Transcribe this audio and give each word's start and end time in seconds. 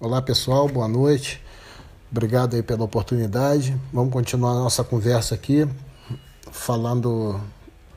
Olá 0.00 0.22
pessoal, 0.22 0.68
boa 0.68 0.86
noite. 0.86 1.42
Obrigado 2.08 2.54
aí 2.54 2.62
pela 2.62 2.84
oportunidade. 2.84 3.76
Vamos 3.92 4.12
continuar 4.12 4.52
a 4.52 4.54
nossa 4.54 4.84
conversa 4.84 5.34
aqui, 5.34 5.68
falando 6.52 7.40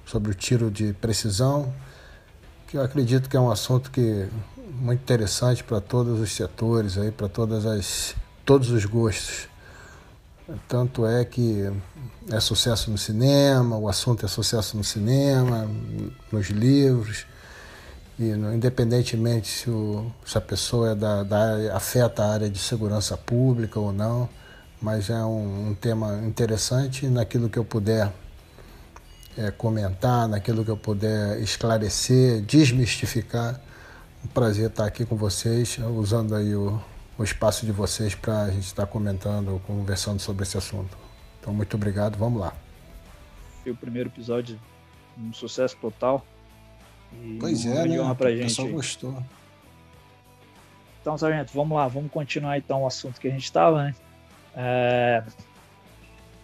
sobre 0.03 0.31
o 0.31 0.33
tiro 0.33 0.71
de 0.71 0.93
precisão, 0.93 1.71
que 2.65 2.75
eu 2.75 2.81
acredito 2.81 3.29
que 3.29 3.37
é 3.37 3.39
um 3.39 3.51
assunto 3.51 3.91
que 3.91 4.27
muito 4.79 5.01
interessante 5.01 5.63
para 5.63 5.79
todos 5.79 6.19
os 6.19 6.31
setores 6.31 6.97
aí, 6.97 7.11
para 7.11 7.29
todas 7.29 7.67
as 7.67 8.15
todos 8.43 8.71
os 8.71 8.83
gostos. 8.85 9.47
Tanto 10.67 11.05
é 11.05 11.23
que 11.23 11.71
é 12.31 12.39
sucesso 12.39 12.89
no 12.89 12.97
cinema, 12.97 13.77
o 13.77 13.87
assunto 13.87 14.25
é 14.25 14.27
sucesso 14.27 14.75
no 14.75 14.83
cinema, 14.83 15.69
nos 16.31 16.49
livros, 16.49 17.27
e 18.21 18.29
independentemente 18.29 19.47
se, 19.47 19.69
o, 19.69 20.11
se 20.25 20.37
a 20.37 20.41
pessoa 20.41 20.91
é 20.91 20.95
da, 20.95 21.23
da, 21.23 21.75
afeta 21.75 22.23
a 22.23 22.33
área 22.33 22.49
de 22.49 22.59
segurança 22.59 23.17
pública 23.17 23.79
ou 23.79 23.91
não, 23.91 24.29
mas 24.81 25.09
é 25.09 25.23
um, 25.23 25.69
um 25.69 25.73
tema 25.73 26.19
interessante 26.25 27.07
naquilo 27.07 27.49
que 27.49 27.57
eu 27.57 27.65
puder 27.65 28.11
é, 29.37 29.51
comentar, 29.51 30.27
naquilo 30.27 30.63
que 30.63 30.71
eu 30.71 30.77
puder 30.77 31.39
esclarecer, 31.39 32.41
desmistificar. 32.41 33.59
Um 34.23 34.27
prazer 34.27 34.69
estar 34.69 34.85
aqui 34.85 35.05
com 35.05 35.15
vocês, 35.15 35.79
usando 35.79 36.35
aí 36.35 36.55
o, 36.55 36.79
o 37.17 37.23
espaço 37.23 37.65
de 37.65 37.71
vocês 37.71 38.13
para 38.13 38.43
a 38.43 38.51
gente 38.51 38.65
estar 38.65 38.85
comentando, 38.85 39.61
conversando 39.65 40.19
sobre 40.19 40.43
esse 40.43 40.57
assunto. 40.57 40.97
Então, 41.39 41.53
muito 41.53 41.75
obrigado, 41.75 42.17
vamos 42.17 42.39
lá. 42.39 42.53
o 43.65 43.75
primeiro 43.75 44.09
episódio, 44.09 44.59
um 45.17 45.33
sucesso 45.33 45.75
total. 45.81 46.25
E 47.13 47.37
pois 47.39 47.65
é, 47.65 47.85
né? 47.85 47.99
honra 47.99 48.15
pra 48.15 48.31
gente. 48.31 48.41
O 48.41 48.47
pessoal 48.47 48.67
gostou. 48.69 49.23
Então, 51.01 51.17
Sargento, 51.17 51.51
vamos 51.53 51.75
lá, 51.75 51.87
vamos 51.87 52.11
continuar 52.11 52.57
então 52.57 52.83
o 52.83 52.87
assunto 52.87 53.19
que 53.19 53.27
a 53.27 53.31
gente 53.31 53.43
estava, 53.43 53.85
né? 53.85 53.95
É... 54.55 55.23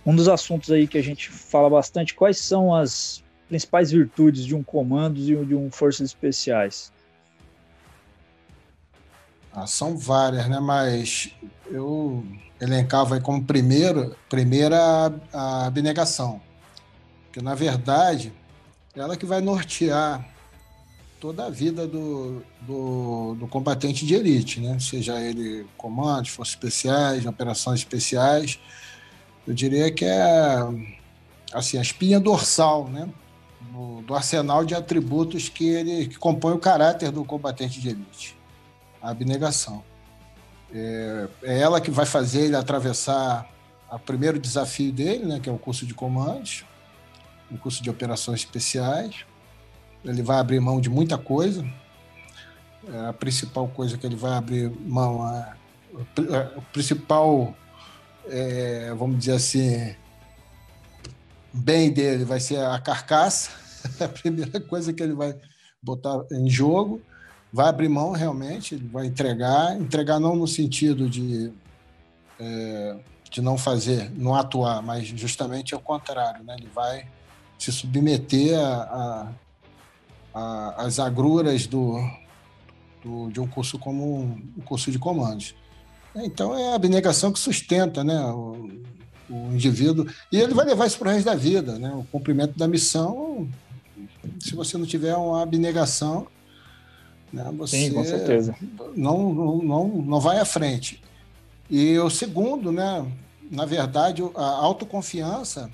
Um 0.05 0.15
dos 0.15 0.27
assuntos 0.27 0.71
aí 0.71 0.87
que 0.87 0.97
a 0.97 1.03
gente 1.03 1.29
fala 1.29 1.69
bastante, 1.69 2.13
quais 2.13 2.37
são 2.37 2.73
as 2.73 3.23
principais 3.47 3.91
virtudes 3.91 4.45
de 4.45 4.55
um 4.55 4.63
comando 4.63 5.19
e 5.19 5.45
de 5.45 5.55
um 5.55 5.69
Forças 5.69 6.07
Especiais? 6.07 6.91
Ah, 9.53 9.67
são 9.67 9.97
várias, 9.97 10.47
né? 10.47 10.59
Mas 10.59 11.33
eu 11.65 12.25
elencava 12.59 13.15
aí 13.15 13.21
como 13.21 13.43
primeiro, 13.43 14.15
primeira 14.29 15.13
a 15.33 15.65
abnegação. 15.65 16.41
Porque, 17.25 17.41
na 17.41 17.53
verdade, 17.53 18.33
ela 18.95 19.17
que 19.17 19.25
vai 19.25 19.41
nortear 19.41 20.25
toda 21.19 21.45
a 21.45 21.49
vida 21.49 21.87
do, 21.87 22.43
do, 22.61 23.35
do, 23.35 23.47
combatente 23.47 24.05
de 24.05 24.13
elite, 24.13 24.59
né? 24.59 24.77
seja 24.79 25.19
ele 25.19 25.65
comandos, 25.77 26.29
forças 26.29 26.53
especiais, 26.53 27.25
operações 27.25 27.79
especiais. 27.79 28.59
Eu 29.45 29.53
diria 29.53 29.91
que 29.91 30.05
é 30.05 30.57
assim, 31.53 31.77
a 31.77 31.81
espinha 31.81 32.19
dorsal 32.19 32.87
né? 32.87 33.09
do, 33.71 34.01
do 34.01 34.15
arsenal 34.15 34.63
de 34.63 34.75
atributos 34.75 35.49
que 35.49 35.67
ele 35.67 36.07
que 36.07 36.17
compõe 36.17 36.53
o 36.53 36.59
caráter 36.59 37.11
do 37.11 37.23
combatente 37.25 37.79
de 37.79 37.89
elite, 37.89 38.37
a 39.01 39.09
abnegação. 39.09 39.83
É, 40.71 41.27
é 41.43 41.59
ela 41.59 41.81
que 41.81 41.89
vai 41.89 42.05
fazer 42.05 42.45
ele 42.45 42.55
atravessar 42.55 43.49
o 43.91 43.97
primeiro 43.97 44.37
desafio 44.37 44.91
dele, 44.91 45.25
né? 45.25 45.39
que 45.39 45.49
é 45.49 45.51
o 45.51 45.57
curso 45.57 45.85
de 45.85 45.93
comandos, 45.93 46.63
o 47.49 47.57
curso 47.57 47.81
de 47.81 47.89
operações 47.89 48.41
especiais 48.41 49.25
ele 50.07 50.21
vai 50.21 50.39
abrir 50.39 50.59
mão 50.59 50.79
de 50.79 50.89
muita 50.89 51.17
coisa. 51.17 51.65
É, 52.87 53.07
a 53.07 53.13
principal 53.13 53.67
coisa 53.67 53.97
que 53.97 54.05
ele 54.05 54.15
vai 54.15 54.31
abrir 54.31 54.71
mão, 54.85 55.21
a, 55.21 55.55
a, 55.97 56.61
principal, 56.71 57.53
é, 58.25 58.93
vamos 58.97 59.19
dizer 59.19 59.33
assim, 59.33 59.93
bem 61.53 61.91
dele 61.91 62.23
vai 62.23 62.39
ser 62.39 62.59
a 62.59 62.79
carcaça. 62.79 63.51
a 63.99 64.07
primeira 64.07 64.59
coisa 64.61 64.93
que 64.93 65.03
ele 65.03 65.13
vai 65.13 65.35
botar 65.83 66.23
em 66.31 66.49
jogo. 66.49 67.01
Vai 67.51 67.67
abrir 67.67 67.89
mão 67.89 68.11
realmente, 68.11 68.75
ele 68.75 68.87
vai 68.87 69.05
entregar, 69.05 69.79
entregar 69.79 70.19
não 70.19 70.35
no 70.35 70.47
sentido 70.47 71.09
de, 71.09 71.51
é, 72.37 72.97
de 73.31 73.41
não 73.41 73.57
fazer, 73.57 74.11
não 74.15 74.35
atuar, 74.35 74.81
mas 74.81 75.07
justamente 75.07 75.73
ao 75.73 75.79
contrário, 75.79 76.43
né? 76.43 76.55
ele 76.59 76.69
vai 76.75 77.07
se 77.57 77.71
submeter 77.71 78.59
a, 78.59 78.83
a 78.83 79.27
a, 80.37 80.85
as 80.85 80.99
agruras 80.99 81.65
do, 81.65 81.97
do, 83.03 83.29
de 83.31 83.39
um 83.39 83.47
curso 83.47 83.79
como 83.79 84.21
um 84.23 84.61
curso 84.63 84.91
de 84.91 84.99
comandos. 84.99 85.55
Então 86.15 86.57
é 86.57 86.71
a 86.71 86.75
abnegação 86.75 87.31
que 87.31 87.39
sustenta 87.39 88.03
né, 88.03 88.19
o, 88.25 88.69
o 89.29 89.53
indivíduo 89.53 90.07
e 90.31 90.37
ele 90.37 90.53
vai 90.53 90.65
levar 90.65 90.85
isso 90.85 90.97
para 90.97 91.09
o 91.09 91.11
resto 91.11 91.25
da 91.25 91.35
vida. 91.35 91.77
Né? 91.79 91.91
O 91.91 92.03
cumprimento 92.05 92.57
da 92.57 92.67
missão, 92.67 93.47
se 94.39 94.55
você 94.55 94.77
não 94.77 94.85
tiver 94.85 95.15
uma 95.15 95.41
abnegação, 95.41 96.27
né, 97.33 97.51
você 97.57 97.77
Sim, 97.77 97.93
com 97.93 98.03
certeza. 98.03 98.55
Não, 98.95 99.33
não, 99.33 99.57
não, 99.57 99.87
não 99.87 100.19
vai 100.19 100.39
à 100.39 100.45
frente. 100.45 101.01
E 101.69 101.97
o 101.99 102.09
segundo, 102.09 102.71
né, 102.71 103.05
na 103.51 103.65
verdade, 103.65 104.21
a 104.35 104.45
autoconfiança 104.45 105.69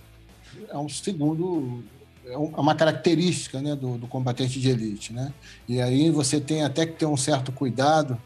é 0.69 0.78
um 0.78 0.90
segundo 0.90 1.84
é, 2.25 2.34
é 2.34 2.38
uma 2.38 2.75
característica 2.75 3.61
né, 3.61 3.75
do, 3.75 3.97
do, 3.97 4.07
combatente 4.07 4.59
de 4.59 4.69
elite. 4.69 5.13
Né? 5.13 5.34
E 5.67 5.81
aí 5.81 6.09
você 6.09 6.39
tem 6.39 6.63
até 6.63 6.85
que 6.85 6.94
ter 6.94 7.06
um 7.06 7.17
certo 7.17 7.51
cuidado, 7.51 8.19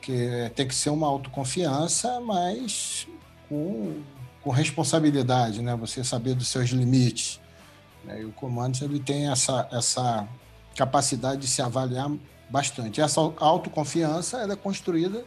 que 0.00 0.50
tem 0.54 0.66
que 0.66 0.74
ser 0.74 0.90
uma 0.90 1.06
autoconfiança, 1.06 2.20
mas 2.20 3.06
com, 3.48 4.00
com 4.42 4.50
responsabilidade, 4.50 5.60
né? 5.60 5.74
você 5.76 6.02
saber 6.02 6.34
dos 6.34 6.48
seus 6.48 6.70
limites. 6.70 7.40
Né? 8.04 8.22
E 8.22 8.24
o 8.24 8.32
comando 8.32 8.78
ele 8.82 9.00
tem 9.00 9.30
essa, 9.30 9.68
essa 9.70 10.26
capacidade 10.76 11.42
de 11.42 11.48
se 11.48 11.60
avaliar 11.60 12.10
bastante. 12.48 13.00
Essa 13.00 13.20
autoconfiança 13.20 14.38
ela 14.38 14.54
é 14.54 14.56
construída 14.56 15.24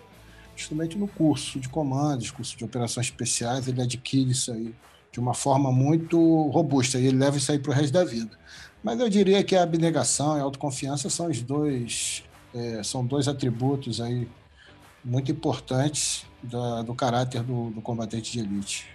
justamente 0.56 0.97
no 0.97 1.07
curso 1.07 1.59
de 1.59 1.69
comandos, 1.69 2.31
curso 2.31 2.57
de 2.57 2.63
operações 2.63 3.07
especiais, 3.07 3.68
ele 3.68 3.81
adquire 3.81 4.31
isso 4.31 4.51
aí 4.51 4.73
de 5.12 5.20
uma 5.20 5.34
forma 5.34 5.72
muito 5.72 6.48
robusta 6.50 7.00
e 7.00 7.08
ele 7.08 7.18
leva 7.18 7.38
isso 7.38 7.52
aí 7.52 7.60
para 7.60 7.72
o 7.72 7.74
resto 7.74 7.94
da 7.94 8.04
vida. 8.04 8.32
Mas 8.84 9.00
eu 9.00 9.10
diria 9.10 9.44
que 9.44 9.56
a 9.56 9.64
abnegação 9.64 10.38
e 10.38 10.40
a 10.40 10.44
autoconfiança 10.44 11.10
são 11.10 11.28
os 11.28 11.42
dois, 11.42 12.24
é, 12.54 12.82
são 12.84 13.06
dois 13.06 13.28
atributos 13.28 14.00
aí 14.02 14.28
muito 15.04 15.32
importantes 15.32 16.26
da, 16.42 16.82
do 16.82 16.94
caráter 16.96 17.44
do, 17.44 17.70
do 17.72 17.82
combatente 17.82 18.32
de 18.32 18.40
elite. 18.40 18.88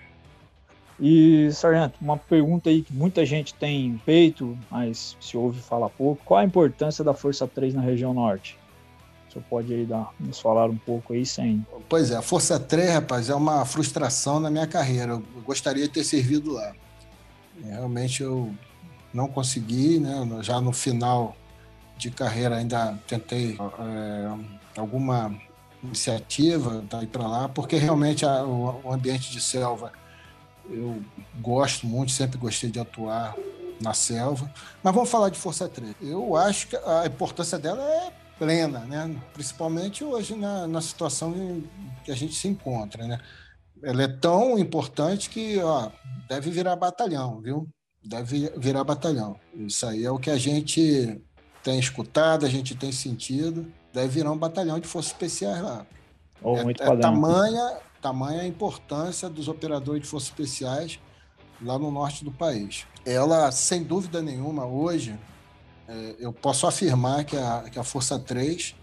E, 0.99 1.51
Sargento, 1.53 1.99
uma 2.01 2.17
pergunta 2.17 2.71
aí 2.71 2.83
que 2.83 2.93
muita 2.93 3.25
gente 3.27 3.53
tem 3.53 4.01
feito, 4.05 4.57
mas 4.71 5.17
se 5.21 5.37
ouve 5.37 5.61
falar 5.61 5.91
pouco. 5.91 6.23
Qual 6.25 6.41
a 6.41 6.45
importância 6.45 7.05
da 7.05 7.13
Força 7.13 7.47
3 7.47 7.75
na 7.75 7.83
região 7.83 8.15
norte? 8.15 8.59
Pode 9.49 9.73
aí 9.73 9.85
dar, 9.85 10.13
nos 10.19 10.41
falar 10.41 10.69
um 10.71 10.77
pouco 10.77 11.13
aí 11.13 11.25
sem. 11.25 11.65
Pois 11.89 12.11
é, 12.11 12.17
a 12.17 12.23
Força 12.23 12.59
3, 12.59 12.95
rapaz, 12.95 13.31
é 13.31 13.35
uma 13.35 13.65
frustração 13.65 14.41
na 14.41 14.51
minha 14.51 14.67
carreira. 14.67 15.13
Eu 15.13 15.23
gostaria 15.45 15.85
de 15.85 15.91
ter 15.91 16.05
servido 16.05 16.53
lá. 16.53 16.73
Realmente 17.63 18.23
eu 18.23 18.55
não 19.13 19.29
consegui, 19.29 19.99
né? 19.99 20.27
Já 20.43 20.61
no 20.61 20.73
final 20.73 21.35
de 21.97 22.11
carreira 22.11 22.57
ainda 22.57 22.99
tentei 23.07 23.57
é, 23.79 24.79
alguma 24.79 25.35
iniciativa 25.83 26.85
daí 26.91 27.07
para 27.07 27.27
lá, 27.27 27.49
porque 27.49 27.77
realmente 27.77 28.27
a, 28.27 28.45
o 28.45 28.93
ambiente 28.93 29.31
de 29.31 29.41
selva 29.41 29.93
eu 30.69 31.01
gosto 31.41 31.87
muito, 31.87 32.13
sempre 32.13 32.39
gostei 32.39 32.71
de 32.71 32.81
atuar 32.81 33.37
na 33.81 33.95
selva. 33.95 34.51
Mas 34.83 34.95
vamos 34.95 35.11
falar 35.11 35.31
de 35.31 35.39
Força 35.39 35.69
3. 35.69 35.95
Eu 36.03 36.37
acho 36.37 36.69
que 36.69 36.77
a 36.77 37.07
importância 37.07 37.59
dela 37.59 37.83
é 37.83 38.13
plena, 38.39 38.81
né? 38.81 39.17
principalmente 39.33 40.05
hoje 40.05 40.35
na, 40.35 40.67
na 40.67 40.81
situação 40.81 41.63
que 42.05 42.11
a 42.11 42.15
gente 42.15 42.35
se 42.35 42.49
encontra. 42.49 43.07
Né? 43.07 43.19
Ela 43.83 44.03
é 44.05 44.09
tão 44.09 44.59
importante 44.59 45.31
que 45.31 45.59
ó, 45.59 45.91
deve 46.29 46.51
virar 46.51 46.77
batalhão, 46.77 47.41
viu? 47.41 47.69
Deve 48.05 48.53
virar 48.57 48.85
batalhão. 48.85 49.37
Isso 49.55 49.87
aí 49.87 50.05
é 50.05 50.11
o 50.11 50.19
que 50.19 50.31
a 50.31 50.39
gente 50.39 51.21
tem 51.63 51.79
escutado, 51.79 52.47
a 52.47 52.49
gente 52.49 52.75
tem 52.77 52.93
sentido. 52.93 53.67
Deve 53.93 54.09
virar 54.09 54.31
um 54.31 54.39
batalhão 54.39 54.79
de 54.79 54.87
forças 54.87 55.13
especiais 55.13 55.61
lá. 55.63 55.85
Oh, 56.43 56.57
é, 56.57 56.65
muito 56.65 56.83
é 56.83 56.97
tamanha, 56.99 57.79
tamanha 58.01 58.43
a 58.43 58.47
importância 58.47 59.29
dos 59.29 59.49
operadores 59.49 60.03
de 60.03 60.09
forças 60.09 60.29
especiais 60.29 61.01
lá 61.61 61.79
no 61.79 61.91
norte 61.91 62.25
do 62.25 62.31
país. 62.31 62.87
Ela, 63.05 63.51
sem 63.51 63.83
dúvida 63.83 64.21
nenhuma, 64.23 64.67
hoje, 64.67 65.19
é, 65.89 66.17
eu 66.19 66.33
posso 66.33 66.67
afirmar 66.67 67.25
que 67.25 67.37
a, 67.37 67.69
que 67.71 67.79
a 67.79 67.85
Força 67.85 68.19
3 68.19 68.75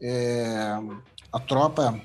é 0.00 0.78
a 1.32 1.40
tropa 1.40 2.00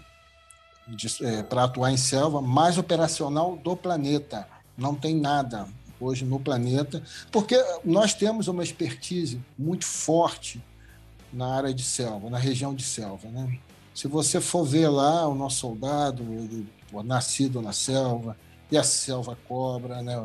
é, 1.21 1.43
para 1.43 1.65
atuar 1.65 1.91
em 1.91 1.97
selva 1.97 2.41
mais 2.41 2.77
operacional 2.77 3.57
do 3.57 3.75
planeta. 3.75 4.47
Não 4.77 4.95
tem 4.95 5.15
nada 5.15 5.67
hoje 5.99 6.23
no 6.23 6.39
planeta, 6.39 7.03
porque 7.31 7.55
nós 7.83 8.13
temos 8.13 8.47
uma 8.47 8.63
expertise 8.63 9.41
muito 9.57 9.85
forte 9.85 10.63
na 11.33 11.55
área 11.55 11.73
de 11.73 11.83
selva, 11.83 12.29
na 12.29 12.37
região 12.37 12.73
de 12.73 12.83
selva. 12.83 13.27
Né? 13.29 13.59
Se 13.93 14.07
você 14.07 14.39
for 14.39 14.63
ver 14.63 14.87
lá 14.87 15.27
o 15.27 15.35
nosso 15.35 15.57
soldado, 15.57 16.23
ele, 16.23 16.67
pô, 16.89 17.03
nascido 17.03 17.61
na 17.61 17.73
selva, 17.73 18.37
e 18.71 18.77
a 18.77 18.83
selva 18.83 19.37
cobra, 19.47 20.01
né? 20.01 20.23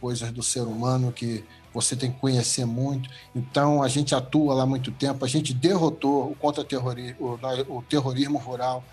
coisas 0.00 0.30
do 0.30 0.42
ser 0.42 0.62
humano 0.62 1.10
que 1.10 1.44
você 1.74 1.96
tem 1.96 2.12
que 2.12 2.20
conhecer 2.20 2.64
muito. 2.64 3.10
Então, 3.34 3.82
a 3.82 3.88
gente 3.88 4.14
atua 4.14 4.54
lá 4.54 4.62
há 4.62 4.66
muito 4.66 4.92
tempo, 4.92 5.24
a 5.24 5.28
gente 5.28 5.52
derrotou 5.52 6.30
o 6.30 6.36
contra-terrorismo, 6.36 7.38
o, 7.68 7.78
o 7.78 7.82
terrorismo 7.82 8.38
rural 8.38 8.84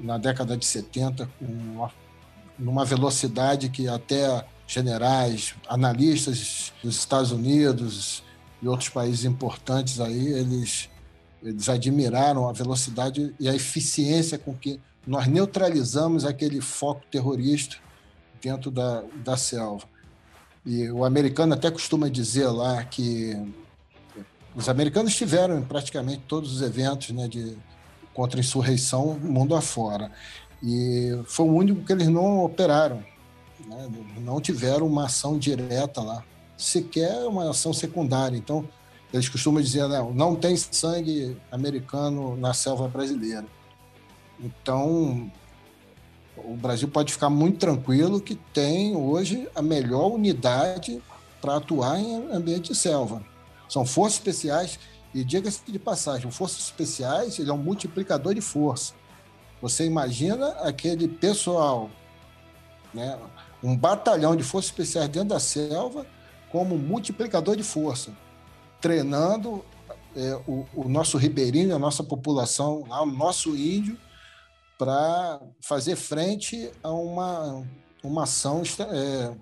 na 0.00 0.16
década 0.16 0.56
de 0.56 0.64
70, 0.64 1.28
com 1.38 1.44
uma, 1.44 1.92
numa 2.58 2.84
velocidade 2.86 3.68
que 3.68 3.86
até 3.86 4.44
generais, 4.66 5.54
analistas 5.68 6.72
dos 6.82 6.96
Estados 6.96 7.30
Unidos 7.30 8.24
e 8.62 8.66
outros 8.66 8.88
países 8.88 9.26
importantes 9.26 10.00
aí, 10.00 10.32
eles, 10.32 10.88
eles 11.42 11.68
admiraram 11.68 12.48
a 12.48 12.52
velocidade 12.52 13.34
e 13.38 13.48
a 13.48 13.54
eficiência 13.54 14.38
com 14.38 14.54
que 14.54 14.80
nós 15.06 15.26
neutralizamos 15.26 16.24
aquele 16.24 16.60
foco 16.60 17.02
terrorista 17.10 17.76
dentro 18.40 18.70
da, 18.70 19.02
da 19.22 19.36
selva. 19.36 19.91
E 20.64 20.88
o 20.90 21.04
americano 21.04 21.54
até 21.54 21.70
costuma 21.70 22.08
dizer 22.08 22.46
lá 22.48 22.84
que 22.84 23.36
os 24.54 24.68
americanos 24.68 25.16
tiveram 25.16 25.58
em 25.58 25.62
praticamente 25.62 26.22
todos 26.28 26.54
os 26.54 26.62
eventos 26.62 27.10
né, 27.10 27.26
de 27.26 27.56
contra-insurreição 28.14 29.18
mundo 29.18 29.56
afora. 29.56 30.10
E 30.62 31.18
foi 31.24 31.46
o 31.46 31.52
único 31.52 31.84
que 31.84 31.92
eles 31.92 32.08
não 32.08 32.44
operaram, 32.44 33.02
né, 33.66 33.90
não 34.18 34.40
tiveram 34.40 34.86
uma 34.86 35.06
ação 35.06 35.36
direta 35.36 36.00
lá, 36.00 36.22
sequer 36.56 37.26
uma 37.26 37.50
ação 37.50 37.72
secundária. 37.72 38.36
Então, 38.36 38.68
eles 39.12 39.28
costumam 39.28 39.60
dizer, 39.60 39.88
não, 39.88 40.12
não 40.12 40.36
tem 40.36 40.56
sangue 40.56 41.36
americano 41.50 42.36
na 42.36 42.54
selva 42.54 42.86
brasileira. 42.88 43.46
Então, 44.38 45.30
o 46.36 46.56
Brasil 46.56 46.88
pode 46.88 47.12
ficar 47.12 47.30
muito 47.30 47.58
tranquilo 47.58 48.20
que 48.20 48.34
tem 48.34 48.96
hoje 48.96 49.48
a 49.54 49.62
melhor 49.62 50.12
unidade 50.12 51.02
para 51.40 51.56
atuar 51.56 51.98
em 51.98 52.30
ambiente 52.32 52.72
de 52.72 52.78
selva. 52.78 53.22
São 53.68 53.84
forças 53.84 54.18
especiais, 54.18 54.78
e 55.14 55.22
diga-se 55.22 55.60
de 55.66 55.78
passagem, 55.78 56.30
forças 56.30 56.60
especiais 56.60 57.38
ele 57.38 57.50
é 57.50 57.52
um 57.52 57.58
multiplicador 57.58 58.34
de 58.34 58.40
força. 58.40 58.94
Você 59.60 59.84
imagina 59.84 60.48
aquele 60.60 61.06
pessoal, 61.06 61.90
né, 62.94 63.18
um 63.62 63.76
batalhão 63.76 64.34
de 64.34 64.42
forças 64.42 64.70
especiais 64.70 65.08
dentro 65.08 65.30
da 65.30 65.40
selva 65.40 66.06
como 66.50 66.76
multiplicador 66.76 67.56
de 67.56 67.62
força, 67.62 68.10
treinando 68.80 69.64
é, 70.16 70.34
o, 70.46 70.66
o 70.74 70.88
nosso 70.88 71.16
ribeirinho, 71.16 71.74
a 71.74 71.78
nossa 71.78 72.02
população, 72.02 72.82
o 72.82 73.06
nosso 73.06 73.56
índio, 73.56 73.98
para 74.82 75.40
fazer 75.60 75.94
frente 75.94 76.68
a 76.82 76.90
uma, 76.90 77.64
uma 78.02 78.24
ação 78.24 78.62
é, 78.90 79.32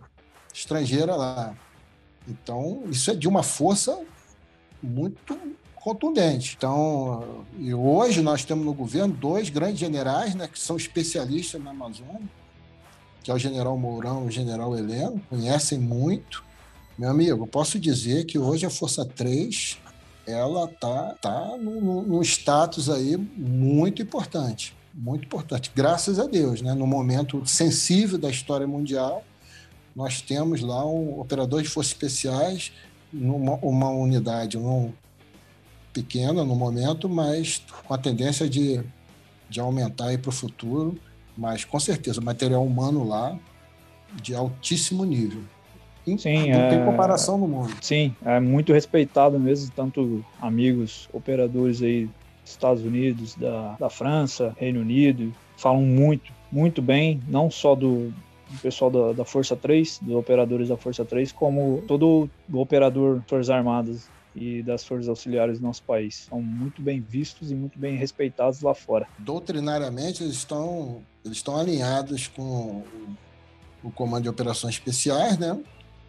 estrangeira 0.52 1.16
lá. 1.16 1.56
Então, 2.28 2.82
isso 2.90 3.10
é 3.10 3.14
de 3.14 3.26
uma 3.26 3.42
força 3.42 3.98
muito 4.82 5.38
contundente. 5.74 6.56
Então, 6.58 7.46
e 7.58 7.72
hoje 7.72 8.20
nós 8.20 8.44
temos 8.44 8.66
no 8.66 8.74
governo 8.74 9.14
dois 9.14 9.48
grandes 9.48 9.78
generais, 9.78 10.34
né, 10.34 10.46
que 10.46 10.60
são 10.60 10.76
especialistas 10.76 11.62
na 11.64 11.70
Amazônia, 11.70 12.28
que 13.22 13.30
é 13.30 13.34
o 13.34 13.38
general 13.38 13.78
Mourão 13.78 14.24
e 14.24 14.28
o 14.28 14.30
general 14.30 14.76
Heleno, 14.76 15.22
conhecem 15.30 15.78
muito. 15.78 16.44
Meu 16.98 17.08
amigo, 17.08 17.46
posso 17.46 17.80
dizer 17.80 18.26
que 18.26 18.38
hoje 18.38 18.66
a 18.66 18.70
Força 18.70 19.06
3 19.06 19.78
ela 20.26 20.68
tá, 20.68 21.14
tá 21.14 21.56
num, 21.56 22.02
num 22.02 22.20
status 22.20 22.90
aí 22.90 23.16
muito 23.16 24.02
importante 24.02 24.78
muito 24.94 25.24
importante. 25.24 25.70
Graças 25.74 26.18
a 26.18 26.26
Deus, 26.26 26.62
né? 26.62 26.74
no 26.74 26.86
momento 26.86 27.44
sensível 27.46 28.18
da 28.18 28.30
história 28.30 28.66
mundial, 28.66 29.24
nós 29.94 30.20
temos 30.20 30.60
lá 30.60 30.84
um 30.86 31.20
operador 31.20 31.62
de 31.62 31.68
forças 31.68 31.92
especiais, 31.92 32.72
numa, 33.12 33.54
uma 33.56 33.90
unidade 33.90 34.56
não 34.56 34.92
pequena 35.92 36.44
no 36.44 36.54
momento, 36.54 37.08
mas 37.08 37.62
com 37.86 37.92
a 37.92 37.98
tendência 37.98 38.48
de, 38.48 38.80
de 39.48 39.60
aumentar 39.60 40.16
para 40.18 40.28
o 40.28 40.32
futuro. 40.32 40.98
Mas 41.36 41.64
com 41.64 41.80
certeza, 41.80 42.20
material 42.20 42.64
humano 42.64 43.06
lá 43.06 43.36
de 44.22 44.34
altíssimo 44.34 45.04
nível. 45.04 45.42
Sim, 46.18 46.50
não 46.50 46.60
é... 46.60 46.70
tem 46.70 46.84
comparação 46.84 47.38
no 47.38 47.46
mundo. 47.46 47.72
Sim, 47.80 48.14
é 48.24 48.40
muito 48.40 48.72
respeitado 48.72 49.38
mesmo, 49.38 49.70
tanto 49.74 50.24
amigos, 50.40 51.08
operadores 51.12 51.82
aí 51.82 52.08
Estados 52.50 52.84
Unidos, 52.84 53.34
da, 53.34 53.76
da 53.78 53.90
França, 53.90 54.54
Reino 54.58 54.80
Unido, 54.80 55.32
falam 55.56 55.82
muito, 55.82 56.32
muito 56.50 56.80
bem, 56.80 57.20
não 57.28 57.50
só 57.50 57.74
do, 57.74 58.12
do 58.50 58.58
pessoal 58.62 58.90
da, 58.90 59.12
da, 59.12 59.24
Força 59.24 59.54
3, 59.54 60.00
dos 60.02 60.14
operadores 60.14 60.68
da 60.68 60.76
Força 60.76 61.04
3, 61.04 61.32
como 61.32 61.82
todo 61.86 62.28
o 62.52 62.58
operador 62.58 63.22
Forças 63.26 63.50
Armadas 63.50 64.08
e 64.34 64.62
das 64.62 64.84
Forças 64.84 65.08
Auxiliares 65.08 65.58
do 65.58 65.66
nosso 65.66 65.82
país. 65.82 66.26
São 66.28 66.40
muito 66.40 66.80
bem 66.80 67.00
vistos 67.00 67.50
e 67.50 67.54
muito 67.54 67.78
bem 67.78 67.96
respeitados 67.96 68.62
lá 68.62 68.74
fora. 68.74 69.06
Doutrinariamente, 69.18 70.22
eles 70.22 70.36
estão, 70.36 71.02
eles 71.24 71.38
estão 71.38 71.56
alinhados 71.56 72.28
com 72.28 72.42
o, 72.42 72.84
o 73.84 73.90
Comando 73.90 74.24
de 74.24 74.28
Operações 74.28 74.74
Especiais, 74.74 75.38
né? 75.38 75.58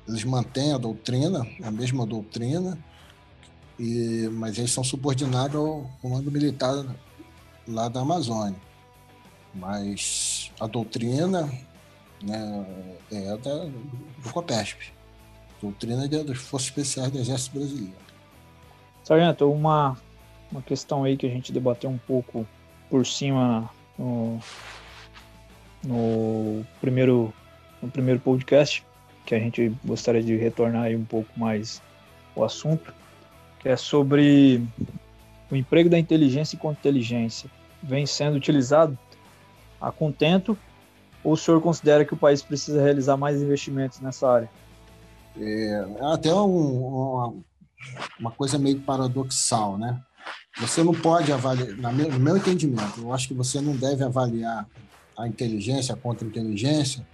Eles 0.08 0.24
mantêm 0.24 0.74
a 0.74 0.78
doutrina, 0.78 1.46
a 1.64 1.72
mesma 1.72 2.06
doutrina, 2.06 2.78
e, 3.82 4.30
mas 4.30 4.60
eles 4.60 4.72
são 4.72 4.84
subordinados 4.84 5.56
ao 5.56 5.90
comando 6.04 6.32
militar 6.32 6.86
lá 7.68 7.90
da 7.90 8.02
Amazônia. 8.02 8.60
Mas 9.56 10.52
a 10.60 10.68
doutrina 10.68 11.52
né, 12.24 12.66
é 13.12 13.38
da, 13.38 13.66
do 13.66 14.32
COPESP. 14.32 14.94
Doutrina 15.60 16.06
é 16.06 16.08
das 16.08 16.38
Forças 16.38 16.70
Especiais 16.70 17.12
do 17.12 17.18
Exército 17.18 17.58
Brasileiro. 17.58 17.96
Sargento, 19.04 19.52
uma, 19.52 19.98
uma 20.52 20.62
questão 20.62 21.04
aí 21.04 21.18
que 21.18 21.26
a 21.26 21.30
gente 21.30 21.52
debateu 21.52 21.90
um 21.90 21.98
pouco 21.98 22.48
por 22.88 23.06
cima 23.06 23.68
no, 23.98 24.40
no, 25.84 26.64
primeiro, 26.80 27.34
no 27.82 27.90
primeiro 27.90 28.20
podcast, 28.20 28.86
que 29.26 29.34
a 29.34 29.40
gente 29.40 29.76
gostaria 29.84 30.22
de 30.22 30.36
retornar 30.36 30.84
aí 30.84 30.96
um 30.96 31.06
pouco 31.06 31.28
mais 31.36 31.82
o 32.36 32.44
assunto, 32.44 33.01
que 33.62 33.70
é 33.70 33.78
sobre 33.78 34.66
o 35.50 35.56
emprego 35.56 35.90
da 35.90 36.00
inteligência 36.00 36.56
e 36.56 36.60
contra-inteligência. 36.60 37.50
Vem 37.82 38.06
sendo 38.06 38.36
utilizado 38.36 38.98
a 39.80 39.92
contento 39.92 40.58
ou 41.24 41.34
o 41.34 41.38
senhor 41.38 41.62
considera 41.62 42.04
que 42.04 42.14
o 42.14 42.18
país 42.18 42.42
precisa 42.42 42.82
realizar 42.82 43.16
mais 43.16 43.42
investimentos 43.42 44.00
nessa 44.00 44.30
área? 44.30 44.50
É, 45.38 45.86
é 46.00 46.14
até 46.14 46.34
um, 46.34 46.88
uma, 46.88 47.34
uma 48.20 48.32
coisa 48.32 48.58
meio 48.58 48.80
paradoxal, 48.82 49.78
né? 49.78 50.02
Você 50.60 50.84
não 50.84 50.94
pode 50.94 51.32
avaliar, 51.32 51.76
no 51.78 52.20
meu 52.20 52.38
entendimento, 52.38 53.00
eu 53.00 53.14
acho 53.14 53.28
que 53.28 53.34
você 53.34 53.62
não 53.62 53.76
deve 53.76 54.04
avaliar 54.04 54.68
a 55.18 55.28
inteligência, 55.28 55.94
a 55.94 55.98
contra-inteligência, 55.98 57.08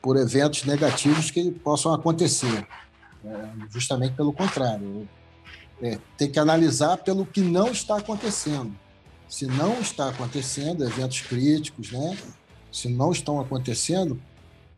por 0.00 0.16
eventos 0.16 0.64
negativos 0.64 1.30
que 1.30 1.50
possam 1.50 1.92
acontecer. 1.92 2.66
É, 3.24 3.48
justamente 3.70 4.14
pelo 4.14 4.32
contrário. 4.32 5.08
É, 5.80 5.98
tem 6.16 6.30
que 6.30 6.38
analisar 6.38 6.96
pelo 6.98 7.24
que 7.24 7.40
não 7.40 7.70
está 7.70 7.96
acontecendo. 7.96 8.72
Se 9.28 9.46
não 9.46 9.80
está 9.80 10.08
acontecendo, 10.08 10.84
eventos 10.84 11.20
críticos, 11.20 11.92
né? 11.92 12.16
se 12.72 12.88
não 12.88 13.12
estão 13.12 13.40
acontecendo, 13.40 14.20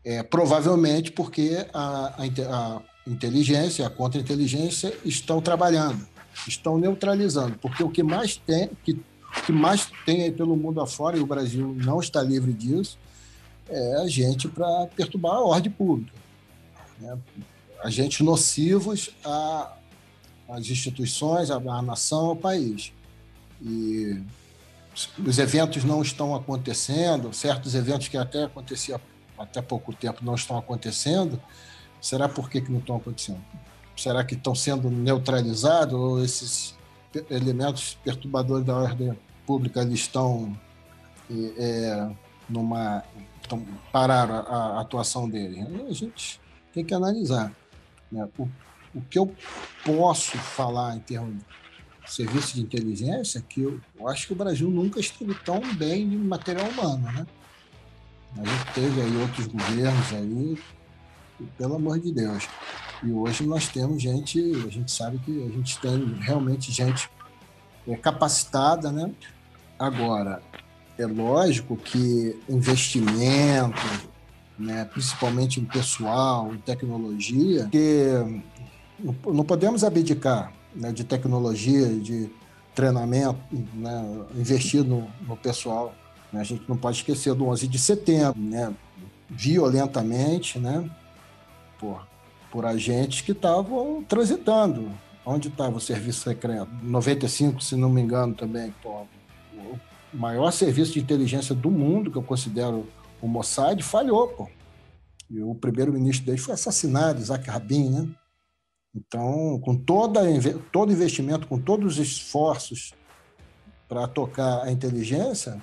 é, 0.03 0.23
provavelmente 0.23 1.11
porque 1.11 1.65
a, 1.73 2.15
a, 2.17 2.23
a 2.23 2.81
inteligência, 3.07 3.85
a 3.85 3.89
contra-inteligência 3.89 4.95
estão 5.03 5.41
trabalhando, 5.41 6.05
estão 6.47 6.77
neutralizando, 6.77 7.57
porque 7.59 7.83
o 7.83 7.89
que 7.89 8.03
mais 8.03 8.37
tem, 8.37 8.69
que, 8.83 8.99
que 9.45 9.51
mais 9.51 9.89
tem 10.05 10.23
aí 10.23 10.31
pelo 10.31 10.55
mundo 10.55 10.81
afora, 10.81 11.17
e 11.17 11.21
o 11.21 11.25
Brasil 11.25 11.75
não 11.83 11.99
está 11.99 12.21
livre 12.21 12.53
disso, 12.53 12.97
é 13.69 13.95
agente 14.01 14.47
para 14.47 14.87
perturbar 14.95 15.33
a 15.33 15.41
ordem 15.41 15.71
pública. 15.71 16.11
Né? 16.99 17.17
Agentes 17.83 18.19
nocivos 18.21 19.11
a, 19.23 19.73
as 20.51 20.69
instituições, 20.69 21.49
a, 21.49 21.55
a 21.55 21.81
nação, 21.81 22.27
ao 22.27 22.35
país. 22.35 22.93
E 23.61 24.21
os 25.25 25.37
eventos 25.37 25.83
não 25.83 26.01
estão 26.01 26.35
acontecendo, 26.35 27.33
certos 27.33 27.75
eventos 27.75 28.07
que 28.07 28.17
até 28.17 28.43
acontecia 28.43 28.99
até 29.37 29.61
pouco 29.61 29.93
tempo 29.93 30.23
não 30.23 30.35
estão 30.35 30.57
acontecendo, 30.57 31.41
será 31.99 32.29
por 32.29 32.49
que, 32.49 32.61
que 32.61 32.71
não 32.71 32.79
estão 32.79 32.97
acontecendo? 32.97 33.41
Será 33.95 34.23
que 34.23 34.35
estão 34.35 34.53
sendo 34.53 34.89
neutralizados 34.89 35.93
ou 35.93 36.23
esses 36.23 36.75
elementos 37.29 37.97
perturbadores 38.03 38.65
da 38.65 38.75
ordem 38.75 39.17
pública 39.45 39.83
estão 39.83 40.55
é, 41.57 42.09
numa 42.49 43.03
pararam 43.91 44.35
a, 44.35 44.77
a 44.77 44.81
atuação 44.81 45.29
deles? 45.29 45.65
A 45.89 45.93
gente 45.93 46.39
tem 46.73 46.85
que 46.85 46.93
analisar. 46.93 47.53
Né? 48.11 48.27
O, 48.37 48.47
o 48.93 49.01
que 49.01 49.17
eu 49.17 49.33
posso 49.85 50.37
falar 50.37 50.95
em 50.95 50.99
termos 50.99 51.41
serviço 52.05 52.55
de 52.55 52.61
inteligência 52.61 53.41
que 53.47 53.61
eu, 53.61 53.79
eu, 53.97 54.07
acho 54.07 54.27
que 54.27 54.33
o 54.33 54.35
Brasil 54.35 54.69
nunca 54.69 54.99
esteve 54.99 55.33
tão 55.45 55.61
bem 55.75 56.09
de 56.09 56.17
material 56.17 56.67
humano, 56.67 57.09
né? 57.11 57.25
A 58.37 58.43
gente 58.43 58.73
teve 58.73 59.01
aí 59.01 59.17
outros 59.17 59.47
governos 59.47 60.13
aí, 60.13 60.57
pelo 61.57 61.75
amor 61.75 61.99
de 61.99 62.11
Deus. 62.11 62.47
E 63.03 63.11
hoje 63.11 63.43
nós 63.45 63.67
temos 63.67 64.01
gente, 64.01 64.39
a 64.65 64.69
gente 64.69 64.91
sabe 64.91 65.19
que 65.19 65.43
a 65.43 65.49
gente 65.49 65.79
tem 65.79 66.15
realmente 66.21 66.71
gente 66.71 67.09
é, 67.87 67.95
capacitada, 67.95 68.91
né? 68.91 69.11
Agora, 69.77 70.41
é 70.97 71.05
lógico 71.05 71.75
que 71.75 72.39
investimento, 72.47 73.81
né, 74.57 74.85
principalmente 74.85 75.59
em 75.59 75.65
pessoal, 75.65 76.53
em 76.53 76.57
tecnologia, 76.57 77.67
que 77.71 78.43
não 79.03 79.43
podemos 79.43 79.83
abdicar 79.83 80.53
né, 80.75 80.91
de 80.91 81.03
tecnologia, 81.03 81.87
de 81.87 82.29
treinamento, 82.73 83.39
né, 83.73 84.25
investir 84.35 84.83
no, 84.83 85.07
no 85.27 85.35
pessoal. 85.35 85.93
Né? 86.31 86.41
A 86.41 86.43
gente 86.43 86.63
não 86.67 86.77
pode 86.77 86.97
esquecer 86.97 87.33
do 87.33 87.45
11 87.45 87.67
de 87.67 87.79
setembro, 87.79 88.39
né, 88.39 88.73
violentamente, 89.29 90.59
né, 90.59 90.89
por, 91.79 92.05
por 92.51 92.65
agentes 92.65 93.21
que 93.21 93.31
estavam 93.31 94.03
transitando. 94.03 94.91
Onde 95.23 95.49
estava 95.49 95.77
o 95.77 95.79
serviço 95.79 96.21
secreto? 96.21 96.69
95, 96.81 97.61
se 97.61 97.75
não 97.75 97.89
me 97.89 98.01
engano, 98.01 98.33
também. 98.33 98.73
Pô, 98.81 99.05
o 99.53 100.17
maior 100.17 100.49
serviço 100.51 100.93
de 100.93 100.99
inteligência 100.99 101.53
do 101.53 101.69
mundo, 101.69 102.09
que 102.09 102.17
eu 102.17 102.23
considero 102.23 102.87
o 103.21 103.27
Mossad, 103.27 103.79
falhou. 103.83 104.29
Pô. 104.29 104.49
E 105.29 105.41
o 105.41 105.53
primeiro-ministro 105.53 106.25
dele 106.25 106.39
foi 106.39 106.55
assassinado, 106.55 107.21
Isaac 107.21 107.47
Rabin, 107.47 107.89
né? 107.89 108.07
Então, 108.93 109.59
com 109.63 109.75
toda, 109.75 110.21
todo 110.71 110.91
investimento, 110.91 111.47
com 111.47 111.59
todos 111.59 111.93
os 111.93 111.99
esforços 111.99 112.93
para 113.87 114.07
tocar 114.07 114.63
a 114.63 114.71
inteligência, 114.71 115.61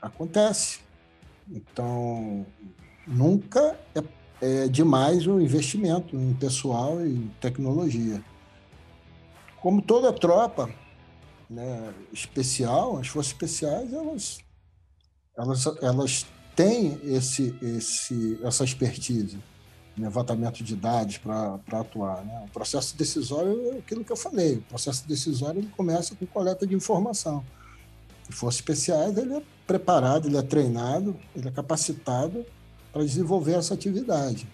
acontece. 0.00 0.80
Então, 1.50 2.46
nunca 3.06 3.78
é, 3.94 4.64
é 4.64 4.68
demais 4.68 5.26
o 5.26 5.40
investimento 5.40 6.14
em 6.14 6.34
pessoal 6.34 7.04
e 7.04 7.30
tecnologia. 7.40 8.22
Como 9.62 9.80
toda 9.80 10.12
tropa 10.12 10.70
né, 11.48 11.92
especial, 12.12 12.98
as 12.98 13.08
forças 13.08 13.32
especiais, 13.32 13.92
elas, 13.92 14.38
elas, 15.36 15.66
elas 15.82 16.26
têm 16.54 17.00
esse, 17.02 17.56
esse, 17.62 18.38
essa 18.42 18.62
expertise 18.62 19.38
levantamento 20.00 20.62
de 20.62 20.76
dados 20.76 21.18
para 21.18 21.58
atuar. 21.72 22.24
Né? 22.24 22.44
O 22.46 22.50
processo 22.50 22.96
decisório 22.96 23.74
é 23.74 23.78
aquilo 23.78 24.04
que 24.04 24.12
eu 24.12 24.16
falei. 24.16 24.56
O 24.56 24.62
processo 24.62 25.06
decisório 25.06 25.60
ele 25.60 25.70
começa 25.76 26.14
com 26.14 26.26
coleta 26.26 26.66
de 26.66 26.74
informação. 26.74 27.44
Se 28.24 28.32
fosse 28.32 28.58
especiais, 28.58 29.16
ele 29.16 29.36
é 29.36 29.42
preparado, 29.66 30.28
ele 30.28 30.36
é 30.36 30.42
treinado, 30.42 31.16
ele 31.34 31.48
é 31.48 31.50
capacitado 31.50 32.44
para 32.92 33.02
desenvolver 33.02 33.54
essa 33.54 33.74
atividade. 33.74 34.46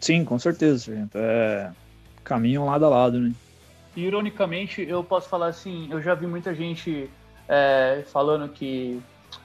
Sim, 0.00 0.24
com 0.24 0.38
certeza, 0.38 0.94
gente. 0.94 1.10
É 1.14 1.70
caminho 2.26 2.66
lado 2.66 2.84
a 2.84 2.88
lado, 2.88 3.20
né? 3.20 3.32
Ironicamente, 3.96 4.82
eu 4.82 5.02
posso 5.02 5.28
falar 5.28 5.46
assim, 5.46 5.88
eu 5.90 6.02
já 6.02 6.14
vi 6.14 6.26
muita 6.26 6.54
gente 6.54 7.08
é, 7.48 8.04
falando 8.12 8.48
que 8.48 9.00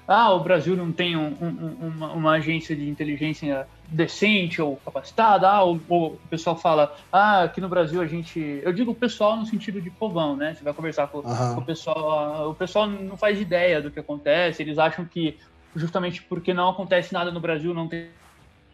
ah, 0.08 0.34
o 0.34 0.40
Brasil 0.42 0.76
não 0.76 0.92
tem 0.92 1.16
um, 1.16 1.36
um, 1.42 1.88
uma, 1.88 2.12
uma, 2.12 2.32
agência 2.34 2.76
de 2.76 2.90
inteligência 2.90 3.68
decente 3.88 4.62
ou 4.62 4.78
capacitada, 4.78 5.50
ah, 5.50 5.64
o, 5.64 5.80
o, 5.90 6.18
pessoal 6.30 6.58
fala, 6.58 6.96
ah, 7.12 7.44
aqui 7.44 7.62
no 7.62 7.70
Brasil 7.70 8.02
a 8.02 8.08
gente. 8.08 8.62
Eu 8.64 8.74
digo 8.74 8.92
o 8.92 8.96
pessoal 8.96 9.38
no 9.38 9.46
sentido 9.46 9.82
de 9.82 9.90
povão, 9.90 10.36
né? 10.36 10.54
Você 10.54 10.64
vai 10.64 10.74
conversar 10.74 11.08
com, 11.08 11.20
uhum. 11.20 11.56
com 11.56 11.62
o 11.62 11.66
pessoal, 11.66 12.50
o 12.50 12.56
pessoal 12.56 12.88
não 12.88 13.16
faz 13.16 13.40
ideia 13.40 13.82
do 13.82 13.92
que 13.92 14.00
acontece, 14.00 14.62
eles 14.62 14.78
acham 14.78 15.06
que 15.06 15.38
justamente 15.76 16.22
porque 16.24 16.54
não 16.54 16.70
acontece 16.70 17.14
nada 17.14 17.32
no 17.32 17.40
Brasil 17.40 17.74
não 17.74 17.88
tem 17.88 18.10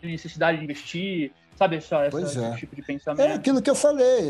necessidade 0.02 0.58
de 0.58 0.64
investir, 0.64 1.32
sabe? 1.56 1.82
Só 1.82 2.04
essa, 2.04 2.22
esse 2.22 2.44
é. 2.44 2.56
tipo 2.56 2.76
de 2.76 2.82
pensamento. 2.82 3.22
É 3.22 3.34
aquilo 3.34 3.62
que 3.62 3.70
eu 3.70 3.76
falei, 3.76 4.22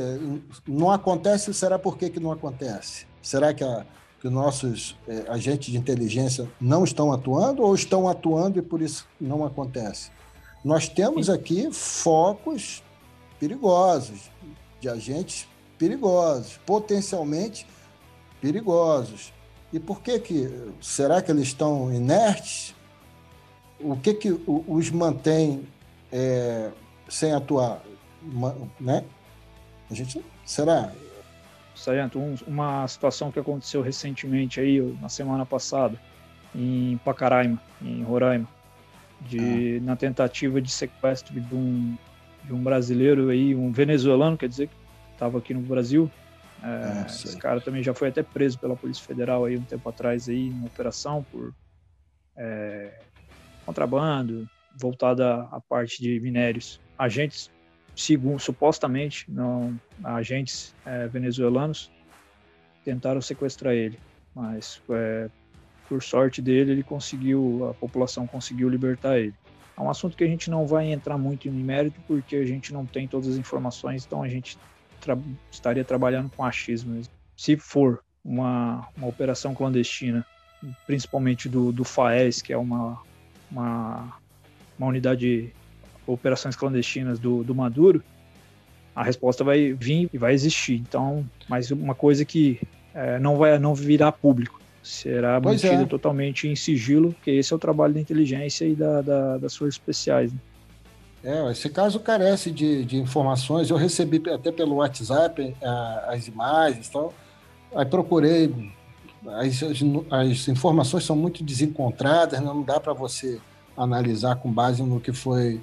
não 0.68 0.92
acontece, 0.92 1.54
será 1.54 1.78
por 1.78 1.98
que, 1.98 2.10
que 2.10 2.20
não 2.20 2.32
acontece? 2.32 3.06
Será 3.22 3.54
que 3.54 3.64
a 3.64 3.86
que 4.28 4.34
nossos 4.34 4.98
é, 5.08 5.26
agentes 5.30 5.72
de 5.72 5.78
inteligência 5.78 6.50
não 6.60 6.84
estão 6.84 7.14
atuando 7.14 7.64
ou 7.64 7.74
estão 7.74 8.10
atuando 8.10 8.60
e 8.60 8.62
por 8.62 8.82
isso 8.82 9.08
não 9.20 9.46
acontece? 9.46 10.12
Nós 10.64 10.90
temos 10.90 11.30
aqui 11.30 11.72
focos 11.72 12.84
perigosos, 13.40 14.30
de 14.82 14.90
agentes 14.90 15.48
perigosos, 15.78 16.60
potencialmente 16.66 17.66
perigosos. 18.42 19.32
E 19.72 19.80
por 19.80 20.02
que 20.02 20.20
que 20.20 20.72
será 20.82 21.22
que 21.22 21.32
eles 21.32 21.48
estão 21.48 21.94
inertes? 21.94 22.76
O 23.80 23.96
que 23.96 24.14
que 24.14 24.38
os 24.48 24.90
mantém 24.92 25.68
é, 26.12 26.72
sem 27.08 27.32
atuar, 27.32 27.82
né? 28.80 29.06
A 29.90 29.94
gente 29.94 30.24
será? 30.46 30.92
Sargento, 31.78 32.20
um, 32.20 32.36
uma 32.46 32.88
situação 32.88 33.32
que 33.32 33.40
aconteceu 33.40 33.82
recentemente 33.82 34.60
aí, 34.60 34.82
na 35.02 35.10
semana 35.10 35.46
passada, 35.46 36.00
em 36.56 36.98
Pacaraima, 37.04 37.62
em 37.82 38.04
Roraima, 38.04 38.48
de, 39.22 39.78
ah. 39.78 39.86
na 39.86 39.96
tentativa 39.96 40.62
de 40.62 40.72
sequestro 40.72 41.40
de 41.40 41.56
um, 41.56 41.98
de 42.44 42.54
um 42.54 42.62
brasileiro 42.62 43.30
aí, 43.30 43.56
um 43.56 43.72
venezuelano, 43.72 44.38
quer 44.38 44.50
dizer, 44.50 44.68
que 44.68 44.76
estava 45.14 45.38
aqui 45.38 45.54
no 45.54 45.62
Brasil. 45.62 46.10
É, 46.64 47.06
esse 47.06 47.38
cara 47.38 47.62
também 47.62 47.84
já 47.84 47.94
foi 47.94 48.10
até 48.10 48.24
preso 48.24 48.58
pela 48.58 48.76
Polícia 48.76 49.06
Federal 49.06 49.46
aí 49.46 49.58
um 49.58 49.62
tempo 49.62 49.88
atrás 49.88 50.28
aí, 50.28 50.50
uma 50.50 50.66
operação 50.66 51.24
por 51.32 51.54
é, 52.36 53.00
contrabando, 53.66 54.50
voltada 54.76 55.42
à 55.52 55.60
parte 55.60 56.02
de 56.02 56.20
minérios. 56.20 56.80
Agentes 56.98 57.52
segundo, 57.98 58.40
supostamente, 58.40 59.26
não, 59.28 59.78
agentes 60.04 60.74
é, 60.86 61.08
venezuelanos 61.08 61.92
tentaram 62.86 63.20
sequestrar 63.20 63.74
ele, 63.74 63.98
mas 64.36 64.80
é, 64.92 65.30
por 65.90 66.04
sorte 66.04 66.42
dele, 66.42 66.72
ele 66.72 66.84
conseguiu, 66.84 67.70
a 67.70 67.74
população 67.74 68.28
conseguiu 68.28 68.70
libertar 68.70 69.18
ele. 69.18 69.34
É 69.76 69.82
um 69.82 69.90
assunto 69.90 70.16
que 70.16 70.24
a 70.24 70.28
gente 70.28 70.50
não 70.50 70.66
vai 70.66 70.92
entrar 70.92 71.18
muito 71.18 71.48
em 71.48 71.52
mérito 71.52 72.00
porque 72.08 72.36
a 72.36 72.46
gente 72.46 72.72
não 72.72 72.86
tem 72.86 73.08
todas 73.08 73.28
as 73.28 73.36
informações, 73.36 74.06
então 74.06 74.22
a 74.22 74.30
gente 74.30 74.58
tra 75.02 75.18
estaria 75.52 75.84
trabalhando 75.84 76.30
com 76.30 76.44
achismo. 76.44 77.02
Se 77.36 77.58
for 77.58 78.04
uma, 78.24 78.88
uma 78.96 79.08
operação 79.08 79.56
clandestina, 79.56 80.26
principalmente 80.86 81.50
do, 81.50 81.72
do 81.72 81.84
FAES, 81.84 82.42
que 82.42 82.54
é 82.54 82.58
uma, 82.58 83.02
uma, 83.52 84.18
uma 84.78 84.88
unidade 84.88 85.54
operações 86.08 86.56
clandestinas 86.56 87.20
do, 87.20 87.44
do 87.44 87.54
Maduro, 87.54 88.02
a 88.96 89.04
resposta 89.04 89.44
vai 89.44 89.74
vir 89.74 90.10
e 90.12 90.18
vai 90.18 90.34
existir. 90.34 90.76
Então, 90.76 91.24
mas 91.48 91.70
uma 91.70 91.94
coisa 91.94 92.26
que 92.26 92.60
é, 92.96 93.20
não 93.20 93.38
vai 93.38 93.60
não 93.60 93.76
virar 93.76 94.12
público, 94.12 94.60
será 94.82 95.40
pois 95.40 95.62
mantida 95.62 95.84
é. 95.84 95.86
totalmente 95.86 96.48
em 96.48 96.56
sigilo, 96.56 97.14
porque 97.14 97.32
esse 97.32 97.54
é 97.54 97.56
o 97.56 97.60
trabalho 97.60 97.94
da 97.94 98.00
inteligência 98.00 98.66
e 98.66 98.74
da, 98.74 99.02
da 99.02 99.38
das 99.38 99.56
forças 99.56 99.76
especiais. 99.76 100.34
Né? 100.34 100.40
É, 101.24 101.52
esse 101.52 101.70
caso 101.70 102.00
carece 102.00 102.50
de, 102.50 102.86
de 102.86 102.98
informações. 102.98 103.70
Eu 103.70 103.78
recebi 103.78 104.22
até 104.32 104.52
pelo 104.52 104.76
WhatsApp 104.76 105.56
as 106.08 106.28
imagens 106.28 106.88
e 106.88 106.92
tal. 106.92 107.14
Aí 107.76 107.86
procurei. 107.86 108.72
As, 109.28 109.62
as, 109.62 109.80
as 110.10 110.48
informações 110.48 111.04
são 111.04 111.16
muito 111.16 111.44
desencontradas, 111.44 112.40
não 112.40 112.64
dá 112.64 112.80
para 112.80 112.94
você 112.94 113.42
analisar 113.76 114.38
com 114.38 114.50
base 114.50 114.82
no 114.82 115.02
que 115.02 115.12
foi 115.12 115.60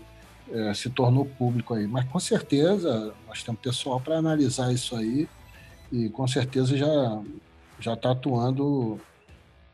é, 0.51 0.75
se 0.75 0.91
tornou 0.91 1.25
público 1.25 1.75
aí. 1.75 1.87
Mas 1.87 2.05
com 2.07 2.19
certeza 2.21 3.15
nós 3.27 3.43
temos 3.43 3.61
pessoal 3.61 4.01
para 4.01 4.17
analisar 4.17 4.73
isso 4.73 4.97
aí 4.97 5.29
e 5.93 6.09
com 6.09 6.27
certeza 6.27 6.77
já 6.77 7.23
já 7.81 7.95
está 7.95 8.13
atuando 8.13 9.01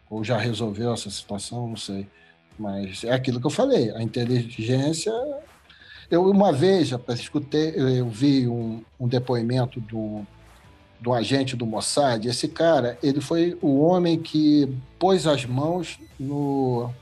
ou 0.09 0.25
já 0.25 0.37
resolveu 0.37 0.93
essa 0.93 1.11
situação, 1.11 1.69
não 1.69 1.77
sei. 1.77 2.09
Mas 2.59 3.05
é 3.05 3.13
aquilo 3.13 3.41
que 3.41 3.47
eu 3.47 3.51
falei, 3.51 3.91
a 3.93 4.03
inteligência. 4.03 5.13
Eu 6.11 6.29
uma 6.29 6.53
vez 6.53 6.89
já 6.89 7.01
escutei, 7.11 7.73
eu 7.77 8.09
vi 8.09 8.49
um, 8.49 8.83
um 8.99 9.07
depoimento 9.07 9.81
do, 9.81 10.27
do 11.01 11.13
agente 11.13 11.57
do 11.57 11.65
Mossad. 11.65 12.27
Esse 12.27 12.49
cara, 12.49 12.99
ele 13.03 13.21
foi 13.21 13.57
o 13.63 13.81
homem 13.81 14.19
que 14.19 14.69
pôs 14.99 15.27
as 15.27 15.47
mãos 15.47 16.01
no 16.19 16.93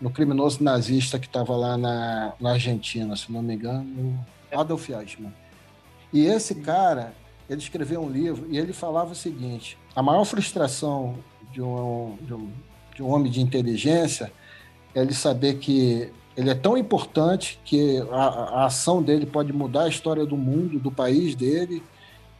no 0.00 0.10
criminoso 0.10 0.62
nazista 0.62 1.18
que 1.18 1.26
estava 1.26 1.56
lá 1.56 1.76
na, 1.76 2.34
na 2.40 2.52
Argentina, 2.52 3.16
se 3.16 3.30
não 3.30 3.42
me 3.42 3.54
engano, 3.54 4.18
Adolf 4.52 4.88
Eichmann. 4.90 5.32
E 6.12 6.26
esse 6.26 6.56
cara, 6.56 7.14
ele 7.48 7.60
escreveu 7.60 8.02
um 8.02 8.10
livro 8.10 8.46
e 8.48 8.58
ele 8.58 8.72
falava 8.72 9.12
o 9.12 9.16
seguinte: 9.16 9.78
a 9.94 10.02
maior 10.02 10.24
frustração 10.24 11.18
de 11.52 11.60
um, 11.60 12.16
de 12.20 12.34
um, 12.34 12.50
de 12.94 13.02
um 13.02 13.10
homem 13.10 13.30
de 13.30 13.40
inteligência 13.40 14.32
é 14.94 15.00
ele 15.00 15.14
saber 15.14 15.58
que 15.58 16.10
ele 16.36 16.50
é 16.50 16.54
tão 16.54 16.76
importante 16.76 17.60
que 17.64 17.98
a, 18.10 18.24
a, 18.24 18.64
ação 18.66 19.02
dele 19.02 19.26
pode 19.26 19.52
mudar 19.52 19.84
a 19.84 19.88
história 19.88 20.26
do 20.26 20.36
mundo, 20.36 20.78
do 20.78 20.90
país 20.90 21.34
dele, 21.34 21.82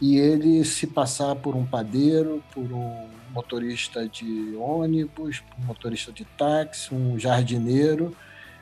e 0.00 0.18
ele 0.18 0.64
se 0.64 0.86
passar 0.86 1.34
por 1.36 1.54
um 1.54 1.64
padeiro, 1.64 2.42
por 2.52 2.64
um 2.64 3.08
motorista 3.32 4.08
de 4.08 4.54
ônibus, 4.56 5.42
um 5.58 5.64
motorista 5.64 6.12
de 6.12 6.24
táxi, 6.24 6.94
um 6.94 7.18
jardineiro, 7.18 8.14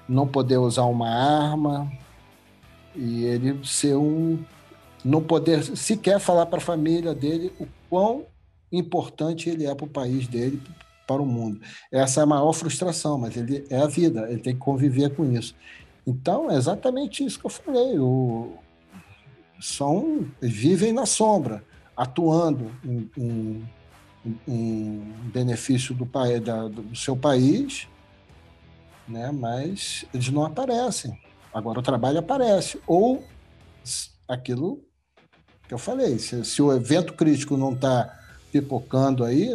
não 0.08 0.26
poder 0.26 0.58
usar 0.58 0.84
uma 0.84 1.08
arma 1.08 1.90
e 2.94 3.24
ele 3.24 3.64
ser 3.64 3.96
um 3.96 4.42
não 5.04 5.22
poder 5.22 5.64
sequer 5.76 6.20
falar 6.20 6.46
para 6.46 6.58
a 6.58 6.60
família 6.60 7.14
dele 7.14 7.52
o 7.58 7.66
quão 7.90 8.24
importante 8.70 9.50
ele 9.50 9.66
é 9.66 9.74
para 9.74 9.84
o 9.84 9.90
país 9.90 10.28
dele, 10.28 10.62
para 11.06 11.20
o 11.20 11.26
mundo. 11.26 11.60
Essa 11.90 12.20
é 12.20 12.22
a 12.22 12.26
maior 12.26 12.52
frustração, 12.52 13.18
mas 13.18 13.36
ele 13.36 13.64
é 13.68 13.78
a 13.78 13.86
vida, 13.86 14.30
ele 14.30 14.40
tem 14.40 14.54
que 14.54 14.60
conviver 14.60 15.14
com 15.14 15.24
isso. 15.24 15.54
Então, 16.06 16.50
é 16.50 16.56
exatamente 16.56 17.24
isso 17.24 17.38
que 17.38 17.46
eu 17.46 17.50
falei. 17.50 17.98
O, 17.98 18.52
são 19.62 20.26
vivem 20.40 20.92
na 20.92 21.07
sombra, 21.07 21.62
atuando 21.97 22.73
em, 22.85 23.09
em, 23.16 23.69
em 24.49 25.14
benefício 25.33 25.95
do, 25.95 26.04
da, 26.04 26.66
do 26.66 26.97
seu 26.97 27.16
país, 27.16 27.87
né? 29.07 29.31
mas 29.31 30.04
eles 30.12 30.28
não 30.31 30.45
aparecem. 30.45 31.16
Agora 31.54 31.78
o 31.78 31.83
trabalho 31.83 32.19
aparece. 32.19 32.81
Ou 32.87 33.25
aquilo 34.26 34.83
que 35.69 35.75
eu 35.75 35.78
falei, 35.78 36.19
se, 36.19 36.45
se 36.45 36.61
o 36.61 36.73
evento 36.73 37.12
crítico 37.12 37.57
não 37.57 37.73
está 37.73 38.19
pipocando 38.50 39.25
aí, 39.25 39.50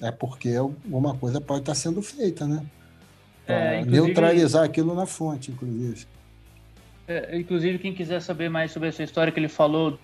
é 0.00 0.10
porque 0.10 0.54
alguma 0.56 1.14
coisa 1.14 1.40
pode 1.42 1.60
estar 1.60 1.72
tá 1.72 1.78
sendo 1.78 2.00
feita, 2.00 2.46
né? 2.46 2.64
É, 3.46 3.84
neutralizar 3.84 4.64
aquilo 4.64 4.94
na 4.94 5.04
fonte, 5.04 5.50
inclusive. 5.50 6.06
É, 7.06 7.36
inclusive, 7.36 7.78
quem 7.78 7.92
quiser 7.92 8.20
saber 8.20 8.48
mais 8.48 8.70
sobre 8.70 8.88
essa 8.88 9.02
história 9.02 9.32
que 9.32 9.38
ele 9.38 9.48
falou 9.48 9.98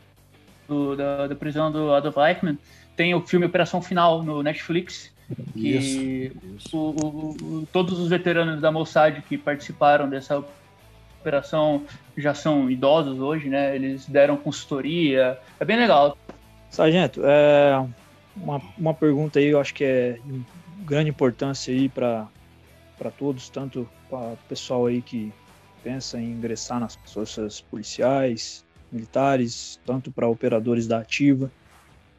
do, 0.67 0.97
da, 0.97 1.27
da, 1.27 1.35
prisão 1.35 1.71
do 1.71 1.93
Adolf 1.93 2.17
Eichmann, 2.17 2.59
tem 2.97 3.15
o 3.15 3.21
filme 3.21 3.47
Operação 3.47 3.81
Final 3.81 4.23
no 4.23 4.43
Netflix, 4.43 5.13
que 5.53 5.77
isso, 5.77 6.37
isso. 6.57 6.77
O, 6.77 7.37
o, 7.41 7.69
todos 7.73 7.99
os 7.99 8.09
veteranos 8.09 8.61
da 8.61 8.73
Mossad 8.73 9.23
que 9.23 9.39
participaram 9.39 10.09
dessa 10.09 10.45
operação 11.21 11.85
já 12.17 12.35
são 12.35 12.71
idosos 12.71 13.21
hoje, 13.21 13.49
né? 13.49 13.75
Eles 13.75 14.07
deram 14.07 14.37
consultoria, 14.37 15.39
é 15.59 15.65
bem 15.65 15.77
legal. 15.77 16.17
Sargento, 16.71 17.23
é 17.25 17.87
uma, 18.37 18.61
uma 18.77 18.95
pergunta 18.95 19.39
aí, 19.39 19.47
eu 19.47 19.61
acho 19.61 19.75
que 19.75 19.85
é 19.85 20.19
de 20.25 20.43
grande 20.85 21.11
importância 21.11 21.73
aí 21.73 21.89
para 21.89 22.29
todos, 23.17 23.49
tanto 23.49 23.89
para 24.09 24.19
o 24.19 24.39
pessoal 24.49 24.87
aí 24.87 25.01
que 25.01 25.33
pensa 25.89 26.21
em 26.21 26.33
ingressar 26.33 26.79
nas 26.79 26.99
forças 27.07 27.63
policiais, 27.63 28.63
militares, 28.93 29.81
tanto 29.87 30.13
para 30.13 30.29
operadores 30.29 30.87
da 30.87 30.99
ativa. 30.99 31.51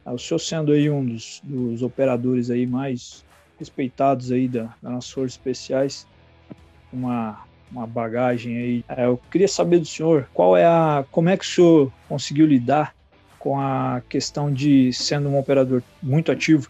Ah, 0.04 0.12
o 0.12 0.18
senhor 0.18 0.40
sendo 0.40 0.72
aí 0.72 0.90
um 0.90 1.06
dos, 1.06 1.40
dos 1.44 1.80
operadores 1.80 2.50
aí 2.50 2.66
mais 2.66 3.24
respeitados 3.60 4.32
aí 4.32 4.48
da, 4.48 4.74
das 4.82 5.08
forças 5.08 5.34
especiais, 5.34 6.04
uma, 6.92 7.44
uma 7.70 7.86
bagagem 7.86 8.56
aí. 8.56 8.84
É, 8.88 9.04
eu 9.04 9.20
queria 9.30 9.46
saber 9.46 9.78
do 9.78 9.86
senhor 9.86 10.28
qual 10.34 10.56
é 10.56 10.66
a, 10.66 11.04
como 11.12 11.28
é 11.28 11.36
que 11.36 11.44
o 11.44 11.48
senhor 11.48 11.92
conseguiu 12.08 12.46
lidar 12.46 12.92
com 13.38 13.60
a 13.60 14.02
questão 14.08 14.52
de 14.52 14.92
sendo 14.92 15.28
um 15.28 15.38
operador 15.38 15.80
muito 16.02 16.32
ativo, 16.32 16.68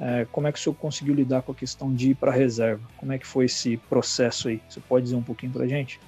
é, 0.00 0.26
como 0.32 0.48
é 0.48 0.52
que 0.52 0.58
o 0.58 0.60
senhor 0.60 0.74
conseguiu 0.74 1.14
lidar 1.14 1.42
com 1.42 1.52
a 1.52 1.54
questão 1.54 1.94
de 1.94 2.10
ir 2.10 2.14
para 2.16 2.32
a 2.32 2.34
reserva? 2.34 2.82
Como 2.96 3.12
é 3.12 3.18
que 3.18 3.26
foi 3.26 3.44
esse 3.44 3.76
processo 3.88 4.48
aí? 4.48 4.60
Você 4.68 4.80
pode 4.80 5.04
dizer 5.04 5.14
um 5.14 5.22
pouquinho 5.22 5.52
para 5.52 5.62
a 5.62 5.68
gente? 5.68 6.00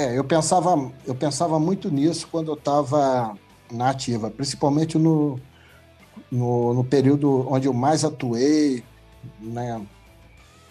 É, 0.00 0.16
eu 0.16 0.24
pensava, 0.24 0.90
eu 1.06 1.14
pensava 1.14 1.60
muito 1.60 1.90
nisso 1.90 2.26
quando 2.30 2.50
eu 2.50 2.54
estava 2.54 3.36
na 3.70 3.90
ativa, 3.90 4.30
principalmente 4.30 4.96
no, 4.96 5.38
no, 6.32 6.72
no, 6.72 6.82
período 6.82 7.46
onde 7.52 7.68
eu 7.68 7.74
mais 7.74 8.02
atuei, 8.02 8.82
né? 9.38 9.78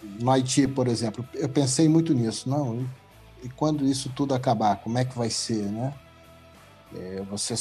no 0.02 0.30
Haiti, 0.32 0.66
por 0.66 0.88
exemplo. 0.88 1.24
Eu 1.32 1.48
pensei 1.48 1.88
muito 1.88 2.12
nisso, 2.12 2.50
não? 2.50 2.84
E 3.40 3.48
quando 3.50 3.84
isso 3.84 4.10
tudo 4.16 4.34
acabar, 4.34 4.82
como 4.82 4.98
é 4.98 5.04
que 5.04 5.16
vai 5.16 5.30
ser, 5.30 5.62
né? 5.62 5.94
É, 6.92 7.22
você, 7.30 7.54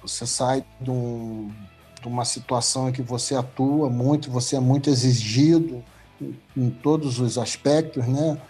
você 0.00 0.26
sai 0.26 0.64
de, 0.80 0.90
um, 0.90 1.52
de, 2.00 2.08
uma 2.08 2.24
situação 2.24 2.88
em 2.88 2.92
que 2.92 3.02
você 3.02 3.34
atua 3.34 3.90
muito, 3.90 4.30
você 4.30 4.56
é 4.56 4.60
muito 4.60 4.88
exigido 4.88 5.84
em, 6.18 6.40
em 6.56 6.70
todos 6.70 7.20
os 7.20 7.36
aspectos, 7.36 8.06
né? 8.06 8.40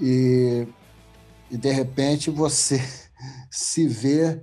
E 0.00 0.66
e 1.52 1.56
de 1.58 1.70
repente 1.70 2.30
você 2.30 2.82
se 3.52 3.86
vê 3.86 4.40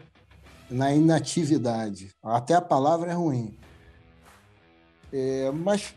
na 0.70 0.94
inatividade. 0.94 2.12
Até 2.24 2.54
a 2.54 2.62
palavra 2.62 3.10
é 3.10 3.16
ruim. 3.16 3.58
É, 5.12 5.50
mas 5.52 5.96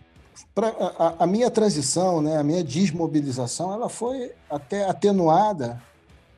pra, 0.54 0.68
a, 0.68 1.24
a, 1.24 1.26
minha 1.26 1.50
transição, 1.50 2.22
né, 2.22 2.38
a 2.38 2.42
minha 2.42 2.64
desmobilização, 2.64 3.74
ela 3.74 3.90
foi 3.90 4.32
até 4.48 4.88
atenuada, 4.88 5.82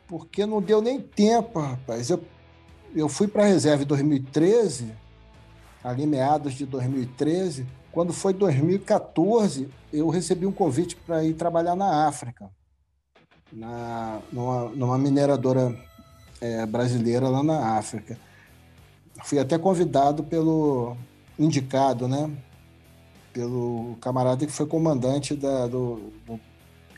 porque 0.08 0.44
não 0.44 0.60
deu 0.60 0.82
nem 0.82 1.00
tempo, 1.00 1.60
rapaz. 1.60 2.10
Eu, 2.10 2.20
eu 2.96 3.08
fui 3.08 3.28
para 3.28 3.44
a 3.44 3.46
reserva 3.46 3.84
em 3.84 3.86
2013, 3.86 4.92
ali 5.84 6.04
meados 6.04 6.54
de 6.54 6.66
2013. 6.66 7.64
Quando 7.92 8.12
foi 8.12 8.32
2014, 8.32 9.68
eu 9.92 10.08
recebi 10.08 10.46
um 10.46 10.52
convite 10.52 10.96
para 10.96 11.22
ir 11.22 11.34
trabalhar 11.34 11.76
na 11.76 12.08
África 12.08 12.50
na, 13.54 14.20
numa, 14.32 14.68
numa 14.70 14.98
mineradora 14.98 15.74
é, 16.40 16.66
brasileira 16.66 17.28
lá 17.28 17.42
na 17.42 17.78
África. 17.78 18.18
Fui 19.22 19.38
até 19.38 19.56
convidado 19.56 20.24
pelo 20.24 20.96
indicado, 21.38 22.08
né? 22.08 22.30
Pelo 23.32 23.96
camarada 24.00 24.44
que 24.44 24.52
foi 24.52 24.66
comandante 24.66 25.34
da, 25.34 25.66
do, 25.66 26.12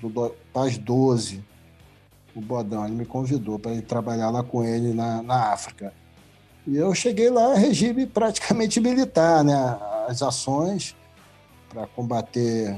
do, 0.01 0.09
do 0.09 0.35
Paz 0.53 0.79
12, 0.79 1.45
o 2.35 2.40
Bodão. 2.40 2.85
Ele 2.87 2.95
me 2.95 3.07
convidou 3.07 3.59
para 3.59 3.75
ir 3.75 3.83
trabalhar 3.83 4.31
lá 4.31 4.42
com 4.42 4.64
ele 4.64 4.92
na, 4.95 5.23
na 5.23 5.53
África. 5.53 5.92
E 6.66 6.77
eu 6.77 6.92
cheguei 6.95 7.31
lá, 7.31 7.55
regime 7.55 8.07
praticamente 8.07 8.81
militar, 8.81 9.45
né? 9.45 9.79
As 10.09 10.23
ações 10.23 10.97
para 11.69 11.87
combater, 11.87 12.77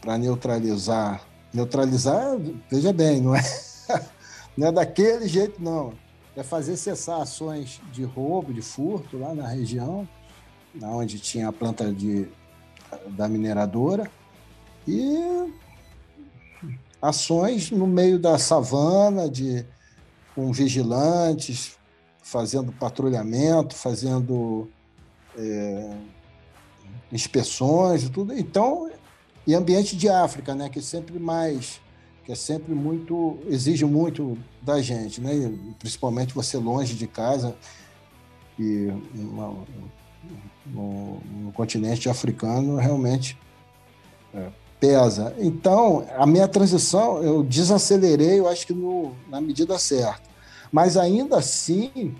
para 0.00 0.16
neutralizar 0.16 1.27
Neutralizar, 1.52 2.36
veja 2.70 2.92
bem, 2.92 3.20
não 3.20 3.34
é, 3.34 3.42
não 4.56 4.68
é 4.68 4.72
daquele 4.72 5.26
jeito, 5.26 5.62
não. 5.62 5.92
É 6.36 6.42
fazer 6.42 6.76
cessar 6.76 7.20
ações 7.20 7.80
de 7.92 8.04
roubo, 8.04 8.52
de 8.52 8.62
furto 8.62 9.18
lá 9.18 9.34
na 9.34 9.48
região, 9.48 10.08
onde 10.82 11.18
tinha 11.18 11.48
a 11.48 11.52
planta 11.52 11.92
de, 11.92 12.28
da 13.08 13.28
mineradora, 13.28 14.08
e 14.86 15.52
ações 17.02 17.70
no 17.70 17.86
meio 17.86 18.18
da 18.18 18.38
savana, 18.38 19.28
de, 19.28 19.66
com 20.34 20.52
vigilantes, 20.52 21.76
fazendo 22.22 22.72
patrulhamento, 22.72 23.74
fazendo 23.74 24.68
é, 25.36 25.96
inspeções 27.10 28.04
e 28.04 28.10
tudo. 28.10 28.32
Então, 28.32 28.90
e 29.48 29.54
ambiente 29.54 29.96
de 29.96 30.10
África, 30.10 30.54
né, 30.54 30.68
que 30.68 30.78
é 30.78 30.82
sempre 30.82 31.18
mais, 31.18 31.80
que 32.22 32.30
é 32.30 32.34
sempre 32.34 32.74
muito, 32.74 33.38
exige 33.46 33.86
muito 33.86 34.36
da 34.60 34.82
gente, 34.82 35.22
né, 35.22 35.30
principalmente 35.78 36.34
você 36.34 36.58
longe 36.58 36.94
de 36.94 37.06
casa 37.06 37.56
e 38.58 38.92
uma, 39.14 39.56
no, 40.66 41.20
no, 41.20 41.52
continente 41.52 42.10
africano 42.10 42.76
realmente 42.76 43.38
é, 44.34 44.50
pesa. 44.78 45.34
Então, 45.38 46.06
a 46.18 46.26
minha 46.26 46.46
transição, 46.46 47.22
eu 47.22 47.42
desacelerei, 47.42 48.40
eu 48.40 48.48
acho 48.48 48.66
que 48.66 48.74
no, 48.74 49.14
na 49.30 49.40
medida 49.40 49.78
certa. 49.78 50.28
Mas 50.70 50.98
ainda 50.98 51.38
assim, 51.38 52.14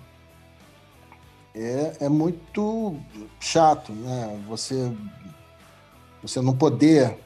é, 1.53 1.97
é 1.99 2.09
muito 2.09 2.95
chato, 3.39 3.91
né? 3.91 4.43
Você 4.47 4.91
você 6.21 6.41
não 6.41 6.55
poder. 6.55 7.17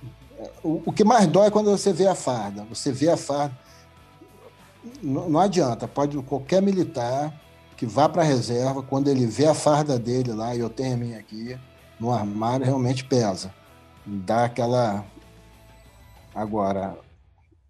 O, 0.63 0.82
o 0.86 0.93
que 0.93 1.03
mais 1.03 1.27
dói 1.27 1.47
é 1.47 1.51
quando 1.51 1.71
você 1.71 1.91
vê 1.91 2.08
a 2.08 2.15
farda. 2.15 2.63
Você 2.65 2.91
vê 2.91 3.10
a 3.10 3.17
farda. 3.17 3.58
Não, 5.01 5.29
não 5.29 5.39
adianta, 5.39 5.88
pode 5.88 6.17
qualquer 6.23 6.62
militar 6.62 7.34
que 7.77 7.86
vá 7.86 8.08
para 8.08 8.21
a 8.21 8.25
reserva, 8.25 8.84
quando 8.84 9.08
ele 9.08 9.25
vê 9.25 9.45
a 9.45 9.53
farda 9.53 9.97
dele 9.97 10.32
lá, 10.32 10.56
e 10.56 10.60
eu 10.60 10.69
tenho 10.69 10.93
a 10.93 10.97
minha 10.97 11.19
aqui, 11.19 11.58
no 11.99 12.12
armário, 12.12 12.65
realmente 12.65 13.03
pesa. 13.03 13.53
Dá 14.06 14.45
aquela. 14.45 15.06
Agora, 16.36 16.97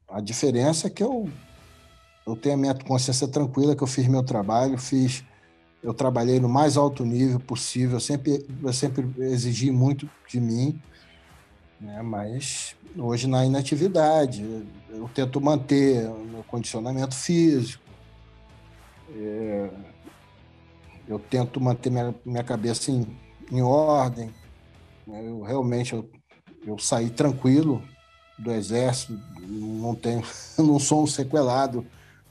a 0.10 0.20
diferença 0.20 0.88
é 0.88 0.90
que 0.90 1.04
eu, 1.04 1.30
eu 2.26 2.36
tenho 2.36 2.56
a 2.56 2.58
minha 2.58 2.74
consciência 2.74 3.28
tranquila, 3.28 3.76
que 3.76 3.84
eu 3.84 3.88
fiz 3.88 4.08
meu 4.08 4.24
trabalho, 4.24 4.78
fiz. 4.78 5.24
Eu 5.82 5.94
trabalhei 5.94 6.40
no 6.40 6.48
mais 6.48 6.78
alto 6.78 7.04
nível 7.04 7.40
possível, 7.42 7.98
eu 7.98 8.00
sempre, 8.00 8.46
eu 8.64 8.74
sempre 8.74 9.06
exigi 9.20 9.70
muito 9.70 10.10
de 10.28 10.40
mim 10.40 10.82
né? 11.84 12.02
mas 12.02 12.76
hoje 12.98 13.28
na 13.28 13.46
inatividade 13.46 14.44
eu 14.90 15.10
tento 15.14 15.42
manter 15.42 16.08
o 16.08 16.24
meu 16.24 16.44
condicionamento 16.44 17.14
físico, 17.14 17.84
é, 19.16 19.70
eu 21.08 21.20
tento 21.20 21.60
manter 21.60 21.90
minha, 21.90 22.16
minha 22.26 22.44
cabeça 22.44 22.90
em, 22.92 23.06
em 23.52 23.62
ordem. 23.62 24.34
Né? 25.06 25.28
Eu 25.28 25.42
realmente 25.42 25.94
eu, 25.94 26.10
eu 26.66 26.80
saí 26.80 27.10
tranquilo 27.10 27.84
do 28.40 28.52
exército, 28.52 29.20
não 29.42 29.94
tenho, 29.94 30.24
não 30.58 30.80
sou 30.80 31.04
um 31.04 31.08
sequelado, 31.08 31.86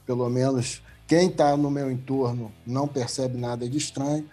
pelo 0.05 0.27
menos 0.29 0.81
quem 1.07 1.27
está 1.27 1.55
no 1.55 1.69
meu 1.69 1.91
entorno 1.91 2.51
não 2.65 2.87
percebe 2.87 3.37
nada 3.37 3.69
de 3.69 3.77
estranho. 3.77 4.27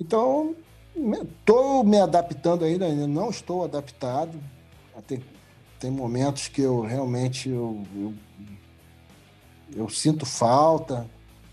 Então, 0.00 0.54
estou 0.94 1.84
me 1.84 1.98
adaptando 1.98 2.64
ainda, 2.64 2.86
ainda 2.86 3.06
não 3.06 3.30
estou 3.30 3.64
adaptado. 3.64 4.38
Tem, 5.06 5.22
tem 5.78 5.90
momentos 5.90 6.48
que 6.48 6.60
eu 6.60 6.82
realmente 6.82 7.48
eu, 7.48 7.84
eu, 7.94 8.14
eu 9.74 9.88
sinto 9.88 10.26
falta, 10.26 11.08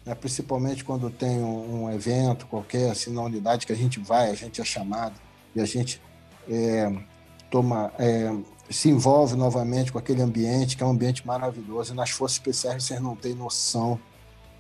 né? 0.06 0.14
principalmente 0.14 0.84
quando 0.84 1.10
tem 1.10 1.40
um, 1.40 1.84
um, 1.84 1.92
evento 1.92 2.46
qualquer, 2.48 2.92
assim, 2.92 3.14
na 3.14 3.22
unidade 3.22 3.66
que 3.66 3.72
a 3.72 3.76
gente 3.76 4.00
vai, 4.00 4.30
a 4.30 4.36
gente 4.36 4.60
é 4.60 4.66
chamado 4.66 5.16
e 5.56 5.62
a 5.62 5.66
gente 5.66 6.02
é, 6.50 6.92
toma, 7.50 7.92
é, 7.98 8.36
se 8.70 8.90
envolve 8.90 9.36
novamente 9.36 9.92
com 9.92 9.98
aquele 9.98 10.22
ambiente, 10.22 10.78
que 10.78 10.84
é 10.84 10.86
um 10.86 10.92
ambiente 10.92 11.26
maravilhoso. 11.26 11.94
E 11.94 11.96
nas 11.96 12.10
Forças 12.12 12.38
Especiais 12.38 12.84
vocês 12.84 13.02
não 13.02 13.16
têm 13.16 13.34
noção 13.34 14.00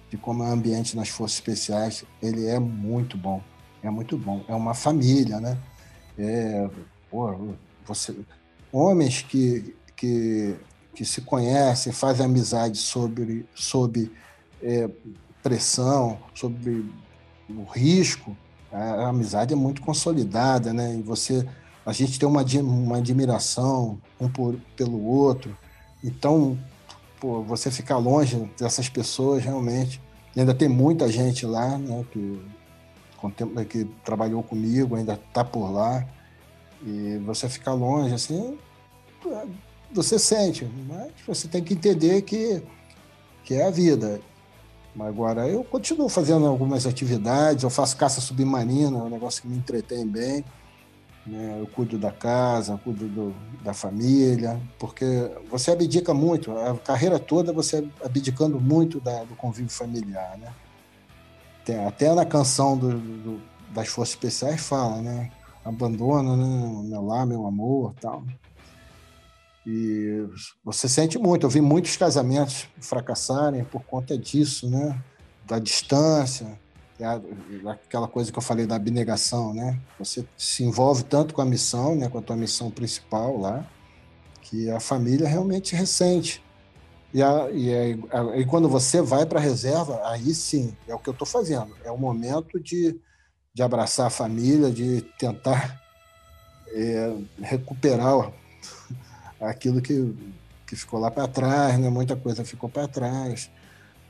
de 0.10 0.18
como 0.18 0.44
é 0.44 0.48
o 0.48 0.52
ambiente 0.52 0.96
nas 0.96 1.10
Forças 1.10 1.38
Especiais. 1.38 2.04
Ele 2.22 2.48
é 2.48 2.60
muito 2.60 3.18
bom, 3.18 3.42
é 3.84 3.90
muito 3.90 4.18
bom. 4.18 4.44
É 4.48 4.56
uma 4.56 4.74
família, 4.74 5.40
né? 5.40 5.58
É, 6.18 6.70
pô, 7.10 7.56
você, 7.86 8.16
homens 8.72 9.22
que, 9.22 9.76
que, 9.96 10.56
que 10.94 11.06
se 11.06 11.22
conhecem, 11.22 11.92
fazem 11.92 12.26
amizade 12.26 12.78
sobre, 12.78 13.46
sobre 13.54 14.12
é, 14.62 14.90
pressão, 15.42 16.20
sobre 16.34 16.86
o 17.50 17.64
risco, 17.64 18.36
a, 18.72 18.78
a, 18.78 19.08
amizade 19.10 19.54
é 19.54 19.56
muito 19.56 19.82
consolidada, 19.82 20.74
né? 20.74 20.96
E 20.96 21.02
você, 21.02 21.48
a 21.86 21.92
gente 21.92 22.20
tem 22.20 22.28
uma, 22.28 22.44
uma 22.62 22.98
admiração 22.98 24.00
um 24.20 24.30
por, 24.30 24.56
pelo 24.76 25.04
outro. 25.04 25.58
Então, 26.04 26.58
pô, 27.20 27.44
você 27.44 27.72
ficar 27.72 27.98
longe 27.98 28.50
dessas 28.58 28.88
pessoas 28.88 29.44
realmente. 29.44 30.02
Ainda 30.38 30.54
tem 30.54 30.70
muita 30.70 31.12
gente 31.12 31.46
lá, 31.46 31.78
né? 31.78 32.06
Que, 32.12 32.42
que 33.68 33.86
trabalhou 34.06 34.44
comigo, 34.44 34.96
ainda 34.96 35.14
está 35.14 35.44
por 35.44 35.70
lá. 35.70 36.06
E 36.86 37.18
você 37.26 37.50
ficar 37.50 37.74
longe, 37.74 38.14
assim, 38.14 38.58
você 39.92 40.18
sente, 40.18 40.70
mas 40.88 41.12
você 41.28 41.48
tem 41.48 41.64
que 41.64 41.74
entender 41.74 42.22
que, 42.22 42.64
que 43.44 43.56
é 43.56 43.66
a 43.66 43.70
vida. 43.70 44.22
Agora, 45.00 45.48
eu 45.48 45.64
continuo 45.64 46.10
fazendo 46.10 46.46
algumas 46.46 46.86
atividades, 46.86 47.64
eu 47.64 47.70
faço 47.70 47.96
caça 47.96 48.20
submarina, 48.20 48.98
é 48.98 49.02
um 49.02 49.10
negócio 49.10 49.42
que 49.42 49.48
me 49.48 49.58
entretém 49.58 50.06
bem. 50.06 50.44
Né? 51.26 51.58
Eu 51.60 51.68
cuido 51.68 51.98
da 51.98 52.12
casa, 52.12 52.80
cuido 52.84 53.08
do, 53.08 53.36
da 53.64 53.74
família, 53.74 54.60
porque 54.78 55.06
você 55.50 55.72
abdica 55.72 56.14
muito, 56.14 56.52
a 56.58 56.76
carreira 56.78 57.20
toda 57.20 57.54
você 57.54 57.88
abdicando 58.04 58.60
muito 58.60 59.00
da, 59.00 59.24
do 59.24 59.36
convívio 59.36 59.72
familiar. 59.72 60.38
Né? 60.38 60.52
Tem, 61.64 61.86
até 61.86 62.14
na 62.14 62.26
canção 62.26 62.78
do, 62.78 62.98
do, 62.98 63.42
das 63.72 63.88
Forças 63.88 64.16
Especiais 64.16 64.62
fala, 64.62 65.02
né? 65.02 65.32
Abandona, 65.64 66.36
né? 66.36 66.84
Meu 66.90 67.06
lar, 67.06 67.26
meu 67.26 67.46
amor 67.46 67.94
tal. 68.00 68.24
E 69.66 70.28
você 70.64 70.88
sente 70.88 71.18
muito. 71.18 71.46
Eu 71.46 71.50
vi 71.50 71.62
muitos 71.62 71.96
casamentos 71.96 72.68
fracassarem 72.82 73.64
por 73.64 73.84
conta 73.84 74.18
disso, 74.18 74.70
né? 74.70 75.00
Da 75.46 75.60
distância, 75.60 76.60
aquela 77.66 78.08
coisa 78.08 78.32
que 78.32 78.38
eu 78.38 78.42
falei 78.42 78.66
da 78.66 78.76
abnegação, 78.76 79.54
né? 79.54 79.80
Você 79.98 80.26
se 80.38 80.64
envolve 80.64 81.04
tanto 81.04 81.34
com 81.34 81.42
a 81.42 81.46
missão, 81.46 81.96
né? 81.96 82.10
Com 82.10 82.18
a 82.18 82.22
tua 82.22 82.36
missão 82.36 82.70
principal 82.72 83.38
lá, 83.38 83.66
que 84.42 84.70
a 84.70 84.80
família 84.80 85.28
realmente 85.28 85.76
ressente. 85.76 86.44
E, 87.14 87.24
a, 87.24 87.50
e, 87.52 87.74
a, 88.12 88.38
e 88.38 88.46
quando 88.46 88.70
você 88.70 89.02
vai 89.02 89.26
para 89.26 89.40
a 89.40 89.42
reserva, 89.42 90.02
aí 90.06 90.34
sim, 90.34 90.76
é 90.88 90.94
o 90.94 91.00
que 91.00 91.10
eu 91.10 91.14
estou 91.14 91.28
fazendo. 91.28 91.76
É 91.84 91.92
o 91.92 91.98
momento 91.98 92.60
de, 92.60 93.00
de 93.60 93.64
abraçar 93.64 94.08
a 94.08 94.10
família, 94.10 94.72
de 94.72 95.02
tentar 95.18 95.82
é, 96.70 97.14
recuperar 97.42 98.32
aquilo 99.42 99.82
que, 99.82 100.16
que 100.66 100.78
ficou 100.78 100.98
lá 100.98 101.12
para 101.12 101.28
trás, 101.28 101.78
né? 101.78 101.90
Muita 101.90 102.16
coisa 102.16 102.46
ficou 102.46 102.70
para 102.70 102.88
trás. 102.88 103.52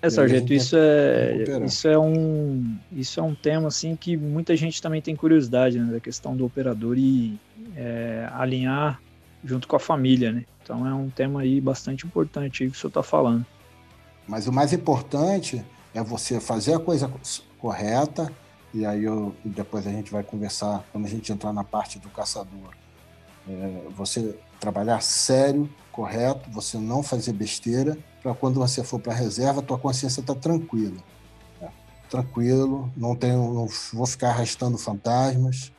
É, 0.04 0.10
sargento, 0.10 0.54
isso 0.54 0.78
é, 0.78 1.66
isso 1.66 1.88
é 1.88 1.98
um 1.98 2.78
isso 2.92 3.20
é 3.20 3.24
um 3.24 3.34
tema 3.34 3.68
assim 3.68 3.96
que 3.96 4.16
muita 4.16 4.56
gente 4.56 4.80
também 4.80 5.02
tem 5.02 5.16
curiosidade, 5.16 5.80
né, 5.80 5.94
da 5.94 6.00
questão 6.00 6.38
do 6.38 6.46
operador 6.46 6.96
e 6.96 7.38
é, 7.76 8.30
alinhar 8.32 9.02
junto 9.44 9.68
com 9.68 9.76
a 9.76 9.80
família, 9.80 10.32
né? 10.32 10.46
Então 10.64 10.88
é 10.88 10.94
um 10.94 11.10
tema 11.10 11.42
aí 11.42 11.60
bastante 11.60 12.06
importante 12.06 12.62
aí 12.62 12.70
que 12.70 12.78
o 12.78 12.80
senhor 12.80 12.90
está 12.90 13.02
falando. 13.02 13.44
Mas 14.28 14.48
o 14.48 14.54
mais 14.54 14.74
importante 14.74 15.66
é 15.92 16.04
você 16.04 16.40
fazer 16.40 16.76
a 16.76 16.80
coisa 16.80 17.12
correta 17.58 18.32
e 18.74 18.86
aí 18.86 19.04
eu, 19.04 19.36
depois 19.44 19.86
a 19.88 19.92
gente 19.92 20.12
vai 20.12 20.24
conversar 20.24 20.86
quando 20.92 21.06
a 21.06 21.10
gente 21.10 21.32
entrar 21.32 21.52
na 21.52 21.64
parte 21.64 21.98
do 21.98 22.10
caçador. 22.10 22.76
É, 23.48 23.88
você 23.96 24.38
trabalhar 24.60 25.02
sério, 25.02 25.70
correto, 25.92 26.50
você 26.52 26.78
não 26.78 27.02
fazer 27.02 27.34
besteira, 27.34 27.98
para 28.22 28.34
quando 28.34 28.60
você 28.60 28.84
for 28.84 29.00
para 29.00 29.14
a 29.14 29.16
reserva, 29.16 29.62
tua 29.62 29.80
consciência 29.80 30.22
está 30.22 30.36
tranquila. 30.36 31.02
Né? 31.60 31.70
Tranquilo, 32.10 32.92
não, 32.96 33.16
tenho, 33.16 33.54
não 33.54 33.68
vou 33.94 34.06
ficar 34.06 34.30
arrastando 34.30 34.78
fantasmas, 34.78 35.72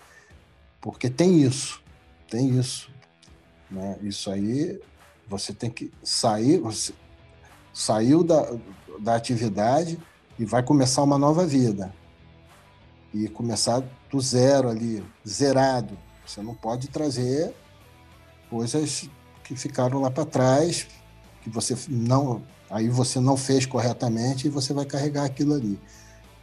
porque 0.81 1.09
tem 1.09 1.43
isso, 1.43 1.83
tem 2.29 2.59
isso. 2.59 2.91
Né? 3.71 3.99
Isso 4.03 4.31
aí, 4.31 4.81
você 5.29 5.53
tem 5.53 5.71
que 5.71 5.93
sair, 6.03 6.59
você 6.59 6.93
saiu 7.73 8.25
da, 8.25 8.51
da 8.99 9.15
atividade 9.15 9.99
e 10.39 10.45
vai 10.45 10.63
começar 10.63 11.03
uma 11.03 11.19
nova 11.19 11.47
vida. 11.47 11.95
E 13.13 13.29
começar 13.29 13.83
do 14.11 14.21
zero 14.21 14.69
ali, 14.69 15.05
zerado. 15.27 15.99
Você 16.27 16.43
não 16.43 16.55
pode 16.55 16.89
trazer 16.89 17.55
coisas 18.49 19.09
que 19.43 19.57
ficaram 19.57 20.01
lá 20.01 20.11
para 20.11 20.25
trás, 20.25 20.87
que 21.43 21.51
você 21.51 21.77
não, 21.89 22.43
aí 22.71 22.89
você 22.89 23.19
não 23.19 23.37
fez 23.37 23.67
corretamente 23.67 24.47
e 24.47 24.51
você 24.51 24.73
vai 24.73 24.85
carregar 24.85 25.25
aquilo 25.25 25.55
ali. 25.55 25.79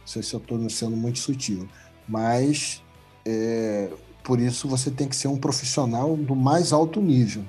Não 0.00 0.06
sei 0.06 0.22
se 0.22 0.34
eu 0.34 0.40
estou 0.40 0.68
sendo 0.68 0.96
muito 0.96 1.18
sutil, 1.18 1.68
mas 2.06 2.82
é, 3.24 3.90
por 4.22 4.40
isso 4.40 4.68
você 4.68 4.90
tem 4.90 5.08
que 5.08 5.16
ser 5.16 5.28
um 5.28 5.38
profissional 5.38 6.16
do 6.16 6.36
mais 6.36 6.72
alto 6.72 7.00
nível. 7.00 7.44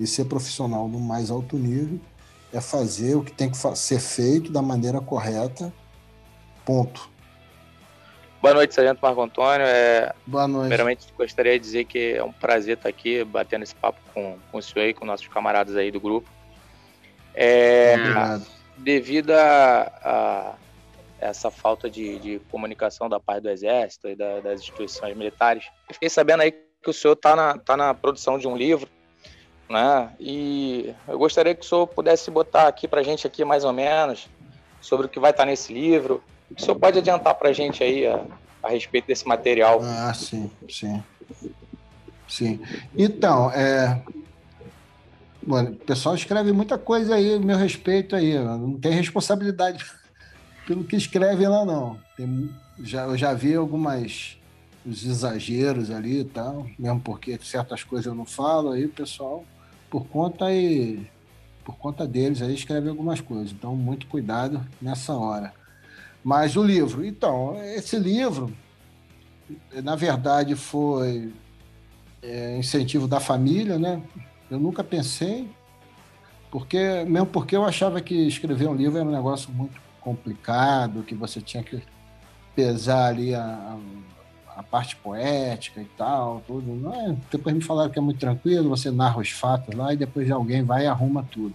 E 0.00 0.06
ser 0.06 0.24
profissional 0.24 0.88
no 0.88 0.98
mais 0.98 1.30
alto 1.30 1.56
nível 1.56 2.00
é 2.52 2.60
fazer 2.60 3.14
o 3.14 3.22
que 3.22 3.32
tem 3.32 3.48
que 3.48 3.56
ser 3.76 4.00
feito 4.00 4.50
da 4.50 4.60
maneira 4.60 5.00
correta, 5.00 5.72
ponto. 6.64 7.11
Boa 8.42 8.54
noite, 8.54 8.74
Sargento 8.74 8.98
Marco 9.00 9.22
Antônio. 9.22 9.64
É, 9.64 10.12
Boa 10.26 10.48
noite. 10.48 10.62
Primeiramente, 10.62 11.06
gostaria 11.16 11.52
de 11.52 11.64
dizer 11.64 11.84
que 11.84 12.14
é 12.14 12.24
um 12.24 12.32
prazer 12.32 12.76
estar 12.76 12.88
aqui 12.88 13.22
batendo 13.22 13.62
esse 13.62 13.74
papo 13.76 14.00
com, 14.12 14.36
com 14.50 14.58
o 14.58 14.62
senhor 14.62 14.88
e 14.88 14.92
com 14.92 15.04
nossos 15.04 15.28
camaradas 15.28 15.76
aí 15.76 15.92
do 15.92 16.00
grupo. 16.00 16.28
É, 17.32 17.94
Obrigado. 17.96 18.46
Devido 18.76 19.30
a, 19.30 19.92
a 20.02 20.54
essa 21.20 21.52
falta 21.52 21.88
de, 21.88 22.18
de, 22.18 22.40
comunicação 22.50 23.08
da 23.08 23.20
parte 23.20 23.44
do 23.44 23.48
Exército 23.48 24.08
e 24.08 24.16
da, 24.16 24.40
das 24.40 24.60
instituições 24.60 25.16
militares, 25.16 25.64
fiquei 25.92 26.10
sabendo 26.10 26.40
aí 26.40 26.50
que 26.50 26.90
o 26.90 26.92
senhor 26.92 27.12
está 27.12 27.36
na, 27.36 27.58
tá 27.58 27.76
na 27.76 27.94
produção 27.94 28.40
de 28.40 28.48
um 28.48 28.56
livro, 28.56 28.88
né? 29.70 30.12
E 30.18 30.92
eu 31.06 31.16
gostaria 31.16 31.54
que 31.54 31.64
o 31.64 31.68
senhor 31.68 31.86
pudesse 31.86 32.28
botar 32.28 32.66
aqui 32.66 32.88
para 32.88 33.02
a 33.02 33.04
gente 33.04 33.24
aqui 33.24 33.44
mais 33.44 33.64
ou 33.64 33.72
menos 33.72 34.28
sobre 34.80 35.06
o 35.06 35.08
que 35.08 35.20
vai 35.20 35.30
estar 35.30 35.44
tá 35.44 35.48
nesse 35.48 35.72
livro, 35.72 36.20
o 36.56 36.60
senhor 36.60 36.78
pode 36.78 36.98
adiantar 36.98 37.34
para 37.34 37.50
a 37.50 37.52
gente 37.52 37.82
aí 37.82 38.06
a, 38.06 38.24
a, 38.62 38.70
respeito 38.70 39.06
desse 39.06 39.26
material? 39.26 39.80
Ah, 39.82 40.12
sim, 40.14 40.50
sim. 40.68 41.02
Sim. 42.28 42.60
Então, 42.96 43.50
é... 43.50 44.02
Bom, 45.44 45.62
o 45.62 45.74
pessoal 45.74 46.14
escreve 46.14 46.52
muita 46.52 46.78
coisa 46.78 47.16
aí, 47.16 47.38
meu 47.38 47.56
respeito 47.56 48.14
aí. 48.14 48.38
Não 48.38 48.78
tem 48.78 48.92
responsabilidade 48.92 49.84
pelo 50.66 50.84
que 50.84 50.96
escreve 50.96 51.46
lá, 51.46 51.64
não. 51.64 51.98
Tem, 52.16 52.50
já, 52.82 53.04
eu 53.04 53.16
já 53.16 53.34
vi 53.34 53.54
algumas 53.54 54.38
os 54.84 55.04
exageros 55.04 55.90
ali 55.90 56.20
e 56.20 56.24
tal, 56.24 56.66
mesmo 56.78 57.00
porque 57.00 57.38
certas 57.42 57.84
coisas 57.84 58.06
eu 58.06 58.14
não 58.14 58.24
falo, 58.24 58.72
aí 58.72 58.84
o 58.84 58.88
pessoal, 58.88 59.44
por 59.88 60.06
conta 60.06 60.52
e 60.52 61.06
por 61.64 61.76
conta 61.76 62.06
deles 62.06 62.42
aí 62.42 62.54
escreve 62.54 62.88
algumas 62.88 63.20
coisas. 63.20 63.52
Então, 63.52 63.76
muito 63.76 64.06
cuidado 64.06 64.60
nessa 64.80 65.14
hora. 65.14 65.54
Mas 66.24 66.56
o 66.56 66.62
livro, 66.62 67.04
então, 67.04 67.56
esse 67.74 67.98
livro, 67.98 68.52
na 69.82 69.96
verdade, 69.96 70.54
foi 70.54 71.32
é, 72.22 72.56
incentivo 72.56 73.08
da 73.08 73.18
família, 73.18 73.78
né? 73.78 74.00
Eu 74.50 74.58
nunca 74.60 74.84
pensei, 74.84 75.48
porque 76.50 77.04
mesmo 77.04 77.26
porque 77.26 77.56
eu 77.56 77.64
achava 77.64 78.00
que 78.00 78.14
escrever 78.26 78.68
um 78.68 78.74
livro 78.74 78.98
era 78.98 79.08
um 79.08 79.12
negócio 79.12 79.50
muito 79.50 79.80
complicado, 80.00 81.02
que 81.02 81.14
você 81.14 81.40
tinha 81.40 81.62
que 81.62 81.82
pesar 82.54 83.08
ali 83.08 83.34
a, 83.34 83.76
a, 84.56 84.62
parte 84.62 84.94
poética 84.96 85.80
e 85.80 85.86
tal, 85.96 86.42
tudo. 86.46 86.72
Não 86.74 86.94
é, 86.94 87.16
depois 87.30 87.54
me 87.54 87.62
falaram 87.62 87.90
que 87.90 87.98
é 87.98 88.02
muito 88.02 88.18
tranquilo, 88.18 88.68
você 88.68 88.90
narra 88.90 89.18
os 89.18 89.30
fatos 89.30 89.74
lá 89.74 89.92
e 89.92 89.96
depois 89.96 90.30
alguém 90.30 90.62
vai 90.62 90.84
e 90.84 90.86
arruma 90.86 91.26
tudo. 91.30 91.54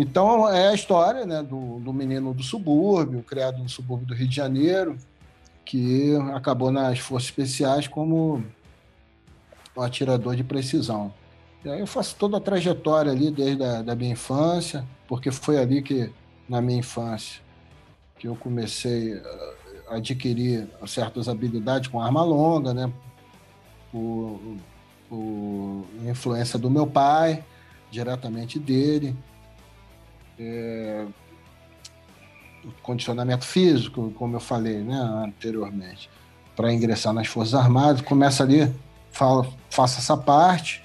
Então 0.00 0.48
é 0.48 0.68
a 0.68 0.74
história 0.74 1.26
né, 1.26 1.42
do, 1.42 1.80
do 1.80 1.92
menino 1.92 2.32
do 2.32 2.40
subúrbio, 2.40 3.20
criado 3.24 3.58
no 3.58 3.68
subúrbio 3.68 4.06
do 4.06 4.14
Rio 4.14 4.28
de 4.28 4.36
Janeiro, 4.36 4.96
que 5.64 6.14
acabou 6.32 6.70
nas 6.70 7.00
forças 7.00 7.30
especiais 7.30 7.88
como 7.88 8.44
atirador 9.76 10.36
de 10.36 10.44
precisão. 10.44 11.12
E 11.64 11.68
aí 11.68 11.80
eu 11.80 11.86
faço 11.86 12.14
toda 12.14 12.36
a 12.36 12.40
trajetória 12.40 13.10
ali 13.10 13.28
desde 13.32 13.64
a 13.64 13.82
da 13.82 13.96
minha 13.96 14.12
infância, 14.12 14.86
porque 15.08 15.32
foi 15.32 15.58
ali 15.58 15.82
que, 15.82 16.12
na 16.48 16.62
minha 16.62 16.78
infância, 16.78 17.42
que 18.20 18.28
eu 18.28 18.36
comecei 18.36 19.20
a 19.88 19.96
adquirir 19.96 20.68
certas 20.86 21.28
habilidades 21.28 21.88
com 21.88 22.00
arma 22.00 22.22
longa, 22.22 22.72
né? 22.72 22.88
Por, 23.90 24.38
por 25.08 25.84
influência 26.08 26.56
do 26.56 26.70
meu 26.70 26.86
pai, 26.86 27.44
diretamente 27.90 28.60
dele 28.60 29.16
é, 30.38 31.06
condicionamento 32.82 33.44
físico, 33.44 34.12
como 34.16 34.36
eu 34.36 34.40
falei 34.40 34.78
né, 34.78 34.96
anteriormente, 35.24 36.10
para 36.54 36.72
ingressar 36.72 37.12
nas 37.12 37.26
Forças 37.26 37.54
Armadas. 37.54 38.02
Começa 38.02 38.42
ali, 38.42 38.72
falo, 39.10 39.52
faço 39.70 39.98
essa 39.98 40.16
parte 40.16 40.82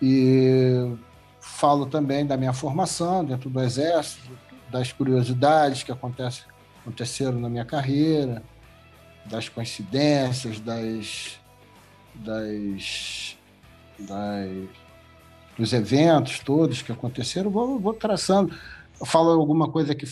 e 0.00 0.94
falo 1.40 1.86
também 1.86 2.26
da 2.26 2.36
minha 2.36 2.52
formação 2.52 3.24
dentro 3.24 3.50
do 3.50 3.60
Exército, 3.60 4.30
das 4.70 4.92
curiosidades 4.92 5.82
que 5.82 5.90
acontece, 5.90 6.42
aconteceram 6.80 7.40
na 7.40 7.48
minha 7.48 7.64
carreira, 7.64 8.42
das 9.26 9.48
coincidências, 9.48 10.60
das, 10.60 11.38
das, 12.14 13.36
das 13.98 14.68
dos 15.60 15.74
eventos 15.74 16.38
todos 16.38 16.80
que 16.80 16.90
aconteceram, 16.90 17.50
vou, 17.50 17.78
vou 17.78 17.92
traçando. 17.92 18.52
Eu 18.98 19.06
falo 19.06 19.30
alguma 19.30 19.68
coisa 19.68 19.94
que, 19.94 20.06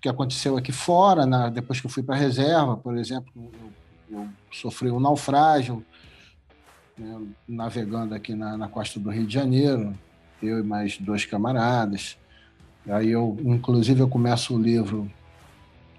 que 0.00 0.08
aconteceu 0.08 0.56
aqui 0.56 0.72
fora, 0.72 1.26
na, 1.26 1.48
depois 1.48 1.80
que 1.80 1.86
eu 1.86 1.90
fui 1.90 2.02
para 2.02 2.14
a 2.14 2.18
reserva, 2.18 2.76
por 2.76 2.96
exemplo, 2.96 3.32
eu, 4.10 4.18
eu, 4.18 4.28
sofri 4.52 4.90
um 4.90 5.00
naufrágio 5.00 5.84
né, 6.96 7.20
navegando 7.48 8.14
aqui 8.14 8.34
na, 8.34 8.56
na 8.56 8.68
costa 8.68 9.00
do 9.00 9.10
Rio 9.10 9.26
de 9.26 9.32
Janeiro, 9.32 9.94
eu 10.42 10.60
e 10.60 10.62
mais 10.62 10.98
dois 10.98 11.24
camaradas. 11.24 12.18
Aí 12.86 13.10
eu, 13.10 13.36
inclusive, 13.42 14.00
eu 14.00 14.08
começo 14.08 14.54
o 14.54 14.60
livro 14.60 15.10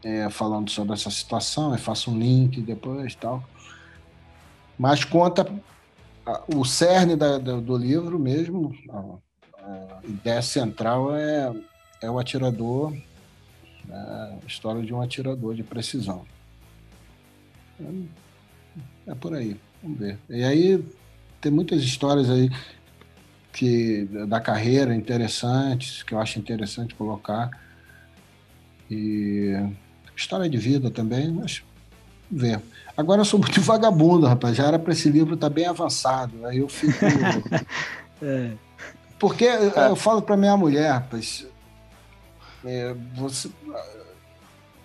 é, 0.04 0.30
falando 0.30 0.70
sobre 0.70 0.94
essa 0.94 1.10
situação, 1.10 1.72
eu 1.72 1.80
faço 1.80 2.12
um 2.12 2.18
link 2.18 2.62
depois 2.62 3.16
tal. 3.16 3.44
Mas 4.78 5.04
conta 5.04 5.52
o 6.48 6.66
cerne 6.66 7.16
da, 7.16 7.38
do, 7.38 7.78
livro 7.78 8.18
mesmo, 8.18 8.76
a, 8.90 9.64
a, 9.64 10.00
ideia 10.04 10.42
central 10.42 11.16
é, 11.16 11.54
é 12.02 12.10
o 12.10 12.18
atirador, 12.18 12.92
né, 13.86 14.40
a 14.44 14.48
história 14.48 14.82
de 14.82 14.94
um 14.94 15.02
atirador 15.02 15.54
de 15.54 15.64
precisão. 15.64 16.26
É, 17.80 19.12
é, 19.12 19.16
por 19.16 19.34
aí, 19.36 19.56
vamos 19.84 20.00
ver. 20.00 20.18
E 20.30 20.44
aí 20.44 20.84
tem 21.40 21.52
muitas 21.52 21.84
histórias 21.84 22.30
aí 22.30 22.50
que 23.54 24.06
da 24.28 24.42
carreira 24.42 24.96
interessantes, 24.96 26.04
que 26.04 26.14
eu 26.14 26.20
acho 26.20 26.40
interessante 26.40 26.96
colocar. 26.96 27.50
E 28.90 29.54
história 30.16 30.50
de 30.50 30.58
vida 30.58 30.90
também, 30.90 31.32
mas 31.32 31.64
ver. 32.30 32.62
Agora 32.98 33.22
eu 33.22 33.26
sou 33.26 33.40
muito 33.40 33.60
vagabundo, 33.62 34.28
rapaz. 34.28 34.56
Já 34.56 34.66
era 34.68 34.80
para 34.80 34.94
esse 34.94 35.10
livro 35.10 35.36
estar 35.36 35.50
tá 35.50 35.54
bem 35.54 35.66
avançado. 35.66 36.46
Aí 36.46 36.60
eu 36.60 36.70
fico. 36.70 36.94
é. 38.22 38.52
Porque 39.20 39.46
é. 39.46 39.90
eu 39.90 39.96
falo 39.96 40.22
para 40.22 40.38
minha 40.38 40.56
mulher, 40.58 40.92
rapaz. 40.92 41.46
É, 42.64 42.96
você, 43.14 43.50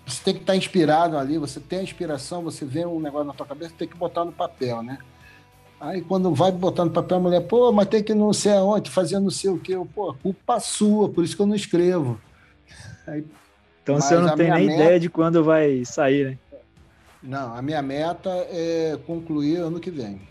você 0.05 0.23
tem 0.23 0.33
que 0.35 0.41
estar 0.41 0.53
tá 0.53 0.57
inspirado 0.57 1.17
ali, 1.17 1.37
você 1.37 1.59
tem 1.59 1.79
a 1.79 1.83
inspiração, 1.83 2.43
você 2.43 2.63
vê 2.63 2.85
um 2.85 2.99
negócio 2.99 3.27
na 3.27 3.33
tua 3.33 3.45
cabeça, 3.45 3.73
tem 3.77 3.87
que 3.87 3.97
botar 3.97 4.23
no 4.23 4.31
papel, 4.31 4.83
né? 4.83 4.99
Aí 5.79 6.01
quando 6.01 6.33
vai 6.33 6.51
botar 6.51 6.85
no 6.85 6.91
papel, 6.91 7.17
a 7.17 7.19
mulher, 7.19 7.41
pô, 7.41 7.71
mas 7.71 7.87
tem 7.87 8.03
que 8.03 8.13
não 8.13 8.31
sei 8.33 8.53
aonde, 8.53 8.91
fazer 8.91 9.19
não 9.19 9.31
sei 9.31 9.49
o 9.49 9.57
quê. 9.57 9.73
Eu, 9.73 9.83
pô, 9.83 10.13
culpa 10.13 10.59
sua, 10.59 11.09
por 11.09 11.23
isso 11.23 11.35
que 11.35 11.41
eu 11.41 11.47
não 11.47 11.55
escrevo. 11.55 12.21
Aí, 13.07 13.25
então 13.81 13.99
você 13.99 14.15
não 14.15 14.35
tem 14.35 14.51
nem 14.51 14.67
meta... 14.67 14.83
ideia 14.83 14.99
de 14.99 15.09
quando 15.09 15.43
vai 15.43 15.83
sair, 15.83 16.25
né? 16.25 16.37
Não, 17.21 17.55
a 17.55 17.61
minha 17.61 17.81
meta 17.81 18.29
é 18.49 18.97
concluir 19.05 19.57
ano 19.57 19.79
que 19.79 19.91
vem. 19.91 20.21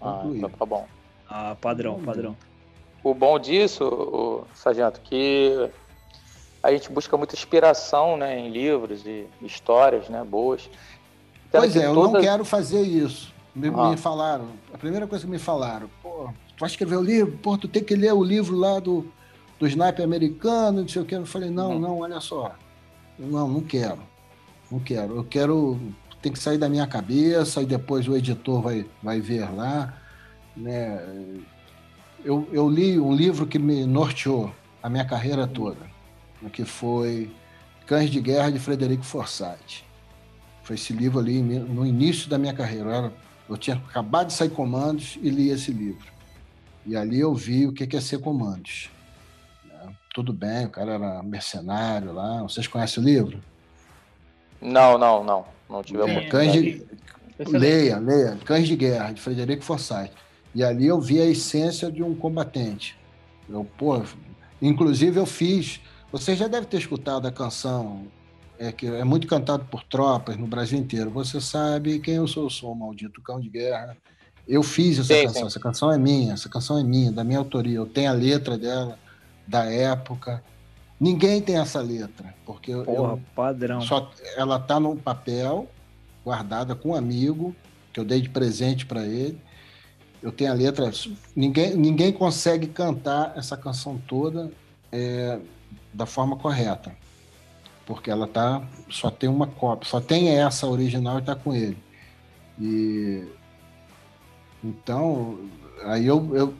Ah, 0.00 0.22
então 0.26 0.50
tá 0.50 0.66
bom. 0.66 0.86
Ah, 1.28 1.56
padrão, 1.60 2.00
padrão. 2.02 2.36
O 3.02 3.14
bom 3.14 3.38
disso, 3.38 3.84
o 3.84 4.44
Sargento, 4.54 5.00
que 5.00 5.70
a 6.62 6.72
gente 6.72 6.90
busca 6.90 7.16
muita 7.16 7.34
inspiração 7.34 8.16
né, 8.16 8.38
em 8.38 8.50
livros 8.50 9.06
e 9.06 9.26
histórias 9.40 10.08
né, 10.08 10.24
boas. 10.24 10.68
pois 11.50 11.76
é, 11.76 11.86
eu 11.86 11.94
não 11.94 12.20
quero 12.20 12.44
fazer 12.44 12.82
isso. 12.82 13.32
Me, 13.54 13.68
ah. 13.68 13.90
me, 13.90 13.96
falaram, 13.96 14.48
a 14.74 14.78
primeira 14.78 15.06
coisa 15.06 15.24
que 15.24 15.30
me 15.30 15.38
falaram, 15.38 15.88
pô, 16.02 16.28
tu 16.56 16.60
vai 16.60 16.68
escrever 16.68 16.96
o 16.96 17.02
livro? 17.02 17.38
Pô, 17.38 17.56
tu 17.56 17.68
tem 17.68 17.82
que 17.82 17.94
ler 17.94 18.12
o 18.12 18.22
livro 18.22 18.56
lá 18.56 18.80
do, 18.80 19.06
do 19.58 19.66
sniper 19.66 20.04
americano, 20.04 20.80
não 20.82 20.88
sei 20.88 21.02
o 21.02 21.04
que. 21.04 21.14
Eu 21.14 21.24
falei, 21.24 21.48
não, 21.48 21.72
uhum. 21.72 21.78
não, 21.78 21.98
olha 22.00 22.20
só. 22.20 22.52
Não, 23.18 23.48
não 23.48 23.60
quero. 23.60 23.98
Não 24.70 24.80
quero. 24.80 25.16
Eu 25.16 25.24
quero. 25.24 25.78
Tem 26.20 26.32
que 26.32 26.38
sair 26.38 26.58
da 26.58 26.68
minha 26.68 26.86
cabeça 26.86 27.62
e 27.62 27.66
depois 27.66 28.08
o 28.08 28.16
editor 28.16 28.60
vai, 28.60 28.86
vai 29.02 29.20
ver 29.20 29.48
lá. 29.54 29.94
Né? 30.56 31.00
Eu, 32.24 32.48
eu 32.52 32.68
li 32.68 32.98
um 32.98 33.14
livro 33.14 33.46
que 33.46 33.58
me 33.58 33.84
norteou 33.84 34.52
a 34.82 34.88
minha 34.88 35.04
carreira 35.04 35.46
toda, 35.46 35.78
que 36.52 36.64
foi 36.64 37.30
Cães 37.86 38.10
de 38.10 38.20
Guerra 38.20 38.50
de 38.50 38.58
Frederico 38.58 39.04
Forsyth. 39.04 39.84
Foi 40.62 40.74
esse 40.74 40.92
livro 40.92 41.20
ali 41.20 41.40
no 41.40 41.86
início 41.86 42.28
da 42.28 42.38
minha 42.38 42.52
carreira. 42.52 42.84
Eu, 42.84 42.94
era, 42.94 43.12
eu 43.48 43.56
tinha 43.56 43.76
acabado 43.76 44.28
de 44.28 44.32
sair 44.32 44.50
comandos 44.50 45.16
e 45.22 45.30
li 45.30 45.50
esse 45.50 45.70
livro. 45.70 46.12
E 46.84 46.96
ali 46.96 47.20
eu 47.20 47.34
vi 47.34 47.66
o 47.66 47.72
que 47.72 47.96
é 47.96 48.00
ser 48.00 48.18
comandos. 48.18 48.90
Né? 49.64 49.94
Tudo 50.12 50.32
bem, 50.32 50.66
o 50.66 50.70
cara 50.70 50.94
era 50.94 51.22
mercenário 51.22 52.12
lá. 52.12 52.42
Vocês 52.42 52.66
conhecem 52.66 53.02
o 53.02 53.06
livro? 53.06 53.40
Não, 54.60 54.98
não, 54.98 55.24
não. 55.24 55.44
Não 55.68 55.82
tive 55.82 56.02
é, 56.02 56.28
Cães 56.28 56.52
de... 56.52 56.86
Leia, 57.38 57.98
leia. 57.98 58.38
Cães 58.44 58.66
de 58.66 58.76
Guerra, 58.76 59.12
de 59.12 59.20
Frederico 59.20 59.62
Forsyth. 59.62 60.12
E 60.54 60.64
ali 60.64 60.86
eu 60.86 61.00
vi 61.00 61.20
a 61.20 61.26
essência 61.26 61.92
de 61.92 62.02
um 62.02 62.14
combatente. 62.14 62.96
Eu, 63.48 63.66
pô, 63.76 64.02
inclusive 64.60 65.18
eu 65.18 65.26
fiz. 65.26 65.80
Você 66.10 66.34
já 66.34 66.48
deve 66.48 66.66
ter 66.66 66.78
escutado 66.78 67.26
a 67.26 67.32
canção, 67.32 68.06
é, 68.58 68.72
que 68.72 68.86
é 68.86 69.04
muito 69.04 69.26
cantado 69.26 69.66
por 69.66 69.82
tropas 69.82 70.36
no 70.36 70.46
Brasil 70.46 70.78
inteiro. 70.78 71.10
Você 71.10 71.40
sabe 71.40 71.98
quem 71.98 72.14
eu 72.14 72.26
sou, 72.26 72.44
eu 72.44 72.50
sou, 72.50 72.74
maldito 72.74 73.20
cão 73.20 73.38
de 73.38 73.50
guerra. 73.50 73.96
Eu 74.48 74.62
fiz 74.62 74.98
essa 74.98 75.12
sim, 75.12 75.26
canção, 75.26 75.42
sim. 75.42 75.46
essa 75.46 75.60
canção 75.60 75.92
é 75.92 75.98
minha, 75.98 76.32
essa 76.32 76.48
canção 76.48 76.78
é 76.78 76.82
minha, 76.82 77.12
da 77.12 77.22
minha 77.22 77.38
autoria. 77.38 77.76
Eu 77.76 77.86
tenho 77.86 78.10
a 78.10 78.14
letra 78.14 78.56
dela, 78.56 78.98
da 79.46 79.64
época. 79.64 80.42
Ninguém 80.98 81.42
tem 81.42 81.58
essa 81.58 81.80
letra, 81.80 82.34
porque 82.44 82.72
Porra, 82.72 83.12
eu, 83.12 83.20
padrão. 83.34 83.80
Só, 83.82 84.10
ela 84.36 84.58
tá 84.58 84.80
no 84.80 84.96
papel, 84.96 85.68
guardada 86.24 86.74
com 86.74 86.90
um 86.90 86.94
amigo, 86.94 87.54
que 87.92 88.00
eu 88.00 88.04
dei 88.04 88.20
de 88.20 88.30
presente 88.30 88.86
para 88.86 89.04
ele. 89.04 89.38
Eu 90.22 90.32
tenho 90.32 90.50
a 90.50 90.54
letra. 90.54 90.90
Ninguém, 91.34 91.76
ninguém 91.76 92.12
consegue 92.12 92.66
cantar 92.66 93.34
essa 93.36 93.56
canção 93.56 94.00
toda 94.08 94.50
é, 94.90 95.38
da 95.92 96.06
forma 96.06 96.36
correta, 96.36 96.96
porque 97.84 98.10
ela 98.10 98.26
tá 98.26 98.62
só 98.90 99.10
tem 99.10 99.28
uma 99.28 99.46
cópia, 99.46 99.88
só 99.88 100.00
tem 100.00 100.30
essa 100.30 100.66
original 100.66 101.18
e 101.18 101.22
tá 101.22 101.34
com 101.34 101.54
ele. 101.54 101.78
E 102.58 103.24
então 104.64 105.38
aí 105.84 106.06
eu, 106.06 106.34
eu, 106.34 106.54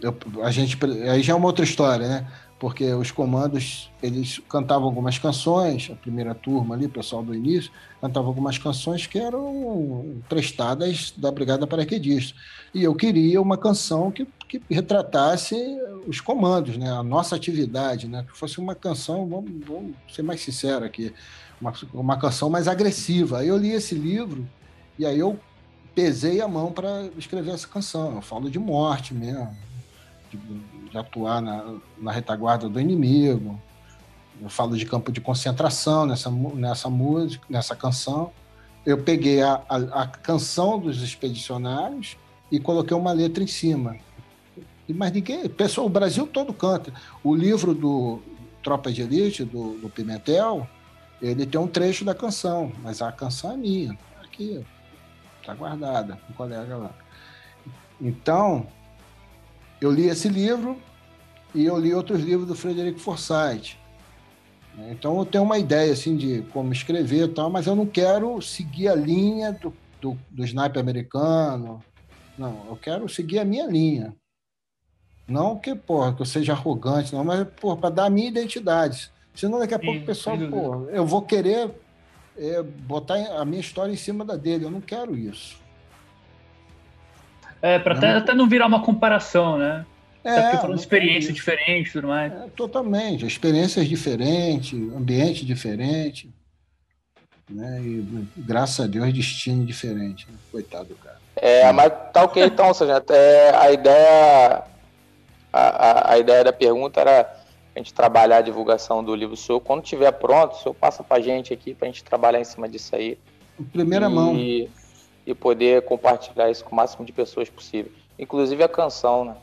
eu 0.00 0.44
a 0.44 0.50
gente 0.50 0.78
aí 1.10 1.22
já 1.22 1.32
é 1.32 1.36
uma 1.36 1.46
outra 1.46 1.64
história, 1.64 2.06
né? 2.06 2.26
Porque 2.58 2.90
os 2.94 3.10
comandos 3.10 3.90
eles 4.02 4.40
cantavam 4.48 4.84
algumas 4.84 5.18
canções, 5.18 5.90
a 5.92 5.96
primeira 5.96 6.34
turma 6.34 6.74
ali, 6.74 6.86
o 6.86 6.90
pessoal 6.90 7.22
do 7.22 7.34
início, 7.34 7.70
cantava 8.00 8.26
algumas 8.26 8.56
canções 8.56 9.06
que 9.06 9.18
eram 9.18 10.22
prestadas 10.28 11.12
da 11.16 11.30
Brigada 11.30 11.66
Paraquedista. 11.66 12.36
E 12.74 12.82
eu 12.82 12.94
queria 12.94 13.42
uma 13.42 13.58
canção 13.58 14.10
que, 14.10 14.26
que 14.48 14.62
retratasse 14.70 15.54
os 16.06 16.20
comandos, 16.20 16.78
né? 16.78 16.90
a 16.90 17.02
nossa 17.02 17.36
atividade, 17.36 18.08
né? 18.08 18.24
que 18.26 18.36
fosse 18.36 18.58
uma 18.58 18.74
canção, 18.74 19.28
vamos, 19.28 19.50
vamos 19.66 19.94
ser 20.10 20.22
mais 20.22 20.40
sincero 20.40 20.84
aqui, 20.84 21.12
uma, 21.60 21.74
uma 21.92 22.18
canção 22.18 22.48
mais 22.48 22.68
agressiva. 22.68 23.40
Aí 23.40 23.48
eu 23.48 23.56
li 23.58 23.72
esse 23.72 23.94
livro 23.94 24.48
e 24.98 25.04
aí 25.04 25.18
eu 25.18 25.38
pesei 25.94 26.40
a 26.40 26.48
mão 26.48 26.72
para 26.72 27.08
escrever 27.18 27.52
essa 27.52 27.68
canção. 27.68 28.14
Eu 28.14 28.22
falo 28.22 28.50
de 28.50 28.58
morte 28.58 29.12
mesmo, 29.12 29.54
de, 30.30 30.38
de 30.96 30.98
atuar 30.98 31.42
na, 31.42 31.74
na, 31.98 32.10
retaguarda 32.10 32.68
do 32.68 32.80
inimigo, 32.80 33.60
Eu 34.40 34.48
falo 34.48 34.76
de 34.76 34.84
campo 34.84 35.12
de 35.12 35.20
concentração 35.20 36.06
nessa, 36.06 36.30
nessa 36.30 36.90
música, 36.90 37.44
nessa 37.48 37.74
canção. 37.74 38.32
Eu 38.84 39.02
peguei 39.02 39.42
a, 39.42 39.62
a, 39.68 40.02
a 40.02 40.06
canção 40.06 40.78
dos 40.78 41.02
expedicionários 41.02 42.16
e 42.50 42.60
coloquei 42.60 42.96
uma 42.96 43.12
letra 43.12 43.42
em 43.42 43.46
cima. 43.46 43.96
Mais 44.88 45.12
ninguém, 45.12 45.48
pessoal, 45.48 45.86
o 45.86 45.90
Brasil 45.90 46.26
todo 46.26 46.52
canta. 46.52 46.92
O 47.24 47.34
livro 47.34 47.74
do 47.74 48.20
Tropa 48.62 48.92
de 48.92 49.02
Elite, 49.02 49.42
do, 49.42 49.78
do 49.78 49.88
Pimentel, 49.88 50.66
ele 51.20 51.46
tem 51.46 51.60
um 51.60 51.66
trecho 51.66 52.04
da 52.04 52.14
canção, 52.14 52.72
mas 52.82 53.02
a 53.02 53.10
canção 53.10 53.52
é 53.52 53.56
minha. 53.56 53.94
Tá 53.94 54.22
aqui, 54.22 54.64
está 55.40 55.54
guardada, 55.54 56.20
um 56.30 56.34
colega 56.34 56.76
lá. 56.76 56.90
Então, 58.00 58.66
eu 59.80 59.90
li 59.90 60.08
esse 60.08 60.28
livro 60.28 60.78
e 61.56 61.64
eu 61.64 61.78
li 61.78 61.94
outros 61.94 62.22
livros 62.22 62.46
do 62.46 62.54
Frederico 62.54 63.00
Forsyth. 63.00 63.76
Então 64.90 65.18
eu 65.18 65.24
tenho 65.24 65.42
uma 65.42 65.58
ideia 65.58 65.90
assim 65.92 66.16
de 66.16 66.42
como 66.52 66.70
escrever 66.70 67.24
e 67.24 67.28
tal, 67.28 67.48
mas 67.48 67.66
eu 67.66 67.74
não 67.74 67.86
quero 67.86 68.40
seguir 68.42 68.88
a 68.88 68.94
linha 68.94 69.52
do, 69.52 69.72
do, 70.00 70.18
do 70.30 70.44
sniper 70.44 70.80
americano. 70.80 71.82
Não, 72.36 72.66
eu 72.68 72.76
quero 72.76 73.08
seguir 73.08 73.38
a 73.38 73.44
minha 73.44 73.66
linha. 73.66 74.14
Não 75.26 75.56
que, 75.56 75.74
porra, 75.74 76.14
que 76.14 76.20
eu 76.20 76.26
seja 76.26 76.52
arrogante, 76.52 77.14
não, 77.14 77.24
mas 77.24 77.46
para 77.58 77.90
dar 77.90 78.04
a 78.04 78.10
minha 78.10 78.28
identidade. 78.28 79.10
Senão 79.34 79.58
daqui 79.58 79.74
a 79.74 79.78
pouco 79.78 80.00
o 80.00 80.06
pessoal, 80.06 80.36
pô, 80.38 80.88
eu 80.90 81.06
vou 81.06 81.22
querer 81.22 81.70
é, 82.36 82.62
botar 82.62 83.16
a 83.40 83.44
minha 83.46 83.60
história 83.60 83.92
em 83.92 83.96
cima 83.96 84.24
da 84.26 84.36
dele. 84.36 84.66
Eu 84.66 84.70
não 84.70 84.80
quero 84.80 85.16
isso. 85.16 85.58
É, 87.62 87.78
para 87.78 87.94
até, 87.96 88.12
até 88.12 88.34
não 88.34 88.46
virar 88.46 88.66
uma 88.66 88.82
comparação, 88.82 89.56
né? 89.58 89.86
É, 90.26 90.30
até 90.30 90.42
porque 90.42 90.56
falando 90.62 90.78
experiência 90.78 91.32
diferente 91.32 91.92
tudo 91.92 92.08
mais. 92.08 92.32
É, 92.32 92.48
totalmente. 92.56 93.24
Experiências 93.24 93.86
diferentes, 93.86 94.74
ambiente 94.74 95.46
diferente. 95.46 96.28
Né? 97.48 97.80
E 97.80 98.26
graças 98.36 98.84
a 98.84 98.88
Deus, 98.88 99.12
destino 99.12 99.64
diferente. 99.64 100.26
Né? 100.28 100.36
Coitado 100.50 100.86
do 100.86 100.96
cara. 100.96 101.20
É, 101.36 101.70
mas 101.70 101.92
tá 102.12 102.24
ok 102.24 102.44
então, 102.44 102.74
Sargento. 102.74 103.12
É, 103.12 103.56
a 103.56 103.70
ideia. 103.70 104.64
A, 105.52 105.60
a, 105.60 106.12
a, 106.12 106.18
ideia 106.18 106.42
da 106.42 106.52
pergunta 106.52 107.00
era 107.00 107.34
a 107.74 107.78
gente 107.78 107.94
trabalhar 107.94 108.38
a 108.38 108.42
divulgação 108.42 109.04
do 109.04 109.14
livro 109.14 109.36
seu. 109.36 109.60
Quando 109.60 109.82
tiver 109.82 110.10
pronto, 110.10 110.54
o 110.54 110.58
senhor 110.58 110.74
passa 110.74 111.04
pra 111.04 111.20
gente 111.20 111.54
aqui 111.54 111.72
pra 111.72 111.86
gente 111.86 112.02
trabalhar 112.02 112.40
em 112.40 112.44
cima 112.44 112.68
disso 112.68 112.96
aí. 112.96 113.16
Em 113.58 113.64
primeira 113.64 114.06
e... 114.06 114.08
mão 114.08 114.36
e 114.36 115.34
poder 115.34 115.82
compartilhar 115.82 116.50
isso 116.50 116.64
com 116.64 116.72
o 116.72 116.76
máximo 116.76 117.04
de 117.04 117.12
pessoas 117.12 117.48
possível. 117.48 117.92
Inclusive 118.18 118.62
a 118.62 118.68
canção, 118.68 119.24
né? 119.24 119.36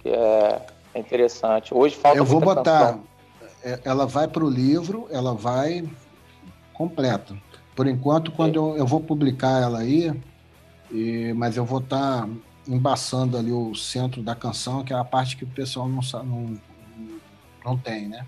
Que 0.00 0.08
é, 0.08 0.66
é 0.94 0.98
interessante. 0.98 1.72
Hoje 1.72 1.96
falta 1.96 2.18
Eu 2.18 2.24
vou 2.24 2.40
botar. 2.40 2.94
Canção. 2.94 3.10
É, 3.62 3.78
ela 3.84 4.06
vai 4.06 4.26
para 4.26 4.44
o 4.44 4.48
livro, 4.48 5.06
ela 5.10 5.34
vai 5.34 5.88
completa. 6.72 7.36
Por 7.76 7.86
enquanto, 7.86 8.32
quando 8.32 8.56
eu, 8.56 8.76
eu, 8.76 8.86
vou 8.86 9.00
publicar 9.00 9.60
ela 9.60 9.80
aí, 9.80 10.12
e, 10.90 11.32
mas 11.34 11.56
eu 11.56 11.64
vou 11.64 11.78
estar 11.78 12.22
tá 12.22 12.28
embaçando 12.66 13.36
ali 13.36 13.52
o 13.52 13.74
centro 13.74 14.22
da 14.22 14.34
canção, 14.34 14.82
que 14.82 14.92
é 14.92 14.96
a 14.96 15.04
parte 15.04 15.36
que 15.36 15.44
o 15.44 15.48
pessoal 15.48 15.88
não, 15.88 16.00
não, 16.24 16.60
não 17.64 17.76
tem, 17.76 18.08
né? 18.08 18.24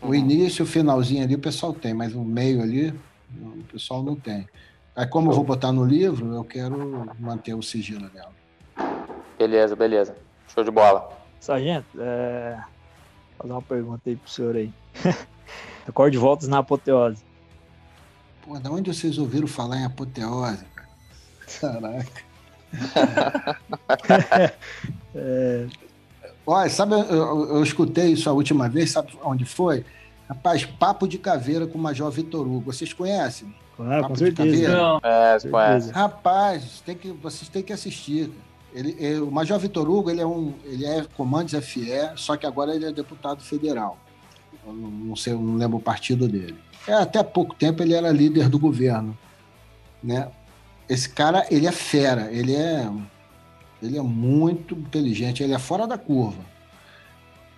O 0.00 0.08
uhum. 0.08 0.14
início, 0.14 0.64
o 0.64 0.68
finalzinho 0.68 1.24
ali, 1.24 1.34
o 1.34 1.38
pessoal 1.38 1.72
tem, 1.72 1.92
mas 1.92 2.14
o 2.14 2.22
meio 2.22 2.62
ali, 2.62 2.94
o 3.40 3.64
pessoal 3.70 4.02
não 4.02 4.16
tem. 4.16 4.48
Aí, 4.96 5.06
como 5.06 5.30
eu 5.30 5.34
vou 5.34 5.44
botar 5.44 5.72
no 5.72 5.84
livro, 5.84 6.34
eu 6.34 6.44
quero 6.44 7.06
manter 7.18 7.54
o 7.54 7.62
sigilo 7.62 8.08
dela. 8.08 8.32
Beleza, 9.38 9.76
beleza. 9.76 10.16
Show 10.58 10.64
de 10.64 10.72
bola. 10.72 11.08
Sargento, 11.38 11.86
é... 12.00 12.56
vou 12.56 13.38
fazer 13.38 13.52
uma 13.52 13.62
pergunta 13.62 14.02
aí 14.06 14.16
pro 14.16 14.28
senhor 14.28 14.56
aí. 14.56 14.72
Recorde 15.86 16.16
de 16.16 16.18
voltas 16.18 16.48
na 16.48 16.58
apoteose. 16.58 17.22
Pô, 18.42 18.58
da 18.58 18.68
onde 18.68 18.92
vocês 18.92 19.18
ouviram 19.18 19.46
falar 19.46 19.76
em 19.76 19.84
apoteose, 19.84 20.64
cara? 20.74 20.88
Caraca. 21.60 22.22
é... 25.14 25.66
Olha, 26.44 26.70
sabe, 26.70 26.94
eu, 26.94 27.50
eu, 27.50 27.62
escutei 27.62 28.06
isso 28.06 28.28
a 28.28 28.32
última 28.32 28.68
vez, 28.68 28.90
sabe 28.90 29.16
onde 29.22 29.44
foi? 29.44 29.84
Rapaz, 30.28 30.64
Papo 30.64 31.06
de 31.06 31.18
Caveira 31.18 31.68
com 31.68 31.78
o 31.78 31.80
Major 31.80 32.10
Vitor 32.10 32.44
Hugo. 32.44 32.72
Vocês 32.72 32.92
conhecem? 32.92 33.54
Ah, 33.78 34.08
com 34.08 34.16
certeza. 34.16 34.76
Não. 34.76 35.00
É, 35.04 35.38
conhece. 35.48 35.92
Rapaz, 35.92 36.82
tem 36.84 36.96
que, 36.96 37.12
vocês 37.12 37.48
têm 37.48 37.62
que 37.62 37.72
assistir. 37.72 38.28
Ele, 38.72 38.96
ele, 38.98 39.20
o 39.20 39.30
Major 39.30 39.58
Vitor 39.58 39.88
Hugo 39.88 40.10
ele 40.10 40.20
é 40.20 40.26
um, 40.26 40.54
ele 40.64 40.84
é 40.84 41.04
comandos 41.16 41.54
FE, 41.64 41.90
só 42.16 42.36
que 42.36 42.46
agora 42.46 42.74
ele 42.74 42.84
é 42.84 42.92
deputado 42.92 43.42
federal. 43.42 43.98
Eu 44.66 44.72
não, 44.72 45.16
sei, 45.16 45.32
não 45.32 45.56
lembro 45.56 45.78
o 45.78 45.82
partido 45.82 46.28
dele. 46.28 46.58
É, 46.86 46.92
até 46.92 47.22
pouco 47.22 47.54
tempo 47.54 47.82
ele 47.82 47.94
era 47.94 48.10
líder 48.10 48.48
do 48.48 48.58
governo, 48.58 49.16
né? 50.02 50.30
Esse 50.88 51.08
cara, 51.08 51.46
ele 51.50 51.66
é 51.66 51.72
fera, 51.72 52.32
ele 52.32 52.54
é, 52.54 52.90
ele 53.82 53.98
é 53.98 54.02
muito 54.02 54.74
inteligente, 54.74 55.42
ele 55.42 55.52
é 55.52 55.58
fora 55.58 55.86
da 55.86 55.98
curva. 55.98 56.42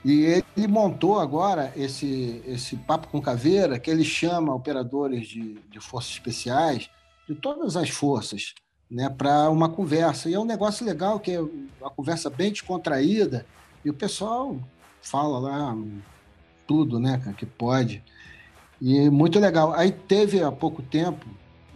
E 0.04 0.42
ele 0.56 0.66
montou 0.66 1.20
agora 1.20 1.72
esse, 1.76 2.42
esse 2.46 2.76
papo 2.76 3.08
com 3.08 3.20
caveira, 3.20 3.78
que 3.78 3.90
ele 3.90 4.02
chama 4.02 4.54
operadores 4.54 5.28
de, 5.28 5.60
de 5.70 5.78
forças 5.78 6.12
especiais, 6.12 6.88
de 7.28 7.34
todas 7.34 7.76
as 7.76 7.90
forças, 7.90 8.54
né, 8.90 9.08
para 9.08 9.48
uma 9.50 9.68
conversa. 9.68 10.28
E 10.28 10.34
é 10.34 10.40
um 10.40 10.44
negócio 10.44 10.84
legal, 10.84 11.20
que 11.20 11.32
é 11.32 11.40
uma 11.40 11.90
conversa 11.90 12.28
bem 12.28 12.50
descontraída, 12.50 13.46
e 13.84 13.90
o 13.90 13.94
pessoal 13.94 14.58
fala 15.00 15.38
lá 15.38 15.76
tudo 16.66 16.98
né, 16.98 17.20
que 17.36 17.46
pode. 17.46 18.02
E 18.80 19.08
muito 19.10 19.38
legal. 19.38 19.72
Aí 19.74 19.92
teve 19.92 20.42
há 20.42 20.50
pouco 20.50 20.82
tempo, 20.82 21.26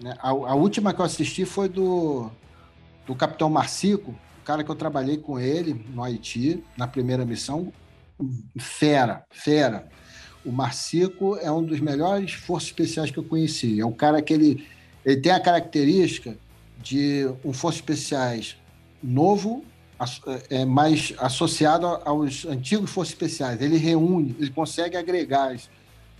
né, 0.02 0.14
a, 0.18 0.30
a 0.30 0.54
última 0.54 0.92
que 0.92 1.00
eu 1.00 1.04
assisti 1.04 1.44
foi 1.44 1.68
do, 1.68 2.30
do 3.06 3.14
Capitão 3.14 3.48
Marcico, 3.48 4.10
o 4.10 4.44
cara 4.44 4.62
que 4.62 4.70
eu 4.70 4.74
trabalhei 4.74 5.16
com 5.16 5.38
ele 5.38 5.84
no 5.88 6.02
Haiti, 6.02 6.62
na 6.76 6.86
primeira 6.86 7.24
missão, 7.24 7.72
fera, 8.58 9.24
fera. 9.30 9.88
O 10.44 10.52
Marcico 10.52 11.36
é 11.36 11.50
um 11.50 11.62
dos 11.62 11.80
melhores 11.80 12.34
forças 12.34 12.68
especiais 12.68 13.10
que 13.10 13.18
eu 13.18 13.24
conheci. 13.24 13.80
É 13.80 13.86
um 13.86 13.92
cara 13.92 14.20
que 14.20 14.34
ele, 14.34 14.68
ele 15.02 15.16
tem 15.18 15.32
a 15.32 15.40
característica 15.40 16.36
de 16.82 17.28
um 17.44 17.52
força 17.52 17.78
especiais 17.78 18.56
novo, 19.02 19.64
é, 20.50 20.64
mais 20.64 21.14
associado 21.18 21.86
aos 21.86 22.44
antigos 22.44 22.90
forças 22.90 23.12
especiais. 23.12 23.60
Ele 23.60 23.76
reúne, 23.76 24.34
ele 24.38 24.50
consegue 24.50 24.96
agregar 24.96 25.56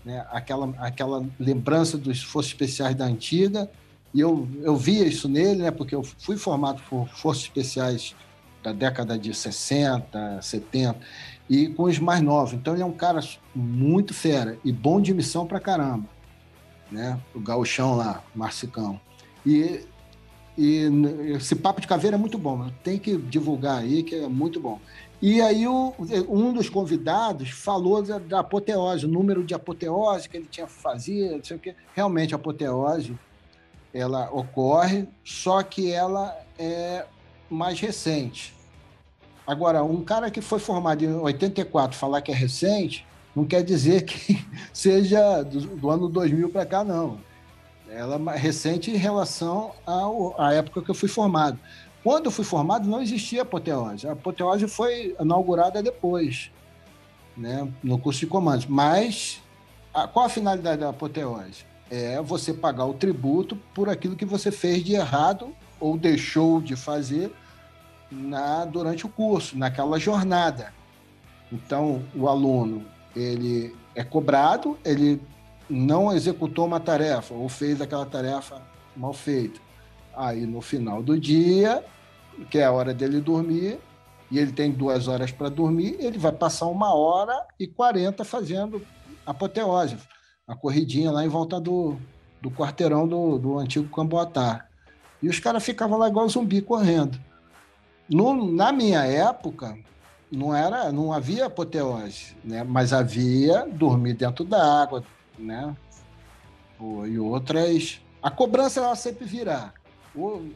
né, 0.03 0.25
aquela, 0.31 0.73
aquela 0.77 1.25
lembrança 1.39 1.97
dos 1.97 2.23
forças 2.23 2.51
especiais 2.51 2.95
da 2.95 3.05
antiga. 3.05 3.69
E 4.13 4.19
eu, 4.21 4.47
eu 4.61 4.77
via 4.77 5.05
isso 5.05 5.27
nele, 5.27 5.63
né, 5.63 5.71
porque 5.71 5.93
eu 5.93 6.03
fui 6.03 6.37
formado 6.37 6.81
por 6.89 7.07
forças 7.09 7.43
especiais 7.43 8.15
da 8.63 8.71
década 8.71 9.17
de 9.17 9.33
60, 9.33 10.41
70 10.41 10.99
e 11.49 11.67
com 11.67 11.83
os 11.83 11.99
mais 11.99 12.21
novos. 12.21 12.53
Então 12.53 12.73
ele 12.73 12.81
é 12.81 12.85
um 12.85 12.93
cara 12.93 13.19
muito 13.53 14.13
fera 14.13 14.57
e 14.63 14.71
bom 14.71 14.99
de 14.99 15.13
missão 15.13 15.45
pra 15.45 15.59
caramba, 15.59 16.09
né? 16.91 17.19
O 17.33 17.39
gauchão 17.39 17.95
lá, 17.95 18.23
Marcicão. 18.33 18.99
E, 19.45 19.81
e 20.57 20.89
esse 21.35 21.55
papo 21.55 21.81
de 21.81 21.87
caveira 21.87 22.15
é 22.15 22.19
muito 22.19 22.37
bom, 22.37 22.69
tem 22.83 22.97
que 22.97 23.17
divulgar 23.17 23.79
aí 23.79 24.03
que 24.03 24.15
é 24.15 24.27
muito 24.27 24.59
bom. 24.59 24.79
E 25.21 25.41
aí 25.41 25.67
o, 25.67 25.93
um 26.29 26.53
dos 26.53 26.69
convidados 26.69 27.49
falou 27.49 28.01
da, 28.01 28.19
da, 28.19 28.39
apoteose, 28.39 29.05
o 29.05 29.09
número 29.09 29.43
de 29.43 29.53
apoteose 29.53 30.29
que 30.29 30.37
ele 30.37 30.47
tinha 30.49 30.67
fazer, 30.67 31.37
não 31.37 31.43
sei 31.43 31.57
o 31.57 31.59
quê. 31.59 31.75
Realmente 31.93 32.33
a 32.33 32.37
apoteose 32.37 33.17
ela 33.93 34.29
ocorre, 34.31 35.07
só 35.23 35.63
que 35.63 35.91
ela 35.91 36.35
é 36.59 37.05
mais 37.49 37.79
recente. 37.79 38.53
Agora, 39.47 39.83
um 39.83 40.03
cara 40.03 40.29
que 40.29 40.41
foi 40.41 40.59
formado 40.59 41.05
em 41.05 41.15
84 41.15 41.97
falar 41.97 42.21
que 42.21 42.31
é 42.31 42.35
recente, 42.35 43.05
não 43.35 43.45
quer 43.45 43.63
dizer 43.63 44.03
que 44.03 44.45
seja 44.73 45.43
do, 45.43 45.61
do 45.61 45.89
ano 45.89 46.09
2000 46.09 46.49
para 46.49 46.65
cá, 46.65 46.83
não. 46.83 47.19
Ela 47.95 48.33
é 48.33 48.37
recente 48.37 48.91
em 48.91 48.97
relação 48.97 49.71
ao, 49.85 50.39
à 50.39 50.53
época 50.53 50.81
que 50.81 50.91
eu 50.91 50.95
fui 50.95 51.07
formado. 51.07 51.57
Quando 52.03 52.25
eu 52.25 52.31
fui 52.31 52.43
formado, 52.43 52.87
não 52.87 53.01
existia 53.01 53.43
apoteose. 53.43 54.05
A 54.07 54.11
apoteose 54.11 54.67
foi 54.67 55.15
inaugurada 55.19 55.81
depois, 55.81 56.51
né, 57.35 57.67
no 57.81 57.97
curso 57.97 58.19
de 58.19 58.27
comandos. 58.27 58.65
Mas 58.65 59.41
a, 59.93 60.07
qual 60.07 60.25
a 60.25 60.29
finalidade 60.29 60.81
da 60.81 60.89
apoteose? 60.89 61.65
É 61.89 62.21
você 62.21 62.53
pagar 62.53 62.85
o 62.85 62.93
tributo 62.93 63.55
por 63.73 63.87
aquilo 63.87 64.15
que 64.15 64.25
você 64.25 64.51
fez 64.51 64.83
de 64.83 64.93
errado 64.93 65.55
ou 65.79 65.97
deixou 65.97 66.59
de 66.59 66.75
fazer 66.75 67.31
na, 68.11 68.65
durante 68.65 69.05
o 69.05 69.09
curso, 69.09 69.57
naquela 69.57 69.97
jornada. 69.97 70.73
Então, 71.51 72.03
o 72.13 72.27
aluno 72.27 72.85
ele 73.15 73.73
é 73.95 74.03
cobrado, 74.03 74.77
ele 74.83 75.21
não 75.69 76.13
executou 76.13 76.65
uma 76.65 76.79
tarefa 76.79 77.33
ou 77.33 77.49
fez 77.49 77.81
aquela 77.81 78.05
tarefa 78.05 78.61
mal 78.95 79.13
feita. 79.13 79.59
Aí, 80.15 80.45
no 80.45 80.61
final 80.61 81.03
do 81.03 81.19
dia, 81.19 81.83
que 82.49 82.59
é 82.59 82.65
a 82.65 82.71
hora 82.71 82.93
dele 82.93 83.19
dormir, 83.19 83.79
e 84.31 84.39
ele 84.39 84.51
tem 84.51 84.71
duas 84.71 85.07
horas 85.07 85.31
para 85.31 85.49
dormir, 85.49 85.97
ele 85.99 86.17
vai 86.17 86.31
passar 86.31 86.65
uma 86.67 86.93
hora 86.93 87.45
e 87.59 87.67
quarenta 87.67 88.23
fazendo 88.23 88.81
apoteose, 89.25 89.97
a 90.47 90.55
corridinha 90.55 91.11
lá 91.11 91.25
em 91.25 91.29
volta 91.29 91.59
do, 91.59 91.97
do 92.41 92.49
quarteirão 92.49 93.07
do, 93.07 93.37
do 93.37 93.59
antigo 93.59 93.89
Camboatá. 93.93 94.65
E 95.21 95.29
os 95.29 95.39
caras 95.39 95.63
ficavam 95.63 95.97
lá 95.97 96.07
igual 96.07 96.27
zumbi 96.29 96.61
correndo. 96.61 97.19
No, 98.09 98.51
na 98.51 98.71
minha 98.71 99.03
época, 99.05 99.77
não 100.31 100.55
era, 100.55 100.91
não 100.91 101.11
havia 101.11 101.45
apoteose, 101.45 102.35
né? 102.43 102.63
Mas 102.63 102.93
havia 102.93 103.65
dormir 103.65 104.13
dentro 104.13 104.43
da 104.45 104.81
água, 104.81 105.03
né? 105.37 105.75
E 107.07 107.19
outras. 107.19 108.01
A 108.21 108.29
cobrança 108.29 108.79
ela 108.79 108.95
sempre 108.95 109.25
virá. 109.25 109.73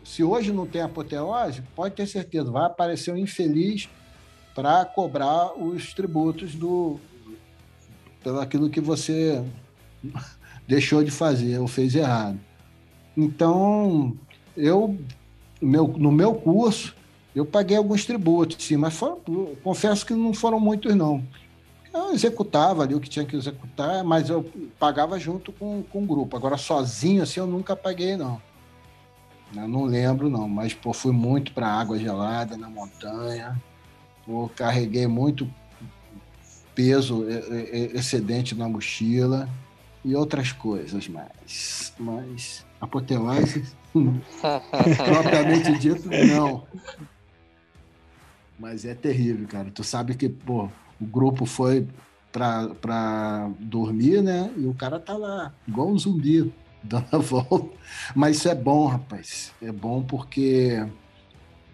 Se 0.04 0.24
hoje 0.24 0.52
não 0.54 0.66
tem 0.66 0.82
apoteose, 0.82 1.62
pode 1.76 1.96
ter 1.96 2.08
certeza, 2.08 2.50
vai 2.50 2.66
aparecer 2.66 3.14
um 3.14 3.18
infeliz 3.18 3.90
para 4.56 4.86
cobrar 4.86 5.54
os 5.54 5.94
tributos 5.94 6.56
do 6.56 7.00
pelo 8.24 8.40
aquilo 8.40 8.70
que 8.70 8.82
você 8.82 9.44
deixou 10.68 11.04
de 11.04 11.12
fazer 11.12 11.60
ou 11.60 11.68
fez 11.68 11.96
errado. 11.96 12.40
Então, 13.16 14.18
eu 14.56 14.98
meu, 15.62 15.88
no 15.88 16.12
meu 16.12 16.36
curso 16.36 16.96
eu 17.36 17.46
paguei 17.46 17.78
alguns 17.78 18.06
tributos, 18.06 18.66
sim, 18.66 18.76
mas 18.76 18.94
foram, 18.94 19.20
confesso 19.64 20.06
que 20.06 20.14
não 20.14 20.34
foram 20.34 20.60
muitos, 20.60 20.96
não. 20.96 21.24
Eu 21.94 22.12
executava 22.12 22.84
ali 22.84 22.94
o 22.94 23.00
que 23.00 23.10
tinha 23.10 23.26
que 23.26 23.36
executar, 23.36 24.04
mas 24.04 24.30
eu 24.30 24.44
pagava 24.78 25.20
junto 25.20 25.52
com, 25.52 25.84
com 25.84 26.04
o 26.04 26.06
grupo. 26.06 26.38
Agora, 26.38 26.58
sozinho, 26.58 27.24
assim, 27.24 27.40
eu 27.40 27.48
nunca 27.48 27.76
paguei, 27.76 28.16
não. 28.16 28.42
Eu 29.56 29.68
não 29.68 29.86
lembro, 29.86 30.30
não, 30.30 30.48
mas 30.48 30.74
pô, 30.74 30.94
fui 30.94 31.12
muito 31.12 31.52
para 31.54 31.68
água 31.68 31.98
gelada 31.98 32.56
na 32.56 32.70
montanha. 32.70 33.60
Pô, 34.26 34.50
carreguei 34.56 35.08
muito 35.08 35.52
peso 36.76 37.26
excedente 37.94 38.54
na 38.56 38.70
mochila 38.70 39.50
e 40.06 40.16
outras 40.16 40.52
coisas 40.52 41.08
mais. 41.08 41.94
Mas 41.98 42.66
apoteose, 42.80 43.66
propriamente 45.06 45.78
dito, 45.80 46.08
não. 46.08 46.66
Mas 48.58 48.86
é 48.86 48.94
terrível, 48.94 49.48
cara. 49.48 49.72
Tu 49.72 49.84
sabe 49.84 50.16
que, 50.16 50.30
pô, 50.30 50.70
o 51.00 51.06
grupo 51.06 51.46
foi 51.46 51.88
pra 52.32 53.50
dormir, 53.60 54.22
né? 54.22 54.52
E 54.56 54.66
o 54.66 54.74
cara 54.74 55.00
tá 55.00 55.16
lá, 55.18 55.54
igual 55.68 55.90
um 55.90 55.98
zumbi, 55.98 56.54
dando 56.84 57.08
a 57.12 57.18
volta. 57.18 57.70
Mas 58.16 58.38
isso 58.38 58.50
é 58.50 58.56
bom, 58.56 58.88
rapaz. 58.88 59.54
É 59.62 59.72
bom 59.72 60.04
porque 60.04 60.86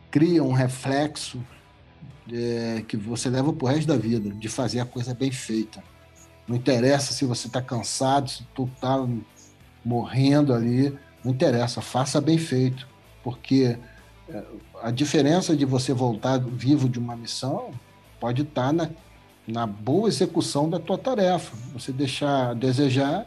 cria 0.10 0.44
um 0.44 0.54
reflexo 0.54 1.42
é, 2.32 2.84
que 2.88 2.98
você 2.98 3.30
leva 3.30 3.52
pro 3.54 3.68
resto 3.68 3.88
da 3.88 3.98
vida, 3.98 4.30
de 4.30 4.48
fazer 4.48 4.80
a 4.80 4.86
coisa 4.86 5.14
bem 5.14 5.32
feita. 5.32 5.84
Não 6.48 6.56
interessa 6.56 7.14
se 7.14 7.26
você 7.26 7.50
tá 7.50 7.62
cansado, 7.62 8.30
se 8.30 8.44
tu 8.56 8.70
tá 8.80 9.06
morrendo 9.84 10.54
ali, 10.54 10.98
não 11.24 11.32
interessa, 11.32 11.82
faça 11.82 12.22
bem 12.22 12.38
feito. 12.38 12.88
Porque 13.24 13.78
é, 14.30 14.44
a 14.82 14.92
diferença 14.92 15.56
de 15.56 15.66
você 15.66 15.94
voltar 15.94 16.40
vivo 16.40 16.88
de 16.88 17.00
uma 17.00 17.16
missão 17.16 17.72
pode 18.20 18.44
estar 18.44 18.72
na, 18.72 18.90
na 19.48 19.66
boa 19.68 20.08
execução 20.08 20.70
da 20.70 20.80
tua 20.80 20.98
tarefa. 20.98 21.56
Você 21.74 21.92
deixar 21.92 22.52
a 22.52 22.54
desejar 22.54 23.26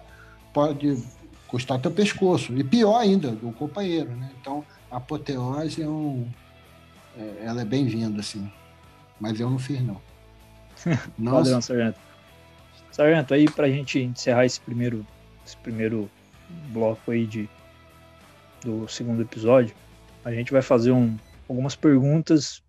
pode 0.53 1.03
custar 1.47 1.81
teu 1.81 1.91
pescoço. 1.91 2.57
E 2.57 2.65
pior 2.65 2.99
ainda, 2.99 3.31
do 3.31 3.53
companheiro. 3.53 4.11
Né? 4.11 4.31
Então, 4.41 4.65
a 4.91 4.97
apoteose 4.97 5.83
é 5.83 5.89
um. 5.89 6.29
É, 7.17 7.45
ela 7.45 7.63
é 7.63 7.65
bem-vinda, 7.65 8.21
assim. 8.21 8.51
Mas 9.21 9.39
eu 9.41 9.51
não 9.51 9.59
fiz, 9.59 9.81
não. 9.83 10.01
Padrão, 11.25 11.61
Sargento. 11.61 11.99
Sargento, 12.93 13.35
aí 13.35 13.51
pra 13.51 13.69
gente 13.69 13.99
encerrar 14.01 14.45
esse 14.45 14.61
primeiro, 14.61 15.07
esse 15.45 15.57
primeiro 15.57 16.11
bloco 16.71 17.11
aí 17.11 17.27
de, 17.27 17.49
do 18.65 18.89
segundo 18.89 19.23
episódio, 19.23 19.75
a 20.25 20.33
gente 20.33 20.53
vai 20.53 20.63
fazer 20.63 20.93
um, 20.93 21.17
algumas 21.49 21.77
perguntas. 21.77 22.63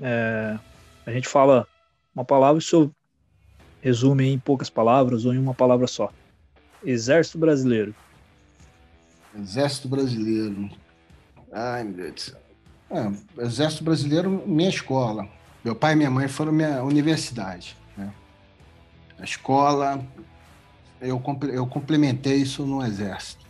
É, 0.00 0.58
a 1.06 1.12
gente 1.12 1.28
fala 1.28 1.66
uma 2.14 2.24
palavra 2.24 2.58
isso 2.58 2.90
resume 3.80 4.28
em 4.28 4.38
poucas 4.38 4.68
palavras 4.68 5.24
ou 5.24 5.32
em 5.32 5.38
uma 5.38 5.54
palavra 5.54 5.86
só. 5.86 6.12
Exército 6.84 7.38
Brasileiro. 7.38 7.94
Exército 9.36 9.88
Brasileiro. 9.88 10.70
Ai, 11.52 11.84
meu 11.84 11.94
Deus 11.94 12.14
do 12.14 12.20
céu. 12.20 12.40
É, 12.90 13.42
Exército 13.44 13.84
Brasileiro, 13.84 14.42
minha 14.46 14.68
escola. 14.68 15.28
Meu 15.64 15.74
pai 15.74 15.92
e 15.92 15.96
minha 15.96 16.10
mãe 16.10 16.28
foram 16.28 16.52
minha 16.52 16.82
universidade. 16.82 17.76
Né? 17.96 18.12
A 19.18 19.24
escola, 19.24 20.04
eu, 21.00 21.22
eu 21.52 21.66
complementei 21.66 22.36
isso 22.36 22.64
no 22.64 22.84
Exército. 22.84 23.46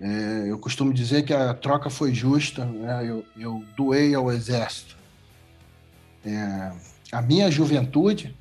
É, 0.00 0.50
eu 0.50 0.58
costumo 0.58 0.92
dizer 0.92 1.24
que 1.24 1.32
a 1.32 1.54
troca 1.54 1.88
foi 1.88 2.12
justa, 2.12 2.64
né? 2.64 3.08
eu, 3.08 3.24
eu, 3.36 3.64
doei 3.76 4.14
ao 4.14 4.30
Exército. 4.30 4.96
É, 6.24 6.72
a 7.14 7.22
minha 7.22 7.50
juventude, 7.50 8.36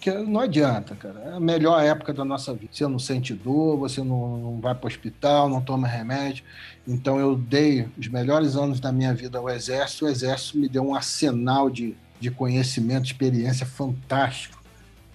que 0.00 0.10
não 0.12 0.40
adianta, 0.40 0.94
cara, 0.94 1.20
é 1.26 1.32
a 1.32 1.40
melhor 1.40 1.82
época 1.82 2.12
da 2.14 2.24
nossa 2.24 2.54
vida. 2.54 2.68
Você 2.72 2.86
não 2.86 2.98
sente 2.98 3.34
dor, 3.34 3.76
você 3.76 4.00
não, 4.02 4.36
não 4.36 4.60
vai 4.60 4.74
para 4.74 4.84
o 4.84 4.86
hospital, 4.86 5.48
não 5.48 5.60
toma 5.60 5.88
remédio. 5.88 6.44
Então 6.86 7.18
eu 7.18 7.34
dei 7.34 7.88
os 7.98 8.06
melhores 8.06 8.54
anos 8.54 8.78
da 8.78 8.92
minha 8.92 9.12
vida 9.12 9.38
ao 9.38 9.50
Exército. 9.50 10.04
O 10.04 10.08
Exército 10.08 10.58
me 10.58 10.68
deu 10.68 10.86
um 10.86 10.94
arsenal 10.94 11.68
de, 11.68 11.96
de 12.20 12.30
conhecimento, 12.30 13.06
experiência 13.06 13.66
fantástico 13.66 14.62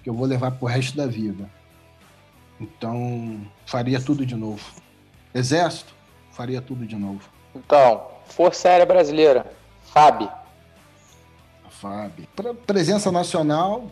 que 0.02 0.10
eu 0.10 0.14
vou 0.14 0.26
levar 0.26 0.50
para 0.50 0.64
o 0.64 0.68
resto 0.68 0.94
da 0.94 1.06
vida. 1.06 1.48
Então, 2.60 3.40
faria 3.64 4.00
tudo 4.00 4.26
de 4.26 4.34
novo. 4.36 4.62
Exército, 5.34 5.94
faria 6.32 6.60
tudo 6.60 6.84
de 6.84 6.96
novo. 6.96 7.22
Então, 7.54 8.08
Força 8.26 8.68
Aérea 8.68 8.84
Brasileira, 8.84 9.46
FAB. 9.84 10.41
FAB. 11.82 12.28
Pra 12.36 12.54
presença 12.54 13.10
nacional, 13.10 13.90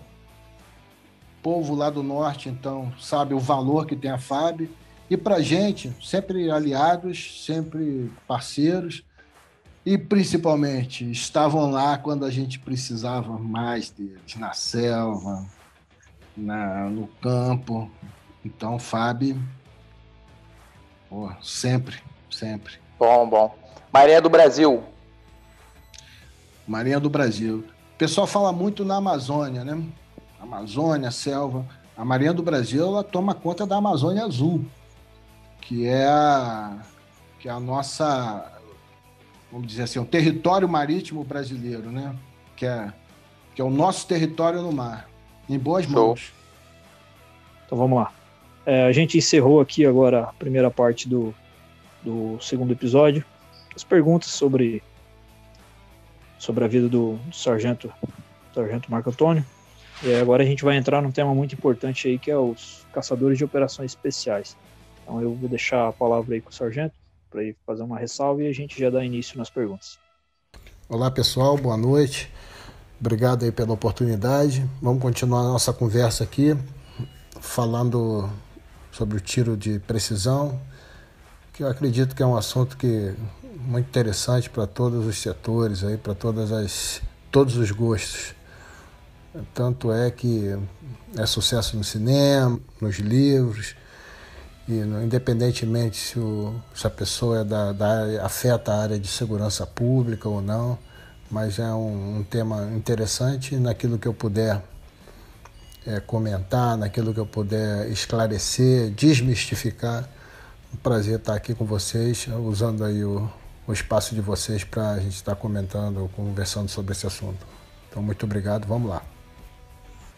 povo 1.43 1.74
lá 1.74 1.91
do 1.91 2.03
norte, 2.03 2.49
então, 2.49 2.93
sabe 3.01 3.34
o 3.34 3.41
valor 3.41 3.86
que 3.86 3.97
tem 3.97 4.11
a 4.11 4.18
FAB. 4.18 4.70
E 5.11 5.16
para 5.16 5.41
gente, 5.41 5.93
sempre 6.01 6.51
aliados, 6.51 7.45
sempre 7.45 8.12
parceiros. 8.28 9.03
E 9.84 9.99
principalmente 9.99 11.11
estavam 11.11 11.70
lá 11.70 11.99
quando 11.99 12.24
a 12.24 12.30
gente 12.30 12.59
precisava 12.59 13.38
mais 13.38 13.91
deles, 13.91 14.36
na 14.36 14.53
selva, 14.53 15.45
na, 16.36 16.88
no 16.88 17.09
campo. 17.20 17.91
Então, 18.45 18.78
FAB 18.78 19.36
Pô, 21.11 21.28
sempre, 21.43 22.01
sempre. 22.30 22.74
Bom, 22.97 23.28
bom. 23.28 23.59
Marinha 23.93 24.22
do 24.22 24.30
Brasil. 24.30 24.80
Marinha 26.64 27.01
do 27.01 27.11
Brasil. 27.11 27.64
O 28.01 28.09
pessoal 28.09 28.27
fala 28.27 28.51
muito 28.51 28.83
na 28.83 28.97
Amazônia, 28.97 29.63
né? 29.63 29.79
Amazônia, 30.41 31.11
selva. 31.11 31.67
A 31.95 32.03
Marinha 32.03 32.33
do 32.33 32.43
Brasil 32.43 32.83
ela 32.83 33.05
toma 33.05 33.35
conta 33.35 33.67
da 33.67 33.77
Amazônia 33.77 34.25
Azul, 34.25 34.65
que 35.61 35.87
é 35.87 36.07
a, 36.07 36.79
que 37.39 37.47
é 37.47 37.53
a 37.53 37.61
nossa, 37.61 38.59
vamos 39.53 39.67
dizer 39.67 39.83
assim, 39.83 39.99
o 39.99 40.05
território 40.07 40.67
marítimo 40.67 41.23
brasileiro, 41.23 41.93
né? 41.93 42.17
Que 42.57 42.65
é, 42.65 42.91
que 43.55 43.61
é 43.61 43.65
o 43.67 43.69
nosso 43.69 44.07
território 44.07 44.63
no 44.63 44.73
mar. 44.73 45.07
Em 45.47 45.59
boas 45.59 45.85
Show. 45.85 45.93
mãos. 45.93 46.33
Então 47.67 47.77
vamos 47.77 47.99
lá. 47.99 48.11
É, 48.65 48.85
a 48.85 48.93
gente 48.93 49.19
encerrou 49.19 49.61
aqui 49.61 49.85
agora 49.85 50.23
a 50.23 50.33
primeira 50.33 50.71
parte 50.71 51.07
do, 51.07 51.35
do 52.03 52.39
segundo 52.41 52.73
episódio. 52.73 53.23
As 53.77 53.85
perguntas 53.85 54.31
sobre, 54.31 54.83
sobre 56.41 56.64
a 56.64 56.66
vida 56.66 56.88
do, 56.88 57.16
do 57.16 57.36
sargento, 57.36 57.93
sargento 58.55 58.91
Marco 58.91 59.11
Antônio. 59.11 59.45
E 60.03 60.14
agora 60.14 60.43
a 60.43 60.47
gente 60.47 60.64
vai 60.64 60.76
entrar 60.78 61.03
num 61.03 61.12
tema 61.12 61.34
muito 61.34 61.55
importante 61.55 62.09
aí, 62.09 62.18
que 62.18 62.30
é 62.30 62.36
os 62.36 62.86
caçadores 62.93 63.36
de 63.36 63.45
operações 63.45 63.91
especiais. 63.93 64.57
Então 65.03 65.20
eu 65.20 65.34
vou 65.34 65.49
deixar 65.49 65.88
a 65.88 65.93
palavra 65.93 66.34
aí 66.34 66.41
com 66.41 66.49
o 66.49 66.53
sargento 66.53 66.95
para 67.30 67.43
ele 67.43 67.55
fazer 67.66 67.82
uma 67.82 67.99
ressalva 67.99 68.43
e 68.43 68.49
a 68.49 68.53
gente 68.53 68.80
já 68.80 68.88
dá 68.88 69.05
início 69.05 69.36
nas 69.36 69.51
perguntas. 69.51 69.99
Olá 70.88 71.11
pessoal, 71.11 71.59
boa 71.59 71.76
noite. 71.76 72.32
Obrigado 72.99 73.45
aí 73.45 73.53
pela 73.53 73.74
oportunidade. 73.74 74.66
Vamos 74.80 75.03
continuar 75.03 75.41
a 75.41 75.49
nossa 75.53 75.74
conversa 75.74 76.24
aqui, 76.24 76.57
falando 77.38 78.30
sobre 78.91 79.18
o 79.18 79.20
tiro 79.20 79.59
de 79.59 79.78
precisão, 79.80 80.59
que 81.53 81.62
eu 81.62 81.68
acredito 81.68 82.16
que 82.16 82.22
é 82.22 82.26
um 82.26 82.36
assunto 82.36 82.76
que 82.78 83.14
muito 83.61 83.89
interessante 83.89 84.49
para 84.49 84.67
todos 84.67 85.07
os 85.07 85.19
setores 85.19 85.85
aí, 85.85 85.97
para 85.97 86.15
todas 86.15 86.53
as 86.53 87.03
todos 87.31 87.57
os 87.57 87.71
gostos. 87.71 88.35
Tanto 89.55 89.93
é 89.93 90.11
que 90.11 90.57
é 91.17 91.27
sucesso 91.27 91.77
no 91.77 91.85
cinema, 91.85 92.59
nos 92.81 92.99
livros, 92.99 93.77
e 94.69 94.79
independentemente 94.79 95.97
se, 95.97 96.19
o, 96.19 96.55
se 96.75 96.87
a 96.87 96.91
pessoa 96.91 97.41
é 97.41 97.45
da, 97.45 97.73
da 97.73 98.25
afeta 98.25 98.73
a 98.73 98.83
área 98.83 98.99
de 98.99 99.07
segurança 99.07 99.65
pública 99.65 100.29
ou 100.29 100.43
não, 100.43 100.77
mas 101.31 101.61
é 101.61 101.73
um, 101.73 102.19
um 102.19 102.23
tema 102.25 102.69
interessante 102.75 103.55
naquilo 103.57 103.99
que 103.99 104.09
eu 104.09 104.15
puder 104.15 104.61
é, 105.87 106.01
comentar, 106.01 106.77
naquilo 106.77 107.15
que 107.15 107.21
eu 107.21 107.27
puder 107.27 107.89
esclarecer, 107.89 108.91
desmistificar. 108.91 110.09
Um 110.75 110.77
prazer 110.77 111.19
estar 111.19 111.35
aqui 111.35 111.55
com 111.55 111.65
vocês, 111.65 112.29
usando 112.45 112.85
aí 112.85 113.05
o, 113.05 113.29
o 113.71 113.73
espaço 113.73 114.14
de 114.14 114.21
vocês 114.21 114.64
para 114.64 114.93
a 114.93 115.01
gente 115.01 115.14
estar 115.14 115.37
comentando, 115.37 116.11
conversando 116.16 116.68
sobre 116.68 116.93
esse 116.93 117.07
assunto. 117.07 117.47
Então, 117.89 118.03
muito 118.03 118.25
obrigado, 118.25 118.66
vamos 118.66 118.91
lá. 118.91 119.03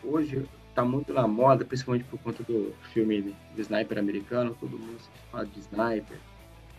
Hoje 0.03 0.49
está 0.71 0.83
muito 0.85 1.13
na 1.13 1.29
moda, 1.29 1.65
principalmente 1.65 2.05
por 2.05 2.19
conta 2.21 2.43
do 2.43 2.75
filme 2.93 3.35
de 3.55 3.61
sniper 3.61 3.99
americano, 3.99 4.57
todo 4.59 4.79
mundo 4.79 4.99
fala 5.31 5.45
de 5.45 5.61
sniper, 5.61 6.19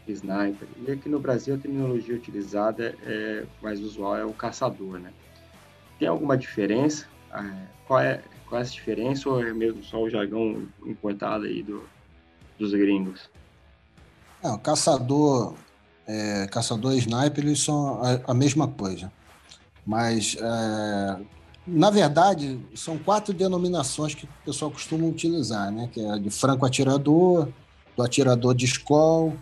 de 0.06 0.14
sniper. 0.14 0.68
E 0.88 0.92
aqui 0.92 1.08
no 1.08 1.20
Brasil 1.20 1.54
a 1.54 1.58
terminologia 1.60 2.16
utilizada 2.16 2.96
é 3.04 3.46
mais 3.62 3.80
usual 3.80 4.18
é 4.18 4.26
o 4.26 4.34
caçador, 4.34 5.00
né? 5.00 5.14
Tem 6.00 6.08
alguma 6.08 6.36
diferença? 6.36 7.06
Ah, 7.32 7.66
qual 7.88 8.00
é, 8.00 8.24
qual 8.50 8.60
é 8.60 8.64
essa 8.64 8.74
diferença 8.74 9.30
ou 9.30 9.42
é 9.42 9.54
mesmo 9.54 9.84
só 9.84 10.02
o 10.02 10.10
jargão 10.10 10.68
importado 10.84 11.46
aí 11.46 11.62
do, 11.62 11.84
dos 12.58 12.74
gringos? 12.74 13.30
Não, 14.44 14.58
caçador, 14.58 15.56
é, 16.08 16.48
caçador 16.48 16.94
e 16.94 16.98
sniper 16.98 17.44
eles 17.44 17.62
são 17.62 18.02
a, 18.04 18.32
a 18.32 18.34
mesma 18.34 18.68
coisa. 18.68 19.12
Mas, 19.86 20.38
é, 20.40 21.18
na 21.68 21.90
verdade, 21.90 22.60
são 22.76 22.98
quatro 22.98 23.34
denominações 23.34 24.16
que 24.16 24.26
o 24.26 24.30
pessoal 24.46 24.72
costuma 24.72 25.06
utilizar, 25.06 25.72
né? 25.72 25.90
Que 25.92 26.02
é 26.02 26.20
de 26.20 26.30
franco 26.30 26.66
atirador, 26.66 27.50
do 27.96 28.04
atirador 28.04 28.56
de 28.56 28.66
escol, 28.66 29.34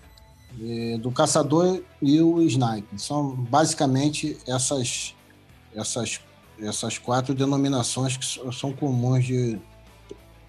do 0.99 1.11
caçador 1.11 1.81
e 2.01 2.21
o 2.21 2.41
sniper. 2.41 2.99
São 2.99 3.33
basicamente 3.35 4.37
essas, 4.45 5.15
essas, 5.73 6.19
essas 6.59 6.97
quatro 6.97 7.33
denominações 7.33 8.17
que 8.17 8.25
são 8.53 8.73
comuns 8.73 9.25
de 9.25 9.59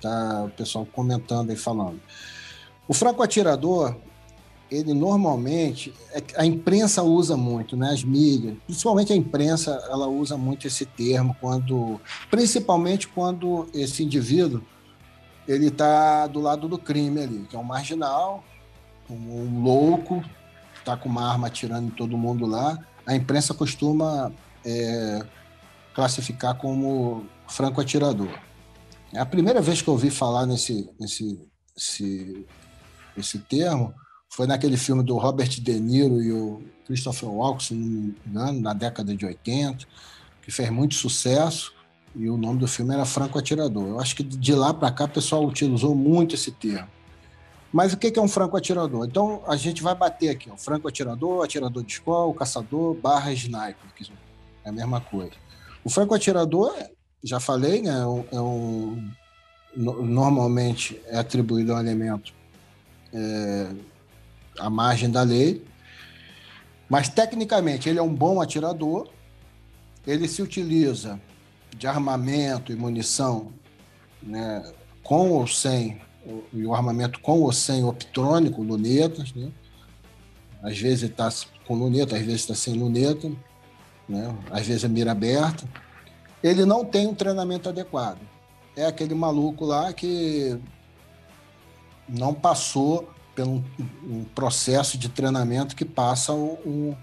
tá, 0.01 0.45
o 0.45 0.51
pessoal 0.51 0.87
comentando 0.87 1.53
e 1.53 1.57
falando. 1.57 2.01
O 2.89 2.93
franco 2.93 3.23
atirador 3.23 3.97
ele 4.73 4.95
normalmente 4.95 5.93
é 6.13 6.23
a 6.37 6.47
imprensa 6.47 7.03
usa 7.03 7.37
muito, 7.37 7.77
né? 7.77 7.91
As 7.91 8.03
mídias, 8.03 8.57
principalmente 8.65 9.13
a 9.13 9.17
imprensa, 9.17 9.71
ela 9.91 10.07
usa 10.07 10.37
muito 10.39 10.67
esse 10.67 10.87
termo 10.87 11.37
quando, 11.39 12.01
principalmente 12.31 13.07
quando 13.07 13.69
esse 13.75 14.03
indivíduo 14.03 14.63
ele 15.47 15.67
está 15.67 16.27
do 16.27 16.41
lado 16.41 16.69
do 16.69 16.79
crime 16.79 17.21
ali, 17.21 17.47
que 17.51 17.55
é 17.55 17.59
um 17.59 17.65
marginal, 17.65 18.43
um 19.11 19.63
louco, 19.63 20.25
está 20.79 20.97
com 20.97 21.09
uma 21.09 21.31
arma 21.31 21.49
atirando 21.49 21.89
em 21.89 21.91
todo 21.91 22.17
mundo 22.17 22.47
lá. 22.47 22.79
A 23.07 23.15
imprensa 23.15 23.53
costuma 23.53 24.33
é, 24.65 25.23
classificar 25.95 26.57
como 26.57 27.27
franco 27.47 27.81
atirador. 27.81 28.39
É 29.13 29.19
a 29.19 29.27
primeira 29.27 29.61
vez 29.61 29.83
que 29.83 29.89
eu 29.89 29.93
ouvi 29.93 30.11
falar 30.11 30.47
nesse, 30.47 30.89
nesse, 30.99 31.39
esse, 31.77 32.47
esse 33.19 33.39
termo 33.41 33.93
foi 34.33 34.47
naquele 34.47 34.79
filme 34.79 35.03
do 35.03 35.19
Robert 35.19 35.61
De 35.61 35.79
Niro 35.79 36.23
e 36.23 36.33
o 36.33 36.63
Christopher 36.87 37.29
Walken, 37.29 37.67
se 37.67 37.75
não 37.75 37.87
me 37.87 38.17
engano, 38.27 38.61
na 38.61 38.73
década 38.73 39.15
de 39.15 39.27
80, 39.27 39.87
que 40.41 40.51
fez 40.51 40.71
muito 40.71 40.95
sucesso, 40.95 41.75
e 42.17 42.31
o 42.31 42.39
nome 42.39 42.59
do 42.59 42.67
filme 42.67 42.95
era 42.95 43.05
Franco 43.05 43.39
Atirador. 43.39 43.87
Eu 43.89 44.01
acho 44.01 44.17
que 44.17 44.23
de 44.23 44.55
lá 44.55 44.73
para 44.73 44.91
cá 44.91 45.05
o 45.05 45.09
pessoal 45.09 45.45
utilizou 45.47 45.95
muito 45.95 46.35
esse 46.35 46.51
termo. 46.51 46.89
Mas 47.71 47.93
o 47.93 47.97
que 47.97 48.19
é 48.19 48.23
um 48.23 48.29
franco 48.29 48.57
atirador? 48.57 49.07
Então 49.07 49.43
a 49.47 49.57
gente 49.57 49.83
vai 49.83 49.95
bater 49.95 50.29
aqui: 50.29 50.51
ó, 50.51 50.57
franco 50.57 50.89
atirador, 50.89 51.43
atirador 51.43 51.83
de 51.83 51.93
escola, 51.93 52.35
caçador, 52.35 52.95
barra 52.95 53.33
sniper, 53.33 53.95
que 53.97 54.13
é 54.65 54.69
a 54.69 54.73
mesma 54.73 55.01
coisa. 55.01 55.33
O 55.83 55.89
franco 55.89 56.15
atirador, 56.15 56.75
já 57.25 57.41
falei, 57.41 57.81
né, 57.81 57.99
é 57.99 58.41
um, 58.41 59.11
é 59.75 59.79
normalmente 59.79 61.01
é 61.07 61.19
atribuído 61.19 61.73
a 61.73 61.77
um 61.77 61.81
elemento 61.81 62.35
é, 63.13 63.71
à 64.59 64.69
margem 64.69 65.11
da 65.11 65.23
lei, 65.23 65.65
mas 66.89 67.09
tecnicamente 67.09 67.89
ele 67.89 67.99
é 67.99 68.03
um 68.03 68.15
bom 68.15 68.41
atirador, 68.41 69.09
ele 70.07 70.29
se 70.29 70.43
utiliza 70.43 71.21
de 71.77 71.87
armamento 71.87 72.73
e 72.73 72.77
munição 72.77 73.53
né, 74.23 74.63
com 75.03 75.31
ou 75.31 75.47
sem, 75.47 76.01
e 76.53 76.65
o 76.65 76.75
armamento 76.75 77.21
com 77.21 77.41
ou 77.41 77.53
sem 77.53 77.85
optrônico, 77.85 78.63
lunetas, 78.63 79.33
né? 79.33 79.51
às 80.63 80.79
vezes 80.79 81.11
está 81.11 81.29
com 81.67 81.75
luneta, 81.75 82.17
às 82.17 82.23
vezes 82.23 82.43
está 82.43 82.55
sem 82.55 82.75
luneta, 82.75 83.31
né? 84.09 84.37
às 84.51 84.67
vezes 84.67 84.85
é 84.85 84.89
mira 84.89 85.13
aberta. 85.13 85.67
Ele 86.43 86.65
não 86.65 86.85
tem 86.85 87.07
um 87.07 87.15
treinamento 87.15 87.69
adequado. 87.69 88.19
É 88.77 88.87
aquele 88.87 89.15
maluco 89.15 89.65
lá 89.65 89.93
que 89.93 90.59
não 92.09 92.35
passou 92.35 93.09
pelo 93.35 93.65
um 94.05 94.25
processo 94.35 94.99
de 94.99 95.09
treinamento 95.09 95.75
que 95.75 95.85
passa 95.85 96.33
um, 96.33 96.95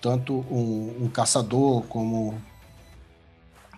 tanto 0.00 0.34
um, 0.50 1.04
um, 1.04 1.08
caçador 1.08 1.82
como 1.82 2.40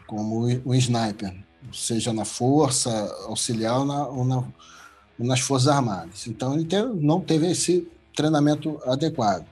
como 0.07 0.47
um 0.67 0.75
sniper, 0.75 1.33
seja 1.73 2.13
na 2.13 2.25
força 2.25 2.91
auxiliar 3.29 3.79
ou, 3.79 3.85
na, 3.85 4.07
ou, 4.09 4.25
na, 4.25 4.37
ou 4.37 5.27
nas 5.27 5.39
forças 5.39 5.69
armadas. 5.69 6.27
Então 6.27 6.55
ele 6.55 6.65
teve, 6.65 6.89
não 6.95 7.21
teve 7.21 7.49
esse 7.49 7.87
treinamento 8.15 8.81
adequado. 8.85 9.47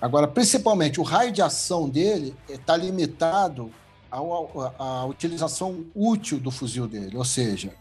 Agora, 0.00 0.26
principalmente, 0.26 1.00
o 1.00 1.02
raio 1.02 1.32
de 1.32 1.42
ação 1.42 1.88
dele 1.88 2.34
está 2.48 2.76
limitado 2.76 3.70
à 4.10 5.04
utilização 5.04 5.84
útil 5.94 6.38
do 6.38 6.50
fuzil 6.50 6.86
dele, 6.86 7.16
ou 7.16 7.24
seja, 7.24 7.74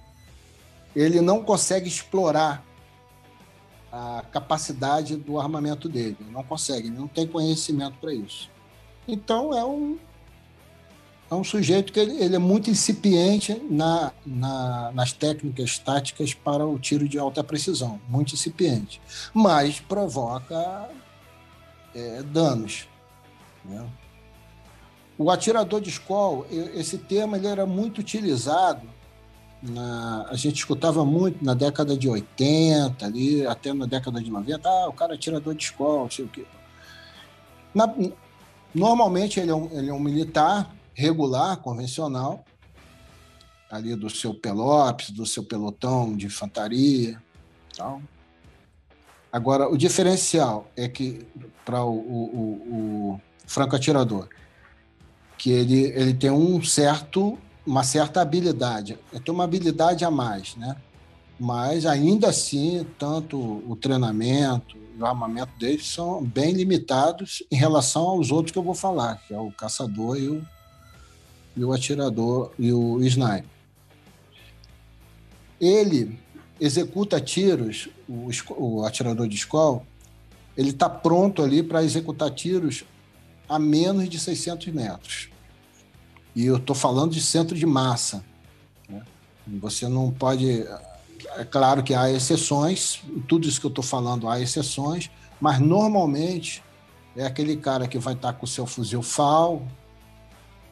ele 0.95 1.21
não 1.21 1.43
consegue 1.43 1.87
explorar 1.87 2.63
a 3.93 4.23
capacidade 4.31 5.15
do 5.15 5.39
armamento 5.39 5.87
dele. 5.87 6.17
Ele 6.19 6.31
não 6.31 6.43
consegue, 6.43 6.87
ele 6.87 6.97
não 6.97 7.07
tem 7.07 7.27
conhecimento 7.27 7.95
para 8.01 8.11
isso. 8.11 8.49
Então 9.07 9.53
é 9.53 9.63
um, 9.63 9.99
é 11.29 11.35
um 11.35 11.43
sujeito 11.43 11.93
que 11.93 11.99
ele, 11.99 12.17
ele 12.23 12.35
é 12.35 12.39
muito 12.39 12.71
incipiente 12.71 13.53
na, 13.69 14.11
na, 14.25 14.91
nas 14.93 15.13
técnicas 15.13 15.77
táticas 15.77 16.33
para 16.33 16.65
o 16.65 16.79
tiro 16.79 17.07
de 17.07 17.19
alta 17.19 17.43
precisão, 17.43 18.01
muito 18.09 18.33
incipiente, 18.33 18.99
mas 19.31 19.79
provoca 19.79 20.89
é, 21.93 22.23
danos. 22.23 22.87
Né? 23.63 23.85
O 25.19 25.29
atirador 25.29 25.79
de 25.79 25.89
escola, 25.89 26.47
esse 26.49 26.97
termo 26.97 27.35
ele 27.35 27.45
era 27.45 27.67
muito 27.67 27.99
utilizado 27.99 28.89
na, 29.63 30.25
a 30.29 30.35
gente 30.35 30.57
escutava 30.57 31.05
muito 31.05 31.43
na 31.43 31.53
década 31.53 31.95
de 31.95 32.09
80, 32.09 33.05
ali, 33.05 33.47
até 33.47 33.71
na 33.73 33.85
década 33.85 34.21
de 34.21 34.29
90, 34.29 34.67
ah, 34.67 34.89
o 34.89 34.93
cara 34.93 35.13
é 35.13 35.17
tirador 35.17 35.55
de 35.55 35.63
escola, 35.63 36.03
não 36.03 36.11
sei 36.11 36.25
o 36.25 36.27
quê. 36.27 36.45
Na, 37.73 37.91
normalmente 38.75 39.39
ele 39.39 39.51
é, 39.51 39.55
um, 39.55 39.69
ele 39.71 39.89
é 39.89 39.93
um 39.93 39.99
militar 39.99 40.75
regular, 40.93 41.57
convencional, 41.57 42.43
ali 43.71 43.95
do 43.95 44.09
seu 44.09 44.33
pelopes, 44.33 45.09
do 45.09 45.25
seu 45.25 45.43
pelotão 45.43 46.15
de 46.15 46.25
infantaria 46.25 47.19
tal. 47.75 48.01
Agora, 49.31 49.67
o 49.67 49.75
diferencial 49.75 50.69
é 50.75 50.87
que, 50.87 51.25
para 51.65 51.83
o, 51.83 51.95
o, 51.95 52.23
o, 52.23 53.13
o 53.13 53.21
franco 53.47 53.75
atirador, 53.75 54.27
que 55.37 55.49
ele, 55.49 55.85
ele 55.85 56.13
tem 56.13 56.29
um 56.29 56.61
certo 56.61 57.37
uma 57.65 57.83
certa 57.83 58.21
habilidade, 58.21 58.97
tem 59.23 59.33
uma 59.33 59.45
habilidade 59.45 60.03
a 60.03 60.11
mais, 60.11 60.55
né? 60.55 60.75
Mas 61.39 61.85
ainda 61.85 62.29
assim, 62.29 62.85
tanto 62.99 63.37
o 63.37 63.75
treinamento 63.75 64.77
e 64.97 65.01
o 65.01 65.05
armamento 65.05 65.51
deles 65.57 65.87
são 65.87 66.23
bem 66.23 66.53
limitados 66.53 67.43
em 67.49 67.55
relação 67.55 68.03
aos 68.03 68.31
outros 68.31 68.51
que 68.51 68.57
eu 68.57 68.63
vou 68.63 68.75
falar, 68.75 69.21
que 69.27 69.33
é 69.33 69.39
o 69.39 69.51
caçador 69.51 70.17
e 70.17 70.27
o, 70.27 70.45
e 71.57 71.63
o 71.63 71.73
atirador 71.73 72.51
e 72.59 72.71
o 72.71 73.01
sniper. 73.03 73.45
Ele 75.59 76.19
executa 76.59 77.19
tiros, 77.19 77.89
o, 78.07 78.29
o 78.57 78.85
atirador 78.85 79.27
de 79.27 79.35
escola, 79.35 79.81
ele 80.55 80.69
está 80.69 80.89
pronto 80.89 81.41
ali 81.41 81.63
para 81.63 81.83
executar 81.83 82.29
tiros 82.29 82.83
a 83.49 83.57
menos 83.57 84.07
de 84.07 84.19
600 84.19 84.67
metros. 84.67 85.32
E 86.35 86.45
eu 86.45 86.57
estou 86.57 86.75
falando 86.75 87.11
de 87.11 87.21
centro 87.21 87.55
de 87.55 87.65
massa. 87.65 88.23
Né? 88.89 89.01
Você 89.59 89.87
não 89.87 90.11
pode. 90.11 90.65
É 91.37 91.45
claro 91.45 91.83
que 91.83 91.93
há 91.93 92.11
exceções, 92.11 93.01
tudo 93.27 93.47
isso 93.47 93.59
que 93.59 93.65
eu 93.65 93.69
estou 93.69 93.83
falando 93.83 94.27
há 94.27 94.41
exceções, 94.41 95.09
mas 95.39 95.59
normalmente 95.59 96.63
é 97.15 97.25
aquele 97.25 97.55
cara 97.55 97.87
que 97.87 97.97
vai 97.97 98.13
estar 98.13 98.33
com 98.33 98.45
o 98.45 98.49
seu 98.49 98.65
fuzil 98.65 99.01
FAL, 99.01 99.65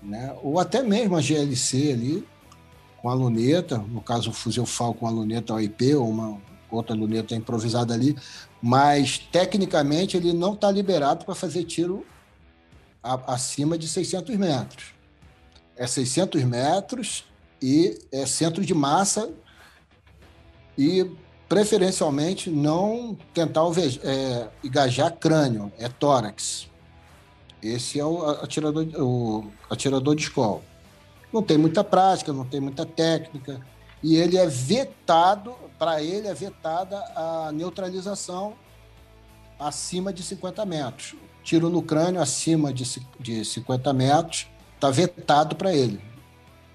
né? 0.03 0.35
ou 0.43 0.59
até 0.59 0.83
mesmo 0.83 1.15
a 1.15 1.21
GLC 1.21 1.93
ali, 1.93 2.27
com 3.01 3.09
a 3.09 3.13
luneta, 3.13 3.77
no 3.77 4.01
caso 4.01 4.29
o 4.29 4.33
fuzil 4.33 4.65
FAL 4.65 4.93
com 4.93 5.07
a 5.07 5.09
luneta 5.09 5.53
OIP, 5.53 5.95
ou 5.95 6.09
uma 6.09 6.37
outra 6.69 6.95
luneta 6.95 7.35
improvisada 7.35 7.93
ali, 7.93 8.15
mas 8.61 9.17
tecnicamente 9.17 10.17
ele 10.17 10.33
não 10.33 10.53
está 10.53 10.69
liberado 10.69 11.25
para 11.25 11.33
fazer 11.33 11.63
tiro 11.63 12.05
a, 13.01 13.33
acima 13.33 13.77
de 13.77 13.87
600 13.87 14.35
metros 14.37 15.00
é 15.75 15.87
600 15.87 16.43
metros 16.43 17.25
e 17.61 17.99
é 18.11 18.25
centro 18.25 18.65
de 18.65 18.73
massa 18.73 19.29
e 20.77 21.09
preferencialmente 21.47 22.49
não 22.49 23.17
tentar 23.33 23.61
é, 24.03 24.47
engajar 24.63 25.11
crânio, 25.17 25.71
é 25.77 25.89
tórax. 25.89 26.69
Esse 27.61 27.99
é 27.99 28.05
o 28.05 28.25
atirador, 28.25 28.87
o 28.99 29.51
atirador 29.69 30.15
de 30.15 30.23
escola. 30.23 30.61
Não 31.31 31.43
tem 31.43 31.57
muita 31.57 31.83
prática, 31.83 32.33
não 32.33 32.45
tem 32.45 32.59
muita 32.59 32.85
técnica, 32.85 33.61
e 34.01 34.15
ele 34.15 34.37
é 34.37 34.47
vetado, 34.47 35.53
para 35.77 36.01
ele 36.01 36.27
é 36.27 36.33
vetada 36.33 36.97
a 37.15 37.51
neutralização 37.51 38.55
acima 39.59 40.11
de 40.11 40.23
50 40.23 40.65
metros. 40.65 41.15
Tiro 41.43 41.69
no 41.69 41.81
crânio 41.81 42.21
acima 42.21 42.73
de, 42.73 42.83
de 43.19 43.45
50 43.45 43.93
metros 43.93 44.47
está 44.81 44.89
vetado 44.89 45.55
para 45.55 45.71
ele, 45.71 46.01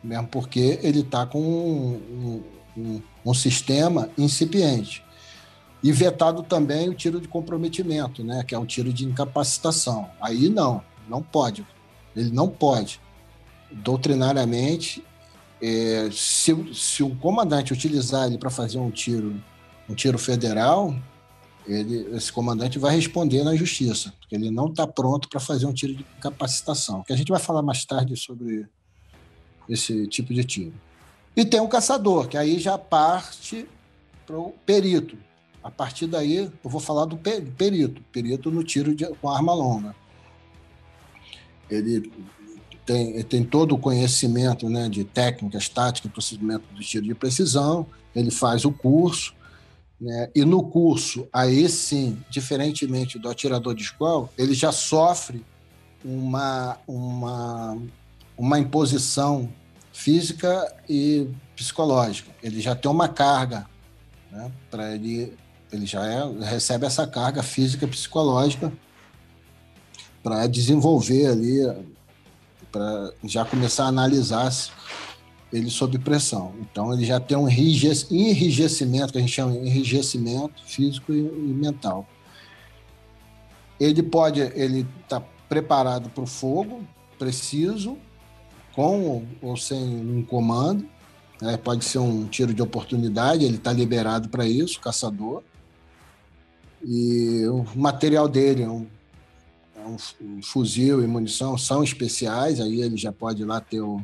mesmo 0.02 0.28
porque 0.28 0.78
ele 0.80 1.00
está 1.00 1.26
com 1.26 1.40
um, 1.40 2.42
um, 2.76 3.02
um, 3.24 3.34
sistema 3.34 4.08
incipiente. 4.16 5.02
E 5.82 5.90
vetado 5.90 6.44
também 6.44 6.88
o 6.88 6.94
tiro 6.94 7.20
de 7.20 7.26
comprometimento, 7.26 8.22
né, 8.22 8.44
que 8.46 8.54
é 8.54 8.58
o 8.58 8.64
tiro 8.64 8.92
de 8.92 9.04
incapacitação. 9.04 10.08
Aí 10.20 10.48
não, 10.48 10.82
não 11.08 11.20
pode. 11.20 11.66
Ele 12.14 12.30
não 12.30 12.48
pode. 12.48 13.00
Doutrinariamente, 13.70 15.04
é, 15.60 16.08
se, 16.12 16.74
se 16.74 17.02
o 17.02 17.14
comandante 17.16 17.72
utilizar 17.72 18.26
ele 18.26 18.38
para 18.38 18.50
fazer 18.50 18.78
um 18.78 18.90
tiro, 18.90 19.42
um 19.88 19.94
tiro 19.94 20.18
federal, 20.18 20.94
ele, 21.66 22.16
esse 22.16 22.32
comandante 22.32 22.78
vai 22.78 22.94
responder 22.94 23.42
na 23.42 23.54
justiça, 23.54 24.12
porque 24.20 24.34
ele 24.34 24.50
não 24.50 24.66
está 24.66 24.86
pronto 24.86 25.28
para 25.28 25.40
fazer 25.40 25.66
um 25.66 25.72
tiro 25.72 25.94
de 25.94 26.04
capacitação. 26.20 27.02
Que 27.02 27.12
a 27.12 27.16
gente 27.16 27.30
vai 27.30 27.40
falar 27.40 27.62
mais 27.62 27.84
tarde 27.84 28.16
sobre 28.16 28.66
esse 29.68 30.06
tipo 30.06 30.32
de 30.32 30.44
tiro. 30.44 30.74
E 31.36 31.44
tem 31.44 31.60
o 31.60 31.68
caçador, 31.68 32.28
que 32.28 32.36
aí 32.36 32.58
já 32.58 32.78
parte 32.78 33.68
para 34.24 34.38
o 34.38 34.54
perito. 34.64 35.18
A 35.62 35.70
partir 35.70 36.06
daí, 36.06 36.36
eu 36.36 36.70
vou 36.70 36.80
falar 36.80 37.04
do 37.04 37.16
perito, 37.16 38.00
perito 38.12 38.50
no 38.50 38.62
tiro 38.62 38.94
de, 38.94 39.04
com 39.06 39.28
arma 39.28 39.52
longa. 39.52 39.94
Ele 41.68 42.10
tem, 42.86 43.10
ele 43.10 43.24
tem 43.24 43.42
todo 43.42 43.74
o 43.74 43.78
conhecimento 43.78 44.70
né, 44.70 44.88
de 44.88 45.02
técnicas, 45.02 45.68
táticas, 45.68 46.12
procedimento 46.12 46.64
de 46.72 46.84
tiro 46.84 47.04
de 47.04 47.14
precisão, 47.14 47.84
ele 48.14 48.30
faz 48.30 48.64
o 48.64 48.70
curso, 48.70 49.34
né, 50.00 50.30
e 50.34 50.44
no 50.44 50.62
curso, 50.62 51.26
aí 51.32 51.68
sim, 51.68 52.18
diferentemente 52.28 53.18
do 53.18 53.28
atirador 53.28 53.74
de 53.74 53.82
escola, 53.82 54.28
ele 54.36 54.52
já 54.52 54.70
sofre 54.70 55.44
uma, 56.04 56.78
uma, 56.86 57.78
uma 58.36 58.58
imposição 58.58 59.48
física 59.92 60.74
e 60.88 61.28
psicológica. 61.54 62.30
Ele 62.42 62.60
já 62.60 62.74
tem 62.74 62.90
uma 62.90 63.08
carga, 63.08 63.66
né, 64.30 64.52
para 64.70 64.94
ele, 64.94 65.32
ele 65.72 65.86
já 65.86 66.04
é, 66.06 66.22
recebe 66.44 66.84
essa 66.84 67.06
carga 67.06 67.42
física 67.42 67.86
e 67.86 67.88
psicológica 67.88 68.72
para 70.22 70.46
desenvolver 70.46 71.26
ali 71.26 71.60
para 72.70 73.12
já 73.24 73.44
começar 73.44 73.84
a 73.84 73.88
analisar 73.88 74.52
ele 75.52 75.70
sob 75.70 75.98
pressão. 75.98 76.54
Então, 76.60 76.92
ele 76.92 77.04
já 77.04 77.20
tem 77.20 77.36
um 77.36 77.48
enrijecimento, 77.48 79.12
que 79.12 79.18
a 79.18 79.20
gente 79.20 79.32
chama 79.32 79.52
de 79.52 79.58
enrijecimento 79.58 80.62
físico 80.64 81.12
e, 81.12 81.22
mental. 81.22 82.06
Ele 83.78 84.02
pode, 84.02 84.40
ele 84.40 84.86
está 85.02 85.20
preparado 85.48 86.10
para 86.10 86.24
o 86.24 86.26
fogo, 86.26 86.82
preciso, 87.18 87.96
com 88.74 89.24
ou 89.40 89.56
sem 89.56 89.82
um 89.82 90.22
comando. 90.22 90.88
Né? 91.40 91.56
Pode 91.56 91.84
ser 91.84 91.98
um 91.98 92.26
tiro 92.26 92.52
de 92.52 92.62
oportunidade, 92.62 93.44
ele 93.44 93.56
está 93.56 93.72
liberado 93.72 94.28
para 94.28 94.46
isso, 94.46 94.80
caçador. 94.80 95.42
E 96.84 97.46
o 97.46 97.66
material 97.74 98.28
dele 98.28 98.62
é 98.62 98.68
um 98.68 98.86
um, 99.86 99.96
um, 100.20 100.42
fuzil 100.42 101.02
e 101.02 101.06
munição 101.06 101.56
são 101.56 101.82
especiais, 101.82 102.60
aí 102.60 102.80
ele 102.82 102.96
já 102.96 103.12
pode 103.12 103.44
lá 103.44 103.60
ter 103.60 103.80
o, 103.80 104.02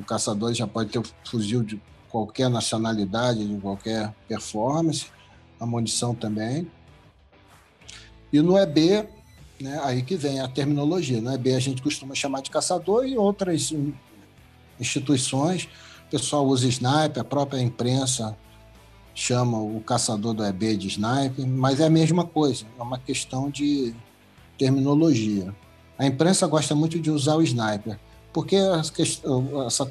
o 0.00 0.04
caçador 0.04 0.52
já 0.54 0.66
pode 0.66 0.90
ter 0.90 1.02
fuzil 1.24 1.62
de 1.62 1.80
qualquer 2.08 2.50
nacionalidade, 2.50 3.46
de 3.46 3.60
qualquer 3.60 4.12
performance, 4.26 5.06
a 5.58 5.66
munição 5.66 6.14
também. 6.14 6.70
E 8.32 8.40
no 8.40 8.58
EB, 8.58 9.08
né, 9.60 9.80
aí 9.84 10.02
que 10.02 10.16
vem 10.16 10.40
a 10.40 10.48
terminologia. 10.48 11.20
No 11.20 11.32
EB 11.32 11.54
a 11.54 11.60
gente 11.60 11.82
costuma 11.82 12.14
chamar 12.14 12.42
de 12.42 12.50
caçador 12.50 13.06
e 13.06 13.16
outras 13.16 13.72
instituições, 14.78 15.68
o 16.06 16.10
pessoal 16.10 16.46
usa 16.46 16.66
sniper, 16.66 17.20
a 17.20 17.24
própria 17.24 17.60
imprensa 17.60 18.36
chama 19.14 19.58
o 19.58 19.80
caçador 19.80 20.32
do 20.32 20.44
EB 20.44 20.76
de 20.76 20.88
sniper, 20.88 21.46
mas 21.46 21.80
é 21.80 21.86
a 21.86 21.90
mesma 21.90 22.24
coisa, 22.24 22.64
é 22.78 22.82
uma 22.82 22.98
questão 22.98 23.50
de 23.50 23.94
terminologia. 24.58 25.54
A 25.98 26.06
imprensa 26.06 26.46
gosta 26.46 26.74
muito 26.74 26.98
de 26.98 27.10
usar 27.10 27.36
o 27.36 27.42
sniper, 27.42 27.98
porque 28.32 28.56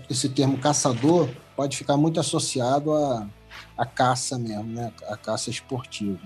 esse 0.09 0.29
termo 0.29 0.57
caçador 0.57 1.29
pode 1.55 1.77
ficar 1.77 1.97
muito 1.97 2.19
associado 2.19 2.93
à, 2.93 3.27
à 3.77 3.85
caça 3.85 4.37
mesmo, 4.37 4.71
né? 4.73 4.91
a 5.07 5.17
caça 5.17 5.49
esportiva. 5.49 6.19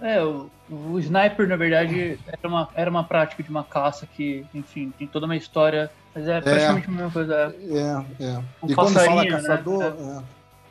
É, 0.00 0.20
o, 0.22 0.50
o, 0.68 0.98
sniper, 0.98 1.46
na 1.46 1.54
verdade, 1.54 2.18
era 2.26 2.48
uma, 2.48 2.68
era 2.74 2.90
uma 2.90 3.04
prática 3.04 3.40
de 3.40 3.48
uma 3.48 3.62
caça 3.62 4.04
que, 4.04 4.44
enfim, 4.52 4.92
tem 4.98 5.06
toda 5.06 5.26
uma 5.26 5.36
história, 5.36 5.88
mas 6.12 6.26
é 6.26 6.40
praticamente 6.40 6.86
é, 6.86 6.90
a 6.90 6.92
mesma 6.92 7.10
coisa. 7.12 7.54
É, 7.60 8.24
é. 8.24 8.38
Um 8.60 8.68
e 8.68 8.74
quando 8.74 8.94
fala 8.94 9.24
né? 9.24 9.30
caçador, 9.30 9.94
né? 9.94 10.24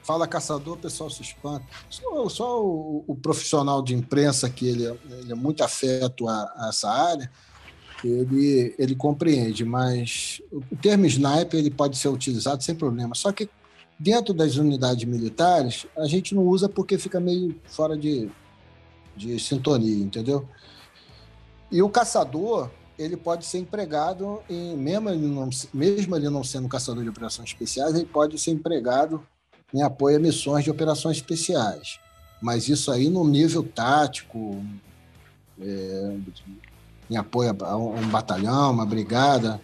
fala 0.04 0.28
caçador, 0.28 0.74
o 0.74 0.78
pessoal 0.78 1.10
se 1.10 1.22
espanta. 1.22 1.64
Só, 1.90 2.28
só 2.28 2.62
o, 2.62 3.06
o, 3.08 3.16
profissional 3.16 3.82
de 3.82 3.96
imprensa, 3.96 4.50
que 4.50 4.68
ele, 4.68 4.86
é, 4.86 4.98
ele 5.20 5.32
é 5.32 5.36
muito 5.36 5.64
afeto 5.64 6.28
a, 6.28 6.54
a, 6.58 6.68
essa 6.68 6.90
área, 6.90 7.32
ele, 8.04 8.76
ele 8.78 8.96
compreende, 8.96 9.64
mas 9.64 10.42
o 10.52 10.76
termo 10.76 11.06
sniper 11.06 11.60
ele 11.60 11.70
pode 11.70 11.98
ser 11.98 12.10
utilizado 12.10 12.64
sem 12.64 12.76
problema. 12.76 13.14
Só 13.16 13.32
que 13.32 13.50
dentro 14.02 14.34
das 14.34 14.56
unidades 14.56 15.04
militares, 15.04 15.86
a 15.96 16.06
gente 16.06 16.34
não 16.34 16.44
usa 16.44 16.68
porque 16.68 16.98
fica 16.98 17.20
meio 17.20 17.56
fora 17.66 17.96
de, 17.96 18.30
de 19.16 19.40
sintonia, 19.40 20.04
entendeu? 20.04 20.48
E 21.72 21.84
o 21.84 21.90
caçador, 21.90 22.72
ele 22.98 23.16
pode 23.16 23.46
ser 23.46 23.60
empregado, 23.60 24.42
em, 24.50 24.76
mesmo, 24.76 25.10
ele 25.10 25.28
não, 25.28 25.50
mesmo 25.72 26.16
ele 26.16 26.30
não 26.30 26.44
sendo 26.44 26.68
caçador 26.68 27.04
de 27.04 27.10
operações 27.10 27.50
especiais, 27.50 27.94
ele 27.94 28.06
pode 28.06 28.40
ser 28.40 28.52
empregado 28.52 29.24
em 29.72 29.84
apoio 29.84 30.18
a 30.18 30.20
missões 30.20 30.64
de 30.64 30.72
operações 30.72 31.18
especiais. 31.18 32.00
Mas 32.42 32.68
isso 32.68 32.92
aí 32.92 33.08
no 33.08 33.26
nível 33.26 33.62
tático, 33.62 34.66
é, 35.62 36.18
em 37.12 37.18
apoio 37.18 37.54
a 37.62 37.76
um 37.76 38.08
batalhão, 38.08 38.72
uma 38.72 38.86
brigada, 38.86 39.62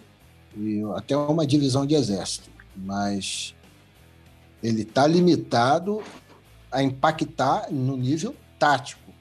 e 0.54 0.84
até 0.96 1.16
uma 1.16 1.48
divisão 1.48 1.86
de 1.86 1.96
exército. 1.96 2.50
Mas 2.76 3.56
ele 4.62 4.82
está 4.82 5.08
limitado 5.08 6.04
a 6.70 6.84
impactar 6.84 7.72
no 7.72 7.96
nível 7.96 8.36
tático. 8.60 9.14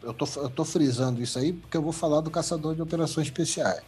Eu 0.00 0.14
tô, 0.14 0.24
estou 0.24 0.64
frisando 0.64 1.20
isso 1.20 1.36
aí 1.36 1.52
porque 1.52 1.76
eu 1.76 1.82
vou 1.82 1.92
falar 1.92 2.20
do 2.20 2.30
caçador 2.30 2.76
de 2.76 2.80
operações 2.80 3.26
especiais. 3.26 3.82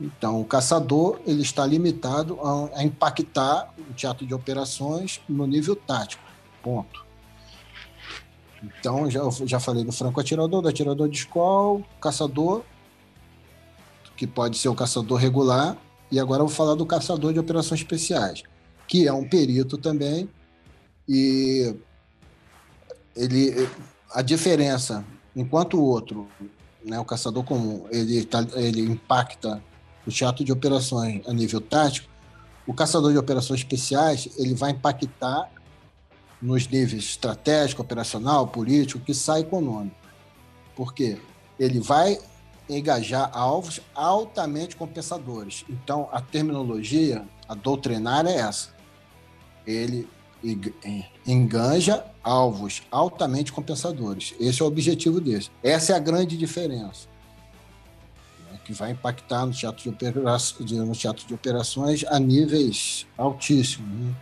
Então, 0.00 0.40
o 0.40 0.44
caçador 0.44 1.20
ele 1.26 1.42
está 1.42 1.66
limitado 1.66 2.38
a, 2.40 2.78
a 2.78 2.84
impactar 2.84 3.74
o 3.90 3.92
teatro 3.92 4.24
de 4.24 4.32
operações 4.32 5.20
no 5.28 5.48
nível 5.48 5.74
tático. 5.74 6.22
Ponto. 6.62 7.01
Então, 8.62 9.10
já, 9.10 9.20
já 9.44 9.58
falei 9.58 9.84
do 9.84 9.92
franco 9.92 10.20
atirador, 10.20 10.62
do 10.62 10.68
atirador 10.68 11.08
de 11.08 11.18
escola, 11.18 11.82
caçador, 12.00 12.62
que 14.16 14.26
pode 14.26 14.56
ser 14.56 14.68
o 14.68 14.74
caçador 14.74 15.18
regular, 15.18 15.76
e 16.10 16.20
agora 16.20 16.42
eu 16.42 16.46
vou 16.46 16.54
falar 16.54 16.74
do 16.74 16.86
caçador 16.86 17.32
de 17.32 17.38
operações 17.38 17.80
especiais, 17.80 18.42
que 18.86 19.08
é 19.08 19.12
um 19.12 19.28
perito 19.28 19.76
também, 19.76 20.28
e 21.08 21.74
ele, 23.16 23.68
a 24.12 24.22
diferença, 24.22 25.04
enquanto 25.34 25.76
o 25.76 25.82
outro, 25.82 26.28
né, 26.84 27.00
o 27.00 27.04
caçador 27.04 27.42
comum, 27.42 27.86
ele, 27.90 28.24
tá, 28.24 28.46
ele 28.54 28.82
impacta 28.82 29.62
o 30.06 30.10
teatro 30.10 30.44
de 30.44 30.52
operações 30.52 31.26
a 31.26 31.32
nível 31.32 31.60
tático, 31.60 32.08
o 32.66 32.72
caçador 32.72 33.10
de 33.10 33.18
operações 33.18 33.60
especiais 33.60 34.28
ele 34.36 34.54
vai 34.54 34.70
impactar 34.70 35.50
nos 36.42 36.66
níveis 36.66 37.04
estratégico, 37.04 37.80
operacional, 37.80 38.48
político, 38.48 38.98
que 38.98 39.14
sai 39.14 39.42
econômico. 39.42 39.96
Por 40.74 40.92
quê? 40.92 41.18
Ele 41.58 41.78
vai 41.78 42.18
engajar 42.68 43.30
alvos 43.32 43.80
altamente 43.94 44.74
compensadores. 44.74 45.64
Então, 45.68 46.08
a 46.10 46.20
terminologia, 46.20 47.24
a 47.48 47.54
doutrinária 47.54 48.30
é 48.30 48.38
essa. 48.38 48.70
Ele 49.66 50.08
enganja 51.24 52.04
alvos 52.22 52.82
altamente 52.90 53.52
compensadores. 53.52 54.34
Esse 54.40 54.60
é 54.60 54.64
o 54.64 54.68
objetivo 54.68 55.20
desse. 55.20 55.50
Essa 55.62 55.92
é 55.92 55.96
a 55.96 56.00
grande 56.00 56.36
diferença 56.36 57.12
que 58.64 58.72
vai 58.72 58.92
impactar 58.92 59.44
no 59.44 59.52
teatro 59.52 59.82
de, 59.82 59.88
operações, 59.88 60.70
no 60.70 60.92
teatro 60.92 61.26
de 61.26 61.34
operações 61.34 62.04
a 62.04 62.18
níveis 62.18 63.06
altíssimos. 63.16 63.88
Né? 63.88 64.14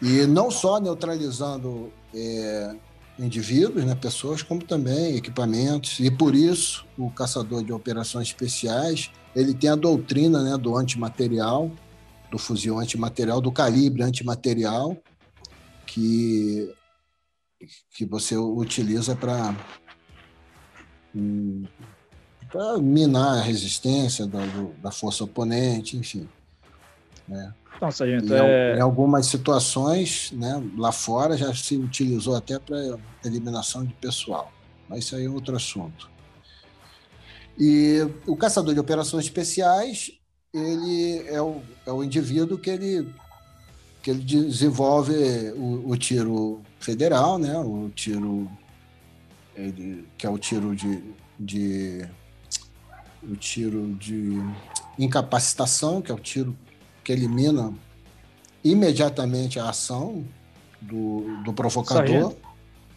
E 0.00 0.26
não 0.26 0.50
só 0.50 0.78
neutralizando 0.78 1.92
é, 2.14 2.76
indivíduos, 3.18 3.84
né, 3.84 3.94
pessoas, 3.94 4.42
como 4.42 4.62
também 4.62 5.16
equipamentos. 5.16 5.98
E 5.98 6.10
por 6.10 6.34
isso 6.34 6.86
o 6.96 7.10
caçador 7.10 7.64
de 7.64 7.72
operações 7.72 8.28
especiais 8.28 9.10
ele 9.34 9.54
tem 9.54 9.70
a 9.70 9.76
doutrina 9.76 10.42
né, 10.42 10.56
do 10.56 10.76
antimaterial, 10.76 11.70
do 12.30 12.38
fuzil 12.38 12.78
antimaterial, 12.78 13.40
do 13.40 13.52
calibre 13.52 14.02
antimaterial, 14.02 14.96
que, 15.86 16.72
que 17.96 18.04
você 18.04 18.36
utiliza 18.36 19.16
para 19.16 19.54
para 22.50 22.78
minar 22.78 23.38
a 23.38 23.42
resistência 23.42 24.26
da, 24.26 24.40
da 24.82 24.90
força 24.90 25.24
oponente, 25.24 25.96
enfim. 25.96 26.28
Né? 27.26 27.52
Então, 27.78 27.92
sargento, 27.92 28.34
é... 28.34 28.76
Em 28.76 28.80
algumas 28.80 29.26
situações, 29.26 30.32
né, 30.32 30.60
lá 30.76 30.90
fora 30.90 31.36
já 31.36 31.54
se 31.54 31.76
utilizou 31.76 32.34
até 32.34 32.58
para 32.58 32.98
eliminação 33.24 33.84
de 33.84 33.94
pessoal, 33.94 34.52
mas 34.88 35.04
isso 35.04 35.14
aí 35.14 35.26
é 35.26 35.30
outro 35.30 35.54
assunto. 35.54 36.10
E 37.56 37.98
o 38.26 38.36
caçador 38.36 38.74
de 38.74 38.80
operações 38.80 39.26
especiais, 39.26 40.10
ele 40.52 41.24
é 41.28 41.40
o, 41.40 41.62
é 41.86 41.92
o 41.92 42.02
indivíduo 42.02 42.58
que 42.58 42.68
ele, 42.68 43.14
que 44.02 44.10
ele 44.10 44.24
desenvolve 44.24 45.14
o, 45.52 45.90
o 45.90 45.96
tiro 45.96 46.60
federal, 46.80 47.38
né, 47.38 47.56
o 47.58 47.88
tiro 47.94 48.50
ele, 49.54 50.04
que 50.18 50.26
é 50.26 50.30
o 50.30 50.38
tiro 50.38 50.74
de, 50.74 51.00
de 51.38 52.08
o 53.22 53.36
tiro 53.36 53.94
de 53.94 54.40
incapacitação, 54.98 56.02
que 56.02 56.10
é 56.10 56.14
o 56.14 56.18
tiro 56.18 56.56
que 57.08 57.12
elimina 57.12 57.72
imediatamente 58.62 59.58
a 59.58 59.70
ação 59.70 60.22
do, 60.78 61.40
do 61.42 61.54
provocador. 61.54 62.04
Sargento, 62.04 62.36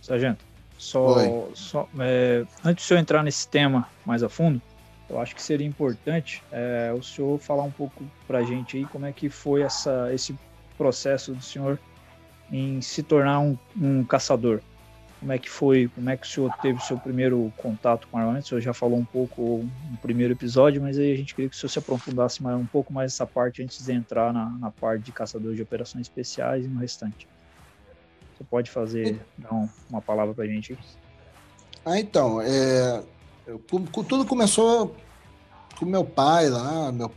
Sargento 0.01 0.45
só, 0.77 1.47
só 1.53 1.89
é, 1.97 2.43
antes 2.61 2.85
de 2.85 2.93
eu 2.93 2.97
entrar 2.97 3.23
nesse 3.23 3.47
tema 3.47 3.87
mais 4.05 4.21
a 4.21 4.27
fundo, 4.27 4.61
eu 5.09 5.17
acho 5.17 5.33
que 5.33 5.41
seria 5.41 5.65
importante 5.65 6.43
é, 6.51 6.93
o 6.93 7.01
senhor 7.01 7.39
falar 7.39 7.63
um 7.63 7.71
pouco 7.71 8.03
para 8.27 8.39
a 8.39 8.43
gente 8.43 8.75
aí 8.75 8.85
como 8.85 9.05
é 9.05 9.13
que 9.13 9.29
foi 9.29 9.61
essa, 9.61 10.13
esse 10.13 10.35
processo 10.77 11.33
do 11.33 11.41
senhor 11.41 11.79
em 12.51 12.81
se 12.81 13.01
tornar 13.01 13.39
um, 13.39 13.57
um 13.81 14.03
caçador. 14.03 14.59
Como 15.21 15.31
é 15.31 15.37
que 15.37 15.47
foi? 15.47 15.87
Como 15.93 16.09
é 16.09 16.17
que 16.17 16.25
o 16.25 16.29
senhor 16.29 16.51
teve 16.63 16.79
o 16.79 16.81
seu 16.81 16.97
primeiro 16.97 17.53
contato 17.55 18.07
com 18.07 18.17
armamento? 18.17 18.43
O 18.43 18.49
senhor 18.49 18.61
já 18.61 18.73
falou 18.73 18.97
um 18.97 19.05
pouco 19.05 19.69
no 19.91 19.97
primeiro 19.97 20.33
episódio, 20.33 20.81
mas 20.81 20.97
aí 20.97 21.13
a 21.13 21.15
gente 21.15 21.35
queria 21.35 21.47
que 21.47 21.55
o 21.55 21.59
senhor 21.59 21.69
se 21.69 21.77
aprofundasse 21.77 22.41
mais, 22.41 22.57
um 22.57 22.65
pouco 22.65 22.91
mais 22.91 23.13
essa 23.13 23.27
parte 23.27 23.61
antes 23.61 23.85
de 23.85 23.91
entrar 23.91 24.33
na, 24.33 24.49
na 24.49 24.71
parte 24.71 25.03
de 25.03 25.11
caçador 25.11 25.53
de 25.53 25.61
operações 25.61 26.07
especiais 26.07 26.65
e 26.65 26.67
no 26.67 26.79
restante. 26.79 27.27
Você 28.35 28.43
pode 28.49 28.71
fazer, 28.71 29.21
dar 29.37 29.53
um, 29.53 29.69
uma 29.91 30.01
palavra 30.01 30.33
para 30.33 30.43
a 30.43 30.47
gente? 30.47 30.75
Ah, 31.85 31.99
então, 31.99 32.41
é, 32.41 33.03
tudo 33.67 34.25
começou 34.25 34.95
com 35.77 35.85
meu 35.85 36.03
pai 36.03 36.49
lá, 36.49 36.91
meu 36.91 37.11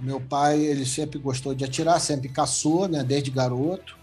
meu 0.00 0.20
pai 0.20 0.60
ele 0.60 0.86
sempre 0.86 1.18
gostou 1.18 1.52
de 1.52 1.64
atirar, 1.64 2.00
sempre 2.00 2.28
caçou, 2.28 2.86
né, 2.86 3.02
desde 3.02 3.32
garoto 3.32 3.97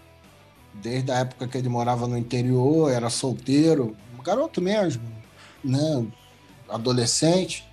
desde 0.82 1.10
a 1.10 1.18
época 1.18 1.46
que 1.48 1.58
ele 1.58 1.68
morava 1.68 2.06
no 2.06 2.16
interior, 2.16 2.90
era 2.90 3.10
solteiro, 3.10 3.96
garoto 4.26 4.60
mesmo, 4.60 5.02
né? 5.62 6.06
adolescente. 6.68 7.64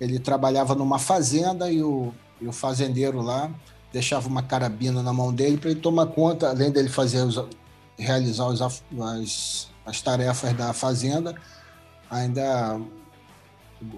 Ele 0.00 0.18
trabalhava 0.18 0.74
numa 0.74 0.98
fazenda 0.98 1.70
e 1.70 1.82
o, 1.82 2.12
e 2.40 2.46
o 2.46 2.52
fazendeiro 2.52 3.20
lá 3.20 3.50
deixava 3.92 4.28
uma 4.28 4.42
carabina 4.42 5.02
na 5.02 5.12
mão 5.12 5.32
dele 5.32 5.56
para 5.56 5.70
ele 5.70 5.80
tomar 5.80 6.06
conta, 6.06 6.50
além 6.50 6.70
dele 6.70 6.88
fazer 6.88 7.22
os, 7.22 7.42
realizar 7.98 8.46
os, 8.46 8.60
as, 8.62 9.68
as 9.84 10.00
tarefas 10.00 10.52
da 10.52 10.72
fazenda, 10.72 11.34
ainda 12.10 12.80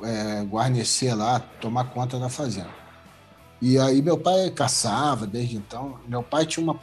é, 0.05 0.45
guarnecer 0.45 1.15
lá, 1.17 1.41
tomar 1.61 1.85
conta 1.91 2.19
da 2.19 2.29
fazenda. 2.29 2.71
E 3.61 3.77
aí 3.77 4.01
meu 4.01 4.17
pai 4.17 4.51
caçava 4.51 5.27
desde 5.27 5.57
então. 5.57 5.99
Meu 6.07 6.23
pai 6.23 6.47
tinha 6.47 6.63
uma 6.63 6.75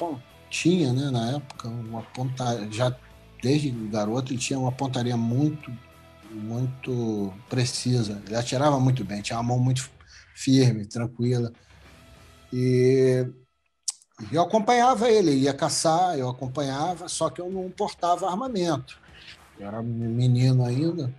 tinha, 0.50 0.94
né, 0.94 1.10
na 1.10 1.32
época, 1.38 1.68
uma 1.68 2.02
pontaria, 2.02 2.72
já 2.72 2.96
desde 3.42 3.70
garoto 3.70 4.32
ele 4.32 4.40
tinha 4.40 4.58
uma 4.58 4.72
pontaria 4.72 5.18
muito, 5.18 5.72
muito 6.32 7.34
precisa. 7.50 8.22
Ele 8.26 8.36
atirava 8.36 8.80
muito 8.80 9.04
bem, 9.04 9.22
tinha 9.22 9.38
uma 9.38 9.44
mão 9.44 9.60
muito 9.60 9.90
firme, 10.34 10.86
tranquila. 10.86 11.52
E 12.52 13.28
eu 14.32 14.42
acompanhava 14.42 15.10
ele, 15.10 15.32
ia 15.32 15.54
caçar, 15.54 16.18
eu 16.18 16.30
acompanhava, 16.30 17.08
só 17.08 17.30
que 17.30 17.42
eu 17.42 17.50
não 17.50 17.70
portava 17.70 18.30
armamento. 18.30 19.00
Eu 19.60 19.68
era 19.68 19.82
menino 19.82 20.66
ainda. 20.66 21.14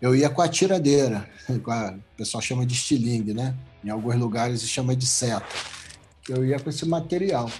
Eu 0.00 0.14
ia 0.14 0.30
com 0.30 0.40
a 0.40 0.48
tiradeira, 0.48 1.28
o 1.48 2.16
pessoal 2.16 2.40
chama 2.40 2.64
de 2.64 2.74
estilingue, 2.74 3.34
né? 3.34 3.54
Em 3.84 3.90
alguns 3.90 4.16
lugares 4.16 4.60
se 4.60 4.68
chama 4.68 4.94
de 4.94 5.06
seta. 5.06 5.46
Eu 6.28 6.44
ia 6.44 6.58
com 6.58 6.70
esse 6.70 6.86
material. 6.86 7.50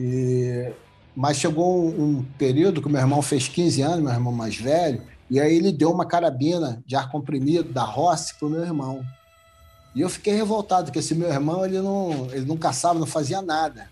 E, 0.00 0.72
mas 1.14 1.36
chegou 1.36 1.88
um, 1.88 2.24
período 2.38 2.80
que 2.80 2.88
meu 2.88 3.00
irmão 3.00 3.20
fez 3.20 3.46
15 3.46 3.82
anos, 3.82 4.00
meu 4.00 4.12
irmão 4.12 4.32
mais 4.32 4.56
velho, 4.56 5.02
e 5.28 5.38
aí 5.38 5.54
ele 5.54 5.70
deu 5.70 5.92
uma 5.92 6.06
carabina 6.06 6.82
de 6.86 6.96
ar 6.96 7.10
comprimido 7.10 7.70
da 7.70 7.84
Rossi 7.84 8.34
para 8.34 8.48
o 8.48 8.50
meu 8.50 8.62
irmão. 8.62 9.04
E 9.94 10.00
eu 10.00 10.08
fiquei 10.08 10.34
revoltado, 10.34 10.86
porque 10.86 11.00
esse 11.00 11.14
meu 11.14 11.28
irmão 11.28 11.66
ele 11.66 11.80
não, 11.80 12.28
ele 12.32 12.46
não 12.46 12.56
caçava, 12.56 12.98
não 12.98 13.06
fazia 13.06 13.42
nada. 13.42 13.90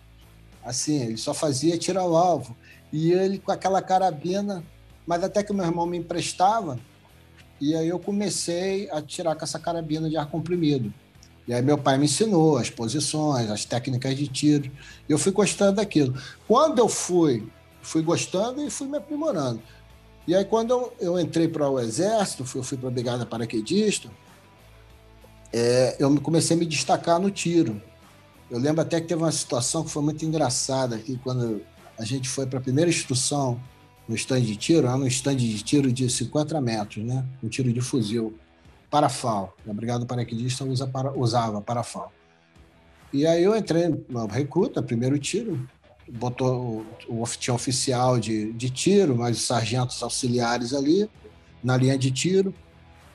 Assim, 0.65 1.03
ele 1.03 1.17
só 1.19 1.35
fazia 1.35 1.77
tirar 1.77 2.07
o 2.07 2.17
alvo. 2.17 2.57
E 2.91 3.13
ele 3.13 3.39
com 3.39 3.53
aquela 3.53 3.83
carabina, 3.83 4.65
mas 5.07 5.23
até 5.23 5.43
que 5.43 5.53
meu 5.53 5.67
irmão 5.67 5.85
me 5.85 5.99
emprestava, 5.99 6.79
e 7.61 7.75
aí 7.75 7.89
eu 7.89 7.99
comecei 7.99 8.89
a 8.91 9.03
tirar 9.03 9.35
com 9.35 9.45
essa 9.45 9.59
carabina 9.59 10.09
de 10.09 10.17
ar 10.17 10.27
comprimido. 10.27 10.93
E 11.49 11.55
aí 11.55 11.63
meu 11.63 11.79
pai 11.79 11.97
me 11.97 12.05
ensinou 12.05 12.59
as 12.59 12.69
posições, 12.69 13.51
as 13.51 13.65
técnicas 13.65 14.15
de 14.15 14.29
tiro. 14.29 14.71
E 15.09 15.13
eu 15.13 15.19
fui 15.19 15.33
gostando 15.33 15.77
daquilo. 15.77 16.15
Quando 16.47 16.79
eu 16.79 16.89
fui, 16.91 17.49
fui 17.81 18.03
gostando 18.03 18.63
e 18.63 18.69
fui 18.69 18.87
me 18.87 18.99
aprimorando. 18.99 19.63
E 20.27 20.35
aí 20.35 20.45
quando 20.45 20.73
eu, 20.73 20.93
eu 21.01 21.19
entrei 21.19 21.49
para 21.49 21.67
o 21.67 21.81
exército, 21.81 22.45
fui, 22.45 22.61
eu 22.61 22.65
fui 22.65 22.77
para 22.77 22.89
a 22.89 22.93
brigada 22.93 23.25
paraquedista, 23.25 24.11
é, 25.51 25.97
eu 25.99 26.15
comecei 26.21 26.55
a 26.55 26.61
me 26.61 26.67
destacar 26.67 27.19
no 27.19 27.31
tiro. 27.31 27.81
Eu 28.51 28.59
lembro 28.59 28.83
até 28.83 29.01
que 29.01 29.07
teve 29.07 29.23
uma 29.23 29.33
situação 29.33 29.83
que 29.83 29.91
foi 29.91 30.03
muito 30.03 30.23
engraçada 30.27 30.97
aqui 30.97 31.19
quando 31.25 31.63
a 31.99 32.05
gente 32.05 32.29
foi 32.29 32.45
para 32.45 32.59
a 32.59 32.63
primeira 32.63 32.91
instrução 32.91 33.59
no 34.07 34.15
stand 34.15 34.43
de 34.43 34.57
tiro, 34.57 34.87
era 34.87 34.97
um 34.97 35.07
stand 35.07 35.37
de 35.37 35.63
tiro 35.63 35.91
de 35.91 36.09
50 36.11 36.61
metros, 36.61 37.05
né? 37.05 37.25
Um 37.43 37.49
tiro 37.49 37.73
de 37.73 37.81
fuzil 37.81 38.39
parafal. 38.91 39.55
A 39.69 39.73
Brigada 39.73 40.07
Paraquedista 40.07 40.65
usa 40.65 40.87
para, 40.87 41.13
usava 41.13 41.61
parafal. 41.61 42.13
E 43.13 43.27
aí 43.27 43.43
eu 43.43 43.57
entrei 43.57 43.89
no 44.09 44.27
recruta, 44.27 44.83
primeiro 44.83 45.19
tiro, 45.19 45.67
botou 46.09 46.85
o, 47.09 47.23
o 47.23 47.25
tinha 47.27 47.55
oficial 47.55 48.19
de, 48.19 48.53
de 48.53 48.71
tiro, 48.71 49.17
mais 49.17 49.39
os 49.39 49.47
sargentos 49.47 50.03
auxiliares 50.03 50.75
ali, 50.75 51.09
na 51.63 51.77
linha 51.77 51.99
de 51.99 52.11
tiro. 52.11 52.55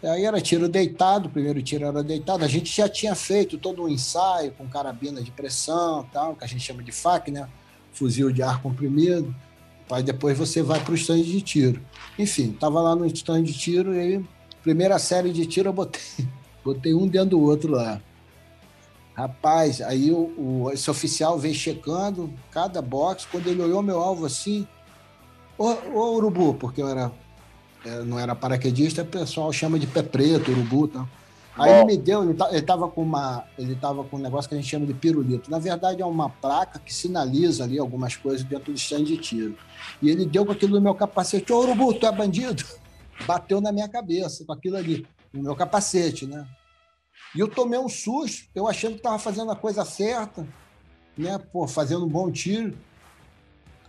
E 0.01 0.07
aí 0.07 0.25
era 0.25 0.41
tiro 0.41 0.67
deitado, 0.67 1.29
primeiro 1.29 1.61
tiro 1.61 1.85
era 1.85 2.03
deitado. 2.03 2.43
A 2.43 2.47
gente 2.47 2.75
já 2.75 2.89
tinha 2.89 3.15
feito 3.15 3.57
todo 3.57 3.83
um 3.83 3.87
ensaio 3.87 4.51
com 4.51 4.67
carabina 4.67 5.21
de 5.21 5.31
pressão, 5.31 6.05
tal, 6.11 6.35
que 6.35 6.43
a 6.43 6.47
gente 6.47 6.61
chama 6.61 6.83
de 6.83 6.91
FAC, 6.91 7.31
né? 7.31 7.47
Fuzil 7.93 8.31
de 8.31 8.41
ar 8.41 8.61
comprimido. 8.61 9.33
Aí 9.89 10.01
depois 10.01 10.37
você 10.37 10.61
vai 10.61 10.79
para 10.83 10.91
o 10.91 10.95
stand 10.95 11.21
de 11.21 11.41
tiro. 11.41 11.81
Enfim, 12.17 12.51
estava 12.51 12.81
lá 12.81 12.95
no 12.95 13.05
stand 13.05 13.43
de 13.43 13.53
tiro 13.53 13.93
e 13.95 14.25
Primeira 14.63 14.97
série 14.97 15.31
de 15.31 15.45
tiro 15.45 15.69
eu 15.69 15.73
botei, 15.73 16.01
botei 16.63 16.93
um 16.93 17.05
dentro 17.05 17.31
do 17.31 17.41
outro 17.41 17.71
lá. 17.71 18.01
Rapaz, 19.13 19.79
aí 19.81 20.09
o, 20.09 20.33
o, 20.37 20.71
esse 20.71 20.89
oficial 20.89 21.37
veio 21.37 21.53
checando 21.53 22.33
cada 22.49 22.81
box. 22.81 23.27
Quando 23.29 23.47
ele 23.47 23.61
olhou 23.61 23.83
meu 23.83 23.99
alvo 23.99 24.25
assim, 24.25 24.67
ô, 25.57 25.67
ô 25.93 26.15
urubu, 26.15 26.55
porque 26.55 26.81
eu 26.81 26.87
era, 26.87 27.11
eu 27.85 28.01
é, 28.01 28.03
não 28.03 28.17
era 28.17 28.33
paraquedista, 28.33 29.03
o 29.03 29.05
pessoal 29.05 29.53
chama 29.53 29.77
de 29.77 29.85
pé 29.85 30.01
preto, 30.01 30.51
urubu 30.51 30.87
tá? 30.87 31.07
Aí 31.55 31.71
ele 31.71 31.85
me 31.85 31.97
deu, 31.97 32.23
ele, 32.23 32.35
ele 32.49 32.61
tava 32.63 32.87
com 32.87 33.03
uma, 33.03 33.43
ele 33.59 33.75
tava 33.75 34.03
com 34.03 34.17
um 34.17 34.19
negócio 34.19 34.49
que 34.49 34.55
a 34.55 34.57
gente 34.57 34.69
chama 34.69 34.87
de 34.87 34.93
pirulito. 34.93 35.51
Na 35.51 35.59
verdade 35.59 36.01
é 36.01 36.05
uma 36.05 36.27
placa 36.29 36.79
que 36.79 36.91
sinaliza 36.91 37.63
ali 37.63 37.77
algumas 37.77 38.15
coisas 38.15 38.43
dentro 38.43 38.73
do 38.73 38.77
stand 38.77 39.03
de 39.03 39.17
tiro. 39.17 39.55
E 40.01 40.09
ele 40.09 40.25
deu 40.25 40.43
com 40.45 40.51
aquilo 40.51 40.73
no 40.73 40.81
meu 40.81 40.95
capacete, 40.95 41.53
ô 41.53 41.59
urubu, 41.59 41.93
tu 41.93 42.07
é 42.07 42.11
bandido? 42.11 42.63
bateu 43.25 43.59
na 43.61 43.71
minha 43.71 43.87
cabeça 43.87 44.45
com 44.45 44.53
aquilo 44.53 44.77
ali, 44.77 45.05
no 45.31 45.43
meu 45.43 45.55
capacete, 45.55 46.25
né? 46.25 46.47
E 47.35 47.39
eu 47.39 47.47
tomei 47.47 47.79
um 47.79 47.89
susto, 47.89 48.47
eu 48.53 48.67
achando 48.67 48.93
que 48.93 48.99
estava 48.99 49.17
fazendo 49.17 49.51
a 49.51 49.55
coisa 49.55 49.83
certa, 49.83 50.47
né? 51.17 51.37
Pô, 51.37 51.67
fazendo 51.67 52.05
um 52.05 52.09
bom 52.09 52.31
tiro. 52.31 52.77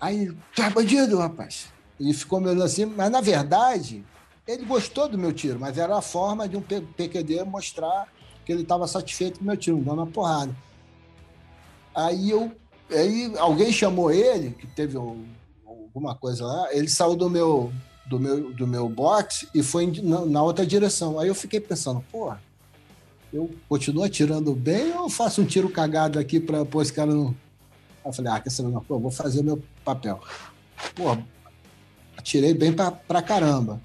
Aí, 0.01 0.33
tu 0.55 0.63
é 0.63 0.71
bandido, 0.71 1.19
rapaz. 1.19 1.73
Ele 1.99 2.13
ficou 2.13 2.41
me 2.41 2.49
olhando 2.49 2.65
assim, 2.65 2.85
mas 2.87 3.11
na 3.11 3.21
verdade, 3.21 4.05
ele 4.47 4.65
gostou 4.65 5.09
do 5.09 5.17
meu 5.17 5.33
tiro, 5.33 5.59
mas 5.59 5.79
era 5.79 5.97
a 5.97 6.03
forma 6.03 6.49
de 6.49 6.57
um 6.57 6.63
PQD 6.63 7.45
mostrar 7.45 8.09
que 8.45 8.53
ele 8.53 8.63
estava 8.63 8.87
satisfeito 8.87 9.39
com 9.39 9.45
o 9.45 9.49
meu 9.49 9.57
tiro, 9.57 9.79
dando 9.79 9.95
uma 9.95 10.07
porrada. 10.07 10.55
Aí 11.95 12.31
eu. 12.31 12.53
Aí 12.91 13.33
alguém 13.39 13.73
chamou 13.73 14.11
ele, 14.11 14.51
que 14.51 14.67
teve 14.67 14.99
um, 14.99 15.27
alguma 15.67 16.15
coisa 16.15 16.45
lá, 16.45 16.75
ele 16.75 16.89
saiu 16.89 17.17
do 17.17 17.31
meu, 17.31 17.73
do 18.07 18.21
meu, 18.21 18.53
do 18.53 18.67
meu 18.67 18.89
box 18.89 19.49
e 19.55 19.63
foi 19.63 19.87
na, 20.03 20.25
na 20.25 20.43
outra 20.43 20.67
direção. 20.67 21.19
Aí 21.19 21.29
eu 21.29 21.35
fiquei 21.35 21.61
pensando, 21.61 22.05
pô, 22.11 22.33
eu 23.33 23.51
continuo 23.69 24.05
atirando 24.05 24.55
bem 24.55 24.93
ou 24.93 25.09
faço 25.11 25.43
um 25.43 25.45
tiro 25.45 25.69
cagado 25.69 26.19
aqui 26.19 26.39
para 26.39 26.65
pôr 26.65 26.83
esse 26.83 26.93
cara 26.93 27.13
no. 27.13 27.29
Aí 28.05 28.11
eu 28.11 28.13
falei, 28.13 28.33
ah, 28.33 28.41
quer 28.41 28.51
saber? 28.51 28.71
Não, 28.71 28.81
pô, 28.81 28.99
vou 28.99 29.11
fazer 29.11 29.43
meu 29.43 29.63
papel. 29.85 30.21
Pô, 30.95 31.17
atirei 32.17 32.55
bem 32.55 32.73
pra, 32.73 32.91
pra 32.91 33.23
caramba. 33.23 33.81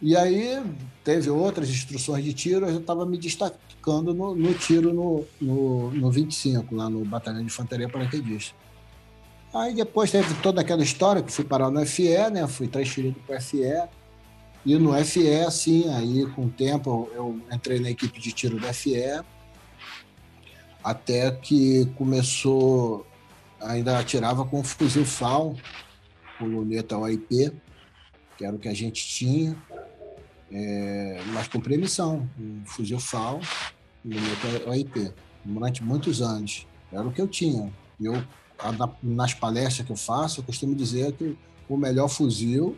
E 0.00 0.16
aí 0.16 0.62
teve 1.02 1.30
outras 1.30 1.68
instruções 1.68 2.24
de 2.24 2.32
tiro, 2.32 2.66
eu 2.66 2.80
estava 2.80 3.06
me 3.06 3.16
destacando 3.16 4.12
no, 4.12 4.34
no 4.34 4.54
tiro 4.54 4.92
no, 4.92 5.24
no, 5.40 5.90
no, 5.92 6.10
25, 6.10 6.74
lá 6.74 6.90
no 6.90 7.04
Batalhão 7.04 7.40
de 7.40 7.46
Infantaria 7.46 7.88
Paraquedista. 7.88 8.54
Aí 9.54 9.72
depois 9.72 10.10
teve 10.10 10.34
toda 10.42 10.60
aquela 10.60 10.82
história 10.82 11.22
que 11.22 11.30
fui 11.30 11.44
parar 11.44 11.70
no 11.70 11.86
FE, 11.86 12.28
né? 12.32 12.44
Fui 12.48 12.66
transferido 12.66 13.20
para 13.24 13.38
o 13.38 13.40
FE. 13.40 13.88
E 14.66 14.76
no 14.76 14.92
FE, 15.04 15.40
assim, 15.46 15.88
aí 15.94 16.26
com 16.32 16.46
o 16.46 16.50
tempo 16.50 17.08
eu 17.14 17.40
entrei 17.52 17.78
na 17.78 17.90
equipe 17.90 18.18
de 18.18 18.32
tiro 18.32 18.58
do 18.58 18.66
FE, 18.74 19.22
até 20.82 21.30
que 21.30 21.86
começou, 21.96 23.06
ainda 23.60 23.98
atirava 23.98 24.44
com 24.44 24.60
o 24.60 24.64
fuzil 24.64 25.04
FAL, 25.04 25.54
o 26.40 26.44
luneta 26.46 26.96
OIP, 26.96 27.52
que 28.38 28.44
era 28.44 28.56
o 28.56 28.58
que 28.58 28.68
a 28.68 28.74
gente 28.74 29.06
tinha, 29.06 29.54
é, 30.50 31.20
mas 31.34 31.46
com 31.46 31.60
permissão, 31.60 32.28
um 32.40 32.62
fuzil 32.64 32.98
FAL, 32.98 33.40
luneta 34.02 34.68
OIP, 34.68 35.12
durante 35.44 35.84
muitos 35.84 36.22
anos. 36.22 36.66
Era 36.90 37.06
o 37.06 37.12
que 37.12 37.20
eu 37.20 37.28
tinha. 37.28 37.70
Eu, 38.00 38.24
nas 39.02 39.34
palestras 39.34 39.86
que 39.86 39.92
eu 39.92 39.96
faço, 39.96 40.40
eu 40.40 40.44
costumo 40.44 40.74
dizer 40.74 41.12
que 41.12 41.36
o 41.68 41.76
melhor 41.76 42.08
fuzil 42.08 42.76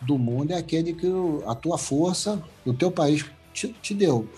do 0.00 0.18
mundo 0.18 0.52
é 0.52 0.56
aquele 0.56 0.92
que 0.92 1.06
a 1.46 1.54
tua 1.54 1.78
força 1.78 2.42
do 2.64 2.74
teu 2.74 2.90
país 2.90 3.24
te, 3.52 3.68
te 3.80 3.94
deu. 3.94 4.28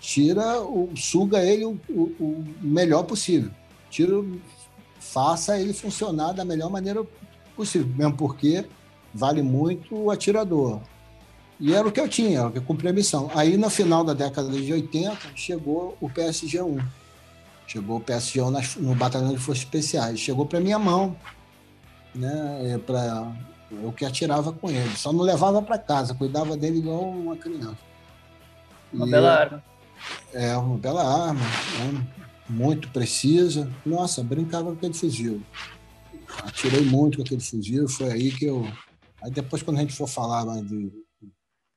Tira, 0.00 0.60
o, 0.60 0.90
suga 0.96 1.42
ele 1.42 1.64
o, 1.64 1.78
o, 1.88 2.02
o, 2.20 2.44
melhor 2.60 3.04
possível. 3.04 3.50
Tira, 3.88 4.12
faça 4.98 5.58
ele 5.58 5.72
funcionar 5.72 6.32
da 6.32 6.44
melhor 6.44 6.70
maneira 6.70 7.04
possível, 7.56 7.88
mesmo 7.96 8.16
porque 8.16 8.64
vale 9.14 9.42
muito 9.42 9.94
o 9.94 10.10
atirador. 10.10 10.80
E 11.58 11.74
era 11.74 11.86
o 11.86 11.92
que 11.92 12.00
eu 12.00 12.08
tinha, 12.08 12.50
eu 12.54 12.62
cumpri 12.62 12.88
a 12.88 12.92
missão. 12.92 13.30
Aí, 13.34 13.56
no 13.56 13.68
final 13.68 14.02
da 14.02 14.14
década 14.14 14.50
de 14.50 14.72
80, 14.72 15.18
chegou 15.34 15.96
o 16.00 16.08
PSG-1. 16.08 16.82
Chegou 17.70 17.98
o 17.98 18.00
PSG-1 18.00 18.78
no 18.80 18.96
Batalhão 18.96 19.32
de 19.32 19.38
Forças 19.38 19.62
Especiais. 19.62 20.18
Chegou 20.18 20.44
para 20.44 20.58
minha 20.58 20.76
mão, 20.76 21.16
né, 22.12 22.80
para 22.84 23.32
eu 23.70 23.92
que 23.92 24.04
atirava 24.04 24.52
com 24.52 24.68
ele. 24.68 24.96
Só 24.96 25.12
não 25.12 25.20
levava 25.20 25.62
para 25.62 25.78
casa, 25.78 26.12
cuidava 26.12 26.56
dele 26.56 26.78
igual 26.78 27.08
uma 27.08 27.36
criança. 27.36 27.78
Uma 28.92 29.06
e 29.06 29.10
bela 29.12 29.32
arma. 29.32 29.64
É, 30.32 30.56
uma 30.56 30.78
bela 30.78 31.28
arma, 31.28 31.40
né? 31.40 32.06
muito 32.48 32.88
precisa. 32.88 33.70
Nossa, 33.86 34.20
brincava 34.24 34.64
com 34.64 34.72
aquele 34.72 34.94
fuzil. 34.94 35.40
Atirei 36.42 36.84
muito 36.84 37.18
com 37.18 37.22
aquele 37.22 37.40
fuzil, 37.40 37.88
foi 37.88 38.10
aí 38.10 38.32
que 38.32 38.46
eu. 38.46 38.66
Aí 39.22 39.30
depois, 39.30 39.62
quando 39.62 39.76
a 39.76 39.82
gente 39.82 39.94
for 39.94 40.08
falar 40.08 40.44
de, 40.60 40.92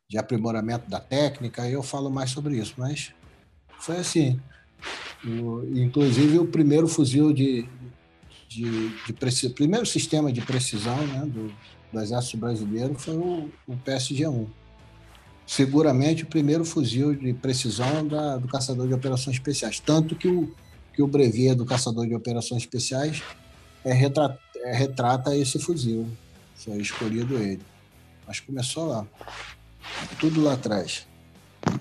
de 0.09 0.17
aprimoramento 0.17 0.89
da 0.89 0.99
técnica, 0.99 1.69
eu 1.69 1.83
falo 1.83 2.09
mais 2.09 2.31
sobre 2.31 2.57
isso. 2.57 2.73
Mas 2.79 3.13
foi 3.79 3.97
assim. 3.97 4.41
O, 5.25 5.63
inclusive, 5.73 6.39
o 6.39 6.45
primeiro 6.45 6.87
fuzil 6.87 7.31
de, 7.31 7.67
de, 8.49 8.89
de 8.89 9.49
primeiro 9.49 9.85
sistema 9.85 10.31
de 10.31 10.41
precisão 10.41 10.97
né, 11.07 11.25
do, 11.25 11.53
do 11.91 11.99
Exército 11.99 12.37
Brasileiro 12.37 12.95
foi 12.95 13.15
o, 13.15 13.49
o 13.67 13.77
PSG-1. 13.77 14.47
Seguramente 15.45 16.23
o 16.23 16.27
primeiro 16.27 16.63
fuzil 16.63 17.13
de 17.15 17.33
precisão 17.33 18.07
da, 18.07 18.37
do 18.37 18.47
caçador 18.47 18.87
de 18.87 18.93
operações 18.93 19.35
especiais. 19.35 19.79
Tanto 19.79 20.15
que 20.15 20.27
o, 20.27 20.53
que 20.93 21.01
o 21.01 21.07
brevet 21.07 21.55
do 21.55 21.65
caçador 21.65 22.07
de 22.07 22.15
operações 22.15 22.63
especiais 22.63 23.21
é, 23.83 23.93
retrata, 23.93 24.39
é, 24.57 24.73
retrata 24.73 25.35
esse 25.35 25.59
fuzil. 25.59 26.07
Foi 26.55 26.77
escolhido 26.77 27.37
ele. 27.37 27.61
Mas 28.25 28.39
começou 28.39 28.87
lá. 28.87 29.05
Tudo 30.19 30.41
lá 30.41 30.53
atrás. 30.53 31.05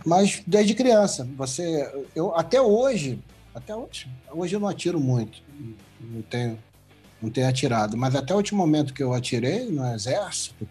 Mas 0.04 0.42
desde 0.46 0.74
criança, 0.74 1.28
você. 1.36 1.90
Eu, 2.14 2.34
até 2.36 2.60
hoje, 2.60 3.18
até 3.54 3.74
hoje, 3.74 4.08
hoje 4.30 4.56
eu 4.56 4.60
não 4.60 4.68
atiro 4.68 4.98
muito. 4.98 5.42
Não 6.00 6.22
tenho 6.22 6.58
não 7.22 7.30
tenho 7.30 7.48
atirado. 7.48 7.96
Mas 7.96 8.16
até 8.16 8.34
o 8.34 8.36
último 8.36 8.58
momento 8.58 8.92
que 8.92 9.02
eu 9.02 9.14
atirei 9.14 9.70
no 9.70 9.86
exército, 9.94 10.68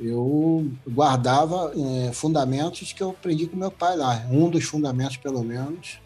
eu 0.00 0.70
guardava 0.88 1.72
é, 2.08 2.12
fundamentos 2.12 2.92
que 2.92 3.02
eu 3.02 3.10
aprendi 3.10 3.46
com 3.46 3.56
meu 3.56 3.70
pai 3.70 3.96
lá. 3.96 4.26
Um 4.30 4.48
dos 4.48 4.64
fundamentos, 4.64 5.18
pelo 5.18 5.44
menos, 5.44 5.98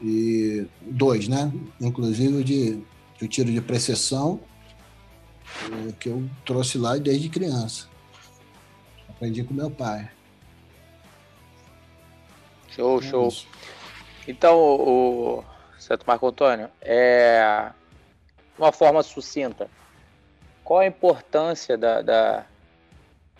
e 0.00 0.66
dois, 0.80 1.28
né? 1.28 1.52
Inclusive 1.80 2.42
de, 2.42 2.82
de 3.20 3.28
tiro 3.28 3.52
de 3.52 3.60
precessão, 3.60 4.40
é, 5.70 5.92
que 5.92 6.08
eu 6.08 6.28
trouxe 6.44 6.78
lá 6.78 6.96
desde 6.96 7.28
criança. 7.28 7.86
Aprendi 9.08 9.44
com 9.44 9.54
meu 9.54 9.70
pai. 9.70 10.10
Show, 12.74 12.98
é 12.98 13.02
show. 13.02 13.28
Isso. 13.28 13.48
Então, 14.26 14.58
o, 14.58 15.38
o 15.38 15.44
certo 15.78 16.04
Marco 16.06 16.26
Antônio, 16.26 16.68
é, 16.80 17.70
uma 18.58 18.72
forma 18.72 19.02
sucinta, 19.02 19.68
qual 20.64 20.80
a 20.80 20.86
importância 20.86 21.76
da, 21.76 22.02
da, 22.02 22.46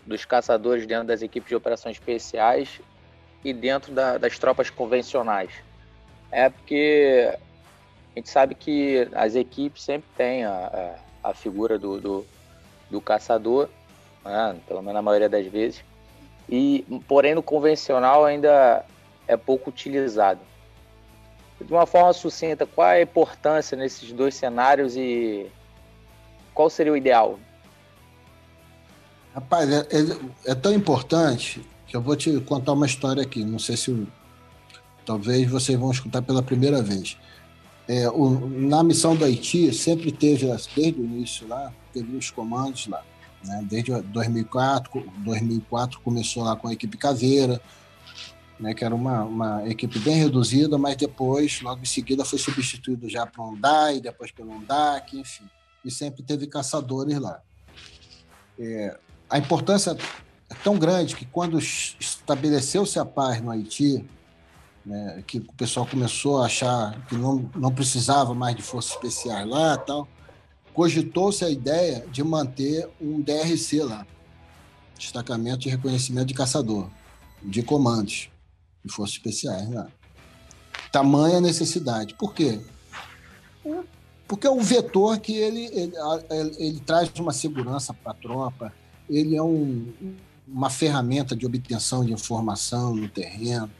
dos 0.04 0.24
caçadores 0.24 0.86
dentro 0.86 1.06
das 1.06 1.22
equipes 1.22 1.48
de 1.48 1.54
operações 1.54 1.96
especiais 1.96 2.80
e 3.44 3.52
dentro 3.52 3.92
da, 3.92 4.18
das 4.18 4.38
tropas 4.38 4.70
convencionais? 4.70 5.52
É 6.30 6.48
porque 6.48 7.32
a 8.14 8.18
gente 8.18 8.28
sabe 8.28 8.54
que 8.54 9.08
as 9.14 9.34
equipes 9.34 9.82
sempre 9.82 10.08
têm 10.16 10.44
a, 10.44 10.96
a, 11.22 11.30
a 11.30 11.34
figura 11.34 11.78
do, 11.78 12.00
do, 12.00 12.26
do 12.90 13.00
caçador, 13.00 13.68
né? 14.24 14.56
pelo 14.66 14.80
menos 14.80 14.94
na 14.94 15.02
maioria 15.02 15.28
das 15.28 15.46
vezes, 15.46 15.84
e 16.48 16.84
porém 17.06 17.34
no 17.34 17.42
convencional 17.42 18.24
ainda 18.24 18.84
é 19.26 19.36
pouco 19.36 19.70
utilizado 19.70 20.40
de 21.64 21.72
uma 21.72 21.86
forma 21.86 22.12
sucinta, 22.12 22.66
qual 22.66 22.88
é 22.88 22.98
a 22.98 23.02
importância 23.02 23.76
nesses 23.76 24.12
dois 24.12 24.34
cenários 24.34 24.96
e 24.96 25.46
qual 26.54 26.68
seria 26.68 26.92
o 26.92 26.96
ideal? 26.96 27.38
Rapaz, 29.34 29.70
é, 29.70 29.80
é, 29.80 30.50
é 30.52 30.54
tão 30.54 30.72
importante 30.72 31.62
que 31.86 31.96
eu 31.96 32.00
vou 32.00 32.16
te 32.16 32.38
contar 32.40 32.72
uma 32.72 32.86
história 32.86 33.22
aqui. 33.22 33.44
Não 33.44 33.58
sei 33.58 33.76
se 33.76 34.06
talvez 35.06 35.50
vocês 35.50 35.78
vão 35.78 35.90
escutar 35.90 36.22
pela 36.22 36.42
primeira 36.42 36.82
vez. 36.82 37.16
É, 37.88 38.08
o, 38.10 38.30
na 38.48 38.82
missão 38.82 39.16
do 39.16 39.24
Haiti 39.24 39.72
sempre 39.72 40.12
teve, 40.12 40.46
desde 40.76 41.00
o 41.00 41.04
início 41.04 41.48
lá, 41.48 41.72
teve 41.92 42.16
os 42.16 42.30
comandos 42.30 42.86
lá. 42.86 43.02
Né? 43.44 43.66
Desde 43.68 43.90
2004, 44.02 45.04
2004 45.18 46.00
começou 46.00 46.44
lá 46.44 46.54
com 46.54 46.68
a 46.68 46.72
equipe 46.72 46.96
Caveira, 46.96 47.60
né, 48.62 48.72
que 48.74 48.84
era 48.84 48.94
uma, 48.94 49.24
uma 49.24 49.68
equipe 49.68 49.98
bem 49.98 50.14
reduzida, 50.14 50.78
mas 50.78 50.94
depois, 50.94 51.60
logo 51.62 51.82
em 51.82 51.84
seguida, 51.84 52.24
foi 52.24 52.38
substituído 52.38 53.08
já 53.08 53.26
para 53.26 53.42
um 53.42 53.60
DAI, 53.60 54.00
depois 54.00 54.30
pelo 54.30 54.56
DAC, 54.60 55.18
enfim. 55.18 55.50
E 55.84 55.90
sempre 55.90 56.22
teve 56.22 56.46
caçadores 56.46 57.18
lá. 57.18 57.42
É, 58.56 58.96
a 59.28 59.36
importância 59.36 59.96
é 60.48 60.54
tão 60.62 60.78
grande 60.78 61.16
que 61.16 61.26
quando 61.26 61.58
estabeleceu-se 61.58 63.00
a 63.00 63.04
paz 63.04 63.40
no 63.40 63.50
Haiti, 63.50 64.08
né, 64.86 65.24
que 65.26 65.38
o 65.38 65.52
pessoal 65.54 65.84
começou 65.84 66.40
a 66.40 66.46
achar 66.46 67.04
que 67.06 67.16
não, 67.16 67.50
não 67.56 67.74
precisava 67.74 68.32
mais 68.32 68.54
de 68.54 68.62
forças 68.62 68.92
especiais 68.92 69.44
lá 69.48 69.76
tal, 69.76 70.06
cogitou-se 70.72 71.44
a 71.44 71.50
ideia 71.50 72.06
de 72.12 72.22
manter 72.22 72.88
um 73.00 73.20
DRC 73.20 73.82
lá, 73.82 74.06
Destacamento 74.96 75.58
de 75.58 75.68
Reconhecimento 75.68 76.26
de 76.26 76.34
Caçador, 76.34 76.88
de 77.42 77.60
comandos 77.60 78.30
de 78.84 78.92
forças 78.92 79.16
especiais. 79.16 79.68
Né? 79.68 79.86
Tamanha 80.90 81.40
necessidade. 81.40 82.14
Por 82.14 82.34
quê? 82.34 82.60
Porque 84.26 84.46
é 84.46 84.50
um 84.50 84.62
vetor 84.62 85.18
que 85.18 85.36
ele, 85.36 85.66
ele, 85.66 85.92
ele, 86.30 86.56
ele 86.58 86.80
traz 86.80 87.10
uma 87.18 87.32
segurança 87.32 87.92
para 87.92 88.12
a 88.12 88.14
tropa, 88.14 88.72
ele 89.08 89.36
é 89.36 89.42
um, 89.42 89.92
uma 90.48 90.70
ferramenta 90.70 91.36
de 91.36 91.44
obtenção 91.44 92.04
de 92.04 92.12
informação 92.12 92.94
no 92.94 93.08
terreno. 93.08 93.70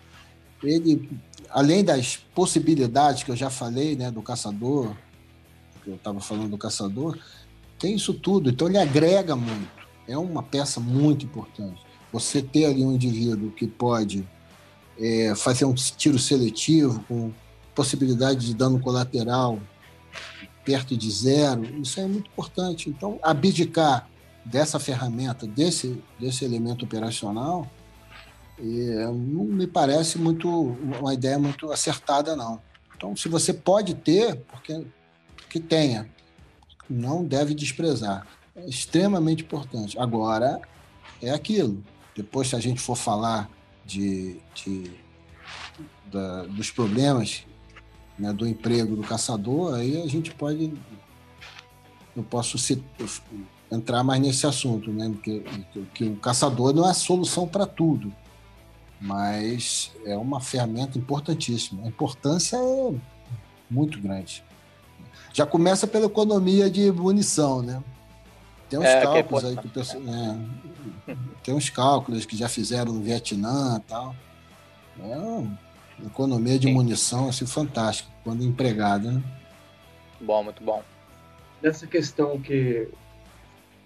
Ele, 0.63 1.09
além 1.51 1.83
das 1.83 2.17
possibilidades 2.17 3.23
que 3.23 3.31
eu 3.31 3.37
já 3.37 3.51
falei, 3.51 3.97
né, 3.97 4.11
do 4.11 4.23
caçador, 4.23 4.95
que 5.83 5.91
eu 5.91 5.97
estava 5.97 6.21
falando 6.21 6.51
do 6.51 6.59
caçador, 6.59 7.19
tem 7.79 7.95
isso 7.95 8.15
tudo. 8.15 8.51
Então 8.51 8.69
ele 8.69 8.79
agrega 8.79 9.35
muito. 9.35 9.71
É 10.07 10.17
uma 10.17 10.43
peça 10.43 10.79
muito 10.81 11.25
importante. 11.25 11.81
Você 12.13 12.43
ter 12.43 12.67
ali 12.67 12.85
um 12.85 12.93
indivíduo 12.93 13.51
que 13.51 13.67
pode 13.67 14.27
é, 14.99 15.35
fazer 15.35 15.65
um 15.65 15.75
tiro 15.75 16.19
seletivo 16.19 17.05
com 17.09 17.33
possibilidade 17.75 18.47
de 18.47 18.55
dano 18.55 18.79
colateral 18.79 19.59
perto 20.65 20.97
de 20.97 21.11
zero, 21.11 21.65
isso 21.81 21.99
é 21.99 22.07
muito 22.07 22.31
importante. 22.31 22.89
Então, 22.89 23.19
abdicar 23.23 24.09
dessa 24.45 24.79
ferramenta, 24.79 25.47
desse, 25.47 26.03
desse 26.19 26.45
elemento 26.45 26.85
operacional, 26.85 27.69
é, 28.59 29.07
não 29.07 29.45
me 29.45 29.67
parece 29.67 30.19
muito 30.19 30.49
uma 30.49 31.15
ideia 31.15 31.39
muito 31.39 31.73
acertada, 31.73 32.37
não. 32.37 32.61
Então, 32.97 33.17
se 33.17 33.29
você 33.29 33.53
pode 33.53 33.95
ter, 33.95 34.37
porque 34.43 34.85
que 35.51 35.59
tenha, 35.59 36.09
não 36.89 37.25
deve 37.25 37.55
desprezar. 37.55 38.27
É 38.55 38.67
extremamente 38.67 39.43
importante. 39.43 39.99
Agora, 39.99 40.61
é 41.21 41.31
aquilo. 41.31 41.83
Depois, 42.15 42.49
se 42.49 42.57
a 42.57 42.61
gente 42.61 42.81
for 42.81 42.97
falar 42.97 43.51
de, 43.85 44.39
de 44.55 44.91
da, 46.07 46.43
dos 46.45 46.71
problemas 46.71 47.45
né, 48.19 48.33
do 48.33 48.47
emprego 48.47 48.95
do 48.95 49.03
caçador, 49.03 49.75
aí 49.75 50.03
a 50.03 50.07
gente 50.07 50.33
pode. 50.33 50.73
Eu 52.15 52.23
posso 52.23 52.59
entrar 53.71 54.05
mais 54.05 54.21
nesse 54.21 54.47
assunto, 54.47 54.93
né? 54.93 55.13
Que, 55.23 55.43
que 55.95 56.05
o 56.05 56.17
caçador 56.17 56.75
não 56.75 56.87
é 56.87 56.91
a 56.91 56.95
solução 56.95 57.49
para 57.49 57.67
tudo, 57.67 58.13
mas 59.01 59.91
é 60.05 60.17
uma 60.17 60.41
ferramenta 60.41 60.99
importantíssima. 60.99 61.83
A 61.85 61.89
importância 61.89 62.57
é 62.57 62.95
muito 63.71 63.99
grande. 63.99 64.45
Já 65.33 65.47
começa 65.47 65.87
pela 65.87 66.07
economia 66.07 66.71
de 66.71 66.93
munição, 66.93 67.63
né? 67.63 67.83
Tem 68.73 68.81
uns 68.81 68.87
é, 68.87 69.01
é 69.01 69.03
cálculos 69.03 69.45
é 69.45 69.49
aí 69.49 69.57
que 69.59 69.67
o 69.67 69.71
pessoal. 69.71 70.03
É, 70.03 71.15
tem 71.45 71.55
uns 71.55 71.69
cálculos 71.69 72.25
que 72.25 72.35
já 72.35 72.49
fizeram 72.49 72.95
no 72.95 73.03
Vietnã 73.03 73.77
e 73.77 73.81
tal. 73.83 74.17
É 74.99 75.17
uma 75.19 75.59
economia 76.07 76.59
de 76.59 76.69
Sim. 76.69 76.73
munição 76.73 77.29
assim, 77.29 77.45
fantástica, 77.47 78.09
quando 78.25 78.43
empregada, 78.43 79.13
né? 79.13 79.23
Bom, 80.19 80.43
muito 80.45 80.65
bom. 80.65 80.83
Nessa 81.61 81.87
questão 81.87 82.41
que 82.41 82.89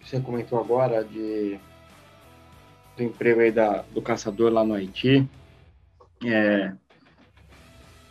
você 0.01 0.21
comentou 0.21 0.61
agora 0.61 1.03
de 1.03 1.59
do 2.97 3.03
emprego 3.03 3.41
aí 3.41 3.51
da, 3.51 3.83
do 3.93 4.01
caçador 4.01 4.53
lá 4.53 4.65
no 4.65 4.73
Haiti, 4.73 5.29
é, 6.25 6.73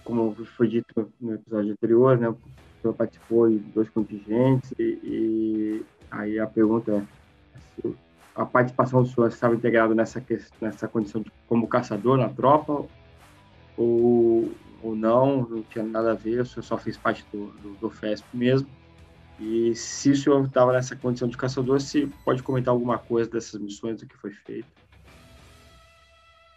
como 0.03 0.35
foi 0.57 0.67
dito 0.67 1.09
no 1.21 1.35
episódio 1.35 1.71
anterior, 1.71 2.17
né, 2.17 2.29
o 2.29 2.37
senhor 2.81 2.93
participou 2.93 3.49
de 3.49 3.59
dois 3.59 3.89
contingentes 3.89 4.71
e, 4.77 4.99
e 5.03 5.85
aí 6.11 6.39
a 6.39 6.47
pergunta 6.47 6.91
é 7.83 7.95
a 8.35 8.45
participação 8.45 9.05
senhor 9.05 9.29
estava 9.29 9.55
integrada 9.55 9.95
nessa 9.95 10.23
nessa 10.59 10.87
condição 10.87 11.21
de, 11.21 11.31
como 11.47 11.67
caçador 11.67 12.17
na 12.17 12.27
tropa 12.27 12.85
ou, 13.77 14.51
ou 14.83 14.95
não, 14.95 15.47
não 15.47 15.63
tinha 15.63 15.83
nada 15.85 16.11
a 16.11 16.15
ver, 16.15 16.41
o 16.41 16.45
senhor 16.45 16.63
só 16.63 16.77
fez 16.77 16.97
parte 16.97 17.25
do, 17.31 17.47
do, 17.61 17.75
do 17.75 17.89
FESP 17.89 18.25
mesmo. 18.33 18.67
E 19.39 19.75
se 19.75 20.11
o 20.11 20.15
senhor 20.15 20.45
estava 20.45 20.71
nessa 20.71 20.95
condição 20.95 21.27
de 21.27 21.35
caçador, 21.35 21.81
se 21.81 22.07
pode 22.23 22.41
comentar 22.41 22.73
alguma 22.73 22.97
coisa 22.97 23.29
dessas 23.29 23.59
missões, 23.59 23.99
do 23.99 24.05
que 24.05 24.15
foi 24.15 24.31
feito? 24.31 24.67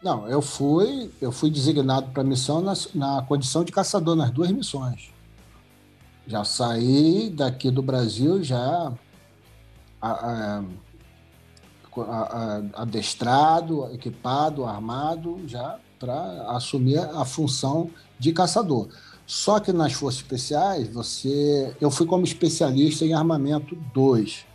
Não, 0.00 0.28
eu 0.28 0.40
fui, 0.40 1.10
eu 1.20 1.32
fui 1.32 1.50
designado 1.50 2.10
para 2.12 2.22
a 2.22 2.26
missão 2.26 2.60
na, 2.60 2.74
na 2.94 3.22
condição 3.22 3.64
de 3.64 3.72
caçador 3.72 4.14
nas 4.14 4.30
duas 4.30 4.50
missões. 4.52 5.10
Já 6.24 6.44
saí 6.44 7.30
daqui 7.30 7.68
do 7.68 7.82
Brasil 7.82 8.44
já 8.44 8.92
a, 10.00 10.62
a, 11.96 12.62
adestrado, 12.74 13.92
equipado, 13.92 14.64
armado, 14.64 15.40
já 15.46 15.78
para 15.98 16.50
assumir 16.50 16.98
a 16.98 17.24
função 17.24 17.90
de 18.18 18.32
caçador. 18.32 18.88
Só 19.26 19.60
que 19.60 19.72
nas 19.72 19.92
forças 19.92 20.22
especiais, 20.22 20.88
você, 20.88 21.76
eu 21.80 21.90
fui 21.90 22.06
como 22.06 22.24
especialista 22.24 23.04
em 23.04 23.12
armamento 23.12 23.76
2. 23.92 24.46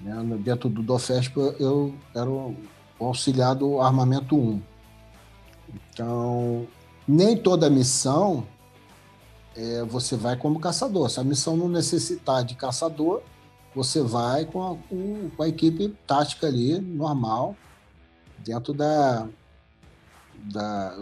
Né? 0.00 0.38
Dentro 0.40 0.68
do 0.68 0.82
DOFESP, 0.82 1.38
eu 1.58 1.94
era 2.14 2.28
o 2.28 2.54
auxiliar 3.00 3.54
do 3.54 3.80
armamento 3.80 4.36
1. 4.36 4.62
Então, 5.90 6.66
nem 7.06 7.36
toda 7.36 7.70
missão 7.70 8.46
é, 9.56 9.82
você 9.84 10.16
vai 10.16 10.36
como 10.36 10.60
caçador. 10.60 11.08
Se 11.08 11.20
a 11.20 11.24
missão 11.24 11.56
não 11.56 11.68
necessitar 11.68 12.44
de 12.44 12.54
caçador, 12.54 13.22
você 13.74 14.00
vai 14.02 14.44
com 14.44 14.72
a, 14.72 14.76
com 15.36 15.42
a 15.42 15.48
equipe 15.48 15.88
tática 16.06 16.46
ali, 16.46 16.78
normal, 16.78 17.56
dentro 18.38 18.72
da, 18.72 19.26
da, 20.52 20.96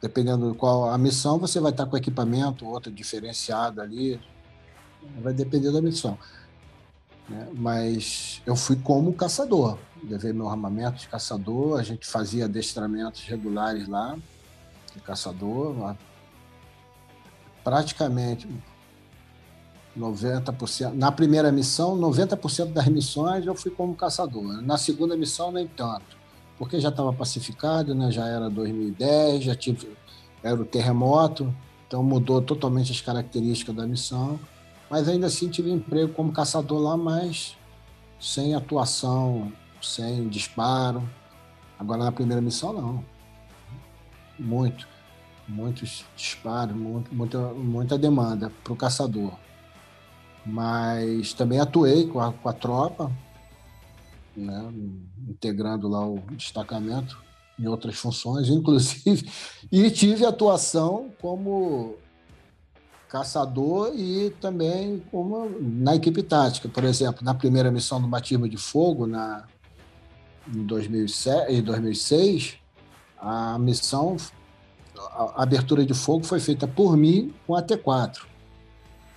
dependendo 0.00 0.52
de 0.52 0.58
qual 0.58 0.90
a 0.90 0.98
missão, 0.98 1.38
você 1.38 1.60
vai 1.60 1.70
estar 1.70 1.86
com 1.86 1.96
equipamento, 1.96 2.66
outro 2.66 2.90
diferenciado 2.90 3.80
ali, 3.80 4.20
vai 5.20 5.32
depender 5.32 5.70
da 5.70 5.80
missão. 5.80 6.18
Né? 7.28 7.48
Mas 7.54 8.42
eu 8.44 8.56
fui 8.56 8.76
como 8.76 9.12
caçador, 9.12 9.78
levei 10.02 10.32
meu 10.32 10.48
armamento 10.48 10.98
de 10.98 11.08
caçador, 11.08 11.78
a 11.78 11.82
gente 11.82 12.06
fazia 12.06 12.46
adestramentos 12.46 13.22
regulares 13.22 13.86
lá, 13.86 14.18
de 14.94 15.00
caçador, 15.00 15.94
praticamente 17.62 18.48
90%. 19.98 20.92
Na 20.92 21.10
primeira 21.10 21.50
missão, 21.50 21.98
90% 21.98 22.72
das 22.72 22.86
missões 22.88 23.46
eu 23.46 23.54
fui 23.54 23.70
como 23.70 23.94
caçador. 23.94 24.62
Na 24.62 24.78
segunda 24.78 25.16
missão, 25.16 25.50
nem 25.50 25.66
tanto 25.66 26.20
porque 26.60 26.78
já 26.78 26.90
estava 26.90 27.10
pacificado, 27.10 27.94
né? 27.94 28.10
já 28.10 28.26
era 28.26 28.50
2010, 28.50 29.44
já 29.44 29.54
tive, 29.54 29.96
era 30.42 30.60
o 30.60 30.64
terremoto, 30.66 31.50
então 31.88 32.02
mudou 32.02 32.42
totalmente 32.42 32.92
as 32.92 33.00
características 33.00 33.74
da 33.74 33.86
missão. 33.86 34.38
Mas 34.90 35.08
ainda 35.08 35.26
assim 35.26 35.48
tive 35.48 35.70
emprego 35.70 36.12
como 36.12 36.30
caçador 36.32 36.78
lá, 36.82 36.98
mas 36.98 37.56
sem 38.20 38.54
atuação, 38.54 39.50
sem 39.80 40.28
disparo. 40.28 41.02
Agora 41.78 42.04
na 42.04 42.12
primeira 42.12 42.42
missão 42.42 42.74
não. 42.74 43.04
Muito. 44.38 44.86
Muitos 45.48 46.04
disparos, 46.14 46.76
muito, 46.76 47.14
muita, 47.14 47.38
muita 47.54 47.96
demanda 47.96 48.52
para 48.62 48.72
o 48.74 48.76
caçador. 48.76 49.32
Mas 50.44 51.32
também 51.32 51.60
atuei 51.60 52.06
com 52.06 52.20
a, 52.20 52.32
com 52.32 52.48
a 52.48 52.52
tropa, 52.52 53.12
né, 54.36 54.72
integrando 55.28 55.88
lá 55.88 56.06
o 56.06 56.18
destacamento 56.32 57.18
em 57.58 57.66
outras 57.66 57.96
funções, 57.96 58.48
inclusive, 58.48 59.30
e 59.70 59.90
tive 59.90 60.24
atuação 60.24 61.10
como 61.20 61.96
caçador 63.10 63.92
e 63.94 64.30
também 64.40 65.02
como 65.10 65.50
na 65.60 65.96
equipe 65.96 66.22
tática. 66.22 66.68
Por 66.68 66.84
exemplo, 66.84 67.24
na 67.24 67.34
primeira 67.34 67.70
missão 67.70 68.00
do 68.00 68.08
batismo 68.08 68.48
de 68.48 68.56
fogo, 68.56 69.06
na, 69.06 69.44
em, 70.48 70.64
2007, 70.64 71.52
em 71.52 71.62
2006, 71.62 72.56
a 73.18 73.58
missão, 73.58 74.16
a 74.96 75.42
abertura 75.42 75.84
de 75.84 75.92
fogo 75.92 76.24
foi 76.24 76.40
feita 76.40 76.66
por 76.66 76.96
mim 76.96 77.34
com 77.46 77.54
a 77.54 77.62
T4. 77.62 78.29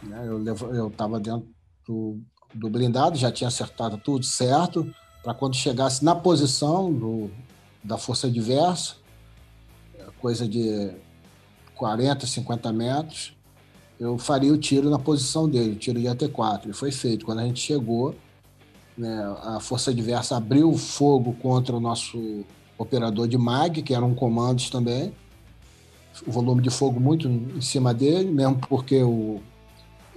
Né, 0.06 0.28
eu 0.28 0.88
estava 0.88 1.20
dentro 1.20 1.48
do, 1.88 2.20
do 2.54 2.70
blindado, 2.70 3.18
já 3.18 3.32
tinha 3.32 3.48
acertado 3.48 3.98
tudo 3.98 4.26
certo, 4.26 4.94
para 5.24 5.34
quando 5.34 5.56
chegasse 5.56 6.04
na 6.04 6.16
posição 6.16 6.92
do, 6.92 7.32
da 7.84 7.98
força 7.98 8.28
adversa, 8.28 8.96
coisa 10.24 10.48
de 10.48 10.90
40, 11.76 12.26
50 12.26 12.72
metros, 12.72 13.36
eu 14.00 14.18
faria 14.18 14.54
o 14.54 14.58
tiro 14.58 14.90
na 14.90 14.98
posição 14.98 15.50
dele, 15.50 15.74
o 15.74 15.76
tiro 15.76 16.00
de 16.00 16.08
AT4. 16.08 16.70
E 16.70 16.74
foi 16.74 16.92
feito. 16.92 17.26
Quando 17.26 17.40
a 17.40 17.46
gente 17.46 17.60
chegou, 17.60 18.16
né, 18.98 19.36
a 19.44 19.60
força 19.60 19.92
adversa 19.92 20.38
abriu 20.38 20.74
fogo 20.78 21.34
contra 21.42 21.76
o 21.76 21.80
nosso 21.80 22.46
operador 22.78 23.28
de 23.28 23.38
MAG, 23.38 23.82
que 23.82 23.94
eram 23.94 24.16
comandos 24.16 24.70
também. 24.70 25.14
O 26.26 26.32
volume 26.32 26.62
de 26.62 26.70
fogo 26.70 27.00
muito 27.00 27.28
em 27.28 27.62
cima 27.62 27.94
dele, 27.94 28.32
mesmo 28.32 28.60
porque 28.68 29.04
o, 29.04 29.42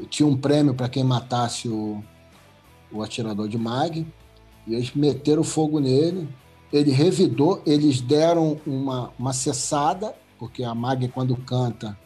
tinha 0.05 0.26
um 0.26 0.36
prêmio 0.36 0.74
para 0.74 0.88
quem 0.88 1.03
matasse 1.03 1.68
o, 1.68 2.03
o 2.92 3.03
atirador 3.03 3.49
de 3.49 3.57
MAG. 3.57 4.07
E 4.66 4.74
eles 4.74 4.94
meteram 4.94 5.42
fogo 5.42 5.78
nele. 5.80 6.28
Ele 6.72 6.90
revidou, 6.90 7.62
eles 7.64 8.01
deram 8.01 8.61
uma, 8.66 9.12
uma 9.18 9.32
cessada, 9.32 10.14
porque 10.38 10.64
a 10.64 10.74
Mag, 10.74 11.09
quando 11.09 11.36
canta, 11.36 11.97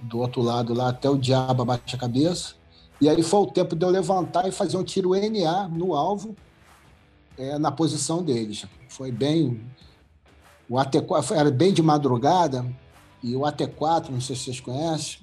do 0.00 0.18
outro 0.18 0.40
lado 0.40 0.72
lá, 0.72 0.88
até 0.88 1.08
o 1.08 1.18
diabo 1.18 1.62
abate 1.62 1.94
a 1.94 1.98
cabeça. 1.98 2.54
E 3.00 3.08
aí 3.08 3.22
foi 3.22 3.40
o 3.40 3.46
tempo 3.46 3.76
de 3.76 3.84
eu 3.84 3.90
levantar 3.90 4.48
e 4.48 4.52
fazer 4.52 4.76
um 4.76 4.84
tiro 4.84 5.10
NA 5.10 5.68
no 5.68 5.94
alvo, 5.94 6.34
é, 7.36 7.58
na 7.58 7.70
posição 7.70 8.22
deles. 8.22 8.64
Foi 8.88 9.12
bem. 9.12 9.60
O 10.68 10.76
AT4 10.76 11.32
era 11.32 11.50
bem 11.50 11.72
de 11.72 11.82
madrugada, 11.82 12.64
e 13.22 13.36
o 13.36 13.40
AT4, 13.40 14.08
não 14.08 14.20
sei 14.20 14.34
se 14.34 14.44
vocês 14.44 14.60
conhecem, 14.60 15.20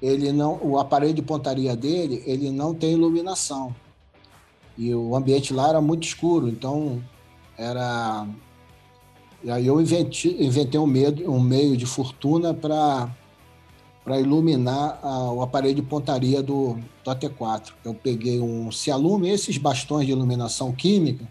ele 0.00 0.32
não, 0.32 0.58
o 0.62 0.78
aparelho 0.78 1.14
de 1.14 1.22
pontaria 1.22 1.76
dele, 1.76 2.22
ele 2.26 2.50
não 2.50 2.74
tem 2.74 2.92
iluminação. 2.92 3.74
E 4.76 4.94
o 4.94 5.14
ambiente 5.14 5.52
lá 5.52 5.68
era 5.68 5.80
muito 5.80 6.04
escuro, 6.04 6.48
então 6.48 7.02
era 7.56 8.26
E 9.44 9.50
aí 9.50 9.66
eu 9.66 9.80
inventei, 9.80 10.44
inventei 10.44 10.80
um, 10.80 10.86
meio, 10.86 11.30
um 11.30 11.40
meio 11.40 11.76
de 11.76 11.86
fortuna 11.86 12.54
para 12.54 13.08
para 14.02 14.18
iluminar 14.18 14.98
a, 15.02 15.30
o 15.30 15.42
aparelho 15.42 15.74
de 15.74 15.82
pontaria 15.82 16.42
do, 16.42 16.78
do 17.04 17.10
AT4. 17.10 17.72
Eu 17.84 17.94
peguei 17.94 18.40
um 18.40 18.72
Cialume, 18.72 19.28
esses 19.28 19.58
bastões 19.58 20.06
de 20.06 20.12
iluminação 20.12 20.72
química, 20.72 21.28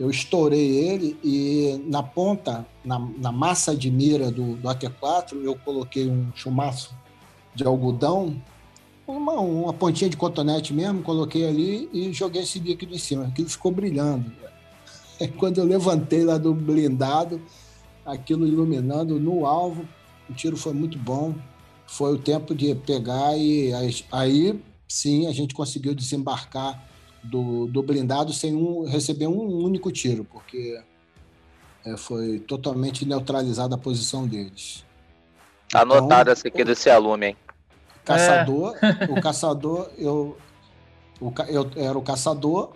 eu 0.00 0.08
estourei 0.08 0.78
ele 0.78 1.18
e 1.22 1.84
na 1.86 2.02
ponta, 2.02 2.66
na, 2.82 2.98
na 3.18 3.30
massa 3.30 3.76
de 3.76 3.90
mira 3.90 4.30
do, 4.30 4.56
do, 4.56 4.66
AT4, 4.66 5.42
eu 5.42 5.54
coloquei 5.56 6.08
um 6.08 6.32
chumaço 6.34 6.94
de 7.54 7.64
algodão, 7.64 8.40
uma, 9.06 9.40
uma 9.40 9.72
pontinha 9.72 10.08
de 10.08 10.16
cotonete 10.16 10.72
mesmo, 10.72 11.02
coloquei 11.02 11.46
ali 11.46 11.88
e 11.92 12.12
joguei 12.12 12.42
esse 12.42 12.58
líquido 12.58 12.94
em 12.94 12.98
cima. 12.98 13.26
Aquilo 13.26 13.48
ficou 13.48 13.72
brilhando. 13.72 14.32
Quando 15.38 15.58
eu 15.58 15.64
levantei 15.64 16.24
lá 16.24 16.38
do 16.38 16.54
blindado, 16.54 17.40
aquilo 18.06 18.46
iluminando 18.46 19.18
no 19.18 19.46
alvo, 19.46 19.86
o 20.28 20.32
tiro 20.32 20.56
foi 20.56 20.72
muito 20.72 20.98
bom 20.98 21.34
foi 21.90 22.14
o 22.14 22.18
tempo 22.18 22.54
de 22.54 22.72
pegar 22.72 23.36
e 23.36 23.72
aí 24.12 24.62
sim 24.86 25.26
a 25.26 25.32
gente 25.32 25.52
conseguiu 25.52 25.92
desembarcar 25.92 26.80
do, 27.22 27.66
do 27.66 27.82
blindado 27.82 28.32
sem 28.32 28.54
um, 28.54 28.84
receber 28.84 29.26
um 29.26 29.64
único 29.64 29.90
tiro, 29.90 30.24
porque 30.24 30.80
é, 31.84 31.96
foi 31.96 32.38
totalmente 32.38 33.04
neutralizada 33.04 33.74
a 33.74 33.78
posição 33.78 34.24
deles. 34.24 34.84
Tá 35.70 35.82
então, 35.84 35.98
anotado 35.98 36.30
essa 36.30 36.48
aqui 36.48 36.64
desse 36.64 36.90
aluno, 36.90 37.24
hein? 37.24 37.36
Caçador, 38.04 38.76
é. 38.82 39.04
o 39.04 39.22
caçador, 39.22 39.90
eu, 39.96 40.36
o, 41.20 41.32
eu 41.48 41.70
era 41.76 41.96
o 41.96 42.02
caçador, 42.02 42.70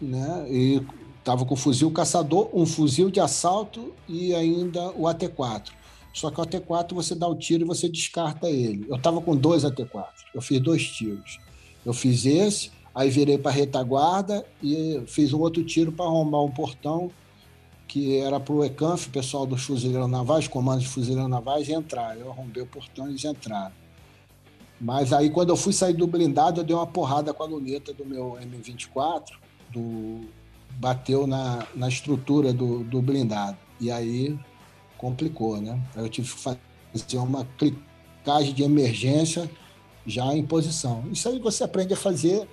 né? 0.00 0.44
E 0.48 0.82
tava 1.22 1.44
com 1.44 1.54
fuzil 1.54 1.90
caçador, 1.92 2.50
um 2.52 2.66
fuzil 2.66 3.10
de 3.10 3.20
assalto 3.20 3.94
e 4.08 4.34
ainda 4.34 4.90
o 4.90 5.02
AT4. 5.02 5.68
Só 6.12 6.30
que 6.30 6.40
o 6.40 6.44
AT4 6.44 6.94
você 6.94 7.14
dá 7.14 7.28
o 7.28 7.36
tiro 7.36 7.62
e 7.62 7.66
você 7.66 7.88
descarta 7.88 8.50
ele. 8.50 8.86
Eu 8.88 8.96
estava 8.96 9.20
com 9.20 9.36
dois 9.36 9.62
AT4, 9.62 10.06
eu 10.34 10.42
fiz 10.42 10.58
dois 10.58 10.84
tiros. 10.90 11.38
Eu 11.86 11.92
fiz 11.92 12.26
esse, 12.26 12.72
aí 12.92 13.08
virei 13.08 13.38
para 13.38 13.52
retaguarda 13.52 14.44
e 14.60 15.00
fiz 15.06 15.32
um 15.32 15.40
outro 15.40 15.62
tiro 15.62 15.92
para 15.92 16.06
arrombar 16.06 16.42
um 16.42 16.50
portão 16.50 17.10
que 17.92 18.16
era 18.16 18.40
para 18.40 18.54
o 18.54 18.64
ECANF, 18.64 19.10
pessoal 19.10 19.44
dos 19.44 19.64
fuzileiros 19.64 20.08
navais, 20.08 20.48
comandos 20.48 20.84
de 20.84 20.88
fuzileiros 20.88 21.28
navais, 21.28 21.68
entrar. 21.68 22.16
Eu 22.16 22.30
arrombei 22.30 22.62
o 22.62 22.66
portão 22.66 23.06
e 23.06 23.10
eles 23.10 23.22
entraram. 23.22 23.74
Mas 24.80 25.12
aí, 25.12 25.28
quando 25.28 25.50
eu 25.50 25.58
fui 25.58 25.74
sair 25.74 25.92
do 25.92 26.06
blindado, 26.06 26.58
eu 26.60 26.64
dei 26.64 26.74
uma 26.74 26.86
porrada 26.86 27.34
com 27.34 27.42
a 27.42 27.46
luneta 27.46 27.92
do 27.92 28.06
meu 28.06 28.38
M24, 28.40 29.32
do... 29.70 30.22
bateu 30.70 31.26
na, 31.26 31.66
na 31.74 31.86
estrutura 31.86 32.50
do, 32.50 32.82
do 32.82 33.02
blindado. 33.02 33.58
E 33.78 33.90
aí 33.90 34.38
complicou, 34.96 35.60
né? 35.60 35.78
Eu 35.94 36.08
tive 36.08 36.32
que 36.32 36.40
fazer 36.40 37.18
uma 37.18 37.46
clicagem 37.58 38.54
de 38.54 38.62
emergência 38.62 39.50
já 40.06 40.34
em 40.34 40.46
posição. 40.46 41.04
Isso 41.12 41.28
aí 41.28 41.38
você 41.38 41.62
aprende 41.62 41.92
a 41.92 41.96
fazer 41.96 42.48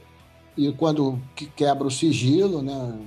e 0.57 0.69
quando 0.73 1.17
quebra 1.55 1.87
o 1.87 1.91
sigilo, 1.91 2.61
né? 2.61 2.99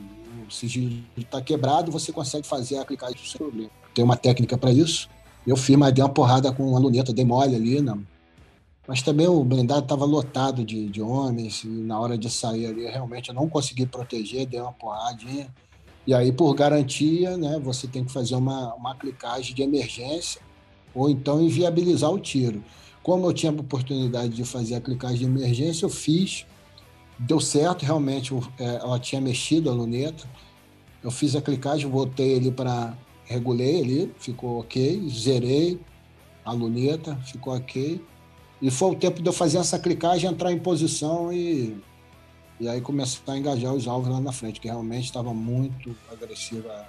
Sigilo 0.52 1.02
está 1.16 1.40
quebrado, 1.40 1.90
você 1.90 2.12
consegue 2.12 2.46
fazer 2.46 2.78
a 2.78 2.84
clicagem 2.84 3.18
sem 3.24 3.38
problema. 3.38 3.70
Tem 3.94 4.04
uma 4.04 4.16
técnica 4.16 4.56
para 4.56 4.72
isso. 4.72 5.08
Eu 5.46 5.56
fiz, 5.56 5.76
mas 5.76 5.92
dei 5.92 6.02
uma 6.02 6.10
porrada 6.10 6.52
com 6.52 6.76
a 6.76 6.78
luneta, 6.78 7.12
dei 7.12 7.24
mole 7.24 7.56
ali, 7.56 7.80
né? 7.80 7.98
Mas 8.86 9.02
também 9.02 9.28
o 9.28 9.42
blindado 9.44 9.82
estava 9.82 10.04
lotado 10.04 10.64
de, 10.64 10.88
de 10.88 11.00
homens 11.00 11.64
e 11.64 11.68
na 11.68 11.98
hora 11.98 12.18
de 12.18 12.28
sair 12.28 12.66
ali, 12.66 12.86
realmente 12.86 13.28
eu 13.28 13.34
não 13.34 13.48
consegui 13.48 13.86
proteger, 13.86 14.46
dei 14.46 14.60
uma 14.60 14.72
porradinha 14.72 15.48
e 16.04 16.12
aí, 16.12 16.32
por 16.32 16.52
garantia, 16.54 17.36
né, 17.36 17.60
você 17.62 17.86
tem 17.86 18.04
que 18.04 18.10
fazer 18.10 18.34
uma, 18.34 18.74
uma 18.74 18.94
clicagem 18.94 19.54
de 19.54 19.62
emergência 19.62 20.40
ou 20.92 21.08
então 21.08 21.40
inviabilizar 21.40 22.10
o 22.10 22.18
tiro. 22.18 22.62
Como 23.02 23.26
eu 23.26 23.32
tinha 23.32 23.52
a 23.52 23.54
oportunidade 23.54 24.30
de 24.30 24.44
fazer 24.44 24.74
a 24.74 24.80
clicagem 24.80 25.18
de 25.18 25.24
emergência, 25.24 25.84
eu 25.84 25.90
fiz, 25.90 26.44
deu 27.18 27.40
certo, 27.40 27.84
realmente 27.84 28.34
é, 28.58 28.76
ela 28.76 28.98
tinha 28.98 29.20
mexido 29.20 29.70
a 29.70 29.72
luneta. 29.72 30.28
Eu 31.02 31.10
fiz 31.10 31.34
a 31.34 31.42
clicagem, 31.42 31.90
voltei 31.90 32.32
ele 32.32 32.50
para 32.50 32.96
regulei 33.24 33.82
ali, 33.82 34.14
ficou 34.18 34.60
ok, 34.60 35.08
zerei 35.08 35.80
a 36.44 36.52
luneta, 36.52 37.16
ficou 37.24 37.54
ok. 37.54 38.04
E 38.60 38.70
foi 38.70 38.90
o 38.90 38.94
tempo 38.94 39.20
de 39.20 39.28
eu 39.28 39.32
fazer 39.32 39.58
essa 39.58 39.78
clicagem, 39.78 40.30
entrar 40.30 40.52
em 40.52 40.58
posição 40.58 41.32
e 41.32 41.76
e 42.62 42.68
aí 42.68 42.80
começar 42.80 43.32
a 43.32 43.36
engajar 43.36 43.74
os 43.74 43.88
alvos 43.88 44.08
lá 44.08 44.20
na 44.20 44.30
frente, 44.30 44.60
que 44.60 44.68
realmente 44.68 45.06
estava 45.06 45.34
muito 45.34 45.96
agressiva 46.12 46.86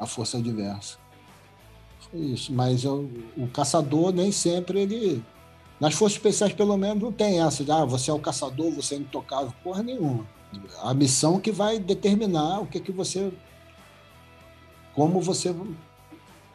a, 0.00 0.04
força 0.04 0.38
adversa. 0.38 0.98
Foi 2.10 2.18
isso. 2.18 2.52
Mas 2.52 2.82
eu, 2.82 3.08
o 3.36 3.46
caçador 3.46 4.12
nem 4.12 4.32
sempre 4.32 4.80
ele. 4.80 5.22
Nas 5.80 5.94
forças 5.94 6.18
especiais, 6.18 6.52
pelo 6.52 6.76
menos, 6.76 7.02
não 7.02 7.10
tem 7.10 7.40
essa 7.40 7.64
de 7.64 7.72
ah, 7.72 7.86
você 7.86 8.10
é 8.10 8.14
o 8.14 8.18
caçador, 8.18 8.70
você 8.70 8.96
é 8.96 8.98
intocável, 8.98 9.52
porra 9.64 9.82
nenhuma. 9.82 10.26
A 10.82 10.92
missão 10.92 11.40
que 11.40 11.50
vai 11.50 11.78
determinar 11.78 12.60
o 12.60 12.66
que 12.66 12.78
que 12.78 12.92
você. 12.92 13.32
como 14.94 15.20
você 15.20 15.54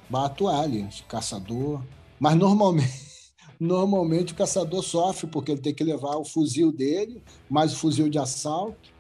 vai 0.08 0.26
atuar 0.26 0.60
ali, 0.62 0.88
caçador. 1.08 1.82
Mas 2.20 2.36
normalmente 2.36 3.06
normalmente 3.60 4.34
o 4.34 4.36
caçador 4.36 4.84
sofre 4.84 5.28
porque 5.28 5.52
ele 5.52 5.62
tem 5.62 5.74
que 5.74 5.84
levar 5.84 6.18
o 6.18 6.26
fuzil 6.26 6.72
dele, 6.72 7.24
mais 7.50 7.74
o 7.74 7.78
fuzil 7.78 8.10
de 8.10 8.20
assalto, 8.20 8.94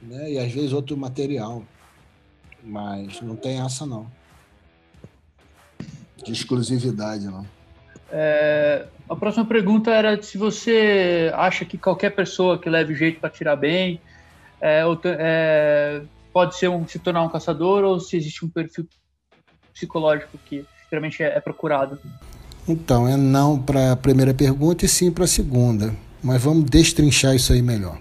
né? 0.00 0.32
E 0.32 0.38
às 0.38 0.52
vezes 0.52 0.72
outro 0.72 0.96
material. 0.96 1.64
Mas 2.62 3.20
não 3.20 3.34
tem 3.34 3.60
essa 3.60 3.84
não. 3.84 4.06
De 6.22 6.30
exclusividade, 6.30 7.26
não. 7.26 7.44
É, 8.14 8.84
a 9.08 9.16
próxima 9.16 9.46
pergunta 9.46 9.90
era 9.90 10.22
se 10.22 10.36
você 10.36 11.32
acha 11.34 11.64
que 11.64 11.78
qualquer 11.78 12.10
pessoa 12.10 12.58
que 12.58 12.68
leve 12.68 12.94
jeito 12.94 13.18
para 13.18 13.30
tirar 13.30 13.56
bem 13.56 13.98
é, 14.60 14.82
é, 15.18 16.02
pode 16.30 16.56
ser 16.56 16.68
um, 16.68 16.86
se 16.86 16.98
tornar 16.98 17.22
um 17.22 17.28
caçador 17.30 17.82
ou 17.84 17.98
se 17.98 18.16
existe 18.16 18.44
um 18.44 18.48
perfil 18.50 18.86
psicológico 19.72 20.38
que 20.44 20.64
geralmente 20.90 21.22
é, 21.22 21.36
é 21.36 21.40
procurado. 21.40 21.98
Então, 22.68 23.08
é 23.08 23.16
não 23.16 23.58
para 23.58 23.92
a 23.92 23.96
primeira 23.96 24.34
pergunta 24.34 24.84
e 24.84 24.88
sim 24.88 25.10
para 25.10 25.24
a 25.24 25.28
segunda. 25.28 25.94
Mas 26.22 26.40
vamos 26.40 26.64
destrinchar 26.70 27.34
isso 27.34 27.52
aí 27.52 27.62
melhor. 27.62 27.98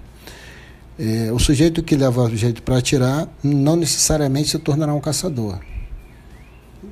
É, 1.00 1.32
o 1.32 1.40
sujeito 1.40 1.82
que 1.82 1.96
leva 1.96 2.30
jeito 2.36 2.62
para 2.62 2.78
atirar 2.78 3.28
não 3.42 3.76
necessariamente 3.76 4.50
se 4.50 4.60
tornará 4.60 4.94
um 4.94 5.00
caçador. 5.00 5.60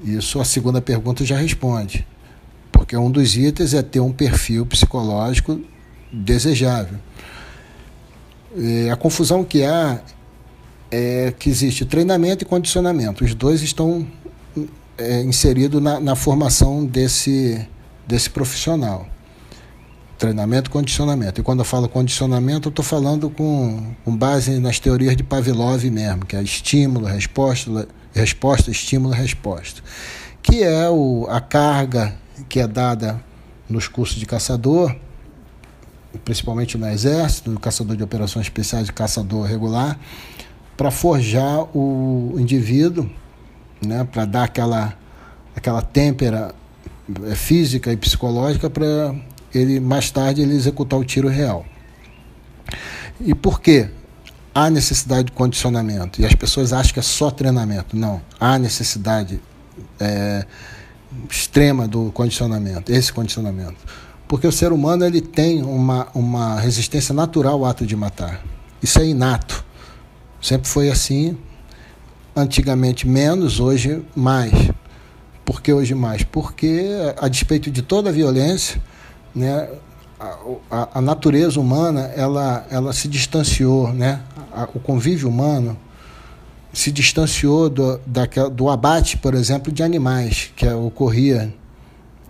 Isso 0.03 0.39
a 0.39 0.45
segunda 0.45 0.81
pergunta 0.81 1.23
já 1.25 1.37
responde. 1.37 2.07
Porque 2.89 2.97
um 2.97 3.11
dos 3.11 3.37
itens 3.37 3.75
é 3.75 3.83
ter 3.83 3.99
um 3.99 4.11
perfil 4.11 4.65
psicológico 4.65 5.61
desejável. 6.11 6.97
É, 8.57 8.89
a 8.89 8.95
confusão 8.95 9.43
que 9.43 9.63
há 9.63 10.01
é 10.89 11.31
que 11.37 11.51
existe 11.51 11.85
treinamento 11.85 12.43
e 12.43 12.47
condicionamento. 12.47 13.23
Os 13.23 13.35
dois 13.35 13.61
estão 13.61 14.07
é, 14.97 15.21
inserido 15.21 15.79
na, 15.79 15.99
na, 15.99 16.15
formação 16.15 16.83
desse, 16.83 17.63
desse 18.07 18.27
profissional. 18.27 19.07
Treinamento 20.17 20.71
e 20.71 20.73
condicionamento. 20.73 21.41
E 21.41 21.43
quando 21.43 21.59
eu 21.59 21.65
falo 21.65 21.87
condicionamento, 21.87 22.69
eu 22.69 22.71
estou 22.71 22.83
falando 22.83 23.29
com, 23.29 23.93
com 24.03 24.17
base 24.17 24.57
nas 24.57 24.79
teorias 24.79 25.15
de 25.15 25.21
Pavlov 25.21 25.83
mesmo, 25.91 26.25
que 26.25 26.35
é 26.35 26.41
estímulo, 26.41 27.05
resposta, 27.05 27.87
resposta, 28.15 28.71
estímulo, 28.71 29.13
resposta. 29.13 29.83
Que 30.41 30.63
é 30.63 30.89
o, 30.89 31.27
a 31.29 31.39
carga 31.39 32.17
que 32.47 32.59
é 32.59 32.67
dada 32.67 33.21
nos 33.69 33.87
cursos 33.87 34.17
de 34.17 34.25
caçador, 34.25 34.95
principalmente 36.25 36.77
no 36.77 36.87
Exército, 36.87 37.51
no 37.51 37.59
caçador 37.59 37.95
de 37.95 38.03
operações 38.03 38.45
especiais 38.45 38.87
e 38.87 38.93
caçador 38.93 39.45
regular, 39.45 39.99
para 40.75 40.89
forjar 40.89 41.65
o 41.75 42.35
indivíduo 42.37 43.09
né, 43.85 44.03
para 44.03 44.25
dar 44.25 44.43
aquela, 44.43 44.93
aquela 45.55 45.81
têmpera 45.81 46.53
é, 47.25 47.35
física 47.35 47.91
e 47.91 47.97
psicológica 47.97 48.69
para 48.69 49.15
ele 49.53 49.79
mais 49.79 50.11
tarde 50.11 50.41
ele 50.41 50.55
executar 50.55 50.99
o 50.99 51.03
tiro 51.03 51.27
real. 51.27 51.65
E 53.19 53.33
por 53.33 53.59
quê? 53.59 53.89
Há 54.53 54.69
necessidade 54.69 55.25
de 55.25 55.31
condicionamento. 55.31 56.21
E 56.21 56.25
as 56.25 56.33
pessoas 56.33 56.73
acham 56.73 56.93
que 56.93 56.99
é 56.99 57.03
só 57.03 57.31
treinamento. 57.31 57.95
Não. 57.95 58.21
Há 58.39 58.57
necessidade 58.57 59.39
é, 59.99 60.45
extrema 61.29 61.87
do 61.87 62.11
condicionamento, 62.11 62.91
esse 62.91 63.11
condicionamento. 63.11 63.77
Porque 64.27 64.45
o 64.45 64.51
ser 64.51 64.71
humano 64.71 65.05
ele 65.05 65.21
tem 65.21 65.63
uma, 65.63 66.07
uma 66.13 66.59
resistência 66.59 67.13
natural 67.13 67.55
ao 67.55 67.65
ato 67.65 67.85
de 67.85 67.95
matar. 67.95 68.43
Isso 68.81 68.99
é 68.99 69.05
inato. 69.05 69.65
Sempre 70.41 70.69
foi 70.69 70.89
assim, 70.89 71.37
antigamente 72.35 73.07
menos, 73.07 73.59
hoje 73.59 74.03
mais. 74.15 74.53
Por 75.43 75.61
que 75.61 75.73
hoje 75.73 75.95
mais? 75.95 76.23
Porque, 76.23 76.87
a 77.17 77.27
despeito 77.27 77.71
de 77.71 77.81
toda 77.81 78.09
a 78.09 78.13
violência, 78.13 78.79
né, 79.33 79.67
a, 80.19 80.37
a, 80.69 80.89
a 80.99 81.01
natureza 81.01 81.59
humana 81.59 82.01
ela, 82.15 82.65
ela 82.69 82.93
se 82.93 83.07
distanciou, 83.07 83.91
né? 83.91 84.21
A, 84.53 84.67
o 84.73 84.79
convívio 84.79 85.27
humano 85.27 85.75
se 86.79 86.93
distanciou 86.93 87.69
do, 87.69 87.99
da, 88.05 88.25
do 88.49 88.69
abate, 88.69 89.17
por 89.17 89.33
exemplo, 89.33 89.69
de 89.69 89.83
animais 89.83 90.49
que 90.55 90.65
ocorria 90.65 91.53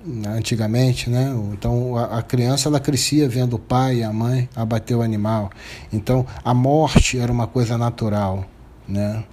né, 0.03 0.29
antigamente, 0.29 1.07
né? 1.07 1.31
Então 1.53 1.95
a, 1.95 2.17
a, 2.17 2.21
criança 2.23 2.67
ela 2.67 2.79
crescia 2.79 3.29
vendo 3.29 3.57
o 3.57 3.59
pai 3.59 3.97
e 3.97 4.03
a 4.03 4.11
mãe 4.11 4.49
abater 4.55 4.97
o 4.97 5.03
animal. 5.03 5.51
Então 5.93 6.25
a 6.43 6.51
morte 6.51 7.19
era 7.19 7.31
uma 7.31 7.45
coisa 7.45 7.77
natural, 7.77 8.43
né? 8.87 9.23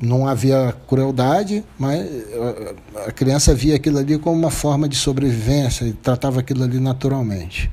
Não 0.00 0.26
havia 0.26 0.74
crueldade, 0.88 1.62
mas 1.78 2.04
a 3.06 3.12
criança 3.12 3.54
via 3.54 3.76
aquilo 3.76 3.98
ali 3.98 4.18
como 4.18 4.36
uma 4.36 4.50
forma 4.50 4.88
de 4.88 4.96
sobrevivência 4.96 5.84
e 5.84 5.92
tratava 5.92 6.40
aquilo 6.40 6.64
ali 6.64 6.80
naturalmente. 6.80 7.70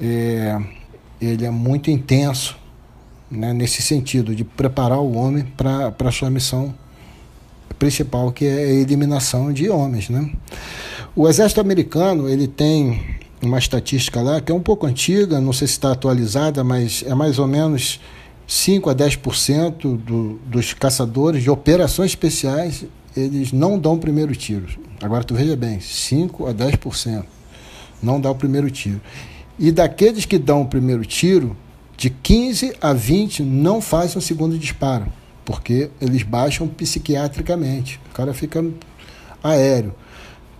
É, 0.00 0.58
ele 1.20 1.44
é 1.44 1.50
muito 1.50 1.88
intenso 1.88 2.61
né, 3.32 3.52
nesse 3.52 3.82
sentido, 3.82 4.34
de 4.34 4.44
preparar 4.44 5.00
o 5.00 5.14
homem 5.16 5.44
para 5.56 5.94
a 5.98 6.12
sua 6.12 6.30
missão 6.30 6.74
principal, 7.78 8.30
que 8.30 8.44
é 8.44 8.52
a 8.52 8.72
eliminação 8.72 9.52
de 9.52 9.68
homens. 9.68 10.08
Né? 10.08 10.30
O 11.16 11.28
exército 11.28 11.60
americano 11.60 12.28
ele 12.28 12.46
tem 12.46 13.00
uma 13.40 13.58
estatística 13.58 14.20
lá 14.22 14.40
que 14.40 14.52
é 14.52 14.54
um 14.54 14.60
pouco 14.60 14.86
antiga, 14.86 15.40
não 15.40 15.52
sei 15.52 15.66
se 15.66 15.72
está 15.72 15.92
atualizada, 15.92 16.62
mas 16.62 17.02
é 17.06 17.14
mais 17.14 17.38
ou 17.38 17.48
menos 17.48 18.00
5 18.46 18.90
a 18.90 18.94
10% 18.94 19.96
do, 19.96 20.38
dos 20.46 20.74
caçadores 20.74 21.42
de 21.42 21.50
operações 21.50 22.12
especiais 22.12 22.84
eles 23.16 23.52
não 23.52 23.78
dão 23.78 23.94
o 23.94 23.98
primeiro 23.98 24.34
tiro. 24.34 24.66
Agora 25.02 25.24
tu 25.24 25.34
veja 25.34 25.56
bem, 25.56 25.80
5 25.80 26.46
a 26.46 26.54
10% 26.54 27.24
não 28.02 28.20
dá 28.20 28.30
o 28.30 28.34
primeiro 28.34 28.70
tiro. 28.70 29.00
E 29.58 29.70
daqueles 29.70 30.24
que 30.24 30.38
dão 30.38 30.62
o 30.62 30.66
primeiro 30.66 31.04
tiro, 31.04 31.56
de 32.02 32.10
15 32.10 32.74
a 32.80 32.92
20 32.92 33.44
não 33.44 33.80
fazem 33.80 34.18
o 34.18 34.20
segundo 34.20 34.58
disparo, 34.58 35.06
porque 35.44 35.88
eles 36.00 36.24
baixam 36.24 36.66
psiquiatricamente. 36.66 38.00
O 38.10 38.12
cara 38.12 38.34
fica 38.34 38.60
aéreo. 39.40 39.94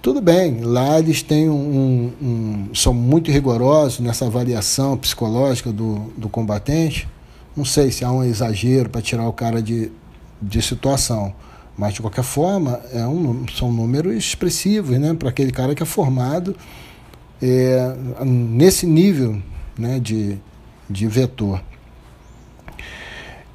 Tudo 0.00 0.20
bem, 0.20 0.60
lá 0.60 1.00
eles 1.00 1.20
têm 1.20 1.50
um, 1.50 2.12
um, 2.22 2.68
são 2.72 2.94
muito 2.94 3.28
rigorosos 3.28 3.98
nessa 3.98 4.24
avaliação 4.24 4.96
psicológica 4.96 5.72
do, 5.72 6.12
do 6.16 6.28
combatente. 6.28 7.08
Não 7.56 7.64
sei 7.64 7.90
se 7.90 8.04
há 8.04 8.12
um 8.12 8.22
exagero 8.22 8.88
para 8.88 9.02
tirar 9.02 9.26
o 9.26 9.32
cara 9.32 9.60
de, 9.60 9.90
de 10.40 10.62
situação. 10.62 11.34
Mas, 11.76 11.94
de 11.94 12.02
qualquer 12.02 12.22
forma, 12.22 12.80
é 12.92 13.04
um, 13.04 13.48
são 13.48 13.72
números 13.72 14.14
expressivos 14.14 14.96
né, 14.96 15.12
para 15.12 15.30
aquele 15.30 15.50
cara 15.50 15.74
que 15.74 15.82
é 15.82 15.86
formado 15.86 16.54
é, 17.42 17.96
nesse 18.24 18.86
nível 18.86 19.42
né, 19.76 19.98
de, 19.98 20.38
de 20.92 21.06
vetor. 21.06 21.62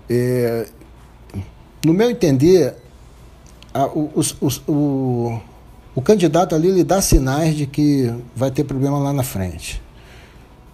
É, 0.09 0.68
no 1.85 1.93
meu 1.93 2.09
entender, 2.09 2.76
a, 3.73 3.85
o, 3.85 4.11
o, 4.41 4.72
o, 4.72 5.41
o 5.95 6.01
candidato 6.01 6.55
ali 6.55 6.68
ele 6.69 6.84
dá 6.84 7.01
sinais 7.01 7.55
de 7.55 7.65
que 7.65 8.14
vai 8.35 8.51
ter 8.51 8.64
problema 8.64 8.97
lá 8.97 9.14
na 9.14 9.23
frente. 9.23 9.81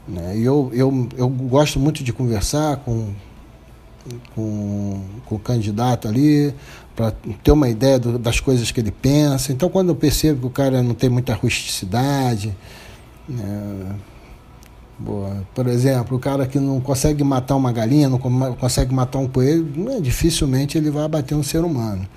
Né? 0.07 0.37
E 0.37 0.43
eu, 0.43 0.71
eu, 0.73 1.09
eu 1.17 1.29
gosto 1.29 1.79
muito 1.79 2.03
de 2.03 2.11
conversar 2.11 2.77
com, 2.77 3.13
com, 4.33 5.01
com 5.25 5.35
o 5.35 5.39
candidato 5.39 6.07
ali, 6.07 6.53
para 6.95 7.11
ter 7.43 7.51
uma 7.51 7.69
ideia 7.69 7.97
do, 7.97 8.19
das 8.19 8.39
coisas 8.39 8.71
que 8.71 8.79
ele 8.79 8.91
pensa. 8.91 9.51
Então, 9.51 9.69
quando 9.69 9.89
eu 9.89 9.95
percebo 9.95 10.41
que 10.41 10.47
o 10.47 10.49
cara 10.49 10.83
não 10.83 10.93
tem 10.93 11.09
muita 11.09 11.33
rusticidade, 11.33 12.55
né? 13.27 13.95
Boa. 15.03 15.45
Por 15.53 15.67
exemplo, 15.67 16.15
o 16.15 16.19
cara 16.19 16.47
que 16.47 16.57
não 16.57 16.79
consegue 16.79 17.25
matar 17.25 17.57
uma 17.57 17.73
galinha, 17.73 18.07
não 18.07 18.17
consegue 18.17 18.93
matar 18.93 19.19
um 19.19 19.27
coelho, 19.27 19.65
né, 19.75 19.99
dificilmente 19.99 20.77
ele 20.77 20.89
vai 20.89 21.03
abater 21.03 21.37
um 21.37 21.43
ser 21.43 21.65
humano. 21.65 22.07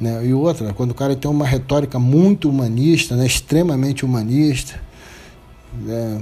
Né? 0.00 0.26
E 0.26 0.34
outra, 0.34 0.74
quando 0.74 0.90
o 0.90 0.94
cara 0.94 1.14
tem 1.14 1.30
uma 1.30 1.46
retórica 1.46 1.96
muito 1.96 2.48
humanista, 2.48 3.14
né, 3.14 3.24
extremamente 3.24 4.04
humanista, 4.04 4.80
né, 5.80 6.20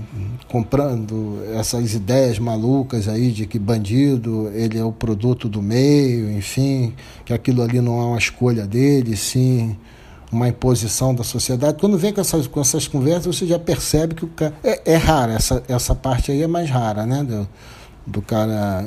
comprando 0.49 1.43
essas 1.55 1.95
ideias 1.95 2.39
malucas 2.39 3.09
aí 3.09 3.31
de 3.31 3.47
que 3.47 3.59
bandido 3.59 4.51
ele 4.55 4.77
é 4.77 4.85
o 4.85 4.93
produto 4.93 5.49
do 5.49 5.63
meio, 5.63 6.31
enfim, 6.31 6.93
que 7.25 7.33
aquilo 7.33 7.63
ali 7.63 7.81
não 7.81 7.99
é 8.03 8.05
uma 8.05 8.19
escolha 8.19 8.67
dele, 8.67 9.17
sim 9.17 9.79
uma 10.33 10.49
imposição 10.49 11.15
da 11.15 11.23
sociedade. 11.23 11.79
Quando 11.79 11.99
vem 11.99 12.13
com 12.13 12.21
essas, 12.21 12.47
com 12.47 12.61
essas 12.61 12.89
conversas, 12.89 13.37
você 13.37 13.47
já 13.47 13.59
percebe 13.59 14.15
que 14.15 14.25
o 14.25 14.29
cara. 14.29 14.55
É, 14.65 14.93
é 14.93 14.97
rara, 14.97 15.35
essa, 15.35 15.63
essa 15.69 15.95
parte 15.95 16.33
aí 16.33 16.43
é 16.43 16.47
mais 16.47 16.71
rara, 16.71 17.05
né? 17.05 17.23
Do, 17.23 17.49
do 18.07 18.23
cara 18.23 18.87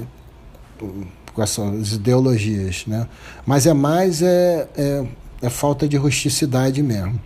com 1.34 1.44
essas 1.44 1.94
ideologias, 1.94 2.86
né? 2.88 3.08
Mas 3.46 3.68
é 3.68 3.74
mais 3.74 4.22
é, 4.22 4.68
é, 4.76 5.06
é 5.42 5.50
falta 5.50 5.88
de 5.88 5.98
rusticidade 5.98 6.82
mesmo. 6.82 7.20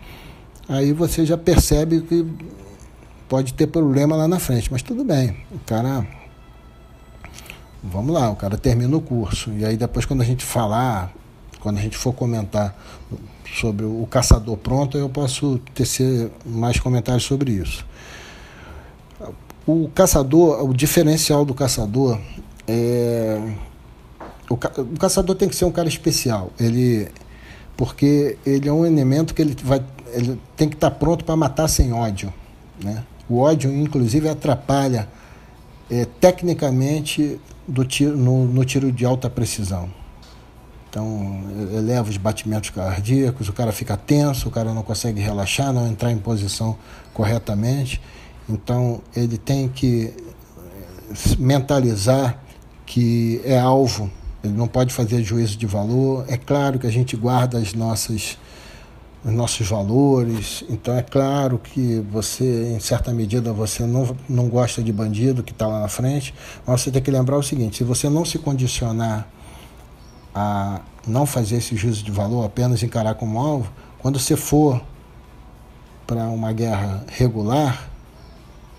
Aí 0.67 0.91
você 0.91 1.25
já 1.25 1.37
percebe 1.37 2.01
que 2.01 2.25
pode 3.29 3.53
ter 3.53 3.67
problema 3.67 4.15
lá 4.15 4.27
na 4.27 4.39
frente, 4.39 4.69
mas 4.71 4.81
tudo 4.81 5.03
bem. 5.05 5.37
O 5.51 5.59
cara. 5.59 6.05
Vamos 7.81 8.13
lá, 8.13 8.29
o 8.29 8.35
cara 8.35 8.57
termina 8.57 8.97
o 8.97 8.99
curso. 8.99 9.51
E 9.51 9.63
aí 9.63 9.77
depois 9.77 10.05
quando 10.05 10.21
a 10.21 10.25
gente 10.25 10.43
falar, 10.43 11.13
quando 11.61 11.77
a 11.77 11.81
gente 11.81 11.95
for 11.95 12.11
comentar 12.11 12.75
sobre 13.55 13.85
o 13.85 14.07
caçador 14.09 14.57
pronto, 14.57 14.97
eu 14.97 15.09
posso 15.09 15.59
tecer 15.73 16.31
mais 16.45 16.79
comentários 16.79 17.23
sobre 17.23 17.51
isso. 17.51 17.85
O 19.65 19.89
caçador, 19.89 20.63
o 20.67 20.73
diferencial 20.73 21.45
do 21.45 21.53
caçador 21.53 22.19
é. 22.67 23.39
O, 24.49 24.57
ca... 24.57 24.71
o 24.81 24.97
caçador 24.97 25.35
tem 25.35 25.47
que 25.47 25.55
ser 25.55 25.65
um 25.65 25.71
cara 25.71 25.87
especial. 25.87 26.51
Ele. 26.59 27.07
Porque 27.77 28.37
ele 28.45 28.67
é 28.67 28.73
um 28.73 28.85
elemento 28.85 29.33
que 29.33 29.41
ele 29.41 29.55
vai. 29.63 29.83
Ele 30.11 30.39
tem 30.55 30.67
que 30.67 30.75
estar 30.75 30.91
pronto 30.91 31.23
para 31.23 31.35
matar 31.35 31.67
sem 31.67 31.93
ódio. 31.93 32.33
Né? 32.83 33.03
O 33.29 33.39
ódio, 33.39 33.71
inclusive, 33.71 34.27
atrapalha 34.27 35.07
é, 35.89 36.05
tecnicamente 36.19 37.39
do 37.67 37.85
tiro, 37.85 38.17
no, 38.17 38.45
no 38.45 38.65
tiro 38.65 38.91
de 38.91 39.05
alta 39.05 39.29
precisão. 39.29 39.89
Então, 40.99 41.43
eleva 41.73 42.09
os 42.09 42.17
batimentos 42.17 42.71
cardíacos, 42.71 43.47
o 43.47 43.53
cara 43.53 43.71
fica 43.71 43.95
tenso, 43.95 44.49
o 44.49 44.51
cara 44.51 44.73
não 44.73 44.83
consegue 44.83 45.21
relaxar, 45.21 45.71
não 45.71 45.87
entrar 45.87 46.11
em 46.11 46.17
posição 46.17 46.77
corretamente. 47.13 48.01
Então, 48.49 49.01
ele 49.15 49.37
tem 49.37 49.69
que 49.69 50.13
eh, 50.13 51.35
mentalizar 51.37 52.43
que 52.85 53.39
é 53.45 53.57
alvo, 53.57 54.11
ele 54.43 54.51
não 54.51 54.67
pode 54.67 54.93
fazer 54.93 55.23
juízo 55.23 55.57
de 55.57 55.65
valor. 55.65 56.25
É 56.27 56.35
claro 56.35 56.77
que 56.77 56.85
a 56.85 56.91
gente 56.91 57.15
guarda 57.15 57.57
as 57.57 57.73
nossas 57.73 58.37
os 59.23 59.33
nossos 59.33 59.67
valores. 59.67 60.65
Então 60.69 60.95
é 60.95 61.01
claro 61.01 61.59
que 61.59 62.03
você, 62.11 62.73
em 62.75 62.79
certa 62.79 63.13
medida, 63.13 63.53
você 63.53 63.83
não, 63.83 64.15
não 64.27 64.47
gosta 64.49 64.81
de 64.81 64.91
bandido 64.91 65.43
que 65.43 65.51
está 65.51 65.67
lá 65.67 65.81
na 65.81 65.89
frente, 65.89 66.33
mas 66.65 66.81
você 66.81 66.91
tem 66.91 67.01
que 67.01 67.11
lembrar 67.11 67.37
o 67.37 67.43
seguinte: 67.43 67.77
se 67.77 67.83
você 67.83 68.09
não 68.09 68.25
se 68.25 68.37
condicionar 68.37 69.27
a 70.41 70.79
não 71.05 71.25
fazer 71.25 71.57
esse 71.57 71.75
juízo 71.75 72.01
de 72.01 72.11
valor, 72.11 72.45
apenas 72.45 72.81
encarar 72.81 73.15
como 73.15 73.37
alvo, 73.39 73.69
quando 73.97 74.17
você 74.17 74.37
for 74.37 74.81
para 76.07 76.23
uma 76.29 76.53
guerra 76.53 77.03
regular, 77.09 77.89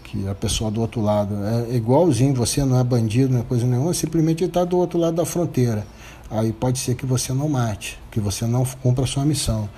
que 0.04 0.26
a 0.26 0.34
pessoa 0.34 0.70
do 0.70 0.80
outro 0.80 1.02
lado 1.02 1.34
é 1.44 1.76
igualzinho, 1.76 2.34
você 2.34 2.64
não 2.64 2.80
é 2.80 2.82
bandido, 2.82 3.34
não 3.34 3.40
é 3.40 3.42
coisa 3.42 3.66
nenhuma, 3.66 3.92
simplesmente 3.92 4.42
está 4.42 4.64
do 4.64 4.78
outro 4.78 4.98
lado 4.98 5.16
da 5.16 5.26
fronteira. 5.26 5.86
Aí 6.30 6.50
pode 6.50 6.78
ser 6.78 6.94
que 6.94 7.04
você 7.04 7.30
não 7.34 7.46
mate, 7.46 8.00
que 8.10 8.20
você 8.20 8.46
não 8.46 8.64
cumpra 8.64 9.04
a 9.04 9.06
sua 9.06 9.26
missão. 9.26 9.68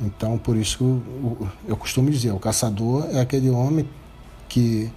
Então, 0.00 0.38
por 0.38 0.56
isso 0.56 1.02
eu 1.66 1.76
costumo 1.76 2.08
dizer, 2.08 2.30
o 2.30 2.38
caçador 2.38 3.08
é 3.10 3.20
aquele 3.20 3.50
homem 3.50 3.88
que 4.48 4.92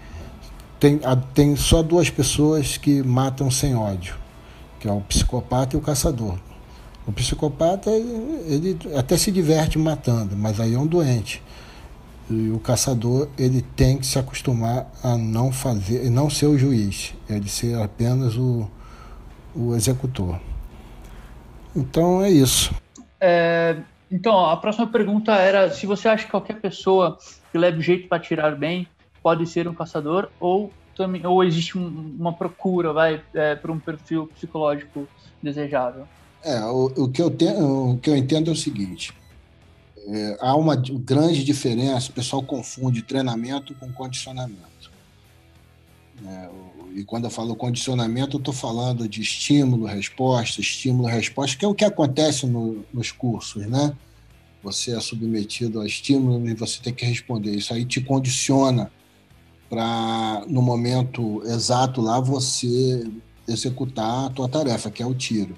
tem, 0.79 0.99
tem 1.33 1.55
só 1.55 1.81
duas 1.81 2.11
pessoas 2.11 2.77
que 2.77 3.01
matam 3.01 3.49
sem 3.49 3.75
ódio 3.75 4.28
que 4.79 4.87
é 4.87 4.91
o 4.91 5.01
psicopata 5.01 5.75
e 5.75 5.79
o 5.79 5.81
caçador. 5.81 6.37
O 7.05 7.11
psicopata, 7.11 7.89
ele 7.89 8.77
até 8.97 9.17
se 9.17 9.31
diverte 9.31 9.77
matando, 9.77 10.35
mas 10.35 10.59
aí 10.59 10.73
é 10.73 10.77
um 10.77 10.87
doente. 10.87 11.41
E 12.29 12.51
o 12.51 12.59
caçador, 12.59 13.27
ele 13.37 13.61
tem 13.61 13.97
que 13.97 14.05
se 14.05 14.19
acostumar 14.19 14.87
a 15.03 15.17
não 15.17 15.51
fazer, 15.51 16.09
não 16.11 16.29
ser 16.29 16.45
o 16.45 16.57
juiz, 16.57 17.15
ele 17.27 17.49
ser 17.49 17.81
apenas 17.81 18.37
o, 18.37 18.69
o 19.55 19.75
executor. 19.75 20.39
Então 21.75 22.21
é 22.21 22.29
isso. 22.29 22.71
É, 23.19 23.77
então, 24.11 24.45
a 24.45 24.57
próxima 24.57 24.87
pergunta 24.87 25.33
era 25.33 25.71
se 25.71 25.85
você 25.85 26.07
acha 26.07 26.25
que 26.25 26.31
qualquer 26.31 26.59
pessoa 26.59 27.17
que 27.51 27.57
leve 27.57 27.81
jeito 27.81 28.07
para 28.07 28.19
tirar 28.19 28.55
bem 28.55 28.87
pode 29.21 29.45
ser 29.47 29.67
um 29.67 29.73
caçador 29.73 30.29
ou 30.39 30.71
também, 30.99 31.25
ou 31.25 31.41
existe 31.41 31.77
um, 31.77 32.13
uma 32.19 32.33
procura, 32.33 32.91
vai, 32.91 33.23
é, 33.33 33.55
para 33.55 33.71
um 33.71 33.79
perfil 33.79 34.27
psicológico 34.35 35.07
desejável? 35.41 36.05
É, 36.43 36.59
o, 36.65 36.87
o, 36.87 37.09
que 37.09 37.21
eu 37.21 37.31
tenho, 37.31 37.91
o 37.91 37.97
que 37.97 38.09
eu 38.09 38.17
entendo 38.17 38.49
é 38.49 38.53
o 38.53 38.55
seguinte: 38.55 39.13
é, 40.05 40.37
há 40.41 40.53
uma 40.57 40.75
grande 40.75 41.45
diferença. 41.45 42.11
O 42.11 42.13
pessoal 42.13 42.43
confunde 42.43 43.01
treinamento 43.01 43.73
com 43.75 43.89
condicionamento. 43.93 44.91
É, 46.25 46.49
E 46.95 47.05
quando 47.05 47.23
eu 47.23 47.29
falo 47.29 47.55
condicionamento, 47.55 48.35
eu 48.35 48.39
estou 48.39 48.53
falando 48.53 49.07
de 49.07 49.21
estímulo, 49.21 49.85
resposta, 49.85 50.59
estímulo, 50.59 51.07
resposta, 51.07 51.57
que 51.57 51.63
é 51.63 51.67
o 51.67 51.73
que 51.73 51.85
acontece 51.85 52.45
no, 52.45 52.83
nos 52.93 53.09
cursos, 53.09 53.65
né? 53.65 53.93
Você 54.61 54.93
é 54.93 54.99
submetido 54.99 55.79
a 55.79 55.85
estímulo 55.85 56.45
e 56.49 56.53
você 56.53 56.81
tem 56.81 56.93
que 56.93 57.05
responder. 57.05 57.51
Isso 57.51 57.73
aí 57.73 57.85
te 57.85 58.01
condiciona 58.01 58.91
para, 59.69 60.43
no 60.47 60.61
momento 60.61 61.41
exato 61.45 62.01
lá, 62.01 62.19
você 62.19 63.07
executar 63.47 64.25
a 64.25 64.29
tua 64.29 64.49
tarefa, 64.49 64.89
que 64.89 65.03
é 65.03 65.05
o 65.05 65.13
tiro. 65.13 65.55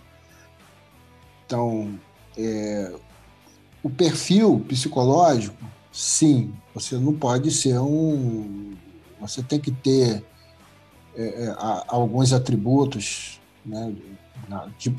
Então, 1.46 2.00
é, 2.38 2.94
o 3.84 3.90
perfil 3.90 4.64
psicológico, 4.68 5.58
sim, 5.92 6.54
você 6.74 6.98
não 6.98 7.14
pode 7.14 7.52
ser 7.52 7.80
um. 7.80 8.74
Você 9.20 9.44
tem 9.44 9.60
que 9.60 9.72
ter 9.72 10.24
é, 11.16 11.46
é 11.46 11.56
alguns 11.88 12.34
atributos, 12.34 13.40
né, 13.66 13.94
de 14.78 14.96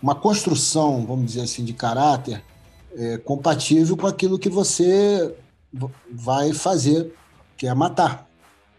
uma 0.00 0.14
construção, 0.14 1.04
vamos 1.04 1.26
dizer 1.26 1.42
assim, 1.42 1.64
de 1.64 1.72
caráter 1.72 2.42
é, 2.96 3.18
compatível 3.18 3.96
com 3.96 4.06
aquilo 4.06 4.38
que 4.38 4.48
você 4.48 5.34
vai 6.10 6.52
fazer, 6.52 7.12
que 7.58 7.66
é 7.66 7.74
matar. 7.74 8.26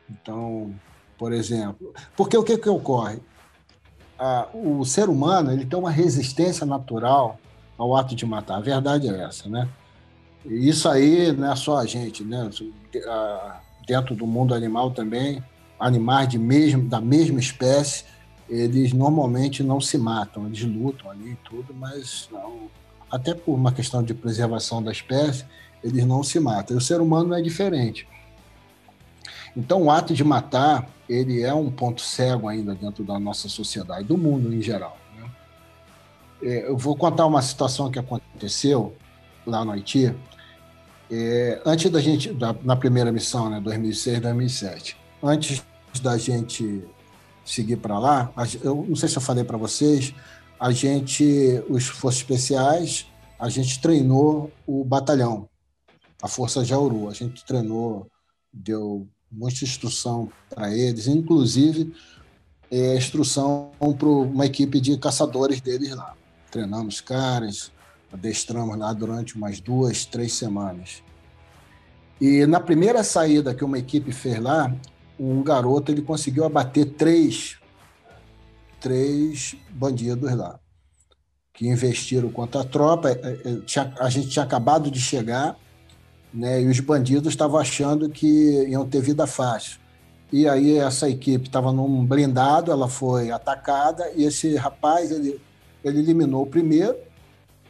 Então, 0.10 0.74
por 1.18 1.34
exemplo, 1.34 1.94
porque 2.16 2.36
o 2.36 2.44
que, 2.44 2.58
que 2.58 2.70
ocorre? 2.70 3.20
Ah, 4.18 4.48
o 4.54 4.84
ser 4.86 5.10
humano 5.10 5.52
ele 5.52 5.66
tem 5.66 5.78
uma 5.78 5.92
resistência 5.92 6.66
natural 6.66 7.38
ao 7.78 7.96
ato 7.96 8.16
de 8.16 8.26
matar. 8.26 8.58
A 8.58 8.62
verdade 8.62 9.08
é 9.08 9.24
essa, 9.24 9.48
né? 9.50 9.68
E 10.46 10.70
isso 10.70 10.88
aí 10.88 11.32
não 11.34 11.52
é 11.52 11.56
só 11.56 11.78
a 11.78 11.86
gente, 11.86 12.24
né? 12.24 12.50
Dentro 13.86 14.16
do 14.16 14.26
mundo 14.26 14.54
animal 14.54 14.92
também, 14.92 15.44
animais 15.80 16.30
de 16.30 16.40
mesmo, 16.40 16.88
da 16.88 17.02
mesma 17.02 17.40
espécie, 17.40 18.06
eles 18.48 18.94
normalmente 18.94 19.62
não 19.62 19.80
se 19.80 19.98
matam, 19.98 20.48
eles 20.48 20.64
lutam 20.64 21.12
ali 21.12 21.32
e 21.32 21.36
tudo, 21.48 21.74
mas 21.74 22.28
não, 22.32 22.70
até 23.12 23.34
por 23.34 23.54
uma 23.54 23.72
questão 23.72 24.02
de 24.02 24.14
preservação 24.14 24.82
da 24.82 24.92
espécie, 24.92 25.46
eles 25.84 26.06
não 26.06 26.24
se 26.24 26.40
matam. 26.40 26.76
E 26.76 26.78
o 26.78 26.82
ser 26.82 27.02
humano 27.02 27.34
é 27.34 27.42
diferente. 27.42 28.08
Então, 29.56 29.84
o 29.84 29.92
ato 29.92 30.14
de 30.14 30.24
matar, 30.24 30.90
ele 31.08 31.42
é 31.42 31.54
um 31.54 31.72
ponto 31.72 32.02
cego 32.02 32.48
ainda 32.48 32.76
dentro 32.76 33.04
da 33.04 33.20
nossa 33.20 33.50
sociedade, 33.50 34.06
do 34.06 34.18
mundo 34.18 34.54
em 34.54 34.62
geral. 34.62 34.98
Né? 35.16 35.32
É, 36.44 36.70
eu 36.70 36.78
vou 36.78 36.96
contar 36.96 37.26
uma 37.26 37.42
situação 37.42 37.90
que 37.90 38.00
aconteceu 38.00 38.96
lá 39.46 39.66
no 39.66 39.72
Haiti, 39.72 40.16
é, 41.12 41.62
antes 41.66 41.90
da 41.90 42.00
gente, 42.00 42.32
da, 42.32 42.56
na 42.62 42.76
primeira 42.76 43.12
missão, 43.12 43.50
né, 43.50 43.60
2006, 43.60 44.20
2007. 44.20 44.98
Antes 45.24 45.64
da 46.02 46.18
gente 46.18 46.84
seguir 47.44 47.78
para 47.78 47.98
lá, 47.98 48.32
eu 48.62 48.86
não 48.88 48.96
sei 48.96 49.10
se 49.10 49.18
eu 49.18 49.22
falei 49.22 49.44
para 49.44 49.58
vocês, 49.58 50.14
a 50.60 50.72
gente, 50.72 51.64
os 51.68 51.88
Forças 51.88 52.22
Especiais, 52.22 53.08
a 53.40 53.50
gente 53.50 53.80
treinou 53.80 54.52
o 54.68 54.84
batalhão, 54.84 55.50
a 56.22 56.28
Força 56.28 56.64
Jauru. 56.66 57.10
A 57.10 57.14
gente 57.14 57.46
treinou, 57.46 58.08
deu 58.52 59.08
muita 59.32 59.64
instrução 59.64 60.32
para 60.50 60.74
eles, 60.76 61.08
inclusive 61.08 61.94
é, 62.72 62.96
instrução 62.96 63.72
para 63.98 64.08
uma 64.08 64.46
equipe 64.46 64.80
de 64.80 64.98
caçadores 64.98 65.62
deles 65.62 65.96
lá. 65.96 66.16
Treinamos 66.52 67.02
caras, 67.02 67.72
adestramos 68.12 68.78
lá 68.78 68.92
durante 68.94 69.36
umas 69.36 69.60
duas, 69.60 70.06
três 70.06 70.34
semanas. 70.34 71.04
E 72.20 72.46
na 72.46 72.60
primeira 72.60 73.04
saída 73.04 73.54
que 73.54 73.64
uma 73.64 73.78
equipe 73.78 74.12
fez 74.12 74.40
lá, 74.40 74.76
um 75.20 75.42
garoto 75.44 75.92
ele 75.92 76.02
conseguiu 76.02 76.46
abater 76.46 76.86
três 76.94 77.60
três 78.80 79.56
bandidos 79.70 80.34
lá, 80.36 80.60
que 81.54 81.68
investiram 81.68 82.30
contra 82.32 82.62
a 82.62 82.64
tropa. 82.64 83.10
É, 83.10 83.14
é, 83.14 83.94
a 84.00 84.10
gente 84.10 84.30
tinha 84.30 84.44
acabado 84.44 84.90
de 84.90 85.00
chegar, 85.00 85.58
né, 86.34 86.62
e 86.62 86.68
os 86.68 86.80
bandidos 86.80 87.34
estavam 87.34 87.60
achando 87.60 88.10
que 88.10 88.66
iam 88.68 88.88
ter 88.88 89.02
vida 89.02 89.26
fácil. 89.26 89.80
E 90.32 90.48
aí 90.48 90.78
essa 90.78 91.10
equipe 91.10 91.48
estava 91.48 91.72
num 91.72 92.06
blindado, 92.06 92.72
ela 92.72 92.88
foi 92.88 93.32
atacada, 93.32 94.12
e 94.16 94.24
esse 94.24 94.56
rapaz, 94.56 95.12
ele, 95.12 95.42
ele 95.84 96.00
eliminou 96.00 96.44
o 96.44 96.48
primeiro, 96.48 96.96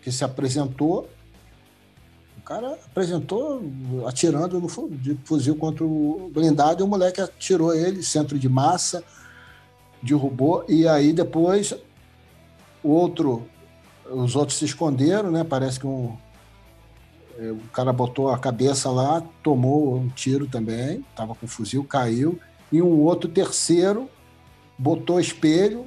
que 0.01 0.11
se 0.11 0.23
apresentou, 0.23 1.09
o 2.37 2.41
cara 2.41 2.77
apresentou 2.85 3.61
atirando 4.07 4.59
no 4.59 4.67
fuzil 4.67 5.55
contra 5.55 5.85
o 5.85 6.29
blindado 6.33 6.81
e 6.81 6.83
o 6.83 6.87
moleque 6.87 7.21
atirou 7.21 7.73
ele, 7.73 8.01
centro 8.03 8.37
de 8.37 8.49
massa, 8.49 9.03
derrubou, 10.01 10.65
e 10.67 10.87
aí 10.87 11.13
depois 11.13 11.73
o 12.83 12.89
outro, 12.89 13.45
os 14.09 14.35
outros 14.35 14.57
se 14.57 14.65
esconderam, 14.65 15.31
né? 15.31 15.43
Parece 15.43 15.79
que 15.79 15.87
um, 15.87 16.17
o 17.51 17.69
cara 17.71 17.93
botou 17.93 18.29
a 18.29 18.37
cabeça 18.37 18.89
lá, 18.89 19.23
tomou 19.41 19.95
um 19.95 20.09
tiro 20.09 20.47
também, 20.47 21.05
estava 21.09 21.33
com 21.33 21.47
fuzil, 21.47 21.83
caiu, 21.83 22.39
e 22.71 22.81
um 22.81 22.99
outro 23.01 23.29
terceiro 23.29 24.09
botou 24.77 25.19
espelho 25.19 25.85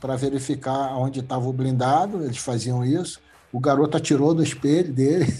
para 0.00 0.16
verificar 0.16 0.96
onde 0.96 1.20
estava 1.20 1.46
o 1.48 1.52
blindado, 1.52 2.24
eles 2.24 2.38
faziam 2.38 2.84
isso. 2.84 3.20
O 3.52 3.60
garoto 3.60 3.96
atirou 3.96 4.34
do 4.34 4.42
espelho 4.42 4.92
dele, 4.92 5.32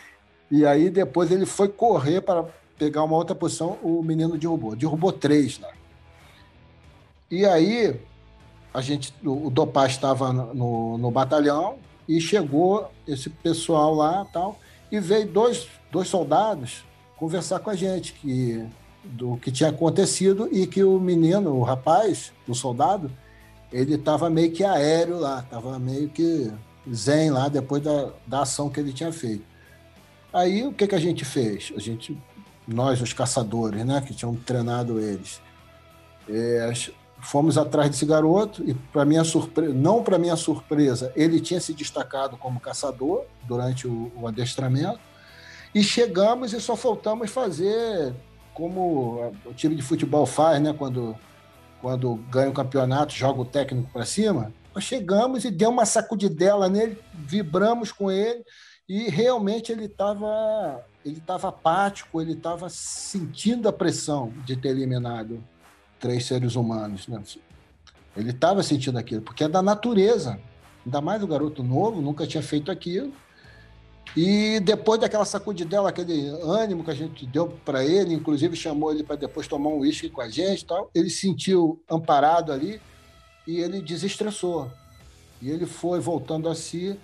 e 0.50 0.64
aí 0.66 0.90
depois 0.90 1.30
ele 1.30 1.46
foi 1.46 1.68
correr 1.68 2.20
para 2.20 2.44
pegar 2.78 3.02
uma 3.02 3.16
outra 3.16 3.34
posição, 3.34 3.78
o 3.82 4.02
menino 4.02 4.36
derrubou. 4.36 4.76
Derrubou 4.76 5.12
três. 5.12 5.58
Né? 5.58 5.68
E 7.30 7.44
aí, 7.44 7.98
a 8.72 8.80
gente, 8.80 9.12
o 9.24 9.50
Dopá 9.50 9.86
estava 9.86 10.32
no, 10.32 10.98
no 10.98 11.10
batalhão 11.10 11.78
e 12.08 12.20
chegou 12.20 12.90
esse 13.06 13.28
pessoal 13.28 13.94
lá 13.94 14.24
tal, 14.32 14.58
e 14.90 15.00
veio 15.00 15.26
dois, 15.26 15.68
dois 15.90 16.08
soldados 16.08 16.84
conversar 17.16 17.58
com 17.60 17.70
a 17.70 17.74
gente 17.74 18.12
que, 18.12 18.64
do 19.04 19.36
que 19.38 19.50
tinha 19.50 19.70
acontecido 19.70 20.48
e 20.52 20.66
que 20.66 20.84
o 20.84 21.00
menino, 21.00 21.54
o 21.54 21.62
rapaz, 21.62 22.32
o 22.46 22.54
soldado, 22.54 23.10
ele 23.72 23.94
estava 23.94 24.30
meio 24.30 24.52
que 24.52 24.62
aéreo 24.62 25.18
lá, 25.18 25.40
estava 25.40 25.78
meio 25.78 26.08
que 26.08 26.52
zen 26.92 27.30
lá 27.30 27.48
depois 27.48 27.82
da, 27.82 28.12
da 28.26 28.42
ação 28.42 28.68
que 28.68 28.78
ele 28.78 28.92
tinha 28.92 29.12
feito. 29.12 29.44
Aí 30.32 30.66
o 30.66 30.72
que, 30.72 30.86
que 30.86 30.94
a 30.94 31.00
gente 31.00 31.24
fez? 31.24 31.72
A 31.74 31.80
gente, 31.80 32.16
nós, 32.68 33.00
os 33.00 33.12
caçadores, 33.12 33.84
né, 33.84 34.02
que 34.06 34.14
tinham 34.14 34.34
treinado 34.34 35.00
eles, 35.00 35.40
é, 36.28 36.70
Fomos 37.26 37.58
atrás 37.58 37.90
desse 37.90 38.06
garoto 38.06 38.62
e, 38.64 38.72
para 38.72 39.04
minha 39.04 39.24
surpresa, 39.24 39.74
não 39.74 40.00
para 40.00 40.16
minha 40.16 40.36
surpresa, 40.36 41.12
ele 41.16 41.40
tinha 41.40 41.58
se 41.60 41.74
destacado 41.74 42.36
como 42.36 42.60
caçador 42.60 43.24
durante 43.42 43.88
o, 43.88 44.12
o 44.14 44.28
adestramento. 44.28 45.00
E 45.74 45.82
chegamos 45.82 46.52
e 46.52 46.60
só 46.60 46.76
faltamos 46.76 47.28
fazer 47.28 48.14
como 48.54 49.32
o 49.44 49.52
time 49.52 49.74
de 49.74 49.82
futebol 49.82 50.24
faz, 50.24 50.62
né? 50.62 50.72
Quando, 50.72 51.16
quando 51.80 52.14
ganha 52.30 52.48
o 52.48 52.54
campeonato, 52.54 53.12
joga 53.12 53.40
o 53.40 53.44
técnico 53.44 53.90
para 53.92 54.04
cima. 54.04 54.52
Nós 54.72 54.84
chegamos 54.84 55.44
e 55.44 55.50
deu 55.50 55.70
uma 55.70 55.84
sacudidela 55.84 56.68
nele, 56.68 56.96
vibramos 57.12 57.90
com 57.90 58.08
ele 58.08 58.44
e 58.88 59.10
realmente 59.10 59.72
ele 59.72 59.86
estava 59.86 60.80
ele 61.04 61.18
estava 61.18 61.48
apático, 61.48 62.20
ele 62.20 62.34
estava 62.34 62.68
sentindo 62.68 63.68
a 63.68 63.72
pressão 63.72 64.32
de 64.44 64.54
ter 64.54 64.68
eliminado 64.68 65.42
três 65.98 66.24
seres 66.24 66.54
humanos. 66.56 67.06
Né? 67.08 67.22
Ele 68.16 68.30
estava 68.30 68.62
sentindo 68.62 68.98
aquilo, 68.98 69.22
porque 69.22 69.44
é 69.44 69.48
da 69.48 69.62
natureza. 69.62 70.38
Ainda 70.84 71.00
mais 71.00 71.22
o 71.22 71.26
garoto 71.26 71.62
novo, 71.62 72.00
nunca 72.00 72.26
tinha 72.26 72.42
feito 72.42 72.70
aquilo. 72.70 73.12
E 74.16 74.60
depois 74.60 75.00
daquela 75.00 75.24
sacudidela, 75.24 75.88
aquele 75.88 76.28
ânimo 76.42 76.84
que 76.84 76.90
a 76.90 76.94
gente 76.94 77.26
deu 77.26 77.48
para 77.64 77.84
ele, 77.84 78.14
inclusive 78.14 78.56
chamou 78.56 78.92
ele 78.92 79.02
para 79.02 79.16
depois 79.16 79.48
tomar 79.48 79.68
um 79.68 79.80
uísque 79.80 80.08
com 80.08 80.20
a 80.20 80.28
gente 80.28 80.64
tal, 80.64 80.90
ele 80.94 81.10
se 81.10 81.20
sentiu 81.20 81.82
amparado 81.90 82.52
ali 82.52 82.80
e 83.46 83.58
ele 83.58 83.82
desestressou. 83.82 84.70
E 85.42 85.50
ele 85.50 85.66
foi 85.66 86.00
voltando 86.00 86.48
a 86.48 86.54
si. 86.54 86.98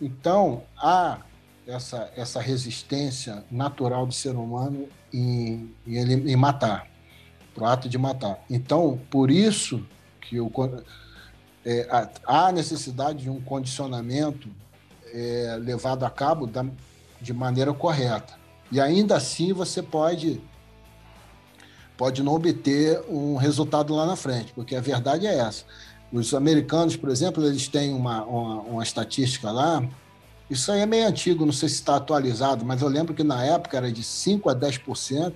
Então, 0.00 0.64
há 0.76 1.18
essa, 1.66 2.10
essa 2.16 2.40
resistência 2.40 3.44
natural 3.50 4.06
do 4.06 4.12
ser 4.12 4.34
humano 4.34 4.88
em, 5.12 5.72
em, 5.86 5.96
ele, 5.96 6.32
em 6.32 6.36
matar 6.36 6.93
para 7.54 7.64
o 7.64 7.66
ato 7.66 7.88
de 7.88 7.96
matar. 7.96 8.42
Então, 8.50 9.00
por 9.10 9.30
isso 9.30 9.86
que 10.20 10.36
eu, 10.36 10.50
é, 11.64 11.88
há 12.26 12.52
necessidade 12.52 13.22
de 13.22 13.30
um 13.30 13.40
condicionamento 13.40 14.48
é, 15.12 15.56
levado 15.60 16.04
a 16.04 16.10
cabo 16.10 16.46
da, 16.46 16.66
de 17.20 17.32
maneira 17.32 17.72
correta. 17.72 18.34
E 18.70 18.80
ainda 18.80 19.16
assim 19.16 19.52
você 19.52 19.82
pode 19.82 20.40
pode 21.96 22.24
não 22.24 22.34
obter 22.34 23.00
um 23.08 23.36
resultado 23.36 23.94
lá 23.94 24.04
na 24.04 24.16
frente, 24.16 24.52
porque 24.52 24.74
a 24.74 24.80
verdade 24.80 25.28
é 25.28 25.38
essa. 25.38 25.64
Os 26.12 26.34
americanos, 26.34 26.96
por 26.96 27.08
exemplo, 27.08 27.46
eles 27.46 27.68
têm 27.68 27.94
uma, 27.94 28.24
uma, 28.24 28.60
uma 28.62 28.82
estatística 28.82 29.52
lá, 29.52 29.80
isso 30.50 30.70
aí 30.72 30.80
é 30.80 30.86
meio 30.86 31.06
antigo, 31.06 31.46
não 31.46 31.52
sei 31.52 31.68
se 31.68 31.76
está 31.76 31.96
atualizado, 31.96 32.64
mas 32.64 32.82
eu 32.82 32.88
lembro 32.88 33.14
que 33.14 33.22
na 33.22 33.44
época 33.44 33.76
era 33.76 33.90
de 33.92 34.02
5 34.02 34.50
a 34.50 34.54
10% 34.54 35.32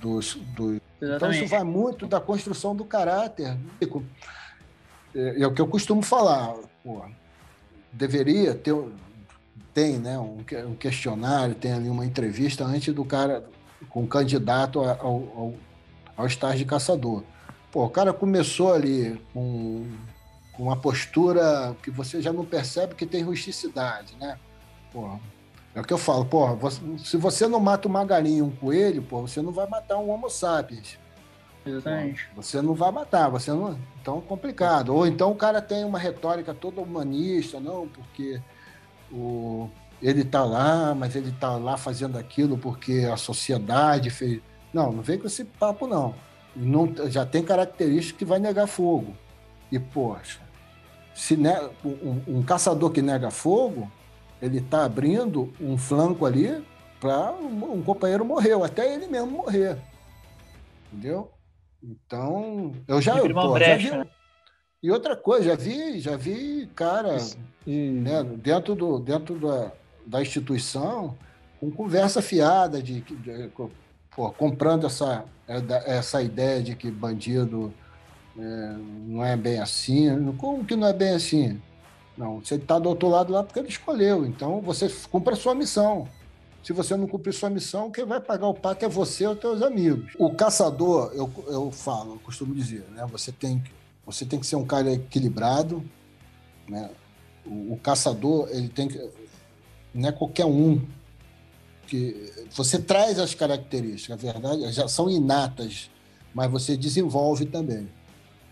dos, 0.00 0.34
dos... 0.56 0.80
Então 1.00 1.30
isso 1.30 1.46
vai 1.46 1.64
muito 1.64 2.06
da 2.06 2.20
construção 2.20 2.74
do 2.74 2.84
caráter. 2.84 3.56
É, 5.14 5.42
é 5.42 5.46
o 5.46 5.52
que 5.52 5.60
eu 5.60 5.66
costumo 5.66 6.02
falar. 6.02 6.54
Pô, 6.82 7.04
deveria 7.92 8.54
ter 8.54 8.74
tem 9.72 9.98
né, 9.98 10.18
um, 10.18 10.38
um, 10.68 10.74
questionário, 10.74 11.54
tem 11.54 11.72
ali 11.72 11.88
uma 11.88 12.04
entrevista 12.04 12.64
antes 12.64 12.92
do 12.92 13.04
cara 13.04 13.44
com 13.88 14.02
o 14.02 14.06
candidato 14.06 14.80
ao, 14.80 14.88
ao, 14.88 15.54
ao 16.16 16.26
estágio 16.26 16.58
de 16.58 16.64
caçador. 16.64 17.22
Pô, 17.70 17.84
o 17.84 17.90
cara 17.90 18.12
começou 18.12 18.72
ali 18.72 19.20
com, 19.32 19.86
com 20.52 20.64
uma 20.64 20.76
postura 20.76 21.76
que 21.82 21.90
você 21.90 22.20
já 22.20 22.32
não 22.32 22.44
percebe 22.44 22.94
que 22.94 23.06
tem 23.06 23.22
rusticidade, 23.22 24.16
né? 24.18 24.38
Pô, 24.92 25.18
é 25.74 25.80
o 25.80 25.84
que 25.84 25.92
eu 25.92 25.98
falo, 25.98 26.24
você, 26.56 26.80
se 26.98 27.16
você 27.16 27.46
não 27.46 27.60
mata 27.60 27.86
uma 27.86 28.04
galinha 28.04 28.38
e 28.38 28.42
um 28.42 28.50
coelho, 28.50 29.02
pô, 29.02 29.20
você 29.20 29.40
não 29.40 29.52
vai 29.52 29.68
matar 29.68 29.98
um 29.98 30.10
homo 30.10 30.28
sapiens. 30.28 30.98
Exatamente. 31.64 32.28
Você 32.34 32.60
não 32.60 32.74
vai 32.74 32.90
matar, 32.90 33.28
você 33.28 33.50
não. 33.50 33.78
Então 34.00 34.18
é 34.18 34.20
complicado. 34.22 34.94
Ou 34.94 35.06
então 35.06 35.30
o 35.30 35.36
cara 35.36 35.60
tem 35.60 35.84
uma 35.84 35.98
retórica 35.98 36.54
toda 36.54 36.80
humanista, 36.80 37.60
não, 37.60 37.86
porque 37.86 38.40
o, 39.12 39.68
ele 40.02 40.22
está 40.22 40.44
lá, 40.44 40.94
mas 40.94 41.14
ele 41.14 41.30
está 41.30 41.56
lá 41.56 41.76
fazendo 41.76 42.18
aquilo 42.18 42.58
porque 42.58 43.08
a 43.12 43.16
sociedade 43.16 44.10
fez. 44.10 44.40
Não, 44.72 44.90
não 44.92 45.02
vem 45.02 45.18
com 45.18 45.26
esse 45.26 45.44
papo, 45.44 45.86
não. 45.86 46.14
não 46.56 46.92
já 47.08 47.26
tem 47.26 47.42
característica 47.42 48.18
que 48.18 48.24
vai 48.24 48.38
negar 48.38 48.66
fogo. 48.66 49.14
E, 49.70 49.78
poxa, 49.78 50.40
se 51.14 51.36
ne... 51.36 51.52
um, 51.84 52.22
um 52.26 52.42
caçador 52.42 52.90
que 52.90 53.02
nega 53.02 53.30
fogo, 53.30 53.90
ele 54.40 54.58
está 54.58 54.84
abrindo 54.84 55.52
um 55.60 55.76
flanco 55.76 56.24
ali 56.24 56.64
para 57.00 57.32
um, 57.32 57.74
um 57.74 57.82
companheiro 57.82 58.24
morrer, 58.24 58.54
ou 58.54 58.64
até 58.64 58.92
ele 58.94 59.06
mesmo 59.06 59.30
morrer. 59.30 59.78
Entendeu? 60.92 61.30
Então, 61.82 62.72
eu 62.86 63.00
já, 63.00 63.16
pô, 63.20 63.52
brecha, 63.52 63.70
já 63.70 63.76
vi. 63.76 63.98
Né? 63.98 64.06
E 64.82 64.90
outra 64.90 65.16
coisa, 65.16 65.44
já 65.44 65.54
vi, 65.54 66.00
já 66.00 66.16
vi 66.16 66.66
cara 66.74 67.16
né, 67.66 68.24
dentro, 68.36 68.74
do, 68.74 68.98
dentro 68.98 69.38
da, 69.38 69.72
da 70.06 70.22
instituição 70.22 71.16
com 71.58 71.70
conversa 71.70 72.22
fiada 72.22 72.82
de, 72.82 73.00
de, 73.00 73.16
de 73.16 73.50
pô, 74.14 74.30
comprando 74.32 74.86
essa, 74.86 75.24
essa 75.86 76.22
ideia 76.22 76.62
de 76.62 76.74
que 76.74 76.90
bandido 76.90 77.72
é, 78.38 78.74
não 79.06 79.24
é 79.24 79.36
bem 79.36 79.58
assim. 79.58 80.32
Como 80.38 80.64
que 80.64 80.76
não 80.76 80.88
é 80.88 80.92
bem 80.92 81.10
assim? 81.10 81.60
Não, 82.20 82.38
você 82.38 82.56
está 82.56 82.78
do 82.78 82.86
outro 82.86 83.08
lado 83.08 83.32
lá 83.32 83.42
porque 83.42 83.58
ele 83.58 83.70
escolheu. 83.70 84.26
Então 84.26 84.60
você 84.60 84.90
cumpre 85.10 85.32
a 85.32 85.36
sua 85.36 85.54
missão. 85.54 86.06
Se 86.62 86.70
você 86.74 86.94
não 86.94 87.06
cumprir 87.06 87.32
sua 87.32 87.48
missão, 87.48 87.90
quem 87.90 88.04
vai 88.04 88.20
pagar 88.20 88.46
o 88.46 88.52
pato 88.52 88.84
é 88.84 88.88
você 88.90 89.26
ou 89.26 89.34
teus 89.34 89.62
amigos. 89.62 90.12
O 90.18 90.34
caçador, 90.34 91.10
eu, 91.14 91.32
eu 91.46 91.70
falo, 91.70 92.16
eu 92.16 92.18
costumo 92.18 92.54
dizer, 92.54 92.84
né? 92.90 93.06
Você 93.10 93.32
tem, 93.32 93.64
você 94.04 94.26
tem 94.26 94.38
que 94.38 94.46
ser 94.46 94.56
um 94.56 94.66
cara 94.66 94.92
equilibrado, 94.92 95.82
né? 96.68 96.90
O, 97.46 97.72
o 97.72 97.80
caçador, 97.82 98.50
ele 98.50 98.68
tem 98.68 98.86
que. 98.86 99.10
Não 99.94 100.10
é 100.10 100.12
qualquer 100.12 100.44
um 100.44 100.78
que. 101.86 102.30
Você 102.50 102.78
traz 102.78 103.18
as 103.18 103.32
características, 103.32 104.18
a 104.18 104.32
verdade, 104.32 104.70
já 104.72 104.86
são 104.86 105.08
inatas, 105.08 105.90
mas 106.34 106.50
você 106.50 106.76
desenvolve 106.76 107.46
também. 107.46 107.88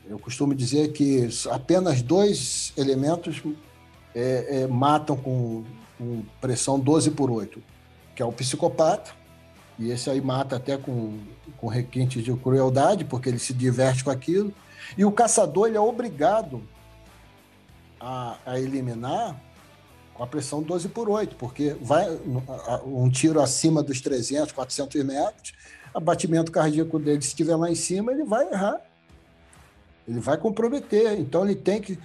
Eu 0.09 0.19
costumo 0.19 0.55
dizer 0.55 0.93
que 0.93 1.29
apenas 1.51 2.01
dois 2.01 2.73
elementos 2.79 3.43
é, 4.15 4.63
é, 4.63 4.67
matam 4.67 5.15
com, 5.15 5.65
com, 5.99 6.23
pressão 6.41 6.81
12 6.81 7.11
por 7.11 7.31
8, 7.31 7.63
que 8.17 8.23
é 8.23 8.25
o 8.25 8.33
psicopata, 8.33 9.11
e 9.79 9.91
esse 9.91 10.09
aí 10.09 10.21
mata 10.21 10.57
até 10.57 10.79
com, 10.79 11.19
com 11.59 11.67
requinte 11.67 12.23
de 12.23 12.33
crueldade, 12.33 13.05
porque 13.05 13.29
ele 13.29 13.39
se 13.39 13.53
diverte 13.53 14.03
com 14.03 14.11
aquilo, 14.11 14.53
e 14.97 15.05
o 15.05 15.13
caçador 15.13 15.69
ele 15.69 15.77
é 15.77 15.81
obrigado 15.81 16.63
a, 18.01 18.39
a 18.47 18.59
eliminar 18.59 19.39
com 20.15 20.25
a 20.25 20.27
pressão 20.27 20.63
12 20.63 20.89
por 20.89 21.11
8, 21.11 21.37
porque 21.37 21.77
vai 21.83 22.09
um 22.87 23.11
tiro 23.11 23.43
acima 23.43 23.83
dos 23.83 24.01
300, 24.01 24.53
400 24.53 25.05
metros, 25.05 25.53
o 25.95 26.01
batimento 26.01 26.51
cardíaco 26.51 26.99
dele, 26.99 27.21
se 27.21 27.29
estiver 27.29 27.57
lá 27.57 27.71
em 27.71 27.75
cima, 27.75 28.11
ele 28.11 28.25
vai 28.25 28.51
errar 28.51 28.88
ele 30.09 30.21
vai 30.21 30.39
comprometer. 30.39 31.21
Então 31.21 31.45
ele 31.45 31.55
tem 31.55 31.81
que. 31.81 31.99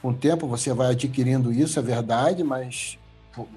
Com 0.00 0.10
o 0.10 0.14
tempo 0.14 0.46
você 0.46 0.72
vai 0.72 0.92
adquirindo 0.92 1.52
isso, 1.52 1.78
é 1.78 1.82
verdade, 1.82 2.42
mas 2.42 2.98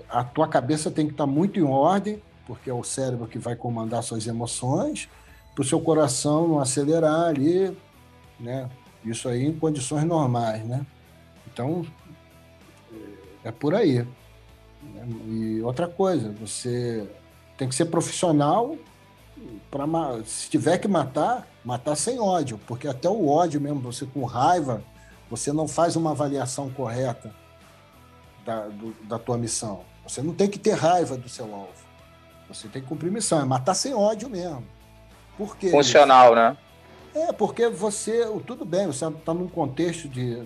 a 0.09 0.23
tua 0.23 0.47
cabeça 0.47 0.91
tem 0.91 1.05
que 1.05 1.13
estar 1.13 1.25
muito 1.25 1.59
em 1.59 1.63
ordem, 1.63 2.21
porque 2.45 2.69
é 2.69 2.73
o 2.73 2.83
cérebro 2.83 3.27
que 3.27 3.39
vai 3.39 3.55
comandar 3.55 4.03
suas 4.03 4.27
emoções, 4.27 5.07
para 5.55 5.61
o 5.61 5.65
seu 5.65 5.79
coração 5.79 6.47
não 6.47 6.59
acelerar 6.59 7.27
ali, 7.27 7.77
né? 8.39 8.69
Isso 9.05 9.29
aí 9.29 9.45
em 9.45 9.53
condições 9.53 10.03
normais, 10.03 10.65
né? 10.65 10.85
Então 11.47 11.85
é 13.43 13.51
por 13.51 13.73
aí. 13.73 14.05
E 15.27 15.61
outra 15.61 15.87
coisa, 15.87 16.31
você 16.31 17.07
tem 17.57 17.69
que 17.69 17.75
ser 17.75 17.85
profissional 17.85 18.75
para 19.69 19.85
se 20.25 20.49
tiver 20.49 20.77
que 20.77 20.87
matar, 20.87 21.47
matar 21.63 21.95
sem 21.95 22.19
ódio, 22.19 22.59
porque 22.67 22.87
até 22.87 23.09
o 23.09 23.27
ódio 23.27 23.59
mesmo, 23.59 23.79
você 23.79 24.05
com 24.05 24.23
raiva, 24.23 24.83
você 25.29 25.51
não 25.51 25.67
faz 25.67 25.95
uma 25.95 26.11
avaliação 26.11 26.69
correta 26.69 27.33
da, 28.45 28.67
do, 28.67 28.93
da 29.03 29.17
tua 29.17 29.37
missão. 29.37 29.81
Você 30.07 30.21
não 30.21 30.33
tem 30.33 30.49
que 30.49 30.59
ter 30.59 30.73
raiva 30.73 31.17
do 31.17 31.29
seu 31.29 31.45
alvo. 31.53 31.83
Você 32.47 32.67
tem 32.67 32.81
que 32.81 32.87
cumprir 32.87 33.11
missão, 33.11 33.41
é 33.41 33.45
matar 33.45 33.73
sem 33.73 33.93
ódio 33.93 34.29
mesmo. 34.29 34.63
Por 35.37 35.57
quê? 35.57 35.69
Funcional, 35.69 36.35
né? 36.35 36.57
É, 37.15 37.31
porque 37.31 37.69
você, 37.69 38.25
tudo 38.45 38.65
bem, 38.65 38.87
você 38.87 39.05
está 39.07 39.33
num 39.33 39.47
contexto 39.47 40.07
de 40.07 40.43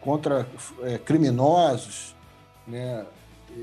contra 0.00 0.46
é, 0.82 0.98
criminosos, 0.98 2.14
né, 2.66 3.06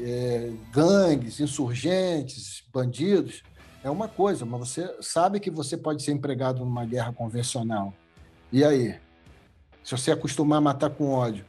é, 0.01 0.51
gangues, 0.71 1.39
insurgentes, 1.39 2.63
bandidos 2.73 3.43
é 3.83 3.89
uma 3.89 4.07
coisa, 4.07 4.45
mas 4.45 4.59
você 4.59 4.95
sabe 5.01 5.39
que 5.39 5.49
você 5.49 5.77
pode 5.77 6.03
ser 6.03 6.11
empregado 6.11 6.59
numa 6.59 6.85
guerra 6.85 7.13
convencional. 7.13 7.93
E 8.51 8.63
aí? 8.63 8.95
Se 9.83 9.91
você 9.97 10.11
acostumar 10.11 10.57
a 10.57 10.61
matar 10.61 10.89
com 10.89 11.11
ódio, 11.11 11.45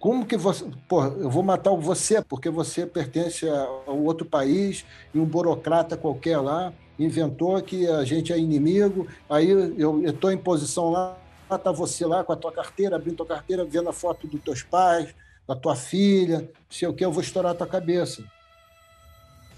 como 0.00 0.26
que 0.26 0.36
você. 0.36 0.66
Pô, 0.88 1.04
eu 1.04 1.30
vou 1.30 1.42
matar 1.42 1.70
você 1.70 2.20
porque 2.20 2.50
você 2.50 2.84
pertence 2.86 3.48
a, 3.48 3.64
outro 3.86 4.26
país 4.26 4.84
e 5.14 5.18
um 5.18 5.24
burocrata 5.24 5.96
qualquer 5.96 6.38
lá 6.38 6.72
inventou 6.98 7.60
que 7.62 7.88
a 7.88 8.04
gente 8.04 8.32
é 8.32 8.38
inimigo, 8.38 9.08
aí 9.28 9.50
eu 9.50 10.04
estou 10.04 10.30
em 10.30 10.38
posição 10.38 10.90
lá, 10.90 11.16
está 11.50 11.72
você 11.72 12.06
lá 12.06 12.22
com 12.22 12.32
a 12.32 12.36
tua 12.36 12.52
carteira, 12.52 12.94
abrindo 12.94 13.16
tua 13.16 13.26
carteira, 13.26 13.64
vendo 13.64 13.88
a 13.88 13.92
foto 13.92 14.28
dos 14.28 14.40
teus 14.42 14.62
pais, 14.62 15.12
da 15.46 15.56
tua 15.56 15.74
filha, 15.74 16.48
sei 16.70 16.86
o 16.86 16.94
que, 16.94 17.04
eu 17.04 17.10
vou 17.10 17.20
estourar 17.20 17.50
a 17.50 17.54
tua 17.54 17.66
cabeça 17.66 18.24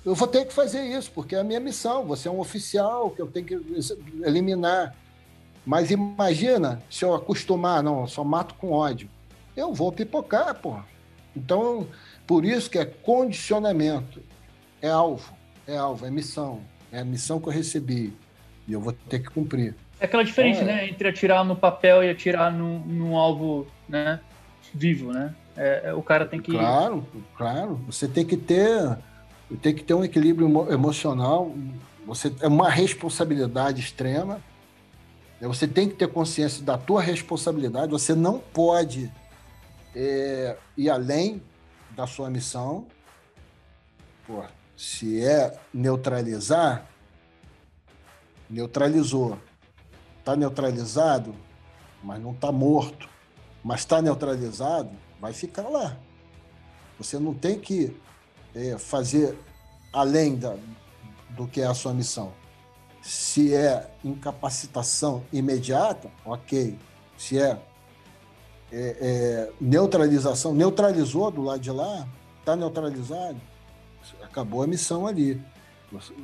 eu 0.06 0.14
vou 0.14 0.28
ter 0.28 0.44
que 0.46 0.52
fazer 0.52 0.84
isso, 0.84 1.10
porque 1.10 1.34
é 1.34 1.40
a 1.40 1.44
minha 1.44 1.58
missão. 1.58 2.04
Você 2.06 2.28
é 2.28 2.30
um 2.30 2.38
oficial 2.38 3.10
que 3.10 3.20
eu 3.20 3.26
tenho 3.26 3.44
que 3.44 3.58
eliminar. 4.22 4.94
Mas 5.66 5.90
imagina 5.90 6.80
se 6.88 7.04
eu 7.04 7.12
acostumar, 7.12 7.82
não, 7.82 8.02
eu 8.02 8.06
só 8.06 8.22
mato 8.22 8.54
com 8.54 8.70
ódio. 8.70 9.10
Eu 9.56 9.74
vou 9.74 9.90
pipocar, 9.90 10.54
pô. 10.54 10.78
Então, 11.36 11.88
por 12.24 12.44
isso 12.44 12.70
que 12.70 12.78
é 12.78 12.84
condicionamento. 12.84 14.22
É 14.80 14.88
alvo, 14.88 15.34
é 15.66 15.76
alvo, 15.76 16.06
é 16.06 16.10
missão. 16.10 16.60
É 16.92 17.00
a 17.00 17.04
missão 17.04 17.40
que 17.40 17.48
eu 17.48 17.52
recebi. 17.52 18.16
E 18.68 18.72
eu 18.72 18.80
vou 18.80 18.92
ter 18.92 19.18
que 19.18 19.28
cumprir. 19.28 19.74
É 19.98 20.04
aquela 20.04 20.22
diferença, 20.22 20.60
é. 20.60 20.64
né? 20.64 20.88
Entre 20.88 21.08
atirar 21.08 21.44
no 21.44 21.56
papel 21.56 22.04
e 22.04 22.10
atirar 22.10 22.52
num, 22.52 22.78
num 22.78 23.16
alvo 23.16 23.66
né? 23.88 24.20
vivo, 24.72 25.12
né? 25.12 25.34
É, 25.56 25.82
é, 25.86 25.94
o 25.94 26.02
cara 26.02 26.26
tem 26.26 26.40
que. 26.40 26.52
Claro, 26.52 27.04
claro. 27.36 27.80
Você 27.86 28.06
tem 28.06 28.24
que 28.24 28.36
ter 28.36 28.96
tem 29.54 29.74
que 29.74 29.84
ter 29.84 29.94
um 29.94 30.04
equilíbrio 30.04 30.72
emocional. 30.72 31.54
Você 32.06 32.34
é 32.40 32.48
uma 32.48 32.68
responsabilidade 32.68 33.80
extrema. 33.80 34.40
Né? 35.40 35.46
Você 35.46 35.68
tem 35.68 35.88
que 35.88 35.94
ter 35.94 36.08
consciência 36.08 36.64
da 36.64 36.76
tua 36.76 37.00
responsabilidade. 37.00 37.92
Você 37.92 38.14
não 38.14 38.38
pode 38.38 39.12
é, 39.94 40.56
ir 40.76 40.90
além 40.90 41.42
da 41.94 42.06
sua 42.06 42.28
missão. 42.28 42.86
Pô, 44.26 44.42
se 44.76 45.24
é 45.24 45.56
neutralizar, 45.72 46.86
neutralizou. 48.50 49.38
Está 50.18 50.34
neutralizado, 50.34 51.34
mas 52.02 52.20
não 52.20 52.32
está 52.32 52.50
morto. 52.50 53.08
Mas 53.62 53.80
está 53.80 54.02
neutralizado, 54.02 54.90
vai 55.20 55.32
ficar 55.32 55.68
lá. 55.68 55.96
Você 56.98 57.18
não 57.18 57.34
tem 57.34 57.58
que 57.58 57.96
é, 58.56 58.78
fazer 58.78 59.38
além 59.92 60.36
da, 60.36 60.56
do 61.30 61.46
que 61.46 61.60
é 61.60 61.66
a 61.66 61.74
sua 61.74 61.92
missão. 61.92 62.32
Se 63.02 63.54
é 63.54 63.88
incapacitação 64.02 65.22
imediata, 65.32 66.10
ok. 66.24 66.76
Se 67.16 67.38
é, 67.38 67.58
é, 68.72 68.96
é 69.00 69.52
neutralização, 69.60 70.54
neutralizou 70.54 71.30
do 71.30 71.42
lado 71.42 71.60
de 71.60 71.70
lá, 71.70 72.08
está 72.40 72.56
neutralizado, 72.56 73.40
acabou 74.22 74.62
a 74.62 74.66
missão 74.66 75.06
ali. 75.06 75.40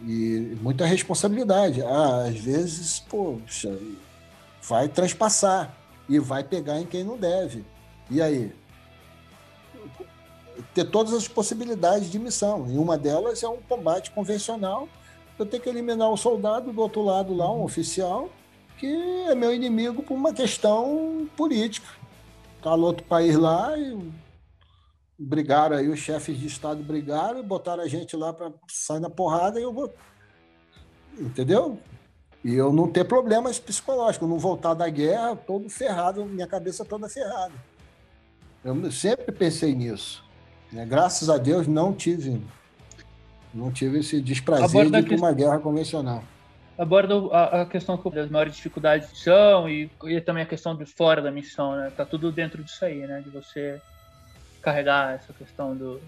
E 0.06 0.56
muita 0.60 0.84
responsabilidade. 0.84 1.82
Ah, 1.82 2.24
às 2.26 2.36
vezes, 2.36 2.98
poxa, 2.98 3.78
vai 4.60 4.88
transpassar 4.88 5.72
e 6.08 6.18
vai 6.18 6.42
pegar 6.42 6.80
em 6.80 6.86
quem 6.86 7.04
não 7.04 7.16
deve. 7.16 7.64
E 8.10 8.20
aí? 8.20 8.52
Ter 10.74 10.84
todas 10.84 11.12
as 11.12 11.28
possibilidades 11.28 12.10
de 12.10 12.18
missão. 12.18 12.66
E 12.68 12.78
uma 12.78 12.98
delas 12.98 13.42
é 13.42 13.48
um 13.48 13.58
combate 13.62 14.10
convencional. 14.10 14.88
Eu 15.38 15.46
tenho 15.46 15.62
que 15.62 15.68
eliminar 15.68 16.10
o 16.10 16.16
soldado 16.16 16.72
do 16.72 16.80
outro 16.80 17.02
lado 17.02 17.34
lá, 17.34 17.50
um 17.50 17.58
uhum. 17.58 17.64
oficial, 17.64 18.30
que 18.78 18.86
é 18.86 19.34
meu 19.34 19.52
inimigo 19.52 20.02
por 20.02 20.14
uma 20.14 20.32
questão 20.32 21.28
política. 21.36 21.88
Está 22.58 22.76
no 22.76 22.84
outro 22.84 23.04
país 23.04 23.36
lá 23.36 23.76
e 23.76 24.12
brigaram 25.18 25.76
aí, 25.76 25.88
os 25.88 25.98
chefes 25.98 26.38
de 26.38 26.46
Estado 26.46 26.82
brigaram 26.82 27.40
e 27.40 27.42
botaram 27.42 27.82
a 27.82 27.88
gente 27.88 28.16
lá 28.16 28.32
para 28.32 28.52
sair 28.68 29.00
na 29.00 29.10
porrada 29.10 29.58
e 29.58 29.62
eu 29.62 29.72
vou. 29.72 29.92
Entendeu? 31.18 31.78
E 32.44 32.54
eu 32.54 32.72
não 32.72 32.88
ter 32.88 33.04
problemas 33.04 33.58
psicológicos, 33.58 34.28
não 34.28 34.38
voltar 34.38 34.74
da 34.74 34.88
guerra 34.88 35.36
todo 35.36 35.68
ferrado, 35.68 36.24
minha 36.24 36.46
cabeça 36.46 36.84
toda 36.84 37.08
ferrada. 37.08 37.54
Eu 38.64 38.90
sempre 38.90 39.30
pensei 39.32 39.74
nisso. 39.74 40.24
Né? 40.72 40.86
Graças 40.86 41.28
a 41.28 41.38
Deus 41.38 41.66
não 41.66 41.92
tive 41.92 42.40
não 43.54 43.70
tive 43.70 43.98
esse 43.98 44.20
desprazer 44.20 44.90
de 44.90 45.02
que... 45.02 45.14
uma 45.14 45.32
guerra 45.32 45.58
convencional. 45.58 46.24
Aborda 46.78 47.14
a, 47.32 47.62
a 47.62 47.66
questão 47.66 48.00
das 48.12 48.30
maiores 48.30 48.56
dificuldades 48.56 49.08
de 49.08 49.14
missão 49.14 49.68
e, 49.68 49.90
e 50.04 50.20
também 50.20 50.42
a 50.42 50.46
questão 50.46 50.74
de 50.74 50.86
fora 50.86 51.20
da 51.20 51.30
missão, 51.30 51.76
né? 51.76 51.92
Tá 51.94 52.04
tudo 52.04 52.32
dentro 52.32 52.64
disso 52.64 52.84
aí, 52.84 53.06
né? 53.06 53.20
De 53.20 53.28
você 53.28 53.80
carregar 54.62 55.14
essa 55.14 55.34
questão 55.34 55.76
do, 55.76 56.00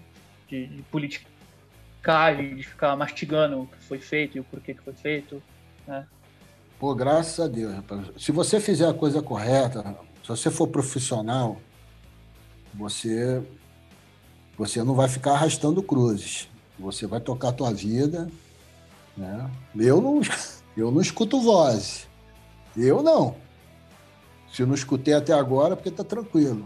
de, 0.49 0.65
de 0.65 0.81
politicagem, 0.83 2.55
de 2.55 2.63
ficar 2.63 2.95
mastigando 2.95 3.61
o 3.61 3.67
que 3.67 3.77
foi 3.77 3.99
feito 3.99 4.37
e 4.37 4.39
o 4.39 4.43
porquê 4.43 4.73
que 4.73 4.81
foi 4.81 4.93
feito, 4.93 5.41
né? 5.87 6.05
Pô, 6.79 6.95
graças 6.95 7.39
a 7.39 7.47
Deus, 7.47 7.75
rapaz. 7.75 8.07
Se 8.17 8.31
você 8.31 8.59
fizer 8.59 8.89
a 8.89 8.93
coisa 8.93 9.21
correta, 9.21 9.95
se 10.23 10.29
você 10.29 10.49
for 10.49 10.67
profissional, 10.67 11.57
você 12.73 13.41
você 14.57 14.83
não 14.83 14.95
vai 14.95 15.07
ficar 15.07 15.33
arrastando 15.33 15.83
cruzes. 15.83 16.49
Você 16.79 17.07
vai 17.07 17.19
tocar 17.19 17.49
a 17.49 17.53
tua 17.53 17.73
vida, 17.73 18.29
né? 19.15 19.49
Eu 19.75 20.01
não 20.01 20.21
eu 20.75 20.91
não 20.91 21.01
escuto 21.01 21.41
voz. 21.41 22.07
Eu 22.75 23.01
não. 23.01 23.35
Se 24.51 24.65
não 24.65 24.75
escutei 24.75 25.13
até 25.13 25.33
agora, 25.33 25.75
porque 25.75 25.91
tá 25.91 26.03
tranquilo. 26.03 26.65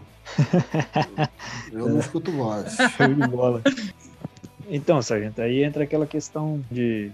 Eu, 1.72 1.78
eu 1.86 1.88
não 1.88 2.00
escuto 2.00 2.30
voz. 2.30 2.76
Show 2.96 3.14
de 3.14 3.26
bola. 3.26 3.62
Então, 4.68 5.02
sargento, 5.02 5.42
aí 5.42 5.64
entra 5.64 5.82
aquela 5.82 6.06
questão 6.06 6.64
de 6.70 7.10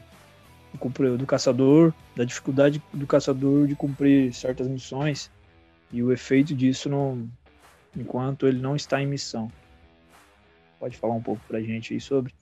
do 1.19 1.25
caçador, 1.25 1.95
da 2.15 2.23
dificuldade 2.23 2.83
do 2.93 3.07
caçador 3.07 3.67
de 3.67 3.75
cumprir 3.75 4.35
certas 4.35 4.69
missões 4.69 5.31
e 5.91 6.03
o 6.03 6.13
efeito 6.13 6.55
disso 6.55 6.91
no, 6.91 7.27
enquanto 7.97 8.47
ele 8.47 8.61
não 8.61 8.77
está 8.77 9.01
em 9.01 9.07
missão. 9.07 9.51
Pode 10.79 10.97
falar 10.97 11.15
um 11.15 11.23
pouco 11.23 11.41
pra 11.49 11.61
gente 11.61 11.95
aí 11.95 12.01
sobre? 12.01 12.35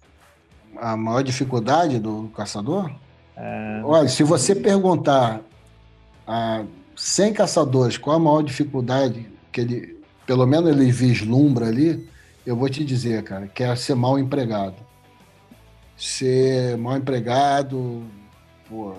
A 0.77 0.97
maior 0.97 1.23
dificuldade 1.23 1.99
do 1.99 2.31
caçador? 2.35 2.91
É... 3.37 3.81
Olha, 3.85 4.09
se 4.09 4.23
você 4.23 4.55
perguntar 4.55 5.41
a 6.27 6.65
100 6.97 7.33
caçadores 7.35 7.97
qual 7.97 8.17
a 8.17 8.19
maior 8.19 8.43
dificuldade 8.43 9.31
que 9.53 9.61
ele, 9.61 10.01
pelo 10.27 10.47
menos 10.47 10.71
ele 10.71 10.91
vislumbra 10.91 11.67
ali, 11.67 12.09
eu 12.45 12.57
vou 12.57 12.69
te 12.69 12.85
dizer, 12.85 13.23
cara, 13.23 13.47
que 13.47 13.63
é 13.63 13.75
ser 13.77 13.95
mal 13.95 14.19
empregado. 14.19 14.77
Ser 15.97 16.77
mal 16.77 16.97
empregado, 16.97 18.05
Pô, 18.69 18.95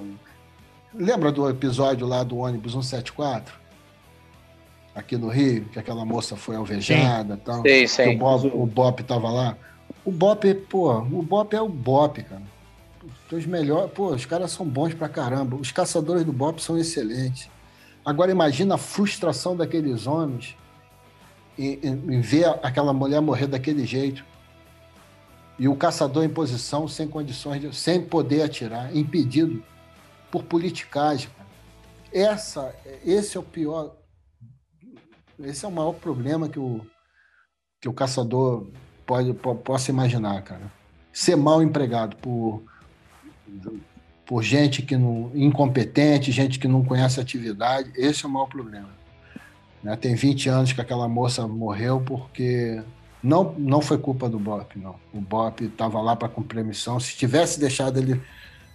lembra 0.93 1.31
do 1.31 1.49
episódio 1.49 2.05
lá 2.05 2.23
do 2.23 2.37
ônibus 2.37 2.73
174? 2.73 3.53
Aqui 4.95 5.17
no 5.17 5.27
Rio, 5.27 5.65
que 5.65 5.77
aquela 5.77 6.05
moça 6.05 6.38
foi 6.38 6.55
alvejada 6.55 7.35
e 7.35 7.38
tal. 7.38 7.61
Sim, 7.61 7.88
sim. 7.88 8.15
O 8.15 8.17
Bop, 8.17 8.51
o 8.53 8.65
Bop 8.65 9.03
tava 9.03 9.30
lá. 9.30 9.57
O 10.05 10.11
Bop, 10.11 10.53
pô, 10.69 10.97
o 10.99 11.22
Bop 11.22 11.53
é 11.53 11.61
o 11.61 11.67
Bop, 11.67 12.23
cara. 12.23 12.41
Os 13.31 13.45
melhores, 13.45 13.91
pô, 13.91 14.07
os 14.07 14.26
caras 14.26 14.51
são 14.51 14.65
bons 14.65 14.93
pra 14.93 15.09
caramba. 15.09 15.57
Os 15.57 15.72
caçadores 15.72 16.23
do 16.23 16.31
Bop 16.31 16.61
são 16.61 16.77
excelentes. 16.77 17.49
Agora 18.05 18.31
imagina 18.31 18.76
a 18.76 18.77
frustração 18.77 19.55
daqueles 19.55 20.07
homens 20.07 20.55
em, 21.57 21.80
em, 21.84 22.15
em 22.15 22.22
ver 22.22 22.47
aquela 22.63 22.93
mulher 22.93 23.19
morrer 23.19 23.47
daquele 23.47 23.85
jeito 23.85 24.23
e 25.57 25.67
o 25.67 25.76
caçador 25.76 26.23
em 26.23 26.30
posição 26.30 26.88
sem 26.88 27.07
condições, 27.07 27.61
de, 27.61 27.76
sem 27.76 28.01
poder 28.01 28.43
atirar, 28.43 28.95
impedido 28.95 29.63
por 30.30 30.43
politicagem. 30.43 31.30
Essa, 32.11 32.73
esse 33.05 33.38
é 33.38 33.39
o 33.39 33.43
pior, 33.43 33.95
esse 35.39 35.65
é 35.65 35.67
o 35.67 35.71
maior 35.71 35.93
problema 35.93 36.49
que 36.49 36.59
o, 36.59 36.81
que 37.81 37.89
o 37.89 37.93
caçador 37.93 38.67
pode, 39.05 39.33
possa 39.63 39.91
imaginar, 39.91 40.41
cara. 40.41 40.71
Ser 41.11 41.35
mal 41.35 41.61
empregado 41.61 42.15
por, 42.17 42.63
por 44.25 44.43
gente 44.43 44.81
que 44.81 44.97
não 44.97 45.31
incompetente, 45.33 46.31
gente 46.31 46.59
que 46.59 46.67
não 46.67 46.83
conhece 46.83 47.19
a 47.19 47.23
atividade, 47.23 47.91
esse 47.95 48.25
é 48.25 48.27
o 48.27 48.31
maior 48.31 48.47
problema. 48.47 48.89
Né? 49.83 49.95
Tem 49.95 50.15
20 50.15 50.49
anos 50.49 50.73
que 50.73 50.81
aquela 50.81 51.07
moça 51.07 51.47
morreu 51.47 52.01
porque 52.01 52.81
não, 53.21 53.53
não 53.57 53.81
foi 53.81 53.97
culpa 53.97 54.27
do 54.27 54.39
BOP, 54.39 54.77
não. 54.77 54.95
O 55.13 55.21
BOP 55.21 55.65
estava 55.65 56.01
lá 56.01 56.15
para 56.15 56.27
cumprir 56.27 56.61
a 56.61 56.63
missão. 56.63 56.99
Se 56.99 57.15
tivesse 57.15 57.59
deixado 57.59 57.97
ele, 57.97 58.21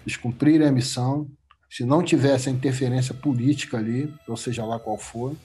eles 0.02 0.16
cumprirem 0.16 0.66
a 0.66 0.72
missão, 0.72 1.26
se 1.68 1.84
não 1.84 2.02
tivesse 2.02 2.48
a 2.48 2.52
interferência 2.52 3.14
política 3.14 3.76
ali, 3.76 4.12
ou 4.26 4.36
seja 4.36 4.64
lá 4.64 4.78
qual 4.78 4.98
for, 4.98 5.36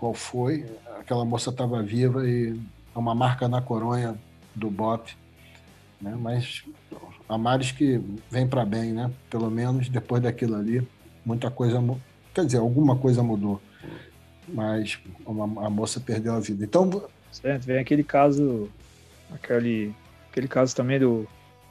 qual 0.00 0.14
foi, 0.14 0.64
aquela 0.98 1.26
moça 1.26 1.50
estava 1.50 1.82
viva 1.82 2.26
e 2.26 2.58
é 2.96 2.98
uma 2.98 3.14
marca 3.14 3.46
na 3.46 3.60
coronha 3.60 4.18
do 4.54 4.70
BOP. 4.70 5.14
Né? 6.00 6.16
Mas 6.18 6.64
a 7.28 7.36
Maris 7.36 7.70
que 7.70 8.00
vem 8.30 8.48
para 8.48 8.64
bem, 8.64 8.94
né? 8.94 9.10
Pelo 9.28 9.50
menos 9.50 9.90
depois 9.90 10.22
daquilo 10.22 10.56
ali, 10.56 10.88
muita 11.24 11.50
coisa, 11.50 11.78
quer 12.34 12.46
dizer, 12.46 12.58
alguma 12.58 12.96
coisa 12.96 13.22
mudou. 13.22 13.60
Mas 14.48 14.98
uma, 15.26 15.66
a 15.66 15.68
moça 15.68 16.00
perdeu 16.00 16.32
a 16.32 16.40
vida. 16.40 16.64
Então, 16.64 16.88
Certo, 17.30 17.64
vem 17.64 17.78
aquele 17.78 18.02
caso, 18.02 18.68
aquele, 19.32 19.94
aquele 20.30 20.48
caso 20.48 20.74
também 20.74 20.98
do, 20.98 21.28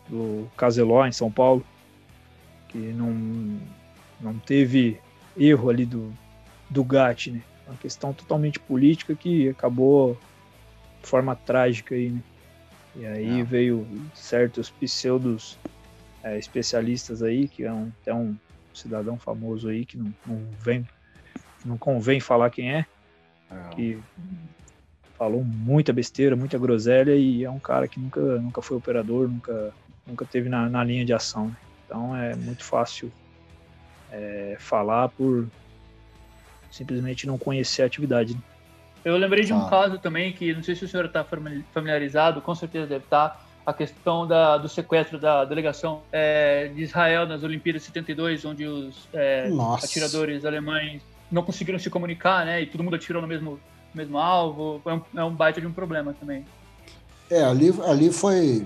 do 0.08 0.48
Caseló 0.56 1.06
em 1.06 1.12
São 1.12 1.32
Paulo, 1.32 1.66
que 2.70 2.78
não, 2.78 3.60
não 4.22 4.40
teve 4.40 5.00
erro 5.36 5.70
ali 5.70 5.86
do, 5.86 6.14
do 6.70 6.84
GAT, 6.84 7.32
né? 7.32 7.42
Uma 7.70 7.78
questão 7.78 8.14
totalmente 8.14 8.60
política 8.60 9.16
que 9.16 9.50
acabou 9.50 10.18
de 11.02 11.08
forma 11.08 11.36
trágica 11.36 11.96
aí, 11.96 12.10
né? 12.10 12.22
E 12.96 13.06
aí 13.06 13.44
veio 13.44 13.88
certos 14.14 14.70
pseudos 14.70 15.58
é, 16.24 16.38
especialistas 16.38 17.22
aí, 17.22 17.48
que 17.48 17.64
é 17.64 17.72
um, 17.72 17.92
até 18.02 18.14
um 18.14 18.36
cidadão 18.74 19.18
famoso 19.18 19.70
aí, 19.70 19.86
que 19.86 19.98
não, 19.98 20.14
não 20.26 20.46
vem, 20.60 20.88
não 21.64 21.78
convém 21.78 22.20
falar 22.20 22.50
quem 22.50 22.74
é, 22.74 22.86
é. 23.52 23.76
que 23.76 24.00
falou 25.18 25.44
muita 25.44 25.94
besteira, 25.94 26.36
muita 26.36 26.58
groselha 26.58 27.16
e 27.16 27.44
é 27.44 27.50
um 27.50 27.60
cara 27.60 27.88
que 27.88 28.00
nunca, 28.00 28.20
nunca 28.40 28.62
foi 28.62 28.78
operador, 28.78 29.30
nunca, 29.30 29.74
nunca 30.08 30.26
teve 30.26 30.50
na, 30.50 30.70
na 30.70 30.84
linha 30.84 31.06
de 31.06 31.14
ação. 31.14 31.48
Né? 31.48 31.56
Então 31.86 32.16
é 32.16 32.36
muito 32.36 32.64
fácil 32.64 33.12
é, 34.12 34.56
falar 34.60 35.10
por 35.10 35.48
simplesmente 36.72 37.28
não 37.28 37.38
conhecer 37.38 37.84
a 37.84 37.86
atividade. 37.86 38.34
Né? 38.34 38.42
Eu 39.04 39.18
lembrei 39.18 39.44
de 39.44 39.54
um 39.54 39.66
ah. 39.66 39.70
caso 39.70 39.98
também 39.98 40.34
que 40.34 40.54
não 40.54 40.64
sei 40.64 40.76
se 40.76 40.86
o 40.86 40.88
senhor 40.88 41.06
está 41.06 41.26
familiarizado, 41.74 42.42
com 42.42 42.54
certeza 42.54 42.86
deve 42.86 43.06
estar, 43.06 43.48
a 43.66 43.74
questão 43.74 44.28
da, 44.28 44.58
do 44.58 44.68
sequestro 44.68 45.20
da 45.20 45.46
delegação 45.46 46.02
é, 46.12 46.70
de 46.70 46.82
Israel 46.82 47.28
nas 47.28 47.44
Olimpíadas 47.44 47.84
72, 47.84 48.44
onde 48.46 48.66
os 48.66 49.08
é, 49.14 49.50
atiradores 49.84 50.44
alemães 50.44 51.02
não 51.32 51.44
conseguiram 51.44 51.78
se 51.78 51.90
comunicar, 51.90 52.46
né? 52.46 52.62
E 52.62 52.66
todo 52.66 52.84
mundo 52.84 52.96
atirou 52.96 53.22
no 53.22 53.28
mesmo 53.28 53.60
mesmo 53.94 54.18
alvo, 54.18 54.82
é 54.86 54.94
um, 54.94 55.02
é 55.16 55.24
um 55.24 55.34
baita 55.34 55.60
de 55.60 55.68
um 55.68 55.74
problema 55.74 56.14
também. 56.14 56.46
É, 57.30 57.44
ali, 57.44 57.74
ali 57.86 58.12
foi. 58.12 58.66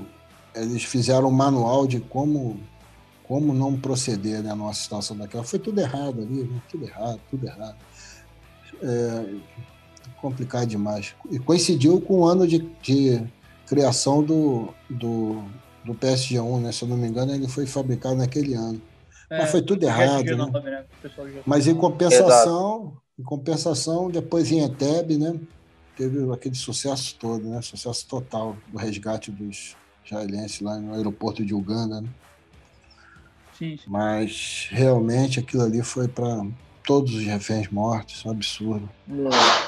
Eles 0.55 0.83
fizeram 0.83 1.27
um 1.27 1.31
manual 1.31 1.87
de 1.87 1.99
como, 1.99 2.59
como 3.23 3.53
não 3.53 3.77
proceder 3.77 4.41
né, 4.43 4.53
numa 4.53 4.73
situação 4.73 5.17
daquela. 5.17 5.43
Foi 5.43 5.59
tudo 5.59 5.79
errado 5.79 6.21
ali, 6.21 6.43
né? 6.43 6.61
tudo 6.69 6.85
errado, 6.85 7.19
tudo 7.29 7.47
errado. 7.47 7.75
É, 8.83 9.35
complicado 10.23 10.67
demais. 10.67 11.15
E 11.29 11.39
coincidiu 11.39 11.99
com 11.99 12.19
o 12.19 12.25
ano 12.25 12.47
de, 12.47 12.59
de 12.81 13.21
criação 13.67 14.23
do, 14.23 14.73
do, 14.89 15.43
do 15.83 15.93
PSG1, 15.93 16.61
né? 16.61 16.71
Se 16.71 16.83
eu 16.83 16.87
não 16.87 16.95
me 16.95 17.07
engano, 17.07 17.33
ele 17.33 17.47
foi 17.47 17.65
fabricado 17.65 18.15
naquele 18.15 18.53
ano. 18.53 18.81
É, 19.29 19.39
Mas 19.39 19.51
foi 19.51 19.61
tudo 19.61 19.83
errado. 19.83 20.23
Né? 20.23 20.61
né? 20.61 20.85
Mas 21.45 21.67
em 21.67 21.75
compensação, 21.75 22.93
em 23.19 23.23
compensação, 23.23 24.09
depois 24.09 24.51
em 24.51 24.59
Entebbe, 24.59 25.17
né, 25.17 25.39
teve 25.97 26.31
aquele 26.31 26.55
sucesso 26.55 27.15
todo, 27.19 27.43
né, 27.47 27.61
sucesso 27.61 28.07
total 28.07 28.55
do 28.67 28.77
resgate 28.77 29.31
dos 29.31 29.75
israelenses 30.05 30.61
lá 30.61 30.77
no 30.77 30.93
aeroporto 30.93 31.43
de 31.45 31.53
Uganda. 31.53 32.01
Né? 32.01 32.09
Sim, 33.57 33.77
sim. 33.77 33.83
Mas 33.87 34.67
realmente 34.71 35.39
aquilo 35.39 35.63
ali 35.63 35.81
foi 35.81 36.07
para 36.07 36.45
todos 36.85 37.13
os 37.13 37.23
reféns 37.23 37.69
mortos, 37.69 38.25
um 38.25 38.31
absurdo. 38.31 38.89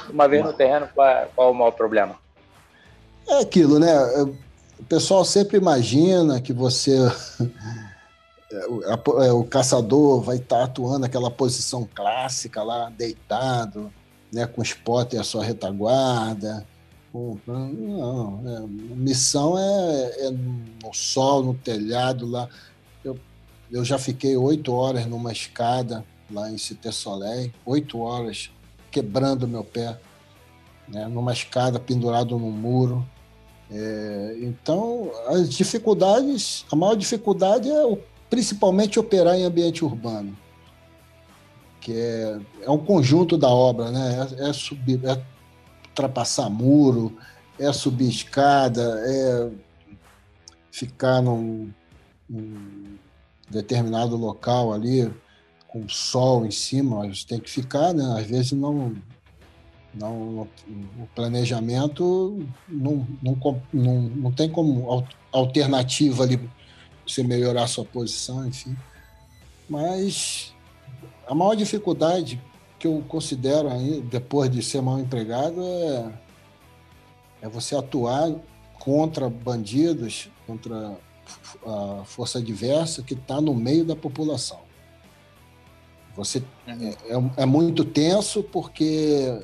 Uma 0.10 0.28
vez 0.28 0.44
no 0.44 0.54
terreno, 0.54 0.88
qual, 0.94 1.32
qual 1.36 1.52
o 1.52 1.54
maior 1.54 1.72
problema? 1.72 2.16
É 3.28 3.40
aquilo, 3.40 3.80
né? 3.80 3.94
O 4.80 4.84
pessoal 4.88 5.26
sempre 5.26 5.58
imagina 5.58 6.42
que 6.42 6.54
você. 6.54 6.98
É, 8.52 9.32
o 9.34 9.44
caçador 9.44 10.22
vai 10.22 10.38
estar 10.38 10.60
tá 10.60 10.64
atuando 10.64 11.06
aquela 11.06 11.32
posição 11.32 11.88
clássica 11.94 12.62
lá, 12.64 12.90
deitado, 12.96 13.92
né, 14.32 14.46
com 14.46 14.62
o 14.62 14.64
spotter 14.64 15.20
à 15.20 15.24
sua 15.24 15.44
retaguarda. 15.44 16.66
Não, 17.48 18.42
é, 18.46 18.96
missão 18.96 19.58
é, 19.58 20.28
é, 20.28 20.32
no 20.32 20.94
sol, 20.94 21.44
no 21.44 21.54
telhado 21.54 22.26
lá. 22.28 22.48
Eu, 23.04 23.18
eu 23.72 23.84
já 23.84 23.98
fiquei 23.98 24.38
oito 24.38 24.74
horas 24.74 25.06
numa 25.06 25.32
escada 25.32 26.06
lá 26.30 26.52
em 26.52 26.58
Cité 26.58 26.92
Soleil, 26.92 27.52
oito 27.66 28.00
horas 28.00 28.50
quebrando 28.92 29.48
meu 29.48 29.64
pé, 29.64 30.00
né, 30.88 31.08
numa 31.08 31.34
escada 31.34 31.80
pendurado 31.80 32.38
num 32.38 32.52
muro. 32.52 33.06
É, 33.70 34.38
então, 34.42 35.12
as 35.28 35.50
dificuldades, 35.50 36.66
a 36.72 36.76
maior 36.76 36.96
dificuldade 36.96 37.70
é 37.70 37.98
principalmente 38.30 39.00
operar 39.00 39.36
em 39.36 39.44
ambiente 39.44 39.84
urbano, 39.84 40.38
que 41.82 41.94
é, 41.94 42.40
é 42.62 42.70
um 42.70 42.78
conjunto 42.78 43.38
da 43.38 43.50
obra, 43.50 43.92
né? 43.92 44.28
É, 44.40 44.50
é 44.50 44.54
subir, 44.54 45.04
é 45.06 45.22
ultrapassar 45.90 46.50
muro, 46.50 47.18
é 47.60 47.72
subir 47.74 48.10
escada, 48.10 49.02
é 49.06 49.52
ficar 50.72 51.22
num, 51.22 51.72
num 52.30 52.98
determinado 53.50 54.16
local 54.16 54.74
ali 54.74 55.12
com 55.76 55.90
sol 55.90 56.46
em 56.46 56.52
cima, 56.52 57.00
mas 57.00 57.26
tem 57.26 57.38
que 57.38 57.50
ficar, 57.50 57.94
né? 57.94 58.18
Às 58.18 58.26
vezes 58.26 58.54
não 58.54 58.96
não, 59.94 60.42
o 60.42 61.08
planejamento 61.14 62.46
não, 62.68 63.06
não, 63.22 63.62
não, 63.74 64.02
não 64.02 64.32
tem 64.32 64.50
como 64.50 65.06
alternativa 65.32 66.24
ali 66.24 66.40
você 67.06 67.24
melhorar 67.24 67.64
a 67.64 67.68
sua 67.68 67.86
posição, 67.86 68.46
enfim. 68.48 68.76
Mas 69.70 70.54
a 71.28 71.36
maior 71.36 71.56
dificuldade 71.56 72.42
que 72.78 72.88
eu 72.88 73.04
considero 73.08 73.70
aí, 73.70 74.02
depois 74.02 74.50
de 74.50 74.62
ser 74.62 74.82
mal 74.82 75.00
empregado 75.00 75.62
é, 75.62 76.14
é 77.44 77.50
você 77.50 77.76
atuar 77.76 78.34
contra 78.80 79.30
bandidos, 79.30 80.30
contra 80.46 80.98
a 81.66 82.04
força 82.06 82.40
adversa 82.40 83.02
que 83.02 83.14
está 83.14 83.40
no 83.40 83.54
meio 83.54 83.86
da 83.86 83.96
população. 83.96 84.65
Você 86.16 86.42
uhum. 86.68 86.88
é, 86.88 87.14
é, 87.14 87.44
é 87.44 87.46
muito 87.46 87.84
tenso 87.84 88.42
porque 88.44 89.38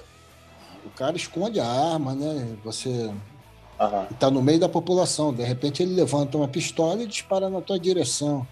o 0.86 0.90
cara 0.90 1.16
esconde 1.16 1.60
a 1.60 1.66
arma, 1.66 2.16
né? 2.16 2.58
Você 2.64 3.12
está 4.12 4.30
no 4.30 4.42
meio 4.42 4.60
da 4.60 4.70
população. 4.70 5.34
De 5.34 5.44
repente 5.44 5.84
ele 5.84 5.94
levanta 5.94 6.38
uma 6.38 6.48
pistola 6.48 7.02
e 7.04 7.08
dispara 7.08 7.50
na 7.50 7.62
tua 7.62 7.80
direção. 7.80 8.48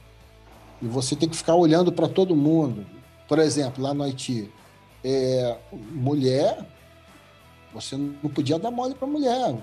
E 0.82 0.88
você 0.88 1.16
tem 1.16 1.30
que 1.30 1.38
ficar 1.38 1.56
olhando 1.56 1.92
para 1.92 2.08
todo 2.08 2.36
mundo. 2.36 2.86
Por 3.28 3.40
exemplo, 3.40 3.84
lá 3.84 3.94
no 3.94 4.04
Haiti, 4.04 4.50
é, 5.04 5.58
mulher, 5.72 6.66
você 7.74 7.96
não 7.96 8.30
podia 8.30 8.58
dar 8.58 8.72
mole 8.72 8.96
para 8.96 9.08
mulher. 9.08 9.56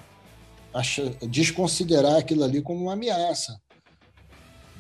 Acha, 0.73 1.11
desconsiderar 1.23 2.17
aquilo 2.17 2.45
ali 2.45 2.63
como 2.63 2.85
uma 2.85 2.93
ameaça. 2.93 3.61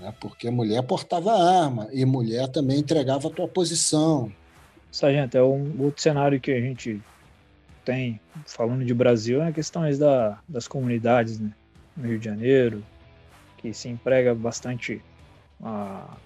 Né? 0.00 0.12
Porque 0.20 0.50
mulher 0.50 0.82
portava 0.82 1.32
arma 1.32 1.88
e 1.92 2.04
mulher 2.04 2.48
também 2.48 2.78
entregava 2.78 3.28
a 3.28 3.30
tua 3.30 3.48
posição. 3.48 4.32
Sargento, 4.90 5.36
é 5.36 5.42
um 5.42 5.82
outro 5.82 6.02
cenário 6.02 6.40
que 6.40 6.50
a 6.50 6.60
gente 6.60 7.02
tem, 7.84 8.20
falando 8.46 8.84
de 8.84 8.92
Brasil, 8.92 9.42
é 9.42 9.48
a 9.48 9.52
questão 9.52 9.82
da, 9.98 10.40
das 10.48 10.66
comunidades, 10.66 11.38
né? 11.38 11.52
No 11.96 12.08
Rio 12.08 12.18
de 12.18 12.24
Janeiro, 12.24 12.84
que 13.58 13.72
se 13.72 13.88
emprega 13.88 14.34
bastante 14.34 15.00
a 15.62 16.16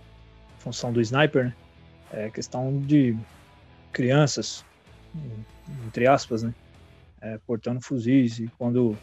função 0.59 0.93
do 0.93 1.01
sniper, 1.01 1.47
né? 1.47 1.55
É 2.13 2.31
questão 2.31 2.81
de 2.81 3.17
crianças, 3.93 4.65
entre 5.87 6.07
aspas, 6.07 6.43
né? 6.43 6.55
É, 7.21 7.39
portando 7.47 7.81
fuzis 7.83 8.39
e 8.39 8.49
quando 8.59 8.97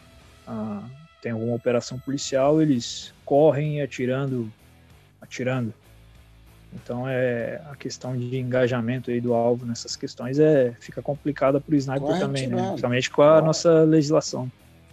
tem 1.22 1.32
alguma 1.32 1.56
operação 1.56 2.00
policial, 2.00 2.62
eles 2.62 3.14
correm 3.26 3.82
atirando, 3.82 4.52
atirando 5.22 5.74
então 6.74 7.08
é 7.08 7.62
a 7.70 7.76
questão 7.76 8.16
de 8.16 8.38
engajamento 8.38 9.10
aí 9.10 9.22
do 9.22 9.34
alvo 9.34 9.66
nessas 9.66 9.96
questões 9.96 10.40
é 10.40 10.76
fica 10.80 11.02
complicada 11.02 11.60
para 11.60 11.74
o 11.74 11.78
sniper 11.78 12.02
Corre 12.02 12.20
também, 12.20 12.42
né? 12.44 12.48
atirando. 12.48 12.62
né? 12.62 12.68
Principalmente 12.70 13.10
com 13.10 13.22
a 13.22 13.34
Corre. 13.36 13.42
nossa 13.46 13.84
legislação. 13.84 14.52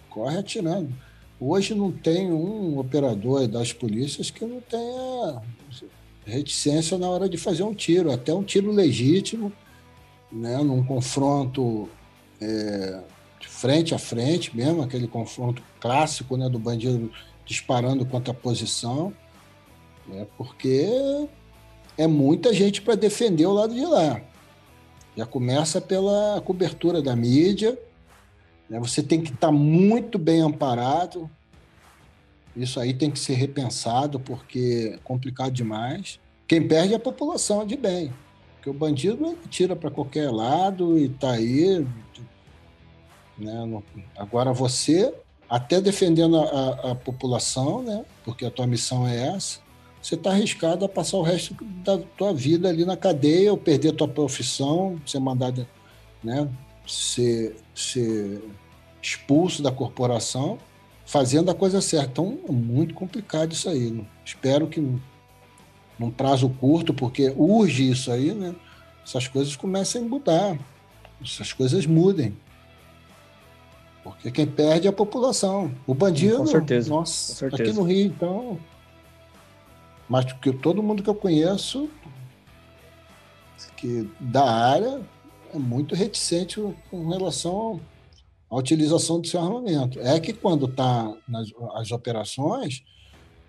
Corre 0.08 0.38
atirando. 0.38 0.92
Hoje 1.40 1.74
não 1.74 1.90
tem 1.90 2.32
um 2.32 2.78
operador 2.78 3.46
das 3.48 3.72
polícias 3.72 4.30
que 4.30 4.44
não 4.44 4.60
tenha 4.60 5.42
reticência 6.24 6.96
na 6.96 7.08
hora 7.08 7.28
de 7.28 7.36
fazer 7.36 7.64
um 7.64 7.74
tiro, 7.74 8.10
até 8.10 8.32
um 8.32 8.42
tiro 8.42 8.70
legítimo, 8.70 9.52
né? 10.32 10.56
Num 10.58 10.82
confronto 10.84 11.88
é, 12.40 13.00
de 13.44 13.50
frente 13.50 13.94
a 13.94 13.98
frente 13.98 14.56
mesmo, 14.56 14.82
aquele 14.82 15.06
confronto 15.06 15.62
clássico, 15.78 16.36
né? 16.36 16.48
Do 16.48 16.58
bandido 16.58 17.12
disparando 17.44 18.06
contra 18.06 18.32
a 18.32 18.34
posição, 18.34 19.12
né? 20.06 20.26
Porque 20.38 20.88
é 21.98 22.06
muita 22.06 22.54
gente 22.54 22.80
para 22.80 22.94
defender 22.94 23.44
o 23.44 23.52
lado 23.52 23.74
de 23.74 23.84
lá. 23.84 24.20
Já 25.14 25.26
começa 25.26 25.80
pela 25.80 26.40
cobertura 26.40 27.02
da 27.02 27.14
mídia, 27.14 27.78
né? 28.68 28.80
você 28.80 29.02
tem 29.02 29.20
que 29.20 29.28
estar 29.28 29.48
tá 29.48 29.52
muito 29.52 30.18
bem 30.18 30.40
amparado. 30.40 31.30
Isso 32.56 32.80
aí 32.80 32.94
tem 32.94 33.10
que 33.10 33.18
ser 33.18 33.34
repensado, 33.34 34.18
porque 34.18 34.92
é 34.94 34.98
complicado 35.04 35.52
demais. 35.52 36.18
Quem 36.48 36.66
perde 36.66 36.94
é 36.94 36.96
a 36.96 37.00
população 37.00 37.66
de 37.66 37.76
bem. 37.76 38.12
Porque 38.54 38.70
o 38.70 38.74
bandido 38.74 39.36
tira 39.50 39.76
para 39.76 39.90
qualquer 39.90 40.30
lado 40.30 40.98
e 40.98 41.06
está 41.06 41.32
aí. 41.32 41.86
Né? 43.38 43.82
Agora 44.16 44.52
você, 44.52 45.12
até 45.48 45.80
defendendo 45.80 46.38
a, 46.38 46.92
a, 46.92 46.94
população, 46.94 47.82
né? 47.82 48.04
porque 48.24 48.44
a 48.44 48.50
tua 48.50 48.66
missão 48.66 49.06
é 49.06 49.28
essa, 49.28 49.58
você 50.00 50.16
está 50.16 50.30
arriscado 50.30 50.84
a 50.84 50.88
passar 50.88 51.16
o 51.16 51.22
resto 51.22 51.56
da 51.82 51.96
tua 51.96 52.34
vida 52.34 52.68
ali 52.68 52.84
na 52.84 52.96
cadeia, 52.96 53.50
ou 53.50 53.56
perder 53.56 53.92
tua 53.92 54.06
profissão, 54.06 55.00
ser 55.06 55.18
mandado, 55.18 55.66
né, 56.22 56.46
ser, 56.86 57.56
ser 57.74 58.44
expulso 59.00 59.62
da 59.62 59.72
corporação, 59.72 60.58
fazendo 61.06 61.50
a 61.50 61.54
coisa 61.54 61.80
certa. 61.80 62.08
Então, 62.10 62.38
é 62.46 62.52
muito 62.52 62.92
complicado 62.92 63.52
isso 63.52 63.66
aí. 63.66 63.90
Né? 63.90 64.04
Espero 64.22 64.66
que 64.66 64.78
num 65.98 66.10
prazo 66.10 66.50
curto, 66.50 66.92
porque 66.92 67.32
urge 67.36 67.90
isso 67.90 68.12
aí, 68.12 68.32
né? 68.34 68.54
Essas 69.06 69.28
coisas 69.28 69.54
comecem 69.54 70.02
a 70.02 70.04
mudar, 70.04 70.58
essas 71.22 71.52
coisas 71.52 71.86
mudem. 71.86 72.36
Porque 74.04 74.30
quem 74.30 74.46
perde 74.46 74.86
é 74.86 74.90
a 74.90 74.92
população. 74.92 75.74
O 75.86 75.94
bandido. 75.94 76.36
Com 76.36 76.46
certeza. 76.46 76.90
Nossa, 76.90 77.32
com 77.32 77.38
certeza. 77.38 77.62
aqui 77.62 77.72
no 77.72 77.82
Rio, 77.82 78.06
então, 78.06 78.60
mas 80.08 80.30
que 80.34 80.52
todo 80.52 80.82
mundo 80.82 81.02
que 81.02 81.08
eu 81.08 81.14
conheço 81.14 81.88
que 83.76 84.08
da 84.20 84.44
área 84.44 85.00
é 85.52 85.58
muito 85.58 85.94
reticente 85.94 86.60
com 86.90 87.08
relação 87.08 87.80
à 88.50 88.56
utilização 88.56 89.20
do 89.20 89.26
seu 89.26 89.40
armamento. 89.40 90.00
É 90.00 90.18
que 90.20 90.32
quando 90.32 90.66
está 90.66 91.14
nas 91.28 91.48
as 91.74 91.90
operações 91.90 92.82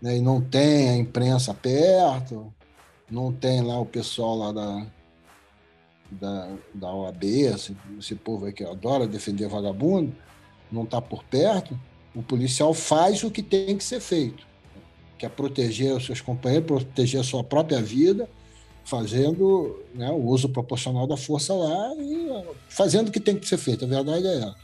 né, 0.02 0.18
e 0.18 0.22
não 0.22 0.42
tem 0.42 0.90
a 0.90 0.98
imprensa 0.98 1.54
perto, 1.54 2.54
não 3.10 3.32
tem 3.32 3.62
lá 3.62 3.80
o 3.80 3.86
pessoal 3.86 4.38
lá 4.38 4.52
da, 4.52 4.88
da, 6.12 6.50
da 6.74 6.94
OAB, 6.94 7.24
esse, 7.24 7.76
esse 8.00 8.16
povo 8.16 8.46
aí 8.46 8.54
que 8.54 8.64
adora 8.64 9.08
defender 9.08 9.48
vagabundo, 9.48 10.16
não 10.72 10.84
está 10.84 11.02
por 11.02 11.24
perto, 11.24 11.78
o 12.14 12.24
policial 12.24 12.74
faz 12.74 13.24
o 13.24 13.32
que 13.32 13.42
tem 13.42 13.78
que 13.78 13.84
ser 13.84 14.00
feito 14.00 14.46
que 15.18 15.26
é 15.26 15.30
proteger 15.30 15.94
os 15.94 16.06
seus 16.06 16.22
companheiros, 16.22 16.66
proteger 16.68 17.22
a 17.22 17.24
sua 17.24 17.44
própria 17.44 17.82
vida, 17.82 18.30
fazendo 18.84 19.84
né, 19.94 20.10
o 20.12 20.24
uso 20.26 20.50
proporcional 20.50 21.08
da 21.08 21.18
força 21.18 21.54
lá 21.54 21.96
e 21.98 22.30
fazendo 22.70 23.08
o 23.08 23.12
que 23.12 23.20
tem 23.20 23.38
que 23.38 23.48
ser 23.48 23.58
feito. 23.58 23.86
A 23.86 23.88
verdade 23.88 24.28
é 24.28 24.38
essa. 24.38 24.56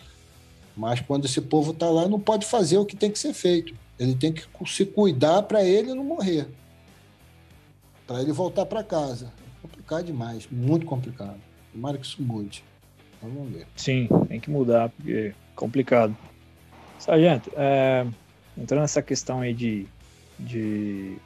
Mas 0.76 1.02
quando 1.02 1.26
esse 1.26 1.42
povo 1.42 1.72
está 1.72 1.90
lá, 1.90 2.08
não 2.08 2.20
pode 2.20 2.46
fazer 2.46 2.78
o 2.78 2.86
que 2.86 2.96
tem 2.96 3.12
que 3.12 3.20
ser 3.20 3.34
feito. 3.34 3.74
Ele 4.00 4.16
tem 4.16 4.32
que 4.32 4.44
se 4.68 4.86
cuidar 4.86 5.44
para 5.44 5.64
ele 5.64 5.94
não 5.94 6.04
morrer. 6.04 6.48
Para 8.08 8.22
ele 8.22 8.32
voltar 8.32 8.66
para 8.66 8.84
casa. 8.84 9.32
É 9.58 9.62
complicado 9.62 10.06
demais, 10.06 10.48
muito 10.52 10.86
complicado. 10.86 11.40
Tomara 11.72 11.98
que 11.98 12.06
isso 12.06 12.22
mude. 12.22 12.64
Vamos 13.22 13.52
ver. 13.52 13.68
Sim, 13.76 14.08
tem 14.28 14.40
que 14.40 14.50
mudar, 14.50 14.90
porque 14.90 15.34
complicado. 15.56 16.16
Sargento, 17.00 17.52
é, 17.56 18.06
entrando 18.58 18.82
nessa 18.82 19.02
questão 19.02 19.42
aí 19.42 19.54
de 19.54 19.88
de 20.42 21.18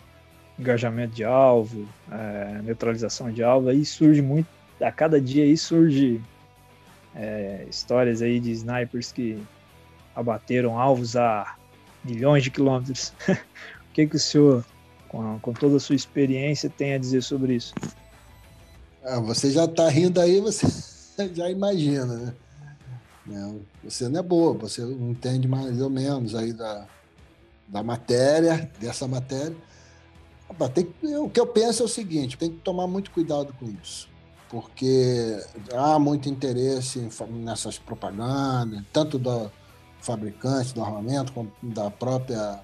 engajamento 0.60 1.16
de 1.16 1.24
alvo, 1.24 1.88
é, 2.12 2.62
neutralização 2.64 3.32
de 3.32 3.44
alvo, 3.44 3.70
aí 3.70 3.86
surge 3.86 4.22
muito, 4.22 4.48
a 4.82 4.92
cada 4.92 5.20
dia 5.20 5.44
aí 5.44 5.58
surge 5.58 6.22
é, 7.16 7.66
histórias 7.70 8.22
aí 8.22 8.40
de 8.40 8.52
snipers 8.52 9.12
que 9.12 9.42
abateram 10.16 10.80
alvos 10.80 11.16
a 11.16 11.56
milhões 12.04 12.44
de 12.44 12.52
quilômetros. 12.52 13.14
o 13.28 13.94
que, 13.94 14.08
que 14.08 14.16
o 14.16 14.20
senhor, 14.20 14.66
com, 15.10 15.40
com 15.40 15.54
toda 15.54 15.78
a 15.78 15.80
sua 15.80 15.96
experiência, 15.96 16.70
tem 16.70 16.94
a 16.94 16.98
dizer 16.98 17.24
sobre 17.24 17.56
isso? 17.56 17.74
Ah, 19.04 19.20
você 19.20 19.52
já 19.52 19.66
está 19.66 19.90
rindo 19.90 20.20
aí, 20.20 20.40
você 20.40 20.68
já 21.34 21.50
imagina, 21.50 22.06
né? 22.06 22.34
Você 23.84 24.08
não 24.08 24.20
é 24.20 24.24
boa, 24.24 24.54
você 24.54 24.84
entende 24.84 25.48
mais 25.48 25.82
ou 25.82 25.90
menos 25.90 26.36
aí 26.36 26.54
da, 26.54 26.88
da 27.68 27.82
matéria, 27.82 28.72
dessa 28.80 29.08
matéria. 29.08 29.56
Tem, 30.74 31.18
o 31.18 31.30
que 31.30 31.40
eu 31.40 31.48
penso 31.48 31.82
é 31.82 31.86
o 31.86 31.90
seguinte: 31.90 32.38
tem 32.38 32.52
que 32.52 32.60
tomar 32.60 32.88
muito 32.88 33.10
cuidado 33.10 33.54
com 33.60 33.66
isso, 33.82 34.08
porque 34.50 35.44
há 35.74 35.98
muito 35.98 36.30
interesse 36.30 37.10
nessas 37.32 37.80
propagandas, 37.80 38.84
tanto 38.94 39.18
do 39.18 39.52
fabricante 40.00 40.74
do 40.74 40.84
armamento 40.84 41.34
como 41.34 41.52
da 41.64 41.90
própria 41.90 42.62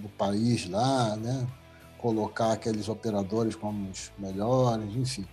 do 0.00 0.08
país 0.10 0.68
lá, 0.68 1.16
né? 1.16 1.46
Colocar 1.98 2.52
aqueles 2.52 2.88
operadores 2.88 3.56
como 3.56 3.90
os 3.90 4.12
melhores, 4.18 4.94
enfim. 4.94 5.26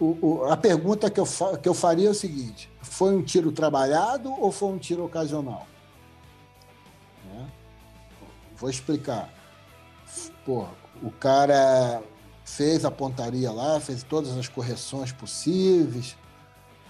O, 0.00 0.18
o, 0.20 0.44
a 0.44 0.56
pergunta 0.56 1.10
que 1.10 1.18
eu, 1.18 1.26
que 1.60 1.68
eu 1.68 1.74
faria 1.74 2.08
é 2.08 2.10
o 2.10 2.14
seguinte: 2.14 2.70
foi 2.80 3.14
um 3.14 3.22
tiro 3.22 3.52
trabalhado 3.52 4.30
ou 4.30 4.52
foi 4.52 4.68
um 4.68 4.78
tiro 4.78 5.04
ocasional? 5.04 5.66
Né? 7.24 7.46
Vou 8.56 8.70
explicar. 8.70 9.32
Pô, 10.44 10.66
o 11.02 11.10
cara 11.10 12.02
fez 12.44 12.84
a 12.84 12.90
pontaria 12.90 13.50
lá, 13.50 13.80
fez 13.80 14.02
todas 14.02 14.36
as 14.36 14.48
correções 14.48 15.10
possíveis 15.12 16.16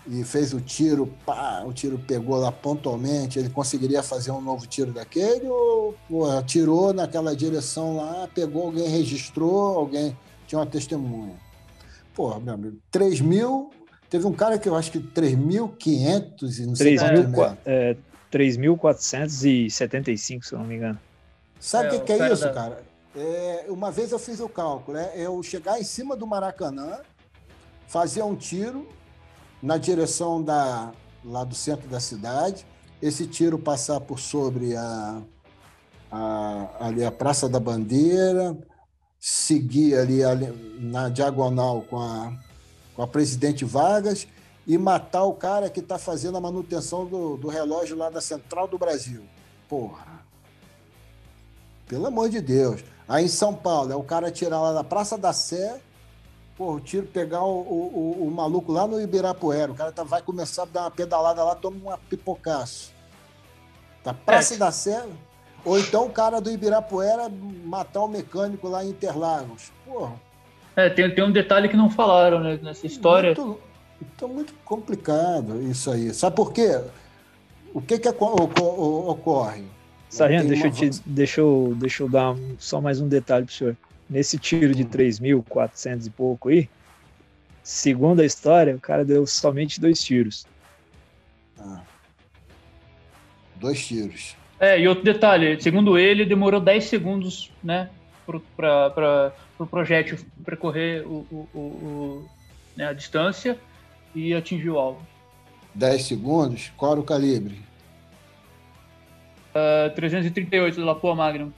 e 0.06 0.23
fez 0.23 0.52
o 0.52 0.61
tiro, 0.61 1.06
pá, 1.24 1.62
o 1.65 1.73
tiro 1.73 1.98
pegou 1.98 2.36
lá 2.36 2.52
pontualmente, 2.52 3.39
ele 3.39 3.48
conseguiria 3.48 4.02
fazer 4.02 4.31
um 4.31 4.40
novo 4.40 4.66
tiro 4.66 4.93
daquele 4.93 5.48
ou 5.48 5.94
pô, 6.09 6.27
atirou 6.31 6.93
naquela 6.93 7.35
direção 7.35 7.97
lá, 7.97 8.28
pegou 8.35 8.66
alguém, 8.66 8.89
registrou, 8.89 9.78
alguém 9.78 10.16
tinha 10.47 10.59
uma 10.59 10.66
testemunha. 10.66 11.43
Pô, 12.15 12.39
meu 12.39 12.55
amigo, 12.55 12.78
3 12.91 13.20
mil, 13.20 13.70
teve 14.09 14.27
um 14.27 14.32
cara 14.32 14.59
que 14.59 14.69
eu 14.69 14.77
acho 14.77 14.93
que 14.93 15.01
3.500 15.01 16.59
e 16.59 16.66
não 16.66 16.77
sei 16.77 16.97
3.475, 18.32 20.39
é, 20.39 20.43
se 20.43 20.53
eu 20.53 20.59
não 20.59 20.66
me 20.66 20.77
engano. 20.77 20.99
Sabe 21.59 21.89
o 21.89 21.95
é, 21.95 21.99
que, 21.99 22.05
que 22.05 22.12
é 22.12 22.32
isso, 22.32 22.45
da... 22.45 22.53
cara? 22.53 22.82
É, 23.16 23.66
uma 23.69 23.91
vez 23.91 24.12
eu 24.12 24.19
fiz 24.19 24.41
o 24.41 24.49
cálculo, 24.49 24.99
é 24.99 25.12
eu 25.16 25.43
chegar 25.43 25.81
em 25.81 25.85
cima 25.85 26.16
do 26.16 26.27
Maracanã, 26.27 27.01
fazer 27.86 28.23
um 28.23 28.36
tiro 28.36 28.89
na 29.62 29.77
direção 29.77 30.43
da, 30.43 30.93
lá 31.24 31.43
do 31.43 31.55
centro 31.55 31.89
da 31.89 32.01
cidade, 32.01 32.66
esse 33.01 33.27
tiro 33.27 33.59
passar 33.59 34.01
por 34.01 34.19
sobre 34.19 34.77
a, 34.77 35.23
a, 36.11 36.69
ali 36.81 37.05
a 37.05 37.11
Praça 37.11 37.49
da 37.49 37.59
Bandeira, 37.59 38.57
seguir 39.26 39.94
ali, 39.94 40.20
na 40.78 41.09
diagonal 41.09 41.80
com 41.80 41.98
a, 41.98 42.30
com 42.94 43.01
a 43.01 43.06
Presidente 43.06 43.64
Vargas 43.64 44.28
e 44.66 44.76
matar 44.76 45.24
o 45.24 45.32
cara 45.32 45.70
que 45.70 45.80
está 45.80 45.96
fazendo 45.96 46.36
a 46.36 46.40
manutenção 46.42 47.06
do, 47.06 47.38
do 47.38 47.48
relógio 47.48 47.96
lá 47.96 48.10
da 48.10 48.20
Central 48.20 48.68
do 48.68 48.76
Brasil. 48.76 49.24
Porra. 49.66 50.22
Pelo 51.86 52.06
amor 52.06 52.28
de 52.28 52.42
Deus. 52.42 52.84
Aí 53.09 53.24
em 53.24 53.28
São 53.28 53.55
Paulo, 53.55 53.90
é 53.90 53.96
o 53.96 54.02
cara 54.02 54.30
tirar 54.30 54.60
lá 54.60 54.74
da 54.74 54.84
Praça 54.84 55.16
da 55.16 55.32
Sé, 55.32 55.80
pô, 56.55 56.74
o 56.74 56.80
tiro 56.80 57.06
pegar 57.06 57.44
o, 57.44 57.60
o, 57.60 58.26
o, 58.26 58.30
maluco 58.30 58.72
lá 58.72 58.86
no 58.86 59.01
Ibirapuera. 59.01 59.72
O 59.72 59.74
cara 59.74 59.90
tá, 59.90 60.05
vai 60.05 60.20
começar 60.20 60.64
a 60.64 60.66
dar 60.66 60.80
uma 60.82 60.90
pedalada 60.90 61.42
lá, 61.42 61.55
toma 61.55 61.78
uma 61.78 61.96
pipocaço. 61.96 62.92
Da 64.05 64.12
Praça 64.12 64.52
é. 64.52 64.59
da 64.59 64.70
Sé. 64.70 65.02
Ou 65.65 65.78
então 65.78 66.07
o 66.07 66.11
cara 66.11 66.41
do 66.41 66.51
Ibirapuera 66.51 67.31
matar 67.65 68.03
o 68.03 68.09
mecânico 68.09 68.69
lá 68.69 68.85
em 68.85 68.91
Interlagos. 68.91 69.73
Porra. 69.85 70.15
É, 70.77 70.91
tem, 70.91 71.12
tem 71.15 71.24
um 71.24 71.32
detalhe 71.32 71.69
que 71.69 71.77
não 71.77 71.89
falaram 71.89 72.41
né, 72.41 72.59
nessa 72.62 72.86
história. 72.86 73.35
Muito, 73.35 73.61
então, 74.03 74.28
muito 74.28 74.53
complicado 74.65 75.62
isso 75.62 75.91
aí. 75.91 76.12
Sabe 76.12 76.36
por 76.36 76.53
quê? 76.53 76.81
O 77.73 77.81
que, 77.81 77.99
que 77.99 78.09
ocorre? 78.09 79.65
Sargento, 80.09 80.49
deixa, 80.49 80.69
uma... 80.69 80.77
eu 80.77 80.91
te, 80.91 81.01
deixa, 81.07 81.41
eu, 81.41 81.74
deixa 81.77 82.03
eu 82.03 82.09
dar 82.09 82.36
só 82.59 82.81
mais 82.81 83.01
um 83.01 83.09
detalhe 83.09 83.47
para 83.47 83.53
o 83.53 83.55
senhor. 83.55 83.77
Nesse 84.09 84.39
tiro 84.39 84.74
de 84.74 84.85
3.400 84.85 85.95
hum. 85.95 86.07
e 86.07 86.11
pouco 86.11 86.49
aí, 86.51 86.69
segundo 87.62 88.20
a 88.20 88.27
história, 88.27 88.77
o 88.77 88.81
cara 88.81 89.05
deu 89.05 89.27
somente 89.27 89.81
dois 89.81 90.03
tiros. 90.03 90.47
Ah. 91.59 91.81
Dois 93.57 93.85
tiros. 93.86 94.36
É, 94.59 94.78
e 94.81 94.86
outro 94.86 95.05
detalhe, 95.05 95.60
segundo 95.60 95.98
ele, 95.98 96.24
demorou 96.24 96.60
10 96.60 96.85
segundos, 96.85 97.51
né, 97.62 97.90
para 98.26 98.90
pro, 98.90 99.32
pro 99.56 99.66
projétil 99.66 100.18
percorrer 100.44 101.06
o, 101.06 101.26
o, 101.31 101.59
o, 101.59 102.28
né, 102.76 102.89
a 102.89 102.93
distância 102.93 103.59
e 104.14 104.32
atingir 104.32 104.70
o 104.70 104.78
alvo. 104.78 105.06
10 105.74 106.02
segundos? 106.02 106.72
Qual 106.76 106.93
era 106.93 107.01
o 107.01 107.05
calibre? 107.05 107.59
Uh, 109.51 109.94
338 109.94 110.76
do 110.76 110.85
Lapua 110.85 111.14
Magnum. 111.14 111.52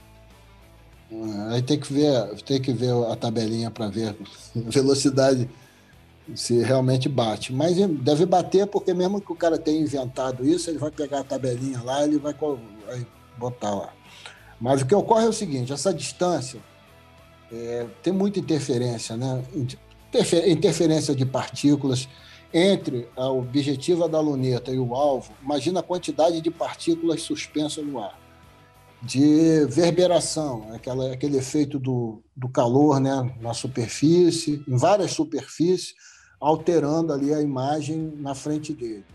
Ah, 1.11 1.53
aí 1.53 1.61
tem 1.61 1.79
que 1.79 1.91
ver, 1.91 2.35
tem 2.43 2.61
que 2.61 2.73
ver 2.73 2.91
a 3.11 3.15
tabelinha 3.15 3.71
para 3.71 3.87
ver 3.87 4.09
a 4.55 4.69
velocidade 4.69 5.49
se 6.35 6.61
realmente 6.61 7.07
bate. 7.07 7.53
Mas 7.53 7.77
deve 7.77 8.25
bater 8.25 8.67
porque 8.67 8.93
mesmo 8.93 9.21
que 9.21 9.31
o 9.31 9.35
cara 9.35 9.57
tenha 9.57 9.79
inventado 9.79 10.45
isso, 10.45 10.69
ele 10.69 10.77
vai 10.77 10.91
pegar 10.91 11.19
a 11.19 11.23
tabelinha 11.23 11.81
lá, 11.81 12.03
ele 12.03 12.17
vai, 12.17 12.33
vai 12.33 13.07
botar 13.37 13.73
lá. 13.73 13.93
Mas 14.59 14.81
o 14.81 14.85
que 14.85 14.95
ocorre 14.95 15.25
é 15.25 15.29
o 15.29 15.33
seguinte: 15.33 15.71
essa 15.71 15.93
distância 15.93 16.59
é, 17.51 17.85
tem 18.01 18.11
muita 18.11 18.39
interferência, 18.39 19.15
né? 19.15 19.43
Interferência 20.47 21.13
de 21.13 21.25
partículas 21.25 22.07
entre 22.53 23.07
a 23.15 23.29
objetiva 23.29 24.07
da 24.07 24.19
luneta 24.19 24.71
e 24.71 24.79
o 24.79 24.95
alvo, 24.95 25.33
imagina 25.43 25.81
a 25.81 25.83
quantidade 25.83 26.41
de 26.41 26.49
partículas 26.49 27.21
suspensas 27.21 27.85
no 27.85 27.99
ar. 27.99 28.17
De 29.01 29.65
verberação, 29.65 30.69
aquela, 30.73 31.13
aquele 31.13 31.37
efeito 31.37 31.77
do, 31.77 32.23
do 32.35 32.49
calor 32.49 32.99
né, 32.99 33.35
na 33.39 33.53
superfície, 33.53 34.63
em 34.67 34.75
várias 34.75 35.11
superfícies, 35.11 35.93
alterando 36.39 37.13
ali 37.13 37.33
a 37.33 37.41
imagem 37.41 38.13
na 38.17 38.35
frente 38.35 38.73
dele. 38.73 39.05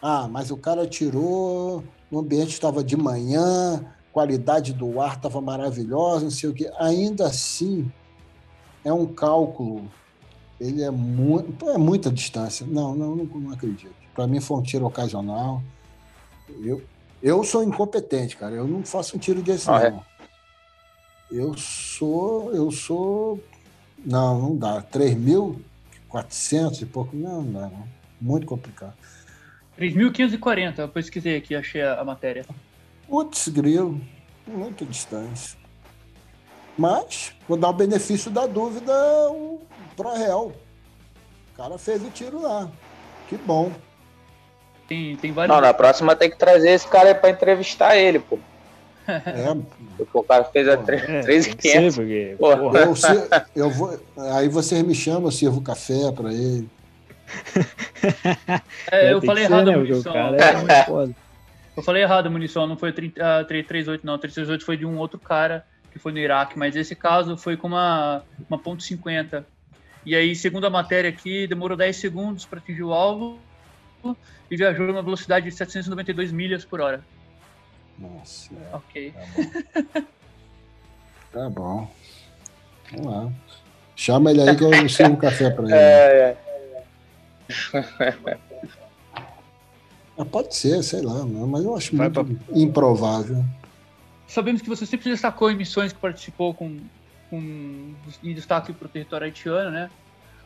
Ah, 0.00 0.28
mas 0.28 0.50
o 0.50 0.56
cara 0.56 0.86
tirou, 0.86 1.82
o 2.10 2.18
ambiente 2.18 2.50
estava 2.50 2.82
de 2.84 2.96
manhã, 2.96 3.84
qualidade 4.12 4.72
do 4.72 5.00
ar 5.00 5.16
estava 5.16 5.40
maravilhosa, 5.40 6.24
não 6.24 6.30
sei 6.30 6.50
o 6.50 6.54
quê. 6.54 6.70
Ainda 6.78 7.26
assim, 7.26 7.90
é 8.84 8.92
um 8.92 9.06
cálculo 9.06 9.88
ele 10.60 10.82
é 10.82 10.90
muito. 10.90 11.68
É 11.70 11.78
muita 11.78 12.10
distância. 12.10 12.66
Não, 12.66 12.94
não, 12.94 13.14
não, 13.14 13.24
não 13.24 13.52
acredito. 13.52 13.94
Para 14.14 14.26
mim 14.26 14.40
foi 14.40 14.56
um 14.56 14.62
tiro 14.62 14.86
ocasional. 14.86 15.62
Eu, 16.62 16.82
eu 17.22 17.44
sou 17.44 17.62
incompetente, 17.62 18.36
cara. 18.36 18.54
Eu 18.54 18.66
não 18.66 18.82
faço 18.82 19.16
um 19.16 19.18
tiro 19.18 19.42
desse, 19.42 19.68
ah, 19.68 19.90
não. 19.90 19.98
É? 19.98 20.04
Eu 21.30 21.56
sou. 21.56 22.52
Eu 22.54 22.70
sou. 22.70 23.40
Não, 24.04 24.40
não 24.40 24.56
dá. 24.56 24.80
3.400 26.24 26.82
e 26.82 26.86
pouco. 26.86 27.16
Não, 27.16 27.42
não 27.42 27.52
dá, 27.52 27.68
não. 27.68 27.88
Muito 28.20 28.46
complicado. 28.46 28.94
3.540, 29.78 30.78
eu 30.78 30.88
pesquisei 30.88 31.36
aqui, 31.36 31.54
achei 31.54 31.82
a, 31.82 32.00
a 32.00 32.04
matéria. 32.04 32.44
Putz, 33.06 33.48
grilo. 33.48 34.00
Muita 34.46 34.84
distância. 34.84 35.58
Mas, 36.78 37.34
vou 37.48 37.56
dar 37.56 37.70
o 37.70 37.72
benefício 37.72 38.30
da 38.30 38.46
dúvida 38.46 38.92
o 39.30 39.60
ProReal. 39.96 40.52
O 41.52 41.56
cara 41.56 41.78
fez 41.78 42.02
o 42.02 42.10
tiro 42.10 42.42
lá. 42.42 42.70
Que 43.28 43.36
bom. 43.36 43.72
Tem, 44.86 45.16
tem 45.16 45.32
vários... 45.32 45.54
Não, 45.54 45.60
na 45.60 45.74
próxima 45.74 46.14
tem 46.14 46.30
que 46.30 46.38
trazer 46.38 46.70
esse 46.70 46.86
cara 46.86 47.08
aí 47.08 47.14
pra 47.14 47.30
entrevistar 47.30 47.96
ele, 47.96 48.18
pô. 48.18 48.38
É. 49.08 49.56
o 50.12 50.22
cara 50.22 50.44
fez 50.44 50.68
a 50.68 50.76
3,500. 50.76 51.98
É, 51.98 52.36
eu, 53.54 53.64
eu 53.64 53.70
vou, 53.70 53.98
aí 54.34 54.48
vocês 54.48 54.82
me 54.82 54.94
chamam, 54.94 55.24
eu 55.24 55.30
sirvo 55.30 55.60
café 55.60 56.12
pra 56.12 56.32
ele. 56.32 56.68
É, 58.90 59.10
eu 59.12 59.20
falei 59.20 59.44
errado 59.44 59.68
a 59.68 59.76
munição. 59.76 60.14
É 60.14 61.12
eu 61.76 61.82
falei 61.82 62.02
errado 62.02 62.26
a 62.26 62.30
munição, 62.30 62.66
não 62.66 62.76
foi 62.76 62.90
a 62.90 63.44
338 63.44 64.06
não, 64.06 64.14
a 64.14 64.18
338 64.18 64.64
foi 64.64 64.76
de 64.76 64.86
um 64.86 64.96
outro 64.96 65.18
cara 65.18 65.66
que 65.92 65.98
foi 65.98 66.12
no 66.12 66.18
Iraque, 66.18 66.58
mas 66.58 66.76
esse 66.76 66.94
caso 66.94 67.36
foi 67.36 67.56
com 67.56 67.68
uma, 67.68 68.22
uma 68.48 68.58
ponto 68.58 68.82
.50. 68.82 69.44
E 70.04 70.14
aí, 70.14 70.36
segundo 70.36 70.66
a 70.66 70.70
matéria 70.70 71.10
aqui, 71.10 71.46
demorou 71.46 71.76
10 71.76 71.96
segundos 71.96 72.44
para 72.44 72.58
atingir 72.58 72.82
o 72.82 72.92
alvo 72.92 73.38
e 74.50 74.56
viajou 74.56 74.86
numa 74.86 75.02
velocidade 75.02 75.46
de 75.46 75.52
792 75.52 76.30
milhas 76.32 76.64
por 76.64 76.80
hora. 76.80 77.02
Nossa. 77.98 78.50
Ok. 78.72 79.12
Tá 79.12 79.20
bom. 79.34 80.02
tá 81.32 81.50
bom. 81.50 81.90
Vamos 82.92 83.06
lá. 83.06 83.32
Chama 83.94 84.30
ele 84.30 84.42
aí 84.42 84.56
que 84.56 84.62
eu 84.62 84.88
sirvo 84.88 85.14
um 85.14 85.16
café 85.16 85.50
para 85.50 85.64
ele. 85.66 85.74
É, 85.74 86.36
é. 87.72 88.38
Ah, 90.18 90.24
pode 90.24 90.54
ser, 90.54 90.82
sei 90.82 91.02
lá, 91.02 91.24
mas 91.24 91.64
eu 91.64 91.76
acho 91.76 91.96
Vai 91.96 92.08
muito 92.08 92.24
pra... 92.24 92.58
improvável. 92.58 93.44
Sabemos 94.26 94.62
que 94.62 94.68
você 94.68 94.86
sempre 94.86 95.10
destacou 95.10 95.50
em 95.50 95.56
missões 95.56 95.92
que 95.92 95.98
participou 95.98 96.54
com, 96.54 96.80
com 97.30 97.94
em 98.22 98.34
destaque 98.34 98.72
para 98.72 98.86
o 98.86 98.88
território 98.88 99.26
haitiano, 99.26 99.70
né? 99.70 99.90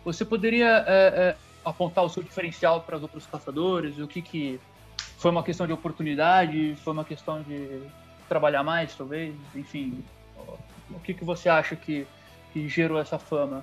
Você 0.05 0.25
poderia 0.25 0.85
é, 0.87 1.07
é, 1.07 1.37
apontar 1.65 2.05
o 2.05 2.09
seu 2.09 2.23
diferencial 2.23 2.83
para 2.83 2.97
os 2.97 3.03
outros 3.03 3.27
caçadores? 3.27 3.99
O 3.99 4.07
que, 4.07 4.21
que 4.21 4.61
foi 5.21 5.31
uma 5.31 5.43
questão 5.43 5.67
de 5.67 5.73
oportunidade? 5.73 6.75
Foi 6.83 6.95
uma 6.95 7.05
questão 7.05 7.43
de 7.43 7.83
trabalhar 8.27 8.65
mais, 8.65 8.95
talvez? 8.95 9.35
Enfim, 9.55 10.03
o 10.91 10.99
que, 10.99 11.13
que 11.13 11.23
você 11.23 11.47
acha 11.51 11.77
que, 11.77 12.07
que 12.55 12.67
gerou 12.67 12.99
essa 12.99 13.19
fama? 13.19 13.63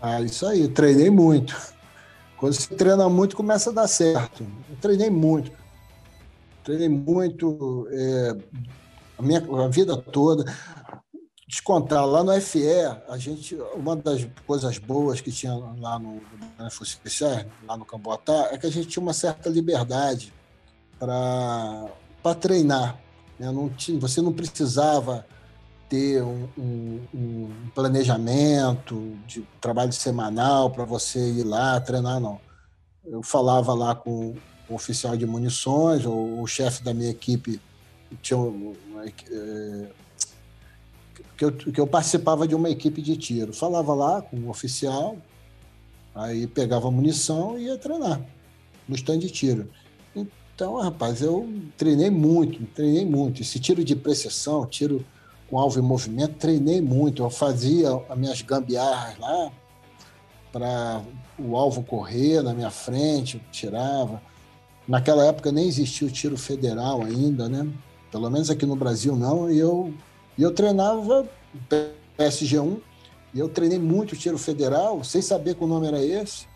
Ah, 0.00 0.22
isso 0.22 0.46
aí, 0.46 0.66
treinei 0.66 1.10
muito. 1.10 1.54
Quando 2.38 2.54
você 2.54 2.74
treina 2.74 3.06
muito, 3.10 3.36
começa 3.36 3.68
a 3.68 3.72
dar 3.72 3.86
certo. 3.86 4.46
Eu 4.70 4.76
treinei 4.80 5.10
muito. 5.10 5.52
Treinei 6.64 6.88
muito 6.88 7.86
é, 7.90 8.36
a 9.18 9.22
minha 9.22 9.44
a 9.62 9.68
vida 9.68 9.94
toda. 9.94 10.50
Descontar, 11.48 12.04
lá 12.04 12.22
no 12.22 12.38
FE, 12.42 12.60
a 13.08 13.16
gente, 13.16 13.54
uma 13.74 13.96
das 13.96 14.28
coisas 14.46 14.76
boas 14.76 15.22
que 15.22 15.32
tinha 15.32 15.54
lá 15.54 15.98
no, 15.98 16.20
Especiais, 16.82 17.46
lá 17.66 17.74
no 17.74 17.86
Camboatá, 17.86 18.50
é 18.52 18.58
que 18.58 18.66
a 18.66 18.70
gente 18.70 18.88
tinha 18.88 19.02
uma 19.02 19.14
certa 19.14 19.48
liberdade 19.48 20.30
para 20.98 21.88
treinar. 22.38 23.00
Né? 23.38 23.50
Não 23.50 23.70
tinha, 23.70 23.98
você 23.98 24.20
não 24.20 24.30
precisava 24.30 25.24
ter 25.88 26.22
um, 26.22 26.50
um, 26.58 27.00
um 27.14 27.70
planejamento 27.74 29.16
de 29.26 29.40
trabalho 29.58 29.94
semanal 29.94 30.70
para 30.70 30.84
você 30.84 31.18
ir 31.18 31.44
lá 31.44 31.80
treinar, 31.80 32.20
não. 32.20 32.38
Eu 33.06 33.22
falava 33.22 33.72
lá 33.72 33.94
com 33.94 34.34
o 34.68 34.74
oficial 34.74 35.16
de 35.16 35.24
munições, 35.24 36.04
ou 36.04 36.42
o 36.42 36.46
chefe 36.46 36.82
da 36.84 36.92
minha 36.92 37.08
equipe, 37.08 37.58
tinha 38.20 38.38
é, 39.30 39.88
que, 41.38 41.44
eu, 41.44 41.52
que 41.52 41.80
eu 41.80 41.86
participava 41.86 42.48
de 42.48 42.54
uma 42.54 42.68
equipe 42.68 43.00
de 43.00 43.16
tiro. 43.16 43.52
Falava 43.52 43.94
lá 43.94 44.20
com 44.20 44.36
o 44.36 44.50
oficial, 44.50 45.16
aí 46.12 46.48
pegava 46.48 46.90
munição 46.90 47.56
e 47.56 47.66
ia 47.66 47.78
treinar 47.78 48.20
no 48.88 48.96
stand 48.96 49.20
de 49.20 49.30
tiro. 49.30 49.70
Então, 50.14 50.74
rapaz, 50.80 51.22
eu 51.22 51.48
treinei 51.76 52.10
muito, 52.10 52.60
treinei 52.74 53.04
muito. 53.04 53.40
Esse 53.40 53.60
tiro 53.60 53.84
de 53.84 53.94
precisão, 53.94 54.66
tiro 54.66 55.06
com 55.48 55.56
alvo 55.56 55.78
em 55.78 55.82
movimento, 55.82 56.34
treinei 56.34 56.80
muito. 56.80 57.22
Eu 57.22 57.30
fazia 57.30 57.88
as 58.08 58.18
minhas 58.18 58.42
gambiarras 58.42 59.16
lá 59.20 59.52
para 60.50 61.02
o 61.38 61.56
alvo 61.56 61.84
correr 61.84 62.42
na 62.42 62.52
minha 62.52 62.70
frente, 62.70 63.40
tirava. 63.52 64.20
Naquela 64.88 65.24
época 65.26 65.52
nem 65.52 65.68
existia 65.68 66.08
o 66.08 66.10
tiro 66.10 66.36
federal 66.36 67.02
ainda, 67.02 67.48
né? 67.48 67.70
Pelo 68.10 68.28
menos 68.28 68.50
aqui 68.50 68.66
no 68.66 68.74
Brasil 68.74 69.14
não. 69.14 69.48
E 69.48 69.58
eu, 69.58 69.94
e 70.38 70.42
eu 70.42 70.54
treinava 70.54 71.28
PSG1 72.16 72.80
e 73.34 73.40
eu 73.40 73.48
treinei 73.48 73.78
muito 73.78 74.16
tiro 74.16 74.38
federal, 74.38 75.02
sem 75.02 75.20
saber 75.20 75.56
que 75.56 75.64
o 75.64 75.66
nome 75.66 75.88
era 75.88 76.02
esse, 76.02 76.46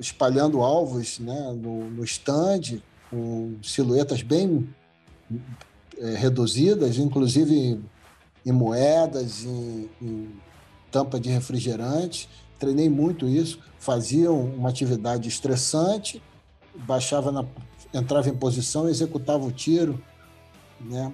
espalhando 0.00 0.60
alvos 0.60 1.20
né, 1.20 1.52
no, 1.56 1.88
no 1.88 2.04
stand, 2.04 2.82
com 3.08 3.56
silhuetas 3.62 4.20
bem 4.20 4.68
é, 5.96 6.14
reduzidas, 6.16 6.98
inclusive 6.98 7.80
em, 8.44 8.52
moedas, 8.52 9.44
em, 9.44 9.88
em, 10.02 10.28
tampa 10.90 11.20
de 11.20 11.30
refrigerante. 11.30 12.28
Treinei 12.58 12.88
muito 12.88 13.28
isso, 13.28 13.60
fazia 13.78 14.30
uma 14.32 14.68
atividade 14.68 15.28
estressante, 15.28 16.20
baixava 16.74 17.30
na, 17.30 17.44
entrava 17.94 18.28
em 18.28 18.34
posição, 18.34 18.88
executava 18.88 19.44
o 19.44 19.52
tiro, 19.52 20.02
né? 20.80 21.12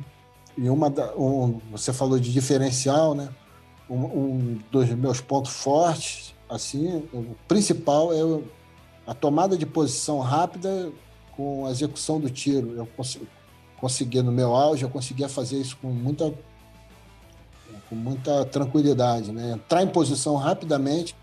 E 0.56 0.68
uma 0.68 0.88
da, 0.88 1.14
um, 1.16 1.60
você 1.70 1.92
falou 1.92 2.18
de 2.18 2.32
diferencial, 2.32 3.14
né? 3.14 3.28
Um, 3.88 4.04
um, 4.04 4.58
dos 4.70 4.88
meus 4.90 5.20
pontos 5.20 5.52
fortes, 5.52 6.34
assim, 6.48 7.06
o 7.12 7.36
principal 7.46 8.12
é 8.12 8.42
a 9.06 9.12
tomada 9.12 9.58
de 9.58 9.66
posição 9.66 10.20
rápida 10.20 10.90
com 11.36 11.66
a 11.66 11.70
execução 11.70 12.18
do 12.18 12.30
tiro. 12.30 12.72
Eu 12.76 12.86
consigo, 12.86 13.26
conseguia 13.76 14.22
no 14.22 14.32
meu 14.32 14.54
auge, 14.54 14.84
eu 14.84 14.88
conseguia 14.88 15.28
fazer 15.28 15.58
isso 15.58 15.76
com 15.76 15.88
muita 15.88 16.32
com 17.88 17.94
muita 17.94 18.44
tranquilidade, 18.46 19.30
né? 19.32 19.52
Entrar 19.52 19.82
em 19.82 19.88
posição 19.88 20.36
rapidamente 20.36 21.14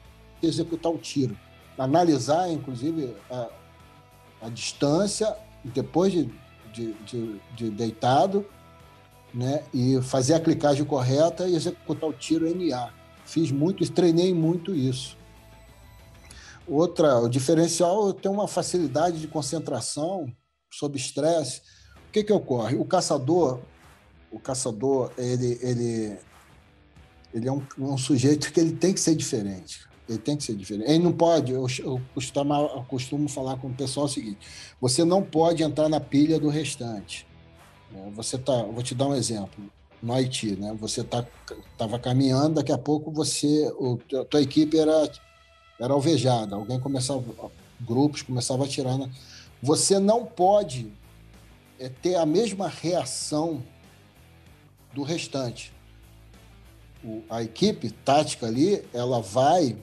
e 0.42 0.48
executar 0.48 0.92
o 0.92 0.98
tiro. 0.98 1.36
Analisar, 1.78 2.52
inclusive, 2.52 3.16
a, 3.30 3.48
a 4.44 4.50
distância 4.50 5.36
depois 5.64 6.12
de, 6.12 6.30
de, 6.74 6.94
de, 7.06 7.42
de, 7.56 7.70
deitado, 7.70 8.46
né? 9.34 9.64
E 9.74 10.02
fazer 10.02 10.34
a 10.34 10.40
clicagem 10.40 10.86
correta 10.86 11.48
e 11.48 11.56
executar 11.56 12.10
o 12.10 12.14
tiro 12.14 12.46
NA. 12.54 12.92
Fiz 13.26 13.52
muito, 13.52 13.90
treinei 13.92 14.34
muito 14.34 14.76
isso. 14.76 15.18
Outra, 16.68 17.20
o 17.20 17.30
diferencial, 17.30 18.08
eu 18.08 18.14
tenho 18.14 18.34
uma 18.34 18.48
facilidade 18.48 19.20
de 19.20 19.28
concentração 19.28 20.32
sob 20.70 20.98
estresse 20.98 21.62
o 22.12 22.14
que, 22.14 22.26
que 22.26 22.34
ocorre? 22.34 22.76
O 22.76 22.84
caçador, 22.84 23.62
o 24.30 24.38
caçador, 24.38 25.14
ele, 25.18 25.58
ele, 25.62 26.18
ele 27.34 27.48
é 27.48 27.52
um, 27.52 27.64
um 27.80 27.98
sujeito 27.98 28.52
que 28.52 28.60
ele 28.60 28.74
tem 28.74 28.94
que 28.94 29.00
ser 29.00 29.16
diferente. 29.16 29.88
Ele 30.10 30.18
tem 30.18 30.36
que 30.36 30.44
ser 30.44 30.54
diferente. 30.54 30.92
Ele 30.92 31.02
não 31.02 31.14
pode, 31.14 31.54
eu, 31.54 31.66
eu, 31.80 32.02
costumo, 32.14 32.54
eu 32.54 32.84
costumo 32.84 33.30
falar 33.30 33.56
com 33.56 33.70
o 33.70 33.74
pessoal 33.74 34.08
o 34.08 34.10
seguinte: 34.10 34.40
você 34.82 35.06
não 35.06 35.24
pode 35.24 35.64
entrar 35.64 35.88
na 35.88 36.02
pilha 36.02 36.38
do 36.38 36.50
restante. 36.50 37.26
É, 37.96 38.10
você 38.12 38.38
tá, 38.38 38.64
vou 38.64 38.84
te 38.84 38.96
dar 38.96 39.08
um 39.08 39.16
exemplo. 39.16 39.64
No 40.02 40.14
Haiti, 40.14 40.56
né? 40.56 40.76
Você 40.80 41.04
tá, 41.04 41.26
tava 41.78 42.00
caminhando, 42.00 42.56
daqui 42.56 42.72
a 42.72 42.78
pouco 42.78 43.12
você, 43.12 43.72
o, 43.78 44.00
a 44.20 44.26
tua 44.26 44.42
equipe 44.42 44.78
era 44.78 45.12
era 45.82 45.94
alvejada. 45.94 46.56
Alguém 46.56 46.80
começava, 46.80 47.24
grupos 47.80 48.22
começavam 48.22 48.64
a 48.64 48.68
atirar. 48.68 48.98
Você 49.62 50.00
não 50.00 50.26
pode 50.26 50.92
é 51.80 51.90
ter 51.90 52.16
a 52.16 52.26
mesma 52.26 52.68
reação 52.68 53.64
do 54.94 55.02
restante. 55.02 55.74
O, 57.04 57.24
a 57.28 57.42
equipe 57.42 57.90
tática 57.90 58.46
ali, 58.46 58.86
ela 58.94 59.20
vai 59.20 59.76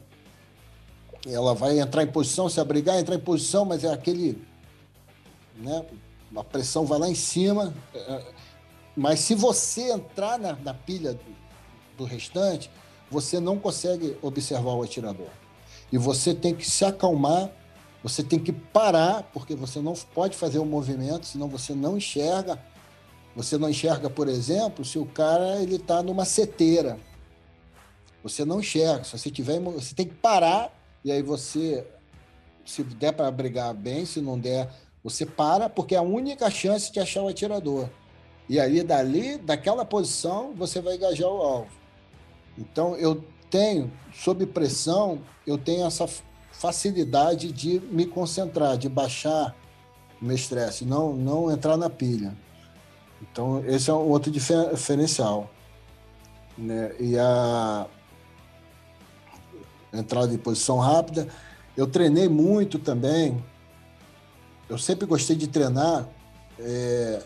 ela 1.27 1.53
vai 1.53 1.81
entrar 1.81 2.05
em 2.05 2.07
posição, 2.07 2.49
se 2.49 2.61
abrigar, 2.61 2.97
entrar 2.97 3.17
em 3.17 3.21
posição, 3.21 3.65
mas 3.65 3.83
é 3.83 3.93
aquele 3.93 4.41
né, 5.57 5.85
a 6.37 6.45
pressão 6.45 6.85
vai 6.85 6.99
lá 6.99 7.09
em 7.09 7.15
cima, 7.15 7.75
é, 7.95 7.99
é 7.99 8.25
mas 8.97 9.21
se 9.21 9.35
você 9.35 9.93
entrar 9.93 10.39
na, 10.39 10.55
na 10.55 10.75
pilha 10.75 11.13
do, 11.13 11.37
do 11.99 12.05
restante, 12.05 12.69
você 13.09 13.39
não 13.39 13.57
consegue 13.57 14.17
observar 14.21 14.73
o 14.73 14.83
atirador. 14.83 15.31
E 15.93 15.97
você 15.97 16.35
tem 16.35 16.53
que 16.53 16.69
se 16.69 16.85
acalmar 16.85 17.51
você 18.03 18.23
tem 18.23 18.39
que 18.39 18.53
parar, 18.53 19.25
porque 19.33 19.55
você 19.55 19.81
não 19.81 19.95
pode 20.15 20.37
fazer 20.37 20.59
o 20.59 20.63
um 20.63 20.67
movimento, 20.67 21.27
senão 21.27 21.49
você 21.49 21.75
não 21.75 21.97
enxerga. 21.97 22.59
Você 23.35 23.59
não 23.59 23.69
enxerga, 23.69 24.09
por 24.09 24.29
exemplo, 24.29 24.85
se 24.85 24.99
o 24.99 25.07
cara 25.07 25.61
ele 25.61 25.77
está 25.77 26.03
numa 26.03 26.25
seteira. 26.25 26.99
Você 28.23 28.45
não 28.45 28.61
enxerga. 28.61 29.05
Se 29.05 29.19
você 29.19 29.31
tiver, 29.31 29.61
você 29.61 29.95
tem 29.95 30.07
que 30.07 30.15
parar 30.15 30.73
e 31.05 31.11
aí 31.11 31.23
você, 31.23 31.87
se 32.65 32.83
der 32.83 33.13
para 33.13 33.31
brigar 33.31 33.75
bem, 33.75 34.07
se 34.07 34.21
não 34.21 34.39
der, 34.39 34.73
você 35.09 35.27
para, 35.27 35.69
porque 35.69 35.95
é 35.95 35.99
a 35.99 36.03
única 36.03 36.51
chance 36.51 36.93
de 36.93 37.01
achar 37.01 37.23
o 37.23 37.29
atirador. 37.29 37.89
E 38.49 38.59
aí, 38.59 38.83
dali, 38.83 39.37
daquela 39.39 39.85
posição, 39.85 40.53
você 40.55 40.81
vai 40.81 40.97
engajar 40.97 41.29
o 41.29 41.43
alvo. 41.43 41.71
Então, 42.57 42.97
eu 42.97 43.23
tenho, 43.51 43.91
sob 44.13 44.47
pressão, 44.47 45.21
eu 45.47 45.59
tenho 45.59 45.87
essa 45.87 46.09
facilidade 46.53 47.53
de 47.53 47.81
me 47.81 48.07
concentrar, 48.07 48.77
de 48.77 48.89
baixar 48.89 49.55
o 50.21 50.25
meu 50.25 50.35
estresse, 50.35 50.85
não, 50.85 51.13
não 51.15 51.51
entrar 51.51 51.77
na 51.77 51.89
pilha. 51.89 52.37
Então, 53.21 53.63
esse 53.67 53.91
é 53.91 53.93
um 53.93 54.09
outro 54.09 54.31
diferencial. 54.31 55.51
Né? 56.57 56.93
E 56.99 57.19
a 57.19 57.87
entrada 59.93 60.33
em 60.33 60.39
posição 60.39 60.79
rápida. 60.79 61.29
Eu 61.77 61.87
treinei 61.87 62.29
muito 62.29 62.79
também. 62.79 63.43
Eu 64.69 64.79
sempre 64.79 65.07
gostei 65.07 65.37
de 65.37 65.47
treinar, 65.47 66.09
é, 66.59 67.23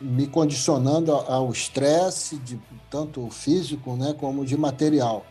me 0.00 0.26
condicionando 0.26 1.12
ao 1.12 1.50
estresse, 1.50 2.36
de 2.36 2.60
tanto 2.90 3.28
físico 3.30 3.96
né, 3.96 4.14
como 4.18 4.44
de 4.44 4.56
material, 4.56 5.24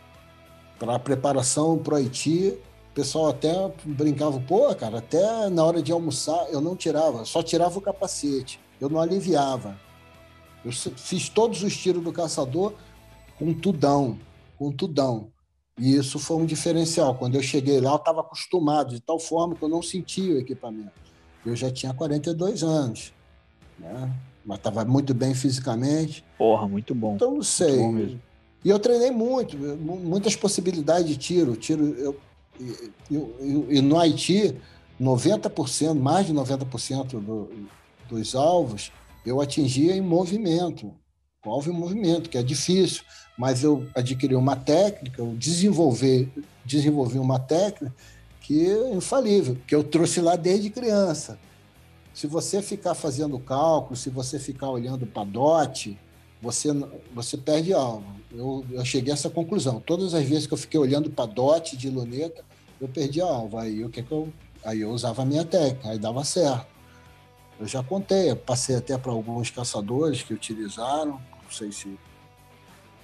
para 0.78 0.96
a 0.96 0.98
preparação 0.98 1.78
para 1.78 1.94
o 1.94 1.96
Haiti 1.96 2.58
o 2.90 2.94
pessoal 2.94 3.26
até 3.26 3.52
brincava, 3.84 4.38
pô, 4.38 4.72
cara, 4.72 4.98
até 4.98 5.50
na 5.50 5.64
hora 5.64 5.82
de 5.82 5.90
almoçar 5.90 6.46
eu 6.52 6.60
não 6.60 6.76
tirava, 6.76 7.24
só 7.24 7.42
tirava 7.42 7.76
o 7.76 7.82
capacete, 7.82 8.60
eu 8.80 8.88
não 8.88 9.00
aliviava. 9.00 9.76
Eu 10.64 10.70
fiz 10.70 11.28
todos 11.28 11.64
os 11.64 11.76
tiros 11.76 12.04
do 12.04 12.12
caçador 12.12 12.72
com 13.36 13.52
tudão, 13.52 14.16
com 14.56 14.70
tudão. 14.70 15.32
E 15.76 15.96
isso 15.96 16.20
foi 16.20 16.36
um 16.36 16.46
diferencial. 16.46 17.16
Quando 17.16 17.34
eu 17.34 17.42
cheguei 17.42 17.80
lá, 17.80 17.90
eu 17.90 17.96
estava 17.96 18.20
acostumado, 18.20 18.94
de 18.94 19.00
tal 19.00 19.18
forma 19.18 19.56
que 19.56 19.62
eu 19.64 19.68
não 19.68 19.82
sentia 19.82 20.36
o 20.36 20.38
equipamento. 20.38 20.92
Eu 21.44 21.54
já 21.54 21.70
tinha 21.70 21.92
42 21.92 22.62
anos, 22.62 23.12
né? 23.78 24.10
mas 24.44 24.58
estava 24.58 24.84
muito 24.84 25.14
bem 25.14 25.34
fisicamente. 25.34 26.24
Porra, 26.36 26.68
muito 26.68 26.94
bom. 26.94 27.14
Então, 27.16 27.34
não 27.34 27.42
sei. 27.42 28.18
E 28.64 28.70
eu 28.70 28.78
treinei 28.78 29.10
muito, 29.10 29.56
muitas 29.56 30.36
possibilidades 30.36 31.08
de 31.08 31.16
tiro. 31.16 31.56
tiro 31.56 31.84
eu, 31.98 32.20
eu, 33.10 33.36
eu, 33.40 33.66
e 33.70 33.80
no 33.80 33.98
Haiti, 33.98 34.56
90%, 35.00 35.94
mais 35.94 36.26
de 36.26 36.32
90% 36.32 37.20
do, 37.20 37.50
dos 38.08 38.34
alvos 38.34 38.90
eu 39.24 39.40
atingia 39.40 39.96
em 39.96 40.02
movimento, 40.02 40.92
com 41.42 41.50
alvo 41.50 41.70
em 41.70 41.74
movimento, 41.74 42.28
que 42.28 42.36
é 42.36 42.42
difícil, 42.42 43.02
mas 43.38 43.64
eu 43.64 43.86
adquiri 43.94 44.36
uma 44.36 44.54
técnica, 44.54 45.20
eu 45.22 45.34
desenvolvi, 45.34 46.30
desenvolvi 46.64 47.18
uma 47.18 47.38
técnica 47.38 47.94
que 48.44 48.70
é 48.70 48.94
infalível, 48.94 49.56
que 49.66 49.74
eu 49.74 49.82
trouxe 49.82 50.20
lá 50.20 50.36
desde 50.36 50.68
criança. 50.68 51.38
Se 52.12 52.26
você 52.26 52.60
ficar 52.60 52.94
fazendo 52.94 53.38
cálculo, 53.38 53.96
se 53.96 54.10
você 54.10 54.38
ficar 54.38 54.68
olhando 54.68 55.06
para 55.06 55.24
DOT, 55.24 55.98
você, 56.42 56.68
você 57.14 57.38
perde 57.38 57.72
alvo. 57.72 58.04
Eu, 58.30 58.62
eu 58.70 58.84
cheguei 58.84 59.12
a 59.12 59.14
essa 59.14 59.30
conclusão. 59.30 59.80
Todas 59.80 60.12
as 60.12 60.24
vezes 60.26 60.46
que 60.46 60.52
eu 60.52 60.58
fiquei 60.58 60.78
olhando 60.78 61.08
para 61.08 61.24
DOT 61.24 61.74
de 61.74 61.88
luneta, 61.88 62.44
eu 62.78 62.86
perdi 62.86 63.22
a 63.22 63.24
alvo. 63.24 63.56
Aí 63.56 63.82
o 63.82 63.88
que, 63.88 64.02
que 64.02 64.12
eu. 64.12 64.30
Aí 64.62 64.82
eu 64.82 64.90
usava 64.90 65.22
a 65.22 65.24
minha 65.24 65.44
técnica, 65.44 65.88
aí 65.88 65.98
dava 65.98 66.22
certo. 66.22 66.66
Eu 67.58 67.66
já 67.66 67.82
contei, 67.82 68.30
eu 68.30 68.36
passei 68.36 68.76
até 68.76 68.98
para 68.98 69.10
alguns 69.10 69.50
caçadores 69.50 70.22
que 70.22 70.34
utilizaram, 70.34 71.12
não 71.12 71.50
sei 71.50 71.72
se, 71.72 71.98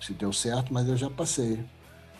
se 0.00 0.12
deu 0.12 0.32
certo, 0.32 0.72
mas 0.72 0.86
eu 0.86 0.96
já 0.96 1.08
passei. 1.08 1.58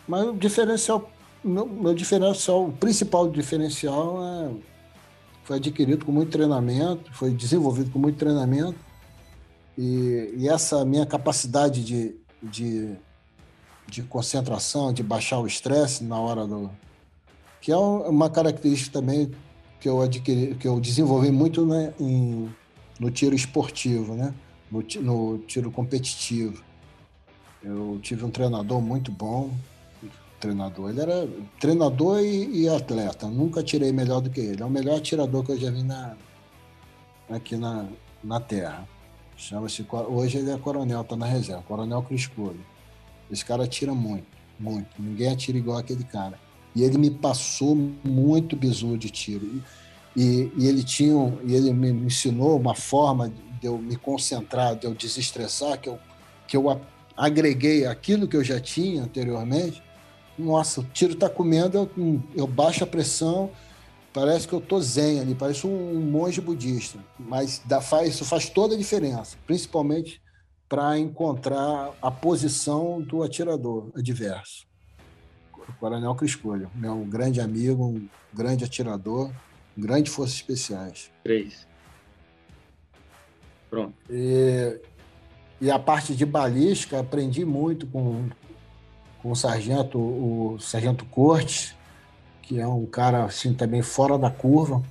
Mas 0.07 0.27
o 0.27 0.33
diferencial, 0.33 1.09
meu, 1.43 1.65
meu 1.65 1.93
diferencial, 1.93 2.67
o 2.67 2.71
principal 2.71 3.29
diferencial 3.29 4.17
é, 4.23 4.51
foi 5.43 5.57
adquirido 5.57 6.05
com 6.05 6.11
muito 6.11 6.31
treinamento, 6.31 7.13
foi 7.13 7.31
desenvolvido 7.31 7.91
com 7.91 7.99
muito 7.99 8.17
treinamento, 8.17 8.77
e, 9.77 10.33
e 10.37 10.49
essa 10.49 10.83
minha 10.85 11.05
capacidade 11.05 11.83
de, 11.83 12.15
de, 12.41 12.95
de 13.87 14.03
concentração, 14.03 14.93
de 14.93 15.01
baixar 15.01 15.39
o 15.39 15.47
estresse 15.47 16.03
na 16.03 16.19
hora 16.19 16.45
do, 16.45 16.69
que 17.61 17.71
é 17.71 17.77
uma 17.77 18.29
característica 18.29 18.91
também 18.91 19.31
que 19.79 19.87
eu 19.87 20.01
adquiri, 20.01 20.55
que 20.55 20.67
eu 20.67 20.79
desenvolvi 20.79 21.31
muito 21.31 21.65
né, 21.65 21.93
em, 21.99 22.49
no 22.99 23.11
tiro 23.11 23.35
esportivo, 23.35 24.15
né? 24.15 24.33
No, 24.69 24.83
no, 25.01 25.37
tiro 25.39 25.71
competitivo. 25.71 26.63
Eu 27.63 27.99
tive 28.01 28.25
um 28.25 28.31
treinador 28.31 28.81
muito 28.81 29.11
bom, 29.11 29.51
treinador. 30.41 30.89
Ele 30.89 31.01
era 31.01 31.29
treinador 31.59 32.19
e, 32.19 32.63
e, 32.63 32.67
atleta. 32.67 33.27
Nunca 33.27 33.63
tirei 33.63 33.91
melhor 33.91 34.19
do 34.19 34.29
que 34.29 34.41
ele. 34.41 34.61
É 34.61 34.65
o 34.65 34.69
melhor 34.69 34.97
atirador 34.97 35.45
que 35.45 35.51
eu 35.51 35.59
já 35.59 35.69
vi 35.69 35.83
na, 35.83 36.15
aqui 37.29 37.55
na, 37.55 37.85
na 38.23 38.39
Terra. 38.39 38.87
Chama-se 39.37 39.85
hoje 40.09 40.37
ele 40.37 40.51
é 40.51 40.57
coronel, 40.57 41.01
está 41.01 41.15
na 41.15 41.25
reserva. 41.25 41.63
Coronel 41.63 42.01
Criscolo. 42.03 42.59
Esse 43.31 43.45
cara 43.45 43.63
atira 43.63 43.93
muito, 43.93 44.27
muito. 44.59 44.89
Ninguém 44.99 45.31
atira 45.31 45.57
igual 45.57 45.77
aquele 45.77 46.03
cara. 46.03 46.37
E 46.75 46.83
ele 46.83 46.97
me 46.97 47.09
passou 47.09 47.75
muito 48.03 48.55
bizu 48.55 48.97
de 48.97 49.09
tiro. 49.09 49.63
E, 50.15 50.51
e 50.57 50.67
ele 50.67 50.83
tinha, 50.83 51.13
e 51.45 51.55
ele 51.55 51.71
me 51.71 51.89
ensinou 51.89 52.57
uma 52.57 52.75
forma 52.75 53.31
de 53.61 53.67
eu 53.67 53.77
me 53.77 53.95
concentrar, 53.95 54.75
de 54.75 54.85
eu 54.85 54.93
desestressar, 54.93 55.79
que 55.79 55.87
eu, 55.87 55.99
que 56.47 56.57
eu 56.57 56.81
agreguei 57.15 57.85
aquilo 57.85 58.27
que 58.27 58.35
eu 58.35 58.43
já 58.43 58.59
tinha 58.59 59.03
anteriormente. 59.03 59.81
Nossa, 60.37 60.81
o 60.81 60.83
tiro 60.83 61.13
está 61.13 61.29
comendo, 61.29 61.77
eu, 61.77 62.21
eu 62.35 62.47
baixo 62.47 62.83
a 62.83 62.87
pressão, 62.87 63.51
parece 64.13 64.47
que 64.47 64.53
eu 64.53 64.61
tô 64.61 64.79
zen 64.79 65.19
ali, 65.19 65.35
parece 65.35 65.67
um 65.67 65.99
monge 65.99 66.41
budista. 66.41 66.99
Mas 67.19 67.61
dá, 67.65 67.81
faz, 67.81 68.09
isso 68.09 68.25
faz 68.25 68.49
toda 68.49 68.75
a 68.75 68.77
diferença, 68.77 69.37
principalmente 69.45 70.21
para 70.67 70.97
encontrar 70.97 71.91
a 72.01 72.09
posição 72.09 73.01
do 73.01 73.23
atirador 73.23 73.91
adverso. 73.95 74.65
Coronel 75.79 76.15
Criscolho, 76.15 76.69
meu 76.73 76.97
grande 77.05 77.39
amigo, 77.39 77.85
um 77.85 78.07
grande 78.33 78.63
atirador, 78.63 79.31
um 79.77 79.81
grande 79.81 80.09
Forças 80.09 80.35
Especiais. 80.35 81.11
Três. 81.23 81.67
Pronto. 83.69 83.93
E, 84.09 84.79
e 85.59 85.71
a 85.71 85.79
parte 85.79 86.15
de 86.15 86.25
balística, 86.25 86.99
aprendi 86.99 87.45
muito 87.45 87.87
com, 87.87 88.29
com 89.21 89.31
o 89.31 89.35
sargento, 89.35 89.97
o 89.99 90.57
sargento 90.59 91.05
Cortes, 91.05 91.75
que 92.41 92.59
é 92.59 92.67
um 92.67 92.85
cara 92.85 93.25
assim 93.25 93.53
também 93.53 93.81
fora 93.81 94.17
da 94.17 94.31
curva, 94.31 94.81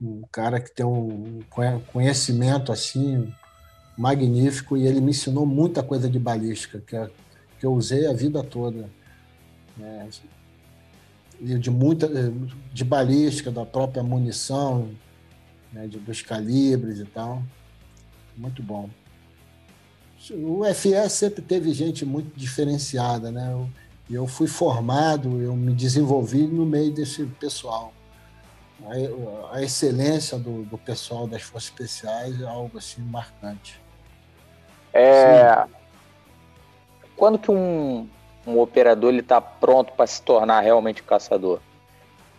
um 0.00 0.22
cara 0.30 0.60
que 0.60 0.70
tem 0.70 0.86
um 0.86 1.40
conhecimento 1.92 2.72
assim 2.72 3.32
magnífico 3.96 4.76
e 4.76 4.86
ele 4.86 5.00
me 5.00 5.10
ensinou 5.10 5.44
muita 5.44 5.82
coisa 5.82 6.08
de 6.08 6.18
balística 6.18 6.80
que, 6.80 6.96
é, 6.96 7.10
que 7.58 7.66
eu 7.66 7.72
usei 7.72 8.06
a 8.06 8.12
vida 8.12 8.44
toda 8.44 8.88
né? 9.76 10.08
de 11.40 11.70
muita 11.70 12.08
de 12.72 12.84
balística, 12.84 13.50
da 13.50 13.64
própria 13.64 14.02
munição, 14.02 14.90
né? 15.72 15.86
de, 15.86 15.98
dos 15.98 16.20
calibres 16.22 16.98
e 16.98 17.04
tal. 17.04 17.42
Muito 18.36 18.62
bom. 18.62 18.88
O 20.30 20.64
FE 20.74 21.08
sempre 21.08 21.42
teve 21.42 21.72
gente 21.72 22.04
muito 22.04 22.36
diferenciada, 22.36 23.30
né? 23.30 23.50
Eu, 23.52 23.68
eu 24.10 24.26
fui 24.26 24.46
formado, 24.46 25.40
eu 25.40 25.54
me 25.54 25.72
desenvolvi 25.72 26.42
no 26.42 26.66
meio 26.66 26.92
desse 26.92 27.24
pessoal. 27.24 27.92
A, 28.84 29.56
a 29.56 29.62
excelência 29.62 30.38
do, 30.38 30.64
do, 30.64 30.78
pessoal 30.78 31.26
das 31.26 31.42
Forças 31.42 31.70
Especiais 31.70 32.40
é 32.40 32.46
algo 32.46 32.78
assim 32.78 33.02
marcante. 33.02 33.80
É, 34.92 35.66
quando 37.16 37.38
que 37.38 37.50
um, 37.50 38.08
um 38.46 38.58
operador 38.58 39.10
ele 39.10 39.20
está 39.20 39.40
pronto 39.40 39.92
para 39.92 40.06
se 40.06 40.22
tornar 40.22 40.60
realmente 40.60 41.02
caçador. 41.02 41.60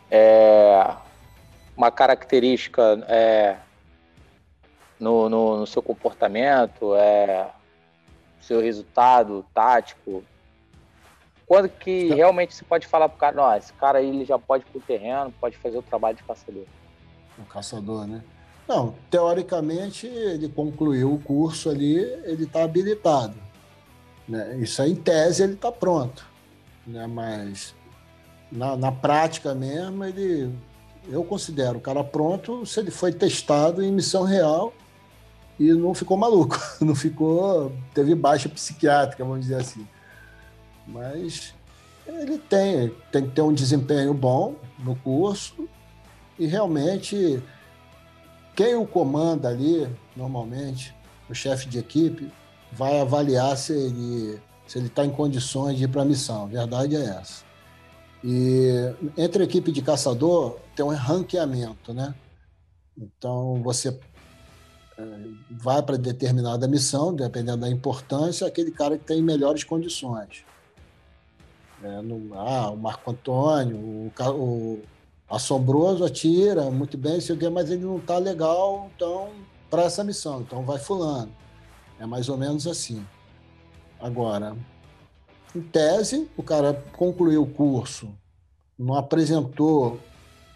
É 0.09 0.95
uma 1.77 1.91
característica 1.91 2.81
é, 3.07 3.55
no, 4.99 5.29
no, 5.29 5.57
no, 5.59 5.67
seu 5.67 5.81
comportamento, 5.81 6.93
é, 6.95 7.47
seu 8.41 8.61
resultado 8.61 9.45
tático. 9.53 10.23
Quando 11.45 11.67
que 11.67 12.13
realmente 12.13 12.53
você 12.53 12.63
pode 12.63 12.85
falar 12.87 13.09
para 13.09 13.15
o 13.15 13.19
cara, 13.19 13.35
não, 13.35 13.57
esse 13.57 13.73
cara 13.73 13.97
aí 13.99 14.09
ele 14.09 14.25
já 14.25 14.37
pode 14.37 14.63
ir 14.63 14.67
para 14.71 14.79
o 14.79 14.81
terreno, 14.81 15.33
pode 15.39 15.57
fazer 15.57 15.77
o 15.77 15.81
trabalho 15.81 16.15
de 16.15 16.23
caçador? 16.23 16.65
Um 17.39 17.43
caçador, 17.43 18.07
né? 18.07 18.23
Não, 18.67 18.93
teoricamente 19.09 20.05
ele 20.05 20.47
concluiu 20.47 21.11
o 21.13 21.19
curso 21.19 21.71
ali, 21.71 21.97
ele 21.97 22.43
está 22.43 22.63
habilitado. 22.63 23.35
Né? 24.27 24.57
Isso 24.57 24.79
aí, 24.81 24.91
em 24.91 24.95
tese, 24.95 25.41
ele 25.41 25.53
está 25.53 25.71
pronto. 25.71 26.23
Né? 26.85 27.07
Mas 27.07 27.73
na, 28.51 28.77
na 28.77 28.91
prática 28.91 29.55
mesmo, 29.55 30.05
ele, 30.05 30.53
eu 31.07 31.23
considero 31.23 31.79
o 31.79 31.81
cara 31.81 32.03
pronto 32.03 32.63
se 32.65 32.79
ele 32.79 32.91
foi 32.91 33.11
testado 33.11 33.83
em 33.83 33.91
missão 33.91 34.23
real 34.23 34.71
e 35.59 35.73
não 35.73 35.93
ficou 35.93 36.15
maluco, 36.15 36.57
não 36.81 36.95
ficou, 36.95 37.71
teve 37.93 38.15
baixa 38.15 38.47
psiquiátrica, 38.47 39.23
vamos 39.23 39.41
dizer 39.41 39.55
assim. 39.55 39.85
Mas 40.87 41.53
ele 42.07 42.37
tem, 42.37 42.91
tem 43.11 43.27
que 43.27 43.31
ter 43.31 43.41
um 43.41 43.53
desempenho 43.53 44.13
bom 44.13 44.55
no 44.79 44.95
curso 44.95 45.67
e 46.39 46.47
realmente 46.47 47.43
quem 48.55 48.75
o 48.75 48.85
comanda 48.85 49.49
ali, 49.49 49.87
normalmente, 50.15 50.95
o 51.29 51.35
chefe 51.35 51.67
de 51.67 51.77
equipe, 51.77 52.31
vai 52.71 52.99
avaliar 52.99 53.55
se 53.57 53.73
ele 53.73 54.41
se 54.69 54.77
ele 54.77 54.85
está 54.85 55.03
em 55.03 55.09
condições 55.09 55.77
de 55.77 55.85
ir 55.85 55.87
para 55.87 56.03
a 56.03 56.05
missão. 56.05 56.43
A 56.43 56.45
verdade 56.45 56.95
é 56.95 57.03
essa. 57.05 57.43
E 58.23 58.93
entre 59.17 59.41
a 59.41 59.45
equipe 59.45 59.71
de 59.71 59.81
caçador 59.81 60.57
tem 60.75 60.85
um 60.85 60.89
ranqueamento, 60.89 61.91
né? 61.91 62.13
Então 62.95 63.63
você 63.63 63.97
vai 65.49 65.81
para 65.81 65.97
determinada 65.97 66.67
missão, 66.67 67.13
dependendo 67.13 67.57
da 67.57 67.69
importância, 67.69 68.47
aquele 68.47 68.71
cara 68.71 68.97
que 68.97 69.05
tem 69.05 69.21
melhores 69.21 69.63
condições. 69.63 70.43
É, 71.83 72.01
no, 72.01 72.33
ah, 72.33 72.69
o 72.71 72.77
Marco 72.77 73.11
Antônio, 73.11 73.77
o, 73.77 74.11
o 74.35 74.79
Assombroso 75.29 76.03
atira 76.03 76.69
muito 76.71 76.97
bem, 76.97 77.21
sei 77.21 77.35
o 77.35 77.51
mas 77.51 77.69
ele 77.69 77.85
não 77.85 77.97
está 77.97 78.17
legal, 78.17 78.89
então 78.95 79.29
para 79.69 79.83
essa 79.83 80.03
missão, 80.03 80.41
então 80.41 80.63
vai 80.63 80.79
fulano. 80.79 81.31
É 81.99 82.05
mais 82.05 82.29
ou 82.29 82.37
menos 82.37 82.65
assim. 82.65 83.05
Agora, 83.99 84.57
em 85.55 85.61
tese, 85.61 86.29
o 86.35 86.43
cara 86.43 86.73
concluiu 86.97 87.43
o 87.43 87.47
curso, 87.47 88.09
não 88.77 88.95
apresentou, 88.95 89.99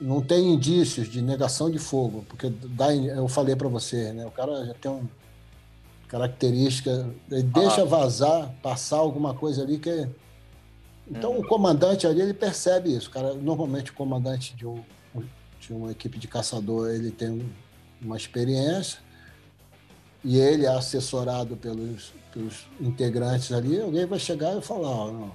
não 0.03 0.21
tem 0.21 0.53
indícios 0.53 1.09
de 1.09 1.21
negação 1.21 1.71
de 1.71 1.80
fogo, 1.80 2.25
porque 2.27 2.49
dá, 2.49 2.93
eu 2.93 3.25
falei 3.30 3.55
para 3.55 3.69
você, 3.69 4.11
né? 4.11 4.25
O 4.25 4.31
cara 4.31 4.65
já 4.65 4.73
tem 4.73 4.91
um 4.91 5.07
característica, 6.09 7.09
ele 7.31 7.43
deixa 7.43 7.84
ah. 7.84 7.85
vazar, 7.85 8.53
passar 8.61 8.97
alguma 8.97 9.34
coisa 9.34 9.63
ali 9.63 9.80
que 9.80 9.89
é... 9.89 10.09
Então 11.09 11.31
hum. 11.31 11.39
o 11.39 11.47
comandante 11.47 12.05
ali 12.05 12.19
ele 12.19 12.34
percebe 12.34 12.93
isso, 12.93 13.09
cara. 13.09 13.34
Normalmente 13.34 13.91
o 13.91 13.93
comandante 13.93 14.53
de, 14.57 14.67
um, 14.67 14.84
de 15.61 15.71
uma 15.71 15.91
equipe 15.91 16.19
de 16.19 16.27
caçador 16.27 16.89
ele 16.89 17.09
tem 17.09 17.49
uma 18.01 18.17
experiência 18.17 18.99
e 20.21 20.38
ele 20.38 20.65
é 20.65 20.69
assessorado 20.69 21.55
pelos, 21.55 22.13
pelos 22.34 22.67
integrantes 22.81 23.53
ali. 23.53 23.80
Alguém 23.80 24.05
vai 24.05 24.19
chegar 24.19 24.57
e 24.57 24.61
falar, 24.61 25.05
oh, 25.05 25.11
não, 25.13 25.31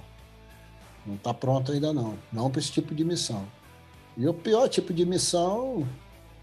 não 1.07 1.15
está 1.15 1.33
pronto 1.33 1.71
ainda 1.71 1.91
não, 1.91 2.19
não 2.31 2.51
para 2.51 2.59
esse 2.59 2.71
tipo 2.71 2.93
de 2.93 3.03
missão. 3.03 3.47
E 4.19 4.27
o 4.27 4.33
pior 4.33 4.67
tipo 4.67 4.93
de 4.93 5.05
missão 5.05 5.87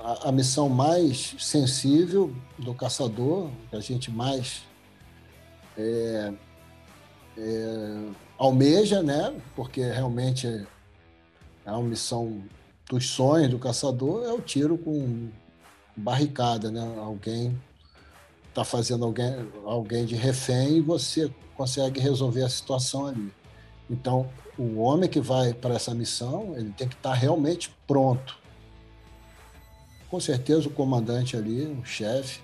a, 0.00 0.30
a, 0.30 0.32
missão 0.32 0.66
mais 0.66 1.36
sensível 1.38 2.34
do 2.58 2.72
caçador, 2.72 3.50
que 3.68 3.76
a 3.76 3.80
gente 3.80 4.10
mais 4.10 4.62
é, 5.76 6.32
é, 7.36 8.02
almeja, 8.38 9.02
né? 9.02 9.38
Porque 9.54 9.82
realmente 9.82 10.46
é, 11.66 11.70
uma 11.70 11.82
missão 11.82 12.42
dos 12.88 13.10
sonhos 13.10 13.50
do 13.50 13.58
caçador, 13.58 14.24
é 14.24 14.32
o 14.32 14.40
tiro 14.40 14.78
com 14.78 15.28
barricada, 15.94 16.70
né? 16.70 16.94
Alguém 16.98 17.60
está 18.48 18.64
fazendo 18.64 19.04
alguém, 19.04 19.52
alguém 19.66 20.06
de 20.06 20.14
refém 20.14 20.78
e 20.78 20.80
você 20.80 21.30
consegue 21.54 22.00
resolver 22.00 22.42
a 22.42 22.48
situação 22.48 23.06
ali. 23.06 23.30
Então, 23.90 24.30
o 24.58 24.78
homem 24.78 25.08
que 25.08 25.20
vai 25.20 25.52
para 25.52 25.74
essa 25.74 25.94
missão, 25.94 26.54
ele 26.56 26.72
tem 26.72 26.88
que 26.88 26.94
estar 26.94 27.10
tá 27.10 27.14
realmente 27.14 27.74
pronto 27.86 28.46
com 30.10 30.20
certeza 30.20 30.68
o 30.68 30.70
comandante 30.70 31.36
ali, 31.36 31.66
o 31.66 31.84
chefe, 31.84 32.40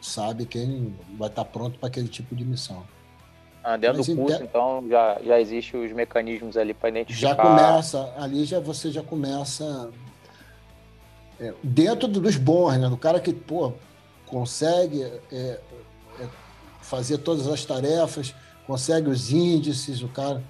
sabe 0.00 0.46
quem 0.46 0.96
vai 1.18 1.28
estar 1.28 1.44
pronto 1.44 1.78
para 1.78 1.88
aquele 1.88 2.08
tipo 2.08 2.34
de 2.34 2.44
missão. 2.44 2.84
Ah, 3.62 3.76
dentro 3.76 3.98
Mas 3.98 4.06
do 4.06 4.16
curso, 4.16 4.42
então, 4.42 4.86
já, 4.88 5.20
já 5.22 5.40
existem 5.40 5.84
os 5.84 5.92
mecanismos 5.92 6.56
ali 6.56 6.72
para 6.72 6.88
identificar. 6.88 7.28
Já 7.28 7.34
começa, 7.34 8.14
ali 8.16 8.44
já 8.44 8.58
você 8.58 8.90
já 8.90 9.02
começa 9.02 9.90
é, 11.38 11.52
dentro 11.62 12.08
dos 12.08 12.36
bons, 12.36 12.78
né? 12.78 12.88
Do 12.88 12.96
cara 12.96 13.20
que, 13.20 13.34
pô, 13.34 13.72
consegue 14.26 15.02
é, 15.02 15.12
é, 15.32 16.28
fazer 16.80 17.18
todas 17.18 17.46
as 17.48 17.64
tarefas, 17.64 18.34
consegue 18.66 19.10
os 19.10 19.30
índices, 19.30 20.00
o 20.00 20.08
cara, 20.08 20.42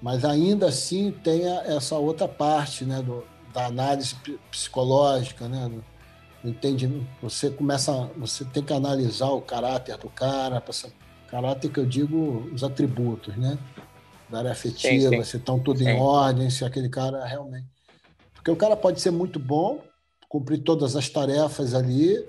mas 0.00 0.24
ainda 0.24 0.66
assim 0.66 1.10
tem 1.10 1.46
essa 1.46 1.96
outra 1.96 2.28
parte, 2.28 2.84
né? 2.84 3.02
Do, 3.02 3.24
da 3.52 3.66
análise 3.66 4.14
psicológica, 4.50 5.48
né? 5.48 5.68
Do, 5.68 6.48
entende? 6.48 7.06
Você 7.22 7.50
começa, 7.50 8.10
você 8.16 8.44
tem 8.44 8.62
que 8.62 8.72
analisar 8.72 9.30
o 9.30 9.40
caráter 9.40 9.96
do 9.96 10.08
cara, 10.08 10.62
caráter 11.28 11.70
que 11.70 11.80
eu 11.80 11.86
digo 11.86 12.48
os 12.52 12.62
atributos, 12.62 13.36
né? 13.36 13.58
Da 14.28 14.38
área 14.38 14.52
afetiva, 14.52 15.10
sim, 15.10 15.16
sim. 15.16 15.24
se 15.24 15.36
estão 15.36 15.58
tudo 15.58 15.78
sim. 15.78 15.88
em 15.88 16.00
ordem, 16.00 16.50
se 16.50 16.64
aquele 16.64 16.88
cara 16.88 17.24
realmente. 17.24 17.66
Porque 18.34 18.50
o 18.50 18.56
cara 18.56 18.76
pode 18.76 19.00
ser 19.00 19.10
muito 19.10 19.38
bom, 19.38 19.82
cumprir 20.28 20.58
todas 20.58 20.96
as 20.96 21.08
tarefas 21.08 21.74
ali, 21.74 22.24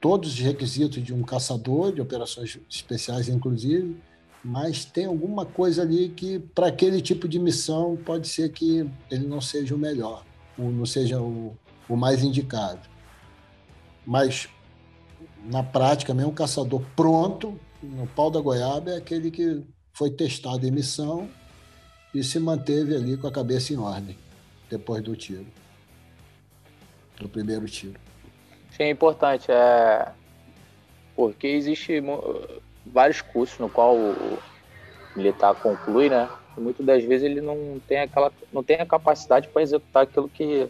todos 0.00 0.32
os 0.32 0.38
requisitos 0.38 1.02
de 1.02 1.14
um 1.14 1.22
caçador, 1.22 1.92
de 1.92 2.00
operações 2.00 2.58
especiais, 2.68 3.28
inclusive, 3.28 4.00
mas 4.44 4.84
tem 4.84 5.06
alguma 5.06 5.44
coisa 5.44 5.82
ali 5.82 6.08
que, 6.10 6.38
para 6.38 6.68
aquele 6.68 7.00
tipo 7.00 7.28
de 7.28 7.38
missão, 7.38 7.96
pode 7.96 8.28
ser 8.28 8.50
que 8.50 8.88
ele 9.10 9.26
não 9.26 9.40
seja 9.40 9.74
o 9.74 9.78
melhor, 9.78 10.24
ou 10.58 10.70
não 10.70 10.86
seja 10.86 11.20
o, 11.20 11.56
o 11.88 11.96
mais 11.96 12.22
indicado. 12.22 12.80
Mas, 14.06 14.48
na 15.44 15.62
prática, 15.62 16.14
mesmo 16.14 16.30
um 16.30 16.34
caçador 16.34 16.82
pronto, 16.94 17.58
no 17.82 18.06
pau 18.06 18.30
da 18.30 18.40
goiaba, 18.40 18.90
é 18.90 18.96
aquele 18.96 19.30
que 19.30 19.62
foi 19.92 20.10
testado 20.10 20.66
em 20.66 20.70
missão 20.70 21.28
e 22.14 22.22
se 22.22 22.38
manteve 22.38 22.94
ali 22.94 23.16
com 23.16 23.26
a 23.26 23.32
cabeça 23.32 23.72
em 23.72 23.76
ordem 23.76 24.16
depois 24.70 25.02
do 25.02 25.16
tiro, 25.16 25.46
do 27.18 27.28
primeiro 27.28 27.66
tiro. 27.66 27.98
Sim, 28.70 28.84
é 28.84 28.90
importante, 28.90 29.50
é 29.50 30.12
porque 31.16 31.48
existe 31.48 32.00
vários 32.92 33.20
cursos 33.20 33.58
no 33.58 33.68
qual 33.68 33.96
o 33.96 34.38
militar 35.16 35.54
conclui, 35.54 36.08
né? 36.08 36.28
E 36.56 36.60
muitas 36.60 36.84
das 36.84 37.04
vezes 37.04 37.24
ele 37.24 37.40
não 37.40 37.80
tem 37.86 38.00
aquela, 38.00 38.32
não 38.52 38.62
tem 38.62 38.76
a 38.76 38.86
capacidade 38.86 39.48
para 39.48 39.62
executar 39.62 40.02
aquilo 40.04 40.28
que, 40.28 40.68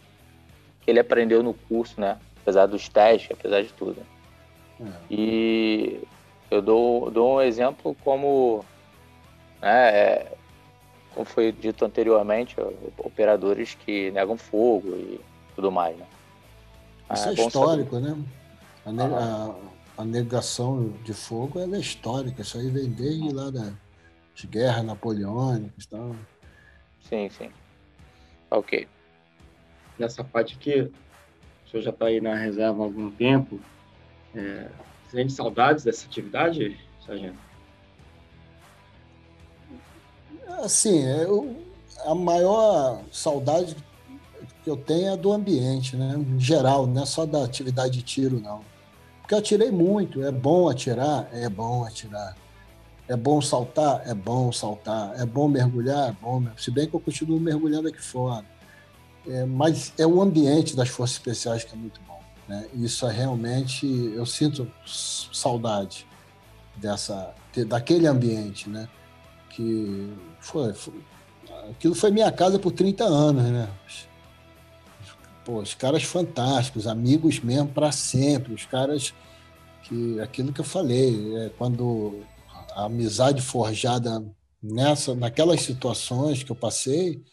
que 0.80 0.90
ele 0.90 1.00
aprendeu 1.00 1.42
no 1.42 1.54
curso, 1.54 2.00
né? 2.00 2.18
apesar 2.48 2.66
dos 2.66 2.88
testes, 2.88 3.30
apesar 3.30 3.62
de 3.62 3.72
tudo. 3.74 4.00
É. 4.80 4.84
E 5.10 6.00
eu 6.50 6.62
dou, 6.62 7.10
dou 7.10 7.36
um 7.36 7.42
exemplo 7.42 7.94
como, 8.02 8.64
né, 9.60 9.90
é, 9.90 10.32
como 11.14 11.26
foi 11.26 11.52
dito 11.52 11.84
anteriormente, 11.84 12.56
operadores 12.96 13.74
que 13.74 14.10
negam 14.12 14.38
fogo 14.38 14.88
e 14.96 15.20
tudo 15.54 15.70
mais. 15.70 15.96
Né? 15.96 16.06
Isso 17.12 17.28
é, 17.28 17.30
é 17.30 17.46
histórico, 17.46 17.96
saber. 17.96 18.08
né? 18.08 18.24
A, 18.86 18.92
ne 18.92 19.02
a, 19.02 19.54
a, 19.98 20.04
negação 20.04 20.90
de 21.04 21.12
fogo 21.12 21.58
é 21.58 21.78
histórica, 21.78 22.42
isso 22.42 22.56
aí 22.56 22.70
vem 22.70 22.88
desde 22.88 23.32
lá 23.32 23.50
das 23.50 23.74
guerras 24.46 24.84
napoleônicas 24.84 25.84
e 25.84 25.88
tal. 25.88 26.16
Sim, 27.00 27.28
sim. 27.28 27.50
Ok. 28.50 28.86
Nessa 29.98 30.22
parte 30.22 30.54
aqui, 30.54 30.80
o 30.80 31.70
senhor 31.70 31.82
já 31.82 31.90
está 31.90 32.06
aí 32.06 32.20
na 32.20 32.34
reserva 32.34 32.80
há 32.80 32.84
algum 32.84 33.10
tempo. 33.10 33.60
É, 34.34 34.68
sente 35.10 35.32
saudades 35.32 35.84
dessa 35.84 36.06
atividade, 36.06 36.78
Sargento? 37.04 37.38
Assim, 40.62 41.04
eu, 41.04 41.56
a 42.04 42.14
maior 42.14 43.02
saudade 43.12 43.76
que 44.62 44.70
eu 44.70 44.76
tenho 44.76 45.12
é 45.12 45.16
do 45.16 45.32
ambiente, 45.32 45.96
né? 45.96 46.14
Em 46.16 46.40
geral, 46.40 46.86
não 46.86 47.02
é 47.02 47.06
só 47.06 47.26
da 47.26 47.44
atividade 47.44 47.98
de 47.98 48.02
tiro, 48.02 48.40
não. 48.40 48.62
Porque 49.28 49.34
eu 49.34 49.38
atirei 49.40 49.70
muito, 49.70 50.22
é 50.24 50.32
bom 50.32 50.70
atirar? 50.70 51.28
É 51.34 51.50
bom 51.50 51.84
atirar. 51.84 52.34
É 53.06 53.14
bom 53.14 53.42
saltar? 53.42 54.00
É 54.06 54.14
bom 54.14 54.50
saltar. 54.50 55.20
É 55.20 55.26
bom 55.26 55.46
mergulhar? 55.46 56.08
É 56.08 56.12
bom. 56.12 56.42
Se 56.56 56.70
bem 56.70 56.88
que 56.88 56.96
eu 56.96 57.00
continuo 57.00 57.38
mergulhando 57.38 57.88
aqui 57.88 58.00
fora. 58.00 58.42
É, 59.26 59.44
mas 59.44 59.92
é 59.98 60.06
o 60.06 60.22
ambiente 60.22 60.74
das 60.74 60.88
Forças 60.88 61.16
Especiais 61.16 61.62
que 61.62 61.74
é 61.74 61.76
muito 61.76 62.00
bom. 62.08 62.18
Né? 62.48 62.68
Isso 62.72 63.06
é 63.06 63.12
realmente, 63.12 63.86
eu 63.86 64.24
sinto 64.24 64.66
saudade 64.86 66.06
dessa, 66.74 67.34
daquele 67.66 68.06
ambiente, 68.06 68.70
né? 68.70 68.88
Que 69.50 70.10
foi, 70.40 70.72
foi, 70.72 70.94
aquilo 71.68 71.94
foi 71.94 72.10
minha 72.10 72.32
casa 72.32 72.58
por 72.58 72.72
30 72.72 73.04
anos, 73.04 73.42
né? 73.42 73.68
Pô, 75.48 75.60
os 75.60 75.72
caras 75.72 76.02
fantásticos, 76.02 76.86
amigos 76.86 77.40
mesmo 77.40 77.68
para 77.68 77.90
sempre, 77.90 78.52
os 78.52 78.66
caras 78.66 79.14
que 79.84 80.20
aquilo 80.20 80.52
que 80.52 80.60
eu 80.60 80.64
falei, 80.64 81.36
é, 81.38 81.48
quando 81.56 82.20
a 82.72 82.84
amizade 82.84 83.40
forjada 83.40 84.22
nessa, 84.62 85.14
naquelas 85.14 85.62
situações 85.62 86.42
que 86.42 86.52
eu 86.52 86.56
passei, 86.56 87.24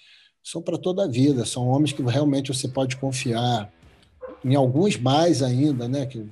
são 0.41 0.61
para 0.61 0.77
toda 0.77 1.03
a 1.03 1.07
vida, 1.09 1.43
são 1.43 1.67
homens 1.67 1.91
que 1.91 2.01
realmente 2.03 2.53
você 2.53 2.69
pode 2.69 2.95
confiar. 2.95 3.69
Em 4.45 4.55
alguns 4.55 4.95
mais 4.95 5.43
ainda, 5.43 5.89
né? 5.89 6.05
Que, 6.05 6.25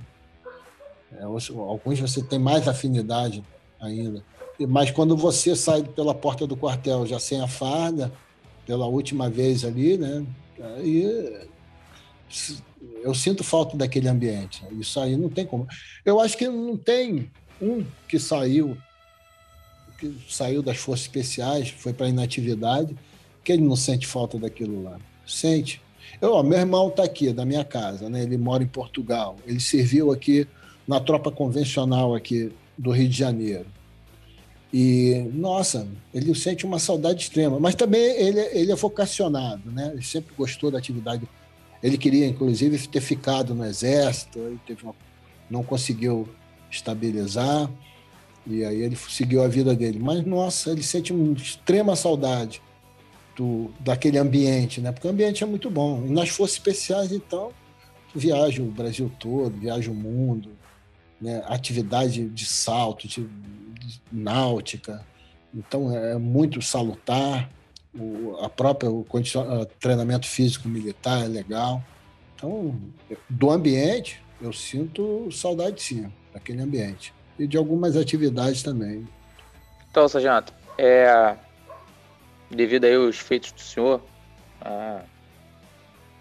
é, 1.17 1.23
alguns 1.23 1.99
você 1.99 2.23
tem 2.23 2.39
mais 2.39 2.65
afinidade 2.65 3.43
ainda. 3.77 4.23
Mas 4.69 4.89
quando 4.89 5.17
você 5.17 5.53
sai 5.53 5.83
pela 5.83 6.15
porta 6.15 6.47
do 6.47 6.55
quartel 6.55 7.05
já 7.05 7.19
sem 7.19 7.41
a 7.41 7.47
farda, 7.47 8.09
pela 8.65 8.87
última 8.87 9.29
vez 9.29 9.65
ali, 9.65 9.97
né? 9.97 10.25
Aí 10.77 11.51
eu 13.01 13.13
sinto 13.13 13.43
falta 13.43 13.77
daquele 13.77 14.07
ambiente. 14.07 14.63
Isso 14.79 14.99
aí 14.99 15.15
não 15.15 15.29
tem 15.29 15.45
como. 15.45 15.67
Eu 16.05 16.19
acho 16.19 16.37
que 16.37 16.47
não 16.47 16.77
tem 16.77 17.31
um 17.61 17.85
que 18.07 18.19
saiu, 18.19 18.77
que 19.97 20.15
saiu 20.29 20.61
das 20.61 20.77
forças 20.77 21.05
especiais, 21.05 21.69
foi 21.69 21.93
para 21.93 22.07
inatividade 22.07 22.95
que 23.43 23.51
ele 23.51 23.61
não 23.61 23.75
sente 23.75 24.07
falta 24.07 24.37
daquilo 24.37 24.83
lá? 24.83 24.97
Sente. 25.27 25.81
Eu, 26.21 26.33
ó, 26.33 26.43
meu 26.43 26.57
irmão 26.57 26.87
está 26.87 27.03
aqui, 27.03 27.33
da 27.33 27.45
minha 27.45 27.65
casa, 27.65 28.09
né? 28.09 28.23
ele 28.23 28.37
mora 28.37 28.63
em 28.63 28.67
Portugal. 28.67 29.35
Ele 29.45 29.59
serviu 29.59 30.11
aqui 30.11 30.47
na 30.87 30.99
tropa 30.99 31.31
convencional 31.31 32.15
aqui 32.15 32.51
do 32.77 32.91
Rio 32.91 33.09
de 33.09 33.17
Janeiro. 33.17 33.65
E, 34.73 35.29
nossa, 35.33 35.87
ele 36.13 36.33
sente 36.33 36.65
uma 36.65 36.79
saudade 36.79 37.21
extrema. 37.21 37.59
Mas 37.59 37.75
também 37.75 38.01
ele, 38.01 38.39
ele 38.53 38.71
é 38.71 38.75
vocacionado, 38.75 39.69
né? 39.69 39.91
Ele 39.93 40.01
sempre 40.01 40.33
gostou 40.35 40.71
da 40.71 40.79
atividade. 40.79 41.27
Ele 41.83 41.97
queria, 41.97 42.25
inclusive, 42.25 42.87
ter 42.87 43.01
ficado 43.01 43.53
no 43.53 43.65
exército, 43.65 44.39
ele 44.39 44.77
uma, 44.81 44.95
não 45.49 45.63
conseguiu 45.63 46.27
estabilizar, 46.71 47.69
e 48.47 48.63
aí 48.63 48.81
ele 48.81 48.95
seguiu 48.95 49.43
a 49.43 49.47
vida 49.47 49.75
dele. 49.75 49.99
Mas, 49.99 50.25
nossa, 50.25 50.71
ele 50.71 50.81
sente 50.81 51.11
uma 51.11 51.33
extrema 51.33 51.95
saudade 51.95 52.61
do, 53.35 53.69
daquele 53.79 54.17
ambiente, 54.17 54.79
né? 54.81 54.91
Porque 54.91 55.07
o 55.07 55.11
ambiente 55.11 55.43
é 55.43 55.47
muito 55.47 55.69
bom. 55.69 56.05
E 56.07 56.09
nas 56.09 56.29
forças 56.29 56.55
especiais, 56.55 57.11
então, 57.11 57.51
viaja 58.15 58.61
o 58.63 58.71
Brasil 58.71 59.11
todo, 59.19 59.59
viaja 59.59 59.91
o 59.91 59.93
mundo. 59.93 60.51
né, 61.23 61.41
atividade 61.47 62.27
de 62.27 62.45
salto, 62.45 63.07
de, 63.07 63.21
de 63.23 64.01
náutica. 64.11 65.05
Então 65.55 65.95
é 65.95 66.17
muito 66.17 66.61
salutar. 66.61 67.49
O, 67.97 68.37
a 68.41 68.49
própria 68.49 68.89
o, 68.89 69.05
treinamento 69.79 70.27
físico 70.27 70.67
militar 70.67 71.23
é 71.23 71.27
legal. 71.27 71.83
Então, 72.35 72.79
do 73.29 73.51
ambiente, 73.51 74.23
eu 74.41 74.51
sinto 74.51 75.29
saudade 75.31 75.81
sim, 75.81 76.11
daquele 76.33 76.61
ambiente. 76.61 77.13
E 77.37 77.47
de 77.47 77.57
algumas 77.57 77.95
atividades 77.95 78.63
também. 78.63 79.07
Então, 79.89 80.07
Sargento, 80.07 80.53
é, 80.77 81.35
devido 82.49 82.85
aí 82.85 82.95
aos 82.95 83.19
feitos 83.19 83.51
do 83.51 83.61
senhor, 83.61 84.01
é, 84.63 85.01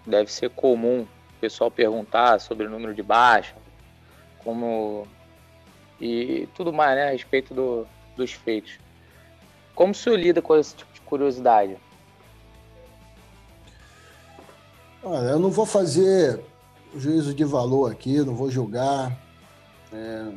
deve 0.07 0.31
ser 0.31 0.51
comum 0.51 1.03
o 1.03 1.41
pessoal 1.41 1.71
perguntar 1.71 2.39
sobre 2.41 2.67
o 2.67 2.71
número 2.71 2.95
de 2.95 3.03
baixa, 3.03 3.55
como 4.39 5.07
e 6.01 6.49
tudo 6.55 6.73
mais, 6.73 6.97
né, 6.97 7.09
a 7.09 7.11
respeito 7.13 7.55
do, 7.55 7.87
dos 8.17 8.33
feitos. 8.33 8.79
Como 9.75 9.93
o 9.93 9.95
senhor 9.95 10.19
lida 10.19 10.43
com 10.43 10.57
esse 10.57 10.75
tipo 10.75 10.92
curiosidade? 11.13 11.77
Olha, 15.03 15.29
eu 15.29 15.39
não 15.39 15.51
vou 15.51 15.67
fazer 15.67 16.43
juízo 16.97 17.35
de 17.35 17.45
valor 17.45 17.93
aqui, 17.93 18.21
não 18.21 18.35
vou 18.35 18.51
julgar 18.51 19.21
é, 19.93 20.33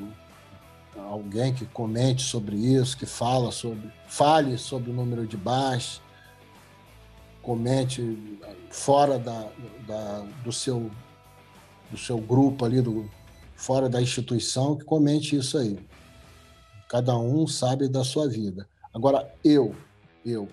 alguém 0.98 1.54
que 1.54 1.66
comente 1.66 2.24
sobre 2.24 2.58
isso, 2.58 2.98
que 2.98 3.06
fala 3.06 3.54
sobre, 3.54 3.90
fale 4.06 4.58
sobre 4.58 4.92
o 4.92 4.94
número 4.94 5.26
de 5.26 5.38
baixas, 5.38 6.02
comente 7.42 8.38
fora 8.70 9.18
da, 9.18 9.48
da, 9.88 10.26
do 10.44 10.52
seu 10.52 10.92
do 11.90 11.98
seu 11.98 12.18
grupo 12.18 12.66
ali, 12.66 12.82
do, 12.82 13.10
fora 13.56 13.88
da 13.88 14.02
instituição, 14.02 14.76
que 14.76 14.84
comente 14.84 15.38
isso 15.38 15.58
aí. 15.58 15.80
Cada 16.90 17.16
um 17.16 17.48
sabe 17.48 17.88
da 17.88 18.04
sua 18.04 18.28
vida. 18.28 18.68
Agora, 18.92 19.32
eu, 19.44 19.76
eu, 20.26 20.50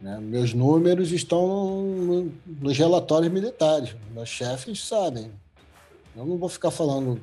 né, 0.00 0.18
meus 0.18 0.54
números 0.54 1.10
estão 1.10 1.82
no, 1.82 2.32
nos 2.46 2.78
relatórios 2.78 3.32
militares. 3.32 3.96
Meus 4.12 4.28
chefes 4.28 4.84
sabem. 4.84 5.32
Eu 6.14 6.24
não 6.24 6.38
vou 6.38 6.48
ficar 6.48 6.70
falando 6.70 7.20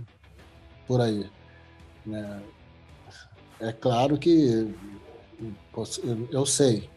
por 0.88 1.02
aí. 1.02 1.30
Né? 2.06 2.42
É 3.60 3.72
claro 3.72 4.18
que 4.18 4.74
eu 6.32 6.46
sei. 6.46 6.90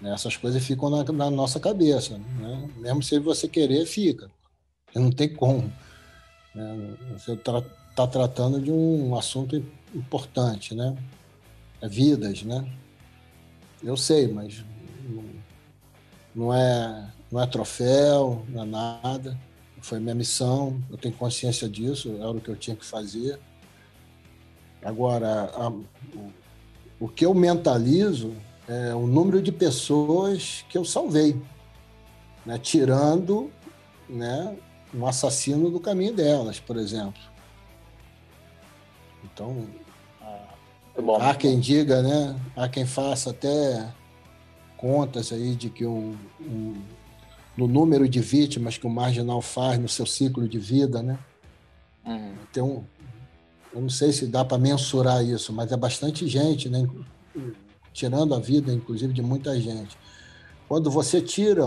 Né? 0.00 0.12
Essas 0.12 0.36
coisas 0.36 0.62
ficam 0.62 0.88
na, 0.90 1.04
na 1.04 1.30
nossa 1.30 1.60
cabeça. 1.60 2.18
Né? 2.18 2.70
Mesmo 2.76 3.02
se 3.02 3.18
você 3.18 3.46
querer, 3.46 3.84
fica. 3.86 4.30
Não 4.94 5.10
tem 5.10 5.32
como. 5.34 5.70
Né? 6.54 6.96
Você 7.12 7.32
está 7.32 7.62
tá 7.94 8.06
tratando 8.06 8.60
de 8.60 8.70
um 8.70 9.16
assunto 9.16 9.62
importante, 9.94 10.74
né? 10.74 10.96
É 11.80 11.88
vidas, 11.88 12.42
né? 12.42 12.70
Eu 13.82 13.96
sei, 13.96 14.28
mas 14.28 14.64
não 16.34 16.52
é, 16.52 17.10
não 17.30 17.42
é 17.42 17.46
troféu, 17.46 18.44
não 18.48 18.62
é 18.62 18.66
nada. 18.66 19.38
Foi 19.80 20.00
minha 20.00 20.14
missão, 20.14 20.80
eu 20.90 20.96
tenho 20.96 21.14
consciência 21.14 21.68
disso, 21.68 22.16
era 22.18 22.30
o 22.30 22.40
que 22.40 22.48
eu 22.48 22.56
tinha 22.56 22.74
que 22.76 22.84
fazer. 22.84 23.38
Agora, 24.84 25.50
a, 25.54 25.68
o, 25.68 26.32
o 27.00 27.08
que 27.08 27.24
eu 27.24 27.32
mentalizo 27.32 28.34
é 28.68 28.94
o 28.94 29.06
número 29.06 29.40
de 29.40 29.52
pessoas 29.52 30.64
que 30.68 30.76
eu 30.76 30.84
salvei, 30.84 31.40
né? 32.44 32.58
tirando 32.58 33.50
né, 34.08 34.56
um 34.92 35.06
assassino 35.06 35.70
do 35.70 35.78
caminho 35.78 36.14
delas, 36.14 36.58
por 36.58 36.76
exemplo. 36.76 37.20
Então, 39.24 39.66
há 41.20 41.34
quem 41.34 41.60
diga, 41.60 42.02
né? 42.02 42.38
Há 42.56 42.68
quem 42.68 42.86
faça 42.86 43.30
até 43.30 43.92
contas 44.76 45.32
aí 45.32 45.54
de 45.54 45.70
que 45.70 45.86
um, 45.86 46.16
um, 46.40 46.74
no 47.56 47.66
número 47.66 48.08
de 48.08 48.20
vítimas 48.20 48.76
que 48.78 48.86
o 48.86 48.90
marginal 48.90 49.40
faz 49.40 49.78
no 49.78 49.88
seu 49.88 50.06
ciclo 50.06 50.48
de 50.48 50.58
vida, 50.58 51.02
né? 51.02 51.18
Uhum. 52.04 52.34
Tem 52.52 52.62
um, 52.62 52.84
eu 53.76 53.80
não 53.82 53.90
sei 53.90 54.12
se 54.12 54.26
dá 54.26 54.44
para 54.44 54.56
mensurar 54.56 55.24
isso, 55.24 55.52
mas 55.52 55.70
é 55.70 55.76
bastante 55.76 56.26
gente, 56.26 56.68
né? 56.68 56.88
Tirando 57.92 58.34
a 58.34 58.38
vida, 58.38 58.72
inclusive, 58.72 59.12
de 59.12 59.22
muita 59.22 59.60
gente. 59.60 59.98
Quando 60.68 60.90
você 60.90 61.20
tira 61.20 61.66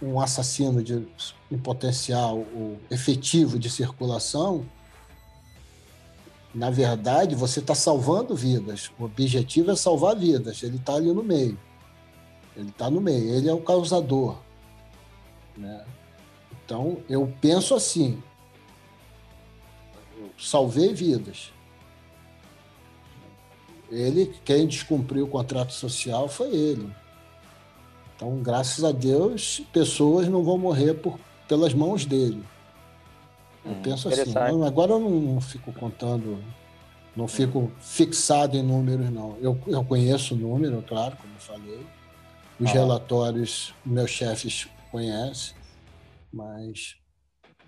um 0.00 0.20
assassino 0.20 0.82
de, 0.82 1.06
em 1.50 1.58
potencial 1.58 2.44
efetivo 2.90 3.58
de 3.58 3.70
circulação, 3.70 4.66
na 6.54 6.68
verdade, 6.68 7.34
você 7.34 7.60
está 7.60 7.74
salvando 7.74 8.36
vidas. 8.36 8.90
O 8.98 9.04
objetivo 9.04 9.70
é 9.70 9.76
salvar 9.76 10.14
vidas. 10.14 10.62
Ele 10.62 10.76
está 10.76 10.94
ali 10.94 11.12
no 11.12 11.22
meio. 11.22 11.58
Ele 12.56 12.68
está 12.68 12.90
no 12.90 13.00
meio. 13.00 13.34
Ele 13.34 13.48
é 13.48 13.52
o 13.52 13.60
causador. 13.60 14.38
Né? 15.56 15.84
Então, 16.64 16.98
eu 17.08 17.32
penso 17.40 17.74
assim: 17.74 18.22
eu 20.18 20.30
salvei 20.38 20.92
vidas. 20.92 21.52
Ele, 23.90 24.34
quem 24.44 24.66
descumpriu 24.66 25.24
o 25.24 25.28
contrato 25.28 25.72
social 25.72 26.28
foi 26.28 26.48
ele. 26.54 26.90
Então, 28.16 28.38
graças 28.38 28.84
a 28.84 28.92
Deus, 28.92 29.62
pessoas 29.72 30.28
não 30.28 30.42
vão 30.42 30.56
morrer 30.56 30.94
por, 30.94 31.18
pelas 31.46 31.74
mãos 31.74 32.06
dele. 32.06 32.42
Eu 33.64 33.72
hum, 33.72 33.82
penso 33.82 34.08
assim. 34.08 34.32
Agora 34.66 34.92
eu 34.92 35.00
não, 35.00 35.10
não, 35.10 35.40
fico 35.40 35.72
contando, 35.72 36.42
não 37.14 37.28
fico 37.28 37.70
fixado 37.80 38.56
em 38.56 38.62
números, 38.62 39.10
não. 39.10 39.36
Eu, 39.40 39.58
eu 39.66 39.84
conheço 39.84 40.34
o 40.34 40.38
número, 40.38 40.82
claro, 40.82 41.16
como 41.16 41.34
eu 41.34 41.40
falei. 41.40 41.86
Os 42.62 42.70
ah. 42.70 42.74
relatórios, 42.74 43.74
meus 43.84 44.10
chefes 44.10 44.68
conhecem, 44.90 45.56
mas 46.32 46.96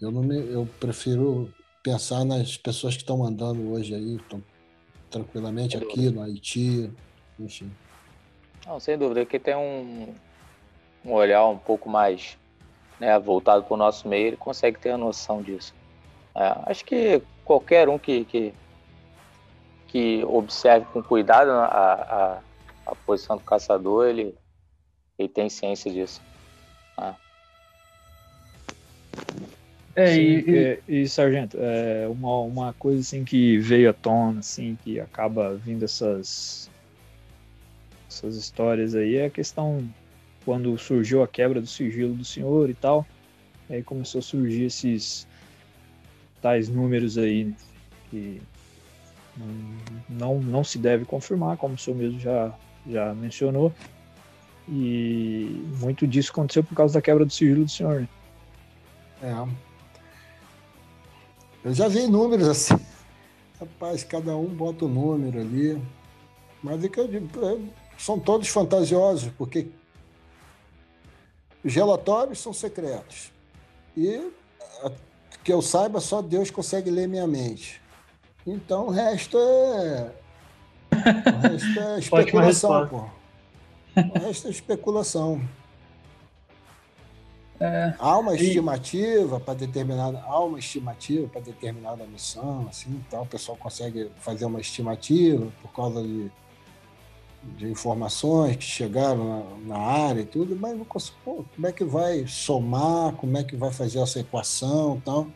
eu, 0.00 0.12
não 0.12 0.22
me, 0.22 0.36
eu 0.36 0.68
prefiro 0.78 1.52
pensar 1.82 2.24
nas 2.24 2.56
pessoas 2.56 2.94
que 2.94 3.02
estão 3.02 3.24
andando 3.24 3.72
hoje 3.72 3.92
aí, 3.92 4.16
estão 4.16 4.40
tranquilamente 5.10 5.76
aqui 5.76 6.10
no 6.10 6.22
Haiti, 6.22 6.92
enfim. 7.40 7.70
Não, 8.64 8.78
sem 8.78 8.96
dúvida, 8.96 9.26
que 9.26 9.38
tem 9.38 9.56
um, 9.56 10.14
um 11.04 11.12
olhar 11.12 11.44
um 11.46 11.58
pouco 11.58 11.88
mais 11.90 12.38
né, 13.00 13.18
voltado 13.18 13.64
para 13.64 13.74
o 13.74 13.76
nosso 13.76 14.06
meio, 14.06 14.28
ele 14.28 14.36
consegue 14.36 14.78
ter 14.78 14.90
a 14.90 14.98
noção 14.98 15.42
disso. 15.42 15.74
É, 16.36 16.70
acho 16.70 16.84
que 16.84 17.20
qualquer 17.44 17.88
um 17.88 17.98
que, 17.98 18.24
que, 18.24 18.54
que 19.88 20.24
observe 20.24 20.86
com 20.92 21.02
cuidado 21.02 21.50
a, 21.50 21.64
a, 21.64 22.38
a, 22.86 22.94
posição 23.06 23.36
do 23.36 23.42
caçador, 23.42 24.06
ele, 24.06 24.34
ele 25.18 25.28
tem 25.28 25.48
ciência 25.48 25.92
disso. 25.92 26.20
Né? 26.98 27.14
É, 29.96 30.06
Sim, 30.08 30.20
e, 30.20 30.80
e, 30.88 31.02
e, 31.02 31.08
Sargento, 31.08 31.56
é 31.60 32.08
uma, 32.08 32.40
uma 32.40 32.72
coisa 32.72 33.00
assim 33.00 33.24
que 33.24 33.58
veio 33.58 33.90
à 33.90 33.92
tona, 33.92 34.40
assim, 34.40 34.76
que 34.82 34.98
acaba 34.98 35.54
vindo 35.54 35.84
essas, 35.84 36.68
essas 38.08 38.36
histórias 38.36 38.94
aí, 38.96 39.16
é 39.16 39.26
a 39.26 39.30
questão 39.30 39.88
quando 40.44 40.76
surgiu 40.76 41.22
a 41.22 41.28
quebra 41.28 41.60
do 41.60 41.66
sigilo 41.66 42.12
do 42.12 42.24
senhor 42.24 42.68
e 42.68 42.74
tal, 42.74 43.06
aí 43.70 43.82
começou 43.82 44.18
a 44.18 44.22
surgir 44.22 44.64
esses 44.64 45.26
tais 46.42 46.68
números 46.68 47.16
aí 47.16 47.44
né, 47.44 47.54
que 48.10 48.42
não, 50.08 50.40
não 50.40 50.62
se 50.62 50.78
deve 50.78 51.04
confirmar, 51.04 51.56
como 51.56 51.74
o 51.74 51.78
senhor 51.78 51.96
mesmo 51.96 52.20
já, 52.20 52.52
já 52.86 53.14
mencionou. 53.14 53.72
E 54.68 55.64
muito 55.78 56.06
disso 56.06 56.30
aconteceu 56.32 56.64
por 56.64 56.74
causa 56.74 56.94
da 56.94 57.02
quebra 57.02 57.24
do 57.24 57.32
sigilo 57.32 57.64
do 57.64 57.70
senhor. 57.70 58.00
Né? 58.00 58.08
É. 59.22 59.64
Eu 61.64 61.74
já 61.74 61.88
vi 61.88 62.06
números 62.06 62.48
assim. 62.48 62.74
Rapaz, 63.60 64.04
cada 64.04 64.36
um 64.36 64.46
bota 64.46 64.84
o 64.84 64.88
um 64.88 64.92
número 64.92 65.40
ali. 65.40 65.80
Mas 66.62 66.82
é 66.82 66.88
que 66.88 66.98
eu 66.98 67.06
digo, 67.06 67.28
são 67.98 68.18
todos 68.18 68.48
fantasiosos, 68.48 69.30
porque 69.36 69.68
os 71.62 71.74
relatórios 71.74 72.38
são 72.40 72.52
secretos. 72.52 73.32
E, 73.96 74.30
que 75.44 75.52
eu 75.52 75.60
saiba, 75.60 76.00
só 76.00 76.22
Deus 76.22 76.50
consegue 76.50 76.90
ler 76.90 77.06
minha 77.06 77.26
mente. 77.26 77.80
Então, 78.46 78.86
o 78.86 78.90
resto 78.90 79.38
é. 79.38 80.12
O 80.90 81.48
resto 81.48 81.80
é 81.80 81.98
especulação, 82.00 82.88
pô. 82.88 83.23
O 83.96 84.18
resto 84.18 84.48
é 84.48 84.50
especulação. 84.50 85.40
É, 87.60 87.94
há 87.98 88.18
uma 88.18 88.34
estimativa 88.34 89.38
para 89.38 89.54
determinada, 89.54 90.20
há 90.20 90.40
uma 90.40 90.58
estimativa 90.58 91.28
para 91.28 91.40
determinada 91.40 92.04
missão, 92.04 92.66
assim, 92.68 93.00
então 93.06 93.22
o 93.22 93.26
pessoal 93.26 93.56
consegue 93.56 94.10
fazer 94.16 94.44
uma 94.44 94.60
estimativa 94.60 95.46
por 95.62 95.72
causa 95.72 96.02
de 96.02 96.30
de 97.56 97.68
informações 97.68 98.56
que 98.56 98.64
chegaram 98.64 99.58
na, 99.66 99.76
na 99.76 99.78
área 99.78 100.20
e 100.22 100.24
tudo, 100.24 100.56
mas 100.56 100.76
não 100.76 100.84
consigo, 100.84 101.16
pô, 101.24 101.44
como 101.54 101.66
é 101.66 101.72
que 101.72 101.84
vai 101.84 102.26
somar, 102.26 103.12
como 103.14 103.36
é 103.36 103.44
que 103.44 103.54
vai 103.56 103.70
fazer 103.72 104.00
essa 104.00 104.20
equação 104.20 104.96
e 104.96 105.00
tal. 105.02 105.26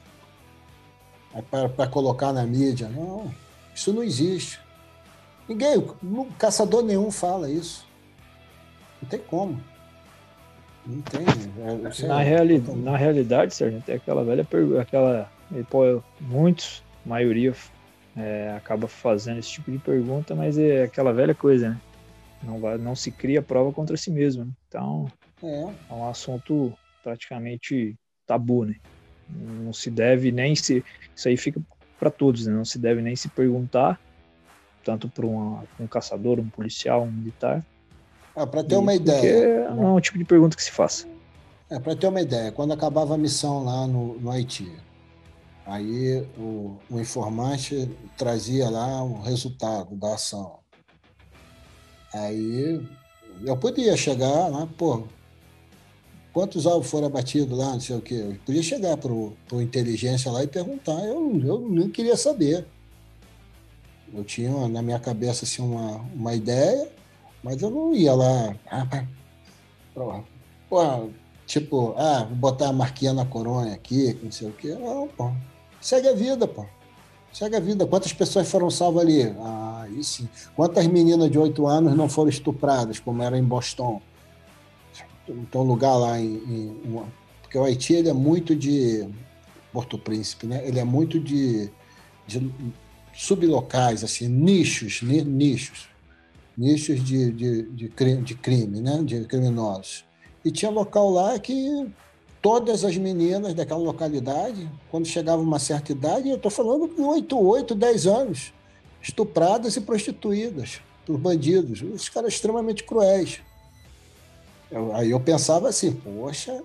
para 1.77 1.87
colocar 1.87 2.33
na 2.33 2.45
mídia. 2.45 2.89
Não, 2.89 3.33
isso 3.75 3.93
não 3.93 4.03
existe. 4.03 4.61
Ninguém, 5.49 5.85
caçador 6.39 6.83
nenhum 6.83 7.11
fala 7.11 7.51
isso. 7.51 7.87
Não 9.03 9.09
tem 9.09 9.21
como. 9.21 9.61
Não 10.87 11.01
tem. 11.03 11.21
É, 11.23 12.07
na, 12.07 12.21
reali 12.21 12.59
na 12.59 12.97
realidade, 12.97 13.55
Sargento, 13.55 13.91
é 13.91 13.95
aquela 13.95 14.25
velha 14.25 14.45
pergunta, 14.45 14.81
aquela. 14.81 15.31
Pô, 15.71 16.03
muitos, 16.21 16.83
maioria, 17.05 17.55
é, 18.17 18.55
acaba 18.57 18.89
fazendo 18.89 19.39
esse 19.39 19.51
tipo 19.51 19.71
de 19.71 19.79
pergunta, 19.79 20.35
mas 20.35 20.59
é 20.59 20.85
aquela 20.85 21.13
velha 21.13 21.35
coisa, 21.35 21.71
né? 21.71 21.81
Não, 22.43 22.61
vai, 22.61 22.79
não 22.79 22.95
se 22.95 23.11
cria 23.11 23.43
prova 23.43 23.73
contra 23.73 23.97
si 23.97 24.11
mesmo. 24.11 24.45
Né? 24.45 24.51
Então, 24.69 25.11
é. 25.43 25.73
é 25.91 25.95
um 25.95 26.09
assunto 26.09 26.73
praticamente 27.03 27.97
tabu, 28.27 28.65
né? 28.65 28.77
Não 29.29 29.73
se 29.73 29.91
deve 29.91 30.33
nem 30.33 30.57
se. 30.57 30.85
Isso 31.15 31.29
aí 31.29 31.37
fica 31.37 31.61
para 31.99 32.11
todos, 32.11 32.47
né? 32.47 32.53
Não 32.53 32.65
se 32.65 32.79
deve 32.79 33.03
nem 33.03 33.15
se 33.15 33.29
perguntar, 33.29 34.01
tanto 34.85 35.09
para 35.09 35.27
um 35.27 35.87
caçador, 35.91 36.39
um 36.39 36.49
policial, 36.49 37.03
um 37.03 37.11
militar. 37.11 37.65
Ah, 38.39 38.47
para 38.47 38.63
ter 38.63 38.77
uma 38.77 38.95
ideia. 38.95 39.69
Não 39.71 39.89
é 39.89 39.93
um 39.95 40.01
tipo 40.01 40.17
de 40.17 40.25
pergunta 40.25 40.57
que 40.57 40.63
se 40.63 40.71
faça. 40.71 41.09
É, 41.69 41.81
para 41.81 41.97
ter 41.97 42.07
uma 42.07 42.21
ideia, 42.21 42.53
quando 42.53 42.73
acabava 42.73 43.15
a 43.15 43.19
missão 43.19 43.65
lá 43.65 43.85
no, 43.85 44.15
no 44.21 44.31
Haiti, 44.31 44.71
aí 45.67 46.25
o, 46.39 46.77
o 46.89 47.01
informante 47.01 47.91
trazia 48.17 48.71
lá 48.71 49.03
o 49.03 49.21
resultado 49.21 49.97
da 49.97 50.15
ação. 50.15 50.61
Aí 52.15 52.81
eu 53.45 53.57
podia 53.57 53.97
chegar 53.97 54.47
lá, 54.47 54.69
pô, 54.79 55.03
quantos 56.33 56.65
alvos 56.65 56.89
foram 56.89 57.09
abatidos 57.09 57.59
lá, 57.59 57.73
não 57.73 57.81
sei 57.81 57.97
o 57.97 58.01
quê. 58.01 58.15
Eu 58.15 58.37
podia 58.47 58.63
chegar 58.63 58.97
para 58.97 59.13
o 59.13 59.37
inteligência 59.55 60.31
lá 60.31 60.45
e 60.45 60.47
perguntar. 60.47 61.05
Eu, 61.05 61.41
eu 61.45 61.69
nem 61.69 61.91
queria 61.91 62.17
saber. 62.17 62.65
Eu 64.15 64.23
tinha 64.23 64.69
na 64.69 64.81
minha 64.81 65.01
cabeça 65.01 65.45
assim, 65.45 65.61
uma, 65.61 65.97
uma 66.15 66.35
ideia, 66.37 66.89
mas 67.43 67.61
eu 67.63 67.71
não 67.71 67.95
ia 67.95 68.15
lá. 68.15 68.55
Ah, 68.71 69.05
pô, 70.69 71.11
tipo, 71.47 71.95
ah, 71.97 72.25
vou 72.25 72.37
botar 72.37 72.69
a 72.69 72.73
marquinha 72.73 73.13
na 73.13 73.25
coronha 73.25 73.75
aqui, 73.75 74.19
não 74.23 74.31
sei 74.31 74.49
o 74.49 74.53
quê. 74.53 74.75
Não, 74.75 75.09
pô. 75.09 75.33
Segue 75.81 76.09
a 76.09 76.15
vida, 76.15 76.47
pô. 76.47 76.67
Segue 77.33 77.57
a 77.57 77.61
vida. 77.61 77.87
Quantas 77.87 78.13
pessoas 78.13 78.51
foram 78.51 78.71
salvas 78.71 79.03
ali? 79.03 79.23
Ah, 79.39 79.87
isso. 79.97 80.29
Quantas 80.57 80.87
meninas 80.87 81.31
de 81.31 81.39
oito 81.39 81.67
anos 81.67 81.97
não 81.97 82.09
foram 82.09 82.31
estupradas, 82.31 82.99
como 82.99 83.23
era 83.23 83.39
em 83.39 83.45
Boston? 83.45 84.01
um 85.55 85.63
lugar 85.63 85.95
lá 85.95 86.19
em, 86.19 86.37
em, 86.37 87.03
porque 87.43 87.59
o 87.59 87.65
Haiti 87.65 87.95
ele 87.95 88.09
é 88.09 88.13
muito 88.13 88.57
de 88.57 89.07
Porto 89.73 89.99
Príncipe, 89.99 90.47
né? 90.47 90.67
Ele 90.67 90.79
é 90.79 90.85
muito 90.85 91.19
de, 91.19 91.71
de 92.27 92.51
sublocais, 93.15 94.05
assim, 94.05 94.29
nichos, 94.29 95.03
nichos, 95.03 95.89
nichos 96.59 97.03
de, 97.05 97.33
de, 97.33 97.63
de, 97.63 97.89
crime, 97.89 98.23
de 98.23 98.35
crime, 98.35 98.81
né? 98.81 99.01
De 99.05 99.25
criminosos. 99.25 100.05
E 100.45 100.51
tinha 100.51 100.71
local 100.71 101.09
lá 101.09 101.39
que 101.39 101.87
todas 102.43 102.85
as 102.85 102.97
meninas 102.97 103.55
daquela 103.55 103.81
localidade, 103.81 104.69
quando 104.91 105.07
chegavam 105.07 105.45
uma 105.45 105.61
certa 105.61 105.93
idade, 105.93 106.29
eu 106.29 106.37
estou 106.37 106.51
falando 106.51 106.89
de 106.89 107.01
8, 107.01 107.39
8, 107.39 107.75
10 107.75 108.07
anos, 108.07 108.53
estupradas 109.01 109.77
e 109.77 109.81
prostituídas 109.81 110.81
por 111.07 111.17
bandidos. 111.17 111.81
Os 111.83 112.09
caras 112.09 112.35
extremamente 112.35 112.83
cruéis. 112.83 113.41
Eu, 114.71 114.95
aí 114.95 115.11
eu 115.11 115.21
pensava 115.21 115.69
assim, 115.69 115.93
poxa, 115.93 116.63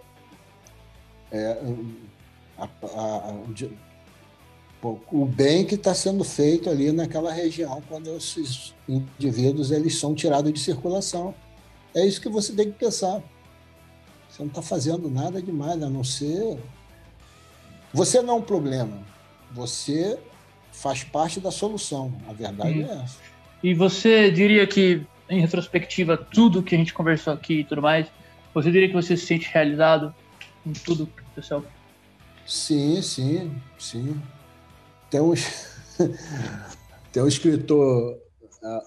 é, 1.32 1.58
a, 2.58 2.66
a, 2.66 3.34
o 4.84 5.26
bem 5.26 5.66
que 5.66 5.76
está 5.76 5.94
sendo 5.94 6.24
feito 6.24 6.70
ali 6.70 6.92
naquela 6.92 7.32
região 7.32 7.82
quando 7.88 8.16
esses 8.16 8.74
indivíduos 8.88 9.72
eles 9.72 9.98
são 9.98 10.14
tirados 10.14 10.52
de 10.52 10.60
circulação. 10.60 11.34
É 11.96 12.06
isso 12.06 12.20
que 12.20 12.30
você 12.30 12.54
tem 12.54 12.72
que 12.72 12.78
pensar. 12.78 13.22
Você 14.30 14.42
não 14.42 14.48
está 14.48 14.62
fazendo 14.62 15.10
nada 15.10 15.42
demais, 15.42 15.82
a 15.82 15.90
não 15.90 16.04
ser. 16.04 16.60
Você 17.94 18.22
não 18.22 18.36
é 18.36 18.38
um 18.38 18.42
problema. 18.42 19.00
Você 19.52 20.20
faz 20.72 21.04
parte 21.04 21.40
da 21.40 21.52
solução. 21.52 22.12
A 22.28 22.34
verdade 22.34 22.84
hum. 22.84 22.88
é 22.90 23.04
essa. 23.04 23.18
E 23.64 23.74
você 23.74 24.32
diria 24.32 24.68
que 24.68 25.06
em 25.30 25.40
retrospectiva, 25.40 26.18
tudo 26.18 26.62
que 26.62 26.76
a 26.76 26.78
gente 26.78 26.94
conversou 26.94 27.34
aqui 27.34 27.60
e 27.60 27.64
tudo 27.64 27.82
mais, 27.82 28.08
você 28.54 28.72
diria 28.72 28.88
que 28.88 28.94
você 28.94 29.16
se 29.16 29.26
sente 29.26 29.50
realizado 29.52 30.14
em 30.66 30.74
tudo, 30.74 31.08
pessoal? 31.34 31.64
Sim, 32.46 33.02
sim, 33.02 33.52
sim. 33.80 34.22
Tem 35.14 35.22
um, 35.22 35.32
tem 37.14 37.22
um 37.22 37.28
escritor 37.28 38.18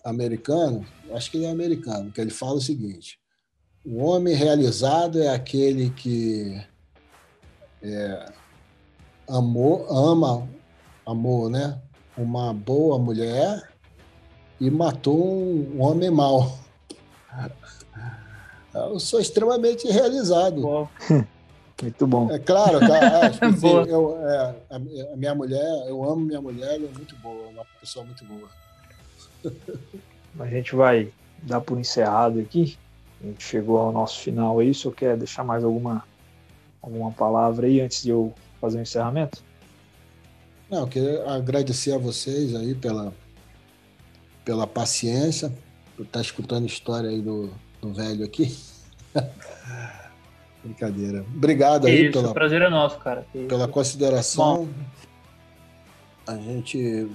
americano, 0.05 0.85
acho 1.13 1.31
que 1.31 1.37
ele 1.37 1.47
é 1.47 1.51
americano, 1.51 2.11
que 2.11 2.21
ele 2.21 2.33
fala 2.33 2.55
o 2.55 2.61
seguinte: 2.61 3.21
o 3.85 3.99
homem 3.99 4.35
realizado 4.35 5.23
é 5.23 5.29
aquele 5.29 5.91
que 5.91 6.61
é, 7.81 8.33
amou, 9.29 9.87
ama, 9.89 10.49
amou, 11.07 11.49
né? 11.49 11.81
Uma 12.19 12.53
boa 12.53 12.99
mulher 12.99 13.73
e 14.61 14.69
matou 14.69 15.17
um 15.17 15.81
homem 15.81 16.11
mau. 16.11 16.59
Eu 18.75 18.99
sou 18.99 19.21
extremamente 19.21 19.87
realizado. 19.87 20.89
Muito 21.83 22.07
bom. 22.07 22.31
É 22.31 22.39
claro, 22.39 22.81
tá, 22.81 23.31
que, 23.39 23.45
assim, 23.45 23.69
eu, 23.69 24.19
é, 24.27 24.55
a 24.71 24.79
minha 25.17 25.35
mulher, 25.35 25.85
eu 25.87 26.03
amo 26.03 26.25
minha 26.25 26.41
mulher, 26.41 26.77
ela 26.77 26.87
é 26.87 26.97
muito 26.97 27.15
boa, 27.17 27.49
uma 27.49 27.65
pessoa 27.81 28.05
muito 28.05 28.25
boa. 28.25 28.49
A 30.39 30.47
gente 30.47 30.75
vai 30.75 31.11
dar 31.43 31.61
por 31.61 31.79
encerrado 31.79 32.39
aqui. 32.41 32.77
A 33.23 33.27
gente 33.27 33.43
chegou 33.43 33.79
ao 33.79 33.91
nosso 33.91 34.21
final 34.21 34.59
aí. 34.59 34.75
Só 34.75 34.91
quer 34.91 35.17
deixar 35.17 35.43
mais 35.43 35.65
alguma, 35.65 36.05
alguma 36.83 37.11
palavra 37.11 37.67
aí 37.67 37.81
antes 37.81 38.03
de 38.03 38.11
eu 38.11 38.35
fazer 38.61 38.79
o 38.79 38.83
encerramento? 38.83 39.43
Não, 40.71 40.81
eu 40.81 40.87
queria 40.87 41.31
agradecer 41.31 41.93
a 41.93 41.99
vocês 41.99 42.55
aí 42.55 42.75
pela, 42.75 43.15
pela 44.45 44.67
paciência, 44.67 45.51
por 45.97 46.05
estar 46.05 46.21
escutando 46.21 46.65
a 46.65 46.67
história 46.67 47.09
aí 47.09 47.23
do, 47.23 47.51
do 47.81 47.95
velho 47.95 48.25
aqui. 48.25 48.55
Brincadeira. 50.67 51.25
Obrigado 51.35 51.87
aí 51.87 52.07
Isso, 52.07 52.13
pela. 52.13 52.35
Prazer 52.35 52.63
é 52.63 52.69
nosso, 52.69 52.99
cara. 52.99 53.27
Pela 53.49 53.69
consideração. 53.69 54.69
A 56.27 56.37
gente 56.37 57.09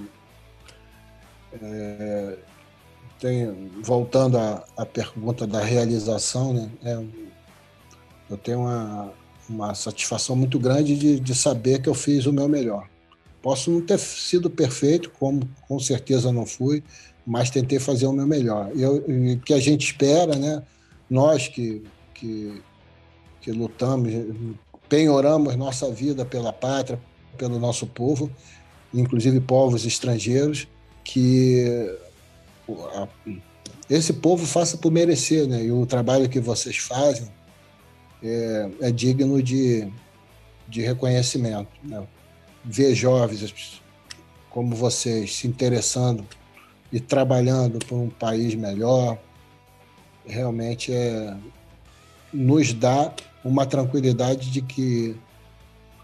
é, 1.60 2.38
tem, 3.20 3.70
voltando 3.82 4.38
à, 4.38 4.64
à 4.76 4.86
pergunta 4.86 5.46
da 5.46 5.60
realização, 5.60 6.54
né? 6.54 6.70
É, 6.82 7.04
eu 8.30 8.38
tenho 8.38 8.60
uma, 8.60 9.12
uma 9.48 9.74
satisfação 9.74 10.34
muito 10.34 10.58
grande 10.58 10.96
de, 10.96 11.20
de 11.20 11.34
saber 11.34 11.82
que 11.82 11.88
eu 11.88 11.94
fiz 11.94 12.24
o 12.24 12.32
meu 12.32 12.48
melhor. 12.48 12.88
Posso 13.42 13.70
não 13.70 13.82
ter 13.82 13.98
sido 13.98 14.48
perfeito, 14.48 15.10
como 15.10 15.46
com 15.68 15.78
certeza 15.78 16.32
não 16.32 16.46
fui, 16.46 16.82
mas 17.26 17.50
tentei 17.50 17.78
fazer 17.78 18.06
o 18.06 18.12
meu 18.12 18.26
melhor. 18.26 18.70
E 18.74 18.84
o 18.86 19.40
que 19.40 19.52
a 19.52 19.60
gente 19.60 19.84
espera, 19.84 20.36
né? 20.36 20.62
Nós 21.10 21.48
que, 21.48 21.82
que, 22.14 22.62
que 23.42 23.50
lutamos, 23.50 24.10
penhoramos 24.88 25.56
nossa 25.56 25.90
vida 25.90 26.24
pela 26.24 26.52
pátria, 26.52 26.98
pelo 27.36 27.58
nosso 27.58 27.86
povo, 27.86 28.30
inclusive 28.94 29.40
povos 29.40 29.84
estrangeiros, 29.84 30.68
que 31.04 31.94
esse 33.90 34.12
povo 34.12 34.46
faça 34.46 34.78
por 34.78 34.90
merecer, 34.92 35.46
né? 35.46 35.64
E 35.64 35.72
o 35.72 35.84
trabalho 35.84 36.28
que 36.28 36.40
vocês 36.40 36.76
fazem 36.76 37.28
é, 38.22 38.70
é 38.80 38.90
digno 38.90 39.42
de, 39.42 39.86
de 40.68 40.80
reconhecimento. 40.80 41.68
Né? 41.82 42.02
Ver 42.64 42.94
jovens 42.94 43.82
como 44.48 44.76
vocês 44.76 45.34
se 45.34 45.48
interessando 45.48 46.24
e 46.92 47.00
trabalhando 47.00 47.78
por 47.80 47.96
um 47.96 48.08
país 48.08 48.54
melhor, 48.54 49.18
realmente 50.26 50.92
é, 50.92 51.34
nos 52.32 52.72
dá 52.72 53.12
uma 53.44 53.66
tranquilidade 53.66 54.50
de 54.50 54.62
que 54.62 55.16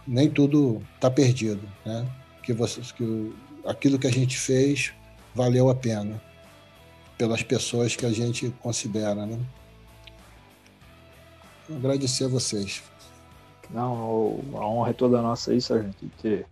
nem 0.06 0.30
tudo 0.30 0.82
está 0.94 1.10
perdido, 1.10 1.60
né? 1.84 2.08
Que, 2.42 2.52
vocês, 2.52 2.90
que 2.92 3.34
aquilo 3.66 3.98
que 3.98 4.06
a 4.06 4.12
gente 4.12 4.38
fez 4.38 4.92
valeu 5.34 5.68
a 5.68 5.74
pena 5.74 6.20
pelas 7.16 7.42
pessoas 7.42 7.94
que 7.94 8.06
a 8.06 8.10
gente 8.10 8.50
considera, 8.62 9.26
né? 9.26 9.38
Agradecer 11.68 12.24
a 12.24 12.28
vocês. 12.28 12.82
Não, 13.70 14.40
a 14.54 14.66
honra 14.66 14.90
é 14.90 14.94
toda 14.94 15.20
nossa 15.20 15.50
aí, 15.50 15.60
Sargento, 15.60 15.98
de 16.00 16.10
ter, 16.22 16.46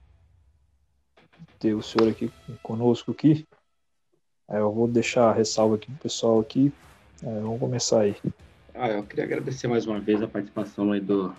ter 1.58 1.74
o 1.74 1.82
senhor 1.82 2.10
aqui 2.10 2.30
conosco 2.62 3.12
aqui. 3.12 3.46
É, 4.48 4.58
eu 4.58 4.70
vou 4.70 4.86
deixar 4.86 5.30
a 5.30 5.32
ressalva 5.32 5.76
aqui 5.76 5.86
pro 5.86 6.02
pessoal 6.02 6.38
aqui. 6.38 6.72
É, 7.22 7.40
vamos 7.40 7.58
começar 7.58 8.00
aí. 8.00 8.16
Ah, 8.78 8.90
eu 8.90 9.02
queria 9.04 9.24
agradecer 9.24 9.66
mais 9.68 9.86
uma 9.86 9.98
vez 9.98 10.20
a 10.20 10.28
participação 10.28 10.92
aí 10.92 11.00
do 11.00 11.34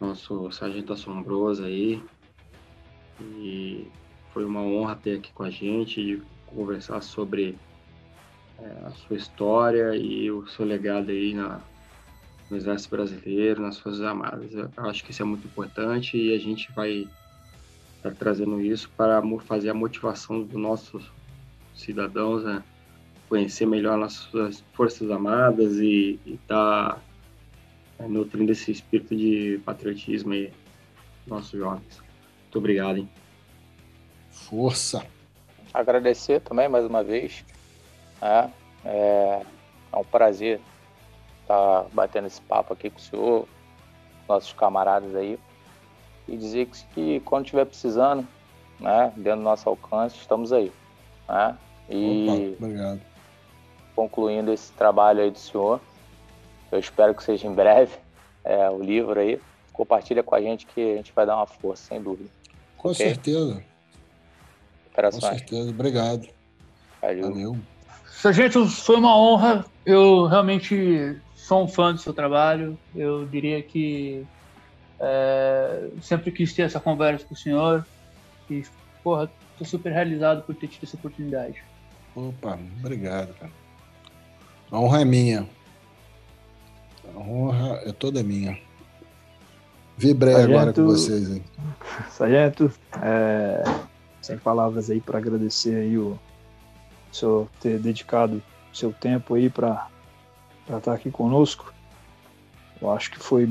nosso 0.00 0.50
sargento 0.50 0.92
assombroso 0.92 1.64
aí. 1.64 2.02
E 3.20 3.86
foi 4.32 4.44
uma 4.44 4.60
honra 4.60 4.96
ter 4.96 5.18
aqui 5.18 5.32
com 5.32 5.44
a 5.44 5.50
gente 5.50 6.00
e 6.00 6.22
conversar 6.46 7.00
sobre 7.02 7.56
é, 8.58 8.66
a 8.84 8.90
sua 8.90 9.16
história 9.16 9.94
e 9.94 10.28
o 10.28 10.44
seu 10.48 10.66
legado 10.66 11.10
aí 11.10 11.34
na, 11.34 11.60
no 12.50 12.56
Exército 12.56 12.96
Brasileiro, 12.96 13.62
nas 13.62 13.78
Forças 13.78 14.02
Armadas. 14.02 14.52
Eu 14.52 14.70
acho 14.76 15.04
que 15.04 15.12
isso 15.12 15.22
é 15.22 15.24
muito 15.24 15.46
importante 15.46 16.16
e 16.16 16.34
a 16.34 16.38
gente 16.40 16.72
vai 16.72 17.06
estar 17.96 18.12
trazendo 18.16 18.60
isso 18.60 18.90
para 18.96 19.22
fazer 19.46 19.70
a 19.70 19.74
motivação 19.74 20.42
dos 20.42 20.60
nossos 20.60 21.08
cidadãos, 21.76 22.42
né? 22.42 22.60
Conhecer 23.34 23.66
melhor 23.66 23.98
nossas 23.98 24.62
Forças 24.74 25.10
Armadas 25.10 25.78
e 25.78 26.20
estar 26.24 26.94
tá, 26.94 27.00
é, 27.98 28.06
nutrindo 28.06 28.52
esse 28.52 28.70
espírito 28.70 29.16
de 29.16 29.60
patriotismo 29.64 30.32
aí 30.32 30.52
nossos 31.26 31.58
jovens. 31.58 32.00
Muito 32.42 32.58
obrigado, 32.58 32.98
hein? 32.98 33.08
Força! 34.30 35.04
Agradecer 35.72 36.42
também 36.42 36.68
mais 36.68 36.86
uma 36.86 37.02
vez. 37.02 37.44
Né? 38.22 38.52
É, 38.84 39.42
é 39.92 39.96
um 39.96 40.04
prazer 40.04 40.60
estar 41.42 41.82
tá 41.82 41.86
batendo 41.92 42.28
esse 42.28 42.40
papo 42.40 42.72
aqui 42.72 42.88
com 42.88 42.98
o 42.98 43.02
senhor, 43.02 43.48
nossos 44.28 44.52
camaradas 44.52 45.12
aí, 45.16 45.36
e 46.28 46.36
dizer 46.36 46.66
que, 46.66 46.84
que 46.94 47.20
quando 47.24 47.46
estiver 47.46 47.64
precisando, 47.64 48.24
né, 48.78 49.12
dentro 49.16 49.40
do 49.40 49.44
nosso 49.44 49.68
alcance, 49.68 50.18
estamos 50.18 50.52
aí. 50.52 50.70
Né? 51.28 51.58
E 51.90 52.28
Opa, 52.28 52.64
obrigado. 52.64 53.13
Concluindo 53.94 54.52
esse 54.52 54.72
trabalho 54.72 55.22
aí 55.22 55.30
do 55.30 55.38
senhor, 55.38 55.80
eu 56.70 56.78
espero 56.78 57.14
que 57.14 57.22
seja 57.22 57.46
em 57.46 57.52
breve 57.52 57.96
é, 58.44 58.68
o 58.70 58.82
livro 58.82 59.18
aí. 59.18 59.40
Compartilha 59.72 60.22
com 60.22 60.34
a 60.34 60.40
gente 60.40 60.66
que 60.66 60.92
a 60.92 60.96
gente 60.96 61.12
vai 61.12 61.26
dar 61.26 61.36
uma 61.36 61.46
força, 61.46 61.88
sem 61.88 62.00
dúvida. 62.00 62.30
Com 62.76 62.90
okay? 62.90 63.06
certeza. 63.06 63.62
Operações. 64.92 65.24
Com 65.24 65.38
certeza, 65.38 65.70
obrigado. 65.70 66.28
Valeu. 67.02 67.30
Valeu. 67.30 67.56
Sargento, 68.06 68.66
foi 68.68 68.96
uma 68.96 69.18
honra. 69.18 69.64
Eu 69.84 70.26
realmente 70.26 71.20
sou 71.34 71.64
um 71.64 71.68
fã 71.68 71.92
do 71.92 71.98
seu 71.98 72.12
trabalho. 72.12 72.78
Eu 72.94 73.26
diria 73.26 73.60
que 73.62 74.24
é, 75.00 75.88
sempre 76.00 76.30
quis 76.30 76.52
ter 76.52 76.62
essa 76.62 76.78
conversa 76.78 77.26
com 77.26 77.34
o 77.34 77.36
senhor. 77.36 77.84
E, 78.48 78.62
porra, 79.02 79.30
tô 79.58 79.64
super 79.64 79.92
realizado 79.92 80.42
por 80.42 80.54
ter 80.54 80.68
tido 80.68 80.84
essa 80.84 80.96
oportunidade. 80.96 81.62
Opa, 82.14 82.58
obrigado, 82.78 83.34
cara. 83.34 83.63
A 84.70 84.78
honra 84.78 85.02
é 85.02 85.04
minha. 85.04 85.48
A 87.14 87.18
honra 87.18 87.80
é 87.84 87.92
toda 87.92 88.22
minha. 88.22 88.58
Vibrei 89.96 90.34
Sargento, 90.34 90.58
agora 90.58 90.72
com 90.72 90.84
vocês. 90.84 91.30
Hein? 91.30 91.44
Sargento, 92.10 92.72
é, 93.00 93.62
sem 94.20 94.36
palavras 94.38 94.90
aí 94.90 95.00
para 95.00 95.18
agradecer 95.18 95.76
aí 95.76 95.96
o 95.96 96.18
senhor 97.12 97.48
ter 97.60 97.78
dedicado 97.78 98.42
seu 98.72 98.92
tempo 98.92 99.34
aí 99.34 99.48
para 99.48 99.88
estar 100.62 100.80
tá 100.80 100.92
aqui 100.92 101.10
conosco. 101.10 101.72
Eu 102.82 102.90
acho 102.90 103.10
que 103.12 103.18
foi 103.20 103.48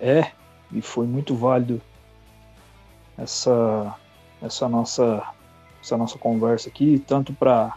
é 0.00 0.32
e 0.72 0.80
foi 0.80 1.06
muito 1.06 1.34
válido 1.34 1.80
essa 3.18 3.94
essa 4.40 4.68
nossa 4.68 5.22
essa 5.82 5.96
nossa 5.96 6.18
conversa 6.18 6.68
aqui, 6.68 7.02
tanto 7.06 7.32
para 7.32 7.74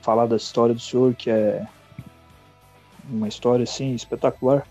falar 0.00 0.26
da 0.26 0.36
história 0.36 0.74
do 0.74 0.80
senhor, 0.80 1.14
que 1.14 1.30
é 1.30 1.66
uma 3.08 3.28
história 3.28 3.62
assim 3.64 3.94
espetacular 3.94 4.66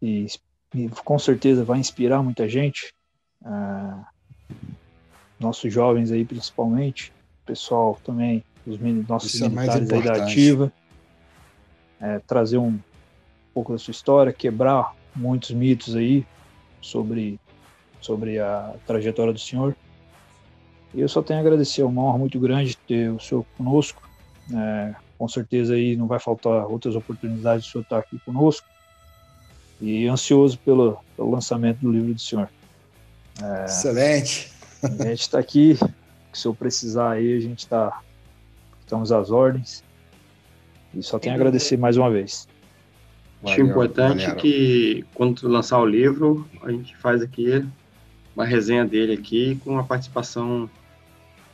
e, 0.00 0.26
e 0.74 0.88
com 1.04 1.18
certeza 1.18 1.64
vai 1.64 1.78
inspirar 1.78 2.22
muita 2.22 2.48
gente, 2.48 2.92
uh, 3.42 4.04
nossos 5.38 5.72
jovens 5.72 6.12
aí 6.12 6.24
principalmente, 6.24 7.12
pessoal 7.46 7.98
também, 8.04 8.44
os 8.66 8.78
nossos 9.08 9.34
Isso 9.34 9.44
é 9.44 9.48
militares 9.48 9.90
é 9.90 9.94
aí 9.94 10.02
da 10.02 10.24
ativa, 10.24 10.72
é, 12.00 12.18
trazer 12.20 12.58
um 12.58 12.78
pouco 13.52 13.72
da 13.72 13.78
sua 13.78 13.92
história, 13.92 14.32
quebrar 14.32 14.94
muitos 15.14 15.50
mitos 15.50 15.94
aí 15.94 16.26
sobre, 16.80 17.38
sobre 18.00 18.38
a 18.38 18.74
trajetória 18.86 19.32
do 19.32 19.38
senhor. 19.38 19.76
E 20.92 21.00
eu 21.00 21.08
só 21.08 21.22
tenho 21.22 21.38
a 21.38 21.42
agradecer, 21.42 21.82
é 21.82 21.84
uma 21.84 22.02
honra 22.02 22.18
muito 22.18 22.38
grande 22.38 22.76
ter 22.76 23.10
o 23.10 23.20
senhor 23.20 23.44
conosco. 23.56 24.02
É, 24.52 24.94
com 25.18 25.28
certeza 25.28 25.74
aí 25.74 25.96
não 25.96 26.06
vai 26.06 26.18
faltar 26.18 26.66
outras 26.66 26.94
oportunidades 26.96 27.64
de 27.64 27.70
o 27.70 27.72
senhor 27.72 27.82
estar 27.82 27.98
aqui 27.98 28.18
conosco. 28.20 28.66
E 29.80 30.06
ansioso 30.06 30.58
pelo, 30.58 30.98
pelo 31.16 31.30
lançamento 31.30 31.80
do 31.80 31.90
livro 31.90 32.14
do 32.14 32.20
senhor. 32.20 32.48
É, 33.42 33.64
Excelente. 33.64 34.52
A 34.82 35.04
gente 35.04 35.20
está 35.20 35.38
aqui, 35.38 35.74
se 35.76 35.84
o 35.84 36.36
senhor 36.36 36.54
precisar 36.54 37.12
aí, 37.12 37.36
a 37.36 37.40
gente 37.40 37.60
está 37.60 38.00
estamos 38.80 39.10
às 39.10 39.30
ordens. 39.30 39.82
E 40.94 41.02
só 41.02 41.18
tenho 41.18 41.34
a 41.34 41.36
agradecer 41.36 41.76
mais 41.76 41.96
uma 41.96 42.10
vez. 42.10 42.46
Acho 43.44 43.60
importante 43.60 44.22
valeu. 44.22 44.36
que 44.36 45.04
quando 45.12 45.46
lançar 45.48 45.78
o 45.80 45.86
livro, 45.86 46.48
a 46.62 46.70
gente 46.70 46.96
faz 46.96 47.20
aqui 47.20 47.66
uma 48.34 48.44
resenha 48.44 48.84
dele 48.84 49.12
aqui 49.12 49.60
com 49.62 49.78
a 49.78 49.84
participação 49.84 50.70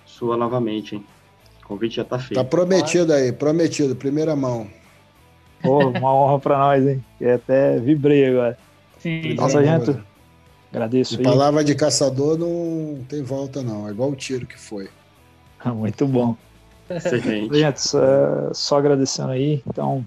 sua 0.07 0.37
novamente, 0.37 0.97
hein? 0.97 1.05
O 1.71 1.75
convite 1.75 1.95
já 1.95 2.03
está 2.03 2.19
feito. 2.19 2.35
Tá 2.35 2.43
prometido 2.43 3.13
aí, 3.13 3.31
prometido, 3.31 3.95
primeira 3.95 4.35
mão. 4.35 4.67
Pô, 5.63 5.87
uma 5.87 6.13
honra 6.13 6.41
para 6.41 6.59
nós, 6.59 6.85
hein? 6.85 7.05
Eu 7.21 7.37
até 7.37 7.79
vibrei 7.79 8.27
agora. 8.27 8.59
Sim. 8.99 9.35
Nossa, 9.35 9.65
gente, 9.65 9.97
agradeço. 10.73 11.15
E 11.15 11.23
palavra 11.23 11.63
de 11.63 11.77
caçador 11.77 12.37
não 12.37 13.05
tem 13.09 13.23
volta, 13.23 13.63
não. 13.63 13.87
É 13.87 13.93
igual 13.93 14.11
o 14.11 14.17
tiro 14.17 14.47
que 14.47 14.59
foi. 14.59 14.89
Muito 15.65 16.09
bom. 16.09 16.35
Excelente. 16.91 17.57
Gente, 17.57 17.81
só, 17.81 18.53
só 18.53 18.79
agradecendo 18.79 19.31
aí. 19.31 19.63
Então, 19.65 20.05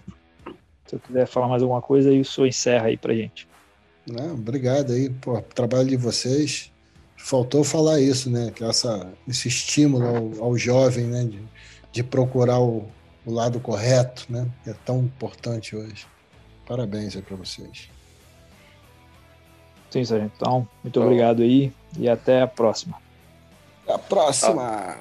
se 0.86 0.96
eu 0.96 1.00
quiser 1.00 1.26
falar 1.28 1.48
mais 1.48 1.64
alguma 1.64 1.82
coisa, 1.82 2.10
aí 2.10 2.20
o 2.20 2.26
senhor 2.26 2.48
encerra 2.48 2.88
aí 2.88 2.98
pra 2.98 3.14
gente. 3.14 3.48
Não, 4.06 4.34
obrigado 4.34 4.92
aí, 4.92 5.10
pô, 5.10 5.42
trabalho 5.42 5.88
de 5.88 5.96
vocês. 5.96 6.73
Faltou 7.24 7.64
falar 7.64 8.02
isso, 8.02 8.30
né? 8.30 8.52
Que 8.54 8.66
essa, 8.66 9.08
esse 9.26 9.48
estímulo 9.48 10.06
ao, 10.06 10.44
ao 10.48 10.58
jovem, 10.58 11.06
né? 11.06 11.24
De, 11.24 11.42
de 11.90 12.04
procurar 12.04 12.60
o, 12.60 12.86
o, 13.26 13.32
lado 13.32 13.62
correto, 13.62 14.26
né? 14.28 14.46
Que 14.62 14.72
é 14.72 14.76
tão 14.86 15.00
importante 15.00 15.74
hoje. 15.74 16.06
Parabéns 16.68 17.16
aí 17.16 17.22
para 17.22 17.38
vocês. 17.38 17.90
Sim, 19.90 20.04
Sargento. 20.04 20.34
Então, 20.36 20.68
muito 20.84 21.02
obrigado 21.02 21.44
aí 21.44 21.72
e 21.98 22.10
até 22.10 22.42
a 22.42 22.48
próxima. 22.48 22.98
Até 23.84 23.94
a 23.94 24.00
próxima. 24.00 24.98